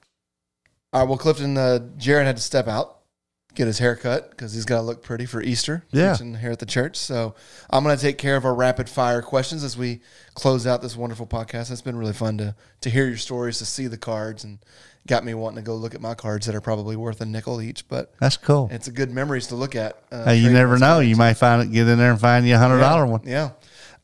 All 0.94 1.02
right. 1.02 1.10
Well, 1.10 1.18
Clifton, 1.18 1.58
uh, 1.58 1.80
Jared 1.98 2.28
had 2.28 2.38
to 2.38 2.42
step 2.42 2.68
out, 2.68 3.00
get 3.56 3.68
his 3.68 3.80
hair 3.80 3.96
cut 3.96 4.30
because 4.30 4.54
he's 4.54 4.66
got 4.66 4.78
to 4.78 4.82
look 4.84 5.02
pretty 5.04 5.26
for 5.26 5.42
Easter. 5.42 5.84
Yeah. 5.92 6.16
here 6.16 6.52
at 6.52 6.60
the 6.60 6.66
church. 6.66 6.98
So 6.98 7.36
I'm 7.70 7.84
going 7.84 7.96
to 7.96 8.02
take 8.02 8.18
care 8.18 8.36
of 8.36 8.46
our 8.46 8.54
rapid 8.54 8.90
fire 8.90 9.22
questions 9.22 9.64
as 9.64 9.78
we 9.78 10.02
close 10.34 10.68
out 10.68 10.82
this 10.82 10.96
wonderful 10.96 11.26
podcast. 11.28 11.72
It's 11.72 11.82
been 11.82 11.98
really 11.98 12.14
fun 12.14 12.38
to 12.40 12.56
to 12.82 12.90
hear 12.90 13.08
your 13.08 13.18
stories, 13.18 13.58
to 13.60 13.66
see 13.66 13.88
the 13.88 13.98
cards, 13.98 14.44
and 14.44 14.60
got 15.08 15.24
me 15.24 15.34
wanting 15.34 15.58
to 15.58 15.62
go 15.62 15.76
look 15.76 15.94
at 15.96 16.02
my 16.02 16.14
cards 16.16 16.46
that 16.48 16.56
are 16.56 16.62
probably 16.62 16.96
worth 16.96 17.22
a 17.22 17.26
nickel 17.26 17.62
each. 17.62 17.88
But 17.88 18.14
That's 18.20 18.38
cool. 18.38 18.70
it's 18.72 18.88
a 18.88 18.92
good 18.92 19.12
memories 19.12 19.48
to 19.48 19.56
look 19.56 19.76
at. 19.76 19.98
Uh, 20.12 20.26
Hey, 20.26 20.38
you 20.38 20.50
never 20.52 20.78
know. 20.78 20.96
cards. 20.96 21.08
You 21.10 21.16
might 21.16 21.36
find 21.36 21.62
it, 21.62 21.72
get 21.72 21.88
in 21.88 21.98
there 21.98 22.12
and 22.12 22.20
find 22.20 22.48
you 22.48 22.56
a 22.56 22.58
hundred 22.58 22.80
dollar 22.80 23.06
one. 23.06 23.22
Yeah. 23.24 23.52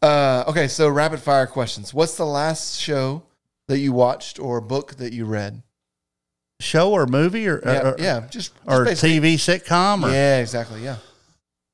Uh, 0.02 0.44
okay, 0.48 0.68
so 0.68 0.90
rapid 0.90 1.20
fire 1.20 1.46
questions. 1.48 1.94
What's 1.94 2.16
the 2.18 2.26
last 2.26 2.80
show 2.80 3.24
that 3.68 3.78
you 3.80 3.94
watched 3.94 4.40
or 4.40 4.60
book 4.62 4.96
that 4.96 5.14
you 5.14 5.26
read? 5.26 5.62
Show 6.62 6.92
or 6.92 7.06
movie 7.06 7.48
or 7.48 7.62
Yeah, 7.66 7.90
or, 7.90 7.96
yeah, 8.00 8.20
just, 8.30 8.32
just 8.32 8.54
or 8.66 8.86
TV 8.86 9.34
sitcom 9.36 10.04
or 10.04 10.12
Yeah, 10.12 10.38
exactly. 10.40 10.84
Yeah. 10.84 10.98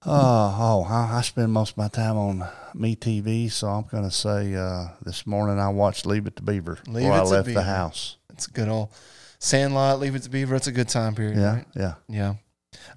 oh 0.06 0.56
oh 0.60 0.84
I, 0.90 1.18
I 1.18 1.22
spend 1.22 1.52
most 1.52 1.72
of 1.72 1.78
my 1.78 1.88
time 1.90 2.18
on 2.18 2.48
MeTV, 2.76 3.52
so 3.52 3.68
I'm 3.68 3.84
gonna 3.92 4.12
say 4.12 4.54
uh, 4.56 4.88
this 5.04 5.26
morning 5.28 5.60
I 5.60 5.70
watched 5.70 6.06
Leave 6.06 6.28
It 6.28 6.36
to 6.38 6.44
Beaver 6.44 6.80
Leave 6.88 7.04
before 7.06 7.12
It 7.18 7.20
I 7.22 7.24
to 7.24 7.30
left 7.30 7.46
Beaver. 7.48 7.60
the 7.60 7.66
house. 7.66 8.18
It's 8.32 8.48
a 8.48 8.52
good 8.52 8.68
old 8.70 8.90
Sandlot, 9.40 10.00
Leave 10.00 10.16
It 10.16 10.24
to 10.24 10.30
Beaver. 10.30 10.56
It's 10.56 10.68
a 10.68 10.72
good 10.72 10.88
time 10.90 11.16
period. 11.16 11.38
Yeah, 11.38 11.54
Right? 11.56 11.66
yeah. 11.76 11.94
Yeah. 12.08 12.34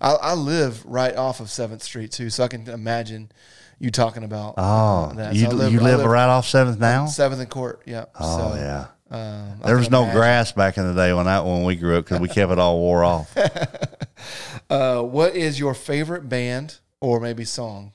I, 0.00 0.12
I 0.14 0.34
live 0.34 0.84
right 0.86 1.14
off 1.16 1.40
of 1.40 1.46
7th 1.48 1.82
Street, 1.82 2.12
too, 2.12 2.30
so 2.30 2.44
I 2.44 2.48
can 2.48 2.66
imagine 2.68 3.30
you 3.78 3.90
talking 3.90 4.24
about 4.24 4.54
Oh, 4.58 4.62
uh, 4.62 5.12
that. 5.14 5.34
you 5.34 5.50
So 5.50 5.60
I 5.60 5.68
you 5.68 5.80
I 5.80 5.82
live 5.82 6.04
right 6.04 6.28
off 6.28 6.46
Seventh 6.46 6.78
now? 6.78 7.04
7th 7.06 7.40
and 7.40 7.48
Court. 7.50 7.82
Yeah. 7.86 8.06
Oh 8.18 8.52
so, 8.52 8.54
yeah. 8.58 8.86
Um, 9.10 9.60
There 9.64 9.76
was 9.76 9.90
no 9.90 10.02
imagine. 10.02 10.16
grass 10.20 10.52
back 10.52 10.78
in 10.78 10.86
the 10.86 10.94
day 10.94 11.12
when 11.12 11.26
I 11.26 11.40
when 11.40 11.64
we 11.64 11.74
grew 11.76 11.98
up 11.98 12.04
because 12.04 12.20
we 12.20 12.28
kept 12.28 12.52
it 12.52 12.58
all 12.58 12.78
wore 12.78 13.04
off. 13.04 13.34
Uh, 14.68 15.02
what 15.02 15.34
is 15.34 15.58
your 15.58 15.74
favorite 15.74 16.28
band 16.28 16.78
or 17.00 17.18
maybe 17.18 17.44
song? 17.44 17.92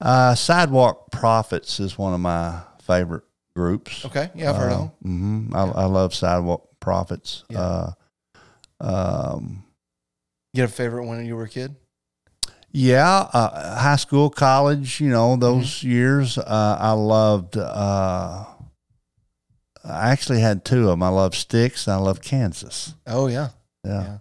Uh, 0.00 0.34
Sidewalk 0.34 1.10
Prophets 1.10 1.78
is 1.80 1.98
one 1.98 2.14
of 2.14 2.20
my 2.20 2.60
favorite 2.82 3.24
groups. 3.54 4.04
Okay. 4.06 4.30
Yeah, 4.34 4.50
I've 4.50 4.56
heard 4.56 4.72
of 4.72 4.78
them. 4.78 4.90
Mm-hmm. 5.50 5.56
I, 5.56 5.82
I 5.82 5.84
love 5.84 6.14
Sidewalk 6.14 6.68
Prophets. 6.80 7.44
Yeah. 7.50 7.60
Uh, 7.60 7.92
um, 8.80 9.64
You 10.54 10.62
had 10.62 10.70
a 10.70 10.72
favorite 10.72 11.04
when 11.06 11.26
you 11.26 11.36
were 11.36 11.44
a 11.44 11.48
kid? 11.48 11.74
yeah, 12.70 13.28
uh, 13.34 13.78
high 13.78 13.96
school, 13.96 14.30
college, 14.30 15.00
you 15.00 15.10
know, 15.10 15.36
those 15.36 15.66
Mm-hmm. 15.80 15.90
years, 15.90 16.38
uh, 16.38 16.76
I 16.80 16.92
loved. 16.92 17.58
I 19.84 20.10
actually 20.10 20.40
had 20.40 20.64
two 20.64 20.80
of 20.82 20.86
them. 20.86 21.02
I 21.02 21.08
love 21.08 21.34
Styx 21.34 21.86
and 21.86 21.94
I 21.94 21.98
love 21.98 22.20
Kansas. 22.22 22.94
Oh, 23.06 23.26
yeah. 23.26 23.48
Yeah. 23.84 24.02
Yeah. 24.04 24.18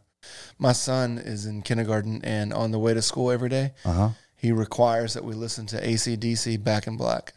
My 0.58 0.72
son 0.74 1.18
is 1.18 1.46
in 1.46 1.62
kindergarten, 1.64 2.22
and 2.24 2.54
on 2.54 2.72
the 2.72 2.80
way 2.80 2.94
to 2.94 3.02
school 3.02 3.32
every 3.32 3.50
day, 3.50 3.74
Uh 3.86 3.92
huh. 3.94 4.10
he 4.36 4.52
requires 4.52 5.14
that 5.16 5.24
we 5.24 5.34
listen 5.34 5.66
to 5.68 5.82
ACDC 5.82 6.64
Back 6.64 6.86
in 6.88 6.98
Black. 6.98 7.34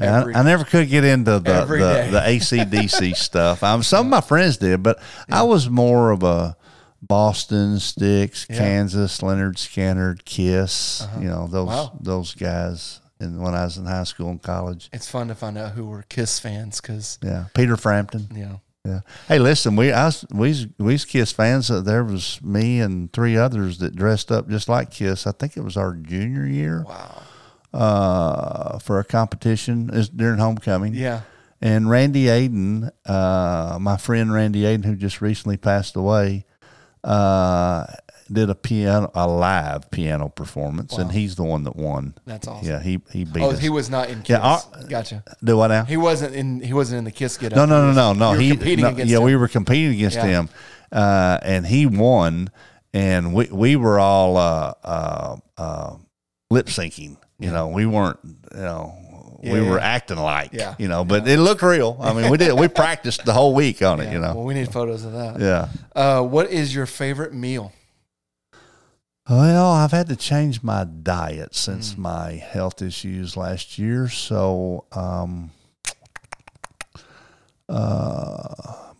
I, 0.00 0.22
I 0.22 0.42
never 0.42 0.64
could 0.64 0.88
get 0.88 1.04
into 1.04 1.32
the 1.32 1.40
the, 1.64 2.08
the 2.10 2.20
ACDC 2.20 3.14
stuff. 3.16 3.62
Um, 3.62 3.82
some 3.82 4.06
of 4.06 4.10
my 4.10 4.20
friends 4.20 4.56
did, 4.56 4.82
but 4.82 5.00
I 5.30 5.42
was 5.44 5.68
more 5.70 6.10
of 6.10 6.22
a 6.24 6.56
Boston 7.02 7.78
Styx, 7.78 8.46
Yeah. 8.48 8.58
Kansas, 8.58 9.20
Lynyrd 9.20 9.54
Skynyrd, 9.56 10.24
Kiss. 10.24 11.02
Uh-huh. 11.02 11.20
You 11.20 11.28
know 11.28 11.46
those 11.48 11.68
Wow. 11.68 11.92
those 12.00 12.34
guys. 12.34 13.00
And 13.24 13.40
when 13.42 13.54
I 13.54 13.64
was 13.64 13.76
in 13.76 13.86
high 13.86 14.04
school 14.04 14.30
and 14.30 14.42
college, 14.42 14.88
It's 14.92 15.08
fun 15.08 15.28
to 15.28 15.34
find 15.34 15.58
out 15.58 15.72
who 15.72 15.86
were 15.86 16.02
Kiss 16.08 16.38
fans 16.38 16.80
because, 16.80 17.18
yeah, 17.22 17.46
Peter 17.54 17.76
Frampton. 17.76 18.28
know, 18.30 18.60
Yeah. 18.84 19.00
Hey, 19.26 19.38
listen, 19.38 19.76
we 19.76 19.92
I 19.92 20.06
was, 20.06 20.26
we 20.30 20.70
we 20.78 20.98
Kiss 20.98 21.32
fans. 21.32 21.70
Uh, 21.70 21.80
there 21.80 22.04
was 22.04 22.40
me 22.42 22.80
and 22.80 23.12
three 23.12 23.36
others 23.36 23.78
that 23.78 23.96
dressed 23.96 24.30
up 24.30 24.48
just 24.48 24.68
like 24.68 24.90
Kiss. 24.90 25.26
I 25.26 25.32
think 25.32 25.56
it 25.56 25.64
was 25.64 25.76
our 25.76 25.94
junior 25.94 26.46
year 26.46 26.84
wow. 26.86 27.22
uh, 27.72 28.78
for 28.78 29.00
a 29.00 29.04
competition 29.04 29.90
is 29.92 30.08
during 30.08 30.38
homecoming. 30.38 30.94
Yeah. 30.94 31.22
And 31.60 31.88
Randy 31.88 32.26
Aiden, 32.26 32.90
uh, 33.06 33.78
my 33.80 33.96
friend 33.96 34.30
Randy 34.32 34.62
Aiden, 34.64 34.84
who 34.84 34.96
just 34.96 35.22
recently 35.22 35.56
passed 35.56 35.96
away, 35.96 36.44
uh, 37.02 37.86
did 38.32 38.48
a 38.50 38.54
piano, 38.54 39.10
a 39.14 39.26
live 39.28 39.90
piano 39.90 40.28
performance, 40.28 40.96
and 40.96 41.12
he's 41.12 41.36
the 41.36 41.42
one 41.44 41.64
that 41.64 41.76
won. 41.76 42.14
That's 42.26 42.48
awesome. 42.48 42.66
Yeah, 42.68 42.80
he 42.82 43.00
he 43.12 43.24
beat 43.24 43.42
Oh, 43.42 43.50
us. 43.50 43.58
he 43.60 43.68
was 43.68 43.90
not 43.90 44.08
in 44.08 44.20
Kiss. 44.22 44.30
Yeah, 44.30 44.40
our- 44.40 44.62
gotcha. 44.88 45.22
Do 45.42 45.56
what 45.56 45.68
now? 45.68 45.84
He 45.84 45.96
wasn't 45.96 46.34
in. 46.34 46.60
He 46.60 46.72
wasn't 46.72 46.98
in 46.98 47.04
the 47.04 47.10
Kiss 47.10 47.36
get 47.36 47.52
up. 47.52 47.56
No, 47.56 47.66
no, 47.66 47.92
no, 47.92 48.12
no, 48.12 48.32
no. 48.32 48.38
He 48.38 48.50
competing 48.50 48.84
no, 48.84 48.90
against 48.90 49.10
yeah, 49.10 49.18
him. 49.18 49.24
we 49.24 49.36
were 49.36 49.48
competing 49.48 49.92
against 49.94 50.16
Yeah. 50.16 50.24
him, 50.26 50.48
uh, 50.92 51.38
and 51.42 51.66
he 51.66 51.86
won, 51.86 52.50
and 52.92 53.34
we 53.34 53.46
we 53.46 53.76
were 53.76 53.98
all 53.98 54.36
uh, 54.36 54.72
uh, 54.82 55.36
uh, 55.58 55.96
lip 56.50 56.66
syncing. 56.66 57.16
You 57.38 57.50
know, 57.50 57.68
we 57.68 57.84
weren't. 57.86 58.18
You 58.54 58.60
know. 58.60 58.94
we 59.42 59.60
were 59.60 59.76
yeah. 59.76 59.84
acting 59.84 60.16
like, 60.16 60.54
Yeah. 60.54 60.74
you 60.78 60.88
know, 60.88 61.04
but 61.04 61.28
it 61.28 61.38
looked 61.38 61.60
real. 61.60 61.98
I 62.00 62.14
mean, 62.14 62.30
we 62.30 62.38
did. 62.38 62.58
We 62.58 62.66
practiced 62.68 63.26
the 63.26 63.34
whole 63.34 63.54
week 63.54 63.82
on 63.82 64.00
it, 64.00 64.10
you 64.10 64.18
know. 64.18 64.34
Well, 64.36 64.44
we 64.44 64.54
need 64.54 64.72
photos 64.72 65.04
of 65.04 65.12
that. 65.12 65.38
Yeah. 65.38 65.68
Uh, 65.94 66.22
what 66.22 66.50
is 66.50 66.74
your 66.74 66.86
favorite 66.86 67.34
meal? 67.34 67.70
Well, 69.28 69.70
I've 69.72 69.90
had 69.92 70.08
to 70.08 70.16
change 70.16 70.62
my 70.62 70.84
diet 70.84 71.52
Mm. 71.52 71.54
since 71.54 71.96
my 71.96 72.32
health 72.32 72.82
issues 72.82 73.36
last 73.36 73.78
year. 73.78 74.08
So, 74.08 74.84
um, 74.92 75.50
uh, 77.68 78.54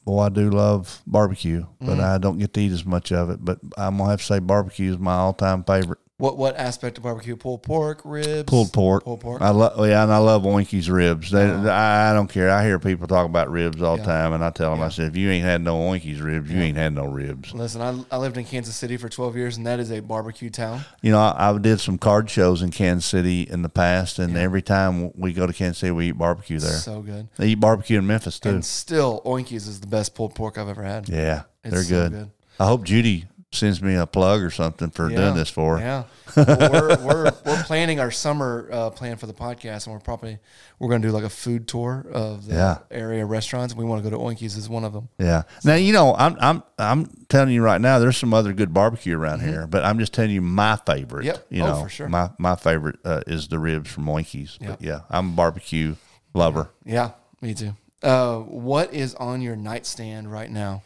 boy, 0.04 0.20
I 0.22 0.28
do 0.30 0.48
love 0.50 1.02
barbecue, 1.06 1.66
but 1.80 1.98
Mm. 1.98 2.02
I 2.04 2.18
don't 2.18 2.38
get 2.38 2.54
to 2.54 2.60
eat 2.62 2.72
as 2.72 2.86
much 2.86 3.12
of 3.12 3.28
it. 3.30 3.44
But 3.44 3.58
I'm 3.76 3.98
gonna 3.98 4.10
have 4.10 4.20
to 4.20 4.26
say 4.26 4.38
barbecue 4.38 4.92
is 4.92 4.98
my 4.98 5.14
all-time 5.14 5.62
favorite. 5.64 5.98
What 6.24 6.38
what 6.38 6.56
aspect 6.56 6.96
of 6.96 7.04
barbecue? 7.04 7.36
Pulled 7.36 7.62
pork, 7.62 8.00
ribs, 8.02 8.44
Pulled 8.44 8.72
pork. 8.72 9.04
Pulled 9.04 9.20
pork. 9.20 9.42
I 9.42 9.50
love, 9.50 9.86
yeah, 9.86 10.02
and 10.02 10.10
I 10.10 10.16
love 10.16 10.44
Oinky's 10.44 10.88
ribs. 10.88 11.30
They, 11.30 11.42
Oh. 11.44 11.68
I, 11.68 12.10
I 12.10 12.14
don't 12.14 12.28
care. 12.28 12.50
I 12.50 12.64
hear 12.64 12.78
people 12.78 13.06
talk 13.06 13.26
about 13.26 13.50
ribs 13.50 13.82
all 13.82 13.96
the 13.96 14.02
Yeah. 14.04 14.06
time, 14.06 14.32
and 14.32 14.42
I 14.42 14.48
tell 14.48 14.70
them, 14.70 14.78
Yeah. 14.80 14.86
I 14.86 14.88
said, 14.88 15.08
if 15.08 15.16
you 15.16 15.28
ain't 15.30 15.44
had 15.44 15.60
no 15.60 15.76
Oinky's 15.78 16.22
ribs, 16.22 16.50
you 16.50 16.58
ain't 16.62 16.78
had 16.78 16.94
no 16.94 17.04
ribs. 17.04 17.52
Listen, 17.52 17.82
I, 17.82 18.14
I 18.14 18.16
lived 18.16 18.38
in 18.38 18.46
Kansas 18.46 18.74
City 18.74 18.96
for 18.96 19.10
12 19.10 19.36
years, 19.36 19.58
and 19.58 19.66
that 19.66 19.80
is 19.80 19.92
a 19.92 20.00
barbecue 20.00 20.48
town. 20.48 20.80
You 21.02 21.10
know, 21.12 21.18
I, 21.20 21.50
I 21.50 21.58
did 21.58 21.78
some 21.78 21.98
card 21.98 22.30
shows 22.30 22.62
in 22.62 22.70
Kansas 22.70 23.04
City 23.04 23.42
in 23.42 23.60
the 23.60 23.68
past, 23.68 24.18
and 24.18 24.34
every 24.34 24.62
time 24.62 25.12
we 25.18 25.34
go 25.34 25.46
to 25.46 25.52
Kansas 25.52 25.76
City, 25.80 25.90
we 25.90 26.08
eat 26.08 26.12
barbecue 26.16 26.58
there. 26.58 26.70
So 26.72 27.02
good. 27.02 27.28
They 27.36 27.48
eat 27.48 27.60
barbecue 27.60 27.98
in 27.98 28.06
Memphis 28.06 28.40
too. 28.40 28.48
And 28.48 28.64
still, 28.64 29.20
Oinkies 29.26 29.68
is 29.68 29.78
the 29.80 29.86
best 29.88 30.14
pulled 30.14 30.34
pork 30.34 30.56
I've 30.56 30.68
ever 30.70 30.84
had. 30.84 31.06
yeah, 31.06 31.42
It's 31.62 31.74
they're 31.74 31.82
so 31.82 31.90
good. 32.08 32.12
good. 32.12 32.30
I 32.58 32.64
hope 32.66 32.84
Judy 32.84 33.26
sends 33.54 33.80
me 33.82 33.94
a 33.94 34.06
plug 34.06 34.40
or 34.42 34.50
something 34.50 34.90
for 34.90 35.10
Yeah. 35.10 35.16
doing 35.16 35.34
this 35.34 35.48
for. 35.50 35.78
Yeah, 35.78 36.04
Well, 36.36 36.46
we're, 36.72 36.96
we're 37.04 37.32
we're 37.46 37.62
planning 37.64 38.00
our 38.00 38.10
summer 38.10 38.68
uh, 38.72 38.90
plan 38.90 39.16
for 39.16 39.26
the 39.26 39.32
podcast, 39.34 39.86
and 39.86 39.94
we're 39.94 40.00
probably 40.00 40.38
we're 40.78 40.88
going 40.88 41.02
to 41.02 41.08
do 41.08 41.12
like 41.12 41.24
a 41.24 41.28
food 41.30 41.66
tour 41.68 42.06
of 42.12 42.46
the 42.46 42.54
Yeah. 42.54 42.78
area 42.90 43.24
restaurants. 43.24 43.74
We 43.74 43.84
want 43.84 44.02
to 44.04 44.10
go 44.10 44.16
to 44.16 44.22
Oinkies 44.22 44.56
as 44.58 44.68
one 44.68 44.84
of 44.84 44.92
them. 44.92 45.08
Yeah. 45.18 45.42
Now 45.64 45.74
you 45.74 45.92
know 45.92 46.14
I'm 46.14 46.36
I'm 46.40 46.62
I'm 46.78 47.06
telling 47.28 47.52
you 47.52 47.62
right 47.62 47.80
now. 47.80 47.98
There's 47.98 48.16
some 48.16 48.34
other 48.34 48.52
good 48.52 48.72
barbecue 48.74 49.16
around 49.16 49.40
here, 49.40 49.66
but 49.66 49.84
I'm 49.84 49.98
just 49.98 50.12
telling 50.12 50.30
you 50.30 50.40
my 50.42 50.76
favorite. 50.86 51.26
Mm-hmm. 51.26 51.26
Yep. 51.26 51.46
You 51.50 51.62
Oh, 51.62 51.66
know, 51.66 51.82
for 51.82 51.88
sure. 51.88 52.08
my 52.08 52.30
my 52.38 52.56
favorite 52.56 52.96
uh, 53.04 53.22
is 53.26 53.48
the 53.48 53.58
ribs 53.58 53.90
from 53.90 54.06
Oinkies. 54.06 54.60
Yep. 54.60 54.70
But 54.70 54.82
yeah, 54.82 55.00
I'm 55.10 55.30
a 55.32 55.36
barbecue 55.36 55.96
lover. 56.34 56.70
Yeah, 56.84 57.12
me 57.40 57.54
too. 57.54 57.74
Uh, 58.02 58.40
what 58.40 58.92
is 58.92 59.14
on 59.14 59.40
your 59.40 59.56
nightstand 59.56 60.30
right 60.30 60.50
now? 60.50 60.82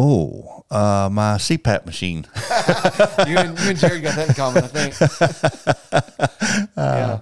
Oh, 0.00 0.62
uh, 0.70 1.08
my 1.10 1.38
CPAP 1.38 1.84
machine. 1.84 2.24
You 3.26 3.36
and, 3.36 3.58
you 3.58 3.70
and 3.70 3.78
Jerry 3.78 4.00
got 4.00 4.14
that 4.14 4.28
in 4.28 4.34
common, 4.34 4.62
I 4.62 4.68
think. 4.68 4.94
yeah, 6.76 7.20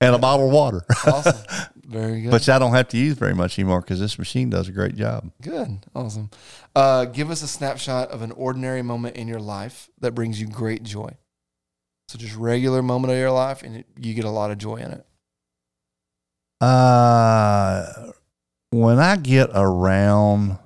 and 0.00 0.14
a 0.14 0.18
bottle 0.18 0.46
of 0.46 0.52
water, 0.52 0.82
awesome. 1.06 1.36
Very 1.86 2.20
good. 2.20 2.32
which 2.32 2.50
I 2.50 2.58
don't 2.58 2.74
have 2.74 2.88
to 2.88 2.98
use 2.98 3.16
very 3.16 3.34
much 3.34 3.58
anymore 3.58 3.80
because 3.80 3.98
this 3.98 4.18
machine 4.18 4.50
does 4.50 4.68
a 4.68 4.72
great 4.72 4.96
job. 4.96 5.30
Good. 5.40 5.86
Awesome. 5.94 6.30
Uh, 6.74 7.06
give 7.06 7.30
us 7.30 7.42
a 7.42 7.48
snapshot 7.48 8.10
of 8.10 8.22
an 8.22 8.32
ordinary 8.32 8.82
moment 8.82 9.16
in 9.16 9.28
your 9.28 9.38
life 9.38 9.88
that 10.00 10.12
brings 10.12 10.40
you 10.40 10.48
great 10.48 10.82
joy. 10.82 11.10
So 12.08 12.18
just 12.18 12.36
regular 12.36 12.82
moment 12.82 13.12
of 13.12 13.18
your 13.18 13.30
life, 13.30 13.62
and 13.62 13.76
it, 13.76 13.86
you 13.98 14.14
get 14.14 14.24
a 14.24 14.30
lot 14.30 14.50
of 14.50 14.58
joy 14.58 14.76
in 14.76 14.90
it. 14.92 15.06
Uh, 16.60 18.12
when 18.70 18.98
I 18.98 19.16
get 19.16 19.50
around 19.54 20.58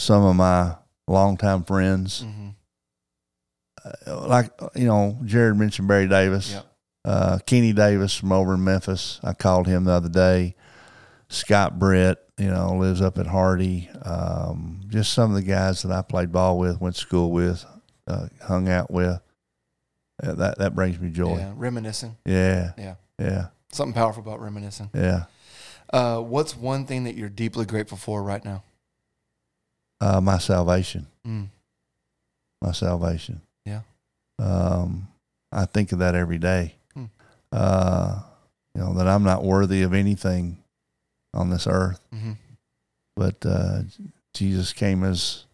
some 0.00 0.24
of 0.24 0.34
my 0.36 0.76
longtime 1.06 1.64
friends, 1.64 2.22
Mm-hmm. 2.22 2.48
uh, 4.06 4.26
like 4.28 4.50
you 4.74 4.86
know, 4.86 5.18
Jared 5.24 5.56
mentioned 5.56 5.88
Barry 5.88 6.08
Davis, 6.08 6.52
Yep. 6.52 6.66
uh, 7.04 7.38
Kenny 7.46 7.72
Davis 7.72 8.14
from 8.16 8.32
over 8.32 8.54
in 8.54 8.64
Memphis. 8.64 9.20
I 9.22 9.32
called 9.32 9.66
him 9.66 9.84
the 9.84 9.92
other 9.92 10.08
day. 10.08 10.54
Scott 11.28 11.78
Brett, 11.78 12.18
you 12.38 12.50
know, 12.50 12.74
lives 12.74 13.00
up 13.00 13.16
at 13.18 13.26
Hardy. 13.26 13.88
Um, 14.02 14.80
just 14.88 15.12
some 15.12 15.30
of 15.30 15.36
the 15.36 15.42
guys 15.48 15.82
that 15.82 15.92
I 15.92 16.02
played 16.02 16.32
ball 16.32 16.58
with, 16.58 16.80
went 16.80 16.96
to 16.96 17.00
school 17.00 17.30
with, 17.30 17.64
uh, 18.08 18.26
hung 18.42 18.68
out 18.68 18.90
with. 18.90 19.20
Uh, 20.22 20.34
that 20.34 20.58
that 20.58 20.74
brings 20.74 20.98
me 21.00 21.10
joy. 21.10 21.36
Yeah. 21.38 21.52
Reminiscing. 21.56 22.16
Yeah, 22.26 22.72
Yeah. 22.76 22.94
yeah, 23.18 23.46
Something 23.72 23.94
powerful 23.94 24.22
about 24.22 24.40
reminiscing. 24.40 24.90
yeah. 24.94 25.24
Uh, 25.92 26.20
what's 26.20 26.56
one 26.56 26.84
thing 26.86 27.04
that 27.04 27.16
you're 27.16 27.28
deeply 27.28 27.64
grateful 27.64 27.96
for 27.98 28.22
right 28.22 28.44
now? 28.44 28.62
Uh, 30.00 30.20
my 30.20 30.38
salvation. 30.38 31.06
Mm. 31.26 31.48
my 32.62 32.72
salvation. 32.72 33.40
Yeah. 33.66 33.80
Um, 34.38 35.08
I 35.52 35.66
think 35.66 35.92
of 35.92 35.98
that 35.98 36.14
every 36.14 36.38
day. 36.38 36.74
Hmm. 36.94 37.04
Uh, 37.52 38.20
you 38.74 38.80
know 38.80 38.94
that 38.94 39.06
I'm 39.08 39.24
not 39.24 39.44
worthy 39.44 39.82
of 39.82 39.92
anything 39.92 40.58
on 41.34 41.50
this 41.50 41.66
earth, 41.66 42.00
hmm 42.12 42.32
but 43.16 43.44
uh, 43.44 43.82
Jesus 44.32 44.72
came 44.72 45.04
as 45.04 45.44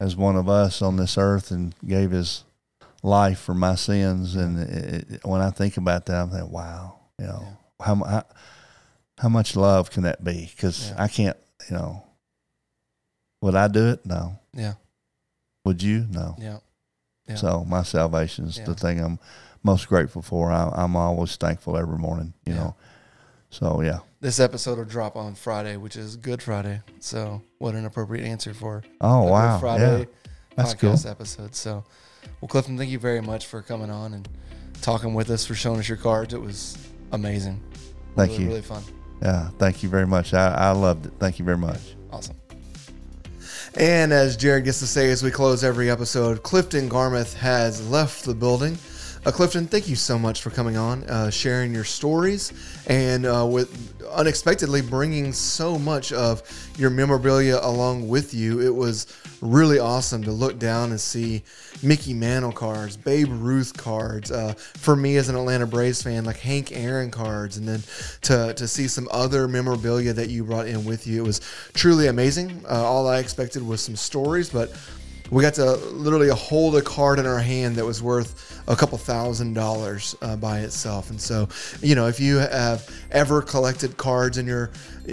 as 0.00 0.14
one 0.14 0.36
of 0.36 0.48
us 0.48 0.80
on 0.82 0.96
this 0.96 1.18
earth 1.18 1.50
and 1.50 1.74
gave 1.84 2.10
His 2.12 2.44
life 3.02 3.40
for 3.40 3.54
my 3.54 3.74
sins. 3.74 4.36
And 4.36 4.58
it, 4.60 5.10
it, 5.10 5.24
when 5.24 5.40
I 5.40 5.50
think 5.50 5.76
about 5.76 6.06
that, 6.06 6.16
I'm 6.16 6.30
like, 6.30 6.48
wow, 6.48 6.98
you 7.18 7.26
know, 7.26 7.56
how, 7.80 7.94
how 7.96 8.24
how 9.18 9.28
much 9.28 9.56
love 9.56 9.90
can 9.90 10.04
that 10.04 10.22
be? 10.22 10.48
Because 10.54 10.90
Yeah. 10.90 11.02
I 11.02 11.08
can't, 11.08 11.36
you 11.68 11.76
know. 11.76 12.04
Would 13.40 13.54
I 13.54 13.68
do 13.68 13.88
it? 13.90 14.04
No. 14.04 14.38
Yeah. 14.52 14.74
Would 15.64 15.82
you? 15.82 16.06
No. 16.10 16.34
Yeah. 16.38 16.58
Yeah. 17.28 17.36
So 17.36 17.64
my 17.64 17.82
salvation 17.82 18.46
is 18.46 18.58
Yeah. 18.58 18.64
the 18.64 18.74
thing 18.74 19.00
I'm 19.00 19.18
most 19.62 19.88
grateful 19.88 20.22
for. 20.22 20.50
I, 20.50 20.70
I'm 20.74 20.96
always 20.96 21.36
thankful 21.36 21.76
every 21.76 21.98
morning. 21.98 22.32
You 22.46 22.54
Yeah. 22.54 22.58
know. 22.60 22.74
So 23.50 23.82
yeah. 23.82 23.98
This 24.20 24.40
episode 24.40 24.78
will 24.78 24.84
drop 24.84 25.14
on 25.16 25.34
Friday, 25.34 25.76
which 25.76 25.94
is 25.96 26.16
Good 26.16 26.42
Friday. 26.42 26.82
So, 26.98 27.40
what 27.58 27.74
an 27.74 27.84
appropriate 27.86 28.24
answer 28.24 28.52
for 28.52 28.82
Oh 29.00 29.20
a 29.20 29.24
Good 29.26 29.30
wow. 29.30 29.58
Friday 29.60 29.98
Yeah. 30.00 30.04
That's 30.56 30.74
podcast 30.74 31.08
episode. 31.08 31.54
So, 31.54 31.84
well, 32.40 32.48
Clifton, 32.48 32.76
thank 32.76 32.90
you 32.90 32.98
very 32.98 33.20
much 33.20 33.46
for 33.46 33.62
coming 33.62 33.90
on 33.90 34.12
and 34.14 34.28
talking 34.82 35.14
with 35.14 35.30
us, 35.30 35.46
for 35.46 35.54
showing 35.54 35.78
us 35.78 35.88
your 35.88 35.98
cards. 35.98 36.34
It 36.34 36.40
was 36.40 36.76
amazing. 37.12 37.62
Thank 38.16 38.32
really, 38.32 38.42
you. 38.42 38.48
Really 38.48 38.62
fun. 38.62 38.82
Yeah. 39.22 39.50
Thank 39.58 39.84
you 39.84 39.88
very 39.88 40.06
much. 40.06 40.34
I, 40.34 40.52
I 40.52 40.70
loved 40.72 41.06
it. 41.06 41.12
Thank 41.20 41.38
you 41.38 41.44
very 41.44 41.58
much. 41.58 41.94
Awesome. 42.10 42.36
And 43.78 44.12
as 44.12 44.36
Jared 44.36 44.64
gets 44.64 44.80
to 44.80 44.88
say 44.88 45.08
as 45.08 45.22
we 45.22 45.30
close 45.30 45.62
every 45.62 45.88
episode, 45.88 46.42
Clifton 46.42 46.90
Garmrath 46.90 47.34
has 47.34 47.88
left 47.88 48.24
the 48.24 48.34
building. 48.34 48.76
Uh, 49.28 49.30
Clifton, 49.30 49.66
thank 49.66 49.86
you 49.86 49.94
so 49.94 50.18
much 50.18 50.40
for 50.40 50.48
coming 50.48 50.78
on, 50.78 51.04
uh, 51.04 51.28
sharing 51.28 51.74
your 51.74 51.84
stories, 51.84 52.50
and 52.86 53.26
uh, 53.26 53.46
with 53.46 53.94
unexpectedly 54.10 54.80
bringing 54.80 55.34
so 55.34 55.78
much 55.78 56.14
of 56.14 56.42
your 56.78 56.88
memorabilia 56.88 57.58
along 57.60 58.08
with 58.08 58.32
you. 58.32 58.58
It 58.62 58.74
was 58.74 59.06
really 59.42 59.78
awesome 59.78 60.22
to 60.22 60.32
look 60.32 60.58
down 60.58 60.92
and 60.92 60.98
see 60.98 61.42
Mickey 61.82 62.14
Mantle 62.14 62.52
cards, 62.52 62.96
Babe 62.96 63.28
Ruth 63.30 63.76
cards. 63.76 64.30
Uh, 64.30 64.54
for 64.56 64.96
me 64.96 65.18
as 65.18 65.28
an 65.28 65.36
Atlanta 65.36 65.66
Braves 65.66 66.02
fan, 66.02 66.24
like 66.24 66.38
Hank 66.38 66.72
Aaron 66.72 67.10
cards, 67.10 67.58
and 67.58 67.68
then 67.68 67.82
to 68.22 68.54
to 68.54 68.66
see 68.66 68.88
some 68.88 69.08
other 69.10 69.46
memorabilia 69.46 70.14
that 70.14 70.30
you 70.30 70.42
brought 70.42 70.68
in 70.68 70.86
with 70.86 71.06
you. 71.06 71.22
It 71.22 71.26
was 71.26 71.42
truly 71.74 72.06
amazing. 72.06 72.64
Uh, 72.64 72.82
all 72.82 73.06
I 73.06 73.18
expected 73.18 73.62
was 73.62 73.82
some 73.82 73.96
stories, 73.96 74.48
but 74.48 74.72
we 75.30 75.42
got 75.42 75.54
to 75.54 75.76
literally 75.92 76.28
hold 76.28 76.76
a 76.76 76.82
card 76.82 77.18
in 77.18 77.26
our 77.26 77.38
hand 77.38 77.76
that 77.76 77.84
was 77.84 78.02
worth 78.02 78.62
a 78.68 78.76
couple 78.76 78.98
thousand 78.98 79.54
dollars 79.54 80.14
uh, 80.22 80.36
by 80.36 80.60
itself. 80.60 81.10
And 81.10 81.20
so, 81.20 81.48
you 81.80 81.94
know, 81.94 82.06
if 82.06 82.20
you 82.20 82.36
have 82.36 82.88
ever 83.10 83.42
collected 83.42 83.96
cards 83.96 84.38
in 84.38 84.46
your 84.46 84.70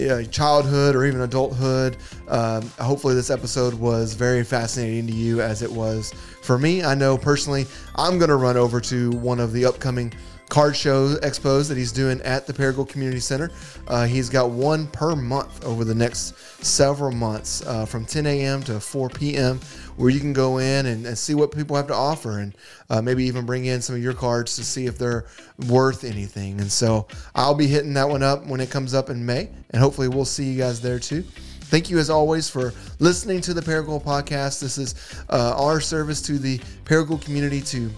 uh, 0.09 0.23
childhood 0.23 0.95
or 0.95 1.05
even 1.05 1.21
adulthood, 1.21 1.97
um, 2.27 2.61
hopefully 2.79 3.15
this 3.15 3.29
episode 3.29 3.73
was 3.73 4.13
very 4.13 4.43
fascinating 4.43 5.07
to 5.07 5.13
you 5.13 5.41
as 5.41 5.61
it 5.61 5.71
was 5.71 6.13
for 6.41 6.57
me. 6.57 6.83
I 6.83 6.95
know 6.95 7.17
personally, 7.17 7.65
I'm 7.95 8.17
going 8.17 8.29
to 8.29 8.35
run 8.35 8.57
over 8.57 8.79
to 8.81 9.11
one 9.11 9.39
of 9.39 9.53
the 9.53 9.65
upcoming 9.65 10.13
card 10.49 10.75
show 10.75 11.15
expos 11.17 11.67
that 11.67 11.77
he's 11.77 11.91
doing 11.91 12.21
at 12.21 12.45
the 12.45 12.53
Paragould 12.53 12.89
Community 12.89 13.19
Center. 13.19 13.51
Uh, 13.87 14.05
he's 14.05 14.29
got 14.29 14.51
one 14.51 14.87
per 14.87 15.15
month 15.15 15.63
over 15.65 15.83
the 15.83 15.95
next 15.95 16.37
several 16.63 17.11
months 17.11 17.65
uh, 17.65 17.85
from 17.85 18.05
10 18.05 18.25
a.m. 18.25 18.63
to 18.63 18.79
4 18.79 19.09
p.m. 19.09 19.59
where 19.95 20.09
you 20.09 20.19
can 20.19 20.33
go 20.33 20.57
in 20.57 20.85
and, 20.85 21.05
and 21.05 21.17
see 21.17 21.35
what 21.35 21.51
people 21.51 21.75
have 21.75 21.87
to 21.87 21.93
offer 21.93 22.39
and 22.39 22.55
uh, 22.89 23.01
maybe 23.01 23.23
even 23.25 23.45
bring 23.45 23.65
in 23.65 23.81
some 23.81 23.95
of 23.95 24.03
your 24.03 24.13
cards 24.13 24.55
to 24.55 24.63
see 24.63 24.85
if 24.85 24.97
they're 24.97 25.25
worth 25.67 26.03
anything. 26.03 26.59
And 26.59 26.71
so 26.71 27.07
I'll 27.33 27.55
be 27.55 27.67
hitting 27.67 27.93
that 27.93 28.07
one 28.07 28.23
up 28.23 28.45
when 28.45 28.59
it 28.59 28.69
comes 28.69 28.93
up 28.93 29.09
in 29.09 29.25
May, 29.25 29.49
and 29.71 29.81
hopefully 29.81 30.07
we'll 30.07 30.25
see 30.25 30.45
you 30.45 30.57
guys 30.57 30.81
there 30.81 30.99
too. 30.99 31.23
Thank 31.65 31.89
you 31.89 31.97
as 31.97 32.09
always 32.09 32.47
for 32.47 32.73
listening 32.99 33.41
to 33.41 33.53
the 33.53 33.61
Paragould 33.61 34.03
podcast. 34.03 34.61
This 34.61 34.77
is 34.77 35.23
uh, 35.29 35.55
our 35.57 35.81
service 35.81 36.21
to 36.23 36.37
the 36.37 36.59
Paragould 36.85 37.21
community 37.23 37.59
to 37.61 37.89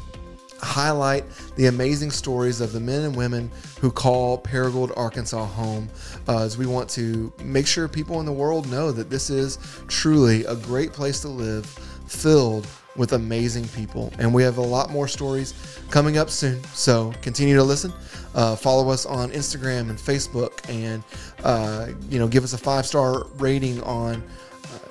highlight 0.60 1.24
the 1.56 1.68
amazing 1.68 2.12
stories 2.12 2.62
of 2.62 2.72
the 2.72 2.80
men 2.80 3.04
and 3.04 3.16
women 3.16 3.52
who 3.80 3.92
call 3.92 4.42
Paragould, 4.42 4.96
Arkansas 4.98 5.46
home, 5.46 5.90
uh, 6.28 6.44
as 6.44 6.58
we 6.58 6.66
want 6.66 6.90
to 6.92 7.32
make 7.44 7.68
sure 7.68 7.88
people 7.88 8.20
in 8.20 8.26
the 8.26 8.32
world 8.32 8.70
know 8.70 8.92
that 8.92 9.10
this 9.10 9.30
is 9.30 9.60
truly 9.88 10.46
a 10.46 10.56
great 10.56 10.94
place 10.94 11.22
to 11.22 11.28
live, 11.28 11.66
filled 12.08 12.68
with 12.96 13.14
amazing 13.14 13.68
people. 13.70 14.12
And 14.18 14.34
we 14.34 14.42
have 14.44 14.58
a 14.58 14.62
lot 14.62 14.90
more 14.90 15.08
stories 15.08 15.54
coming 15.92 16.18
up 16.18 16.30
soon. 16.30 16.64
So 16.66 17.14
continue 17.22 17.56
to 17.56 17.64
listen. 17.64 17.94
Uh, 18.34 18.56
follow 18.56 18.90
us 18.90 19.06
on 19.06 19.32
Instagram 19.32 19.90
and 19.90 19.98
Facebook, 19.98 20.68
and 20.70 21.04
uh, 21.44 21.90
you 22.10 22.20
know, 22.20 22.28
give 22.28 22.44
us 22.44 22.54
a 22.54 22.58
five 22.58 22.86
star 22.86 23.26
rating 23.38 23.82
on 23.84 24.24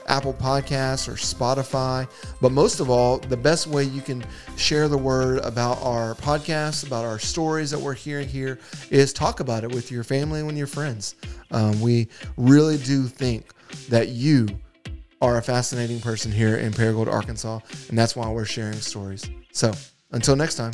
Apple 0.09 0.35
Podcasts 0.35 1.09
or 1.09 1.13
Spotify. 1.13 2.09
But 2.41 2.53
most 2.53 2.81
of 2.81 2.91
all, 2.91 3.19
the 3.19 3.37
best 3.37 3.67
way 3.67 3.85
you 3.85 4.01
can 4.01 4.25
share 4.57 4.89
the 4.89 4.99
word 4.99 5.39
about 5.45 5.83
our 5.83 6.15
podcast, 6.15 6.87
about 6.87 7.05
our 7.05 7.19
stories 7.19 7.71
that 7.71 7.79
we're 7.79 7.95
hearing 7.95 8.29
here, 8.29 8.59
is 8.91 9.13
talk 9.13 9.41
about 9.41 9.65
it 9.65 9.73
with 9.73 9.91
your 9.91 10.05
family 10.05 10.41
and 10.41 10.47
with 10.47 10.57
your 10.57 10.67
friends. 10.67 11.17
Um, 11.51 11.81
we 11.81 12.09
really 12.37 12.79
do 12.79 13.05
think 13.05 13.53
that 13.89 14.09
you 14.09 14.49
are 15.21 15.39
a 15.39 15.43
fascinating 15.43 16.01
person 16.01 16.31
here 16.31 16.57
in 16.57 16.73
Paragould, 16.73 17.11
Arkansas, 17.11 17.61
and 17.89 17.99
that's 17.99 18.15
why 18.15 18.29
we're 18.31 18.45
sharing 18.45 18.75
stories. 18.75 19.29
So 19.53 19.73
until 20.11 20.37
next 20.37 20.57
time. 20.57 20.73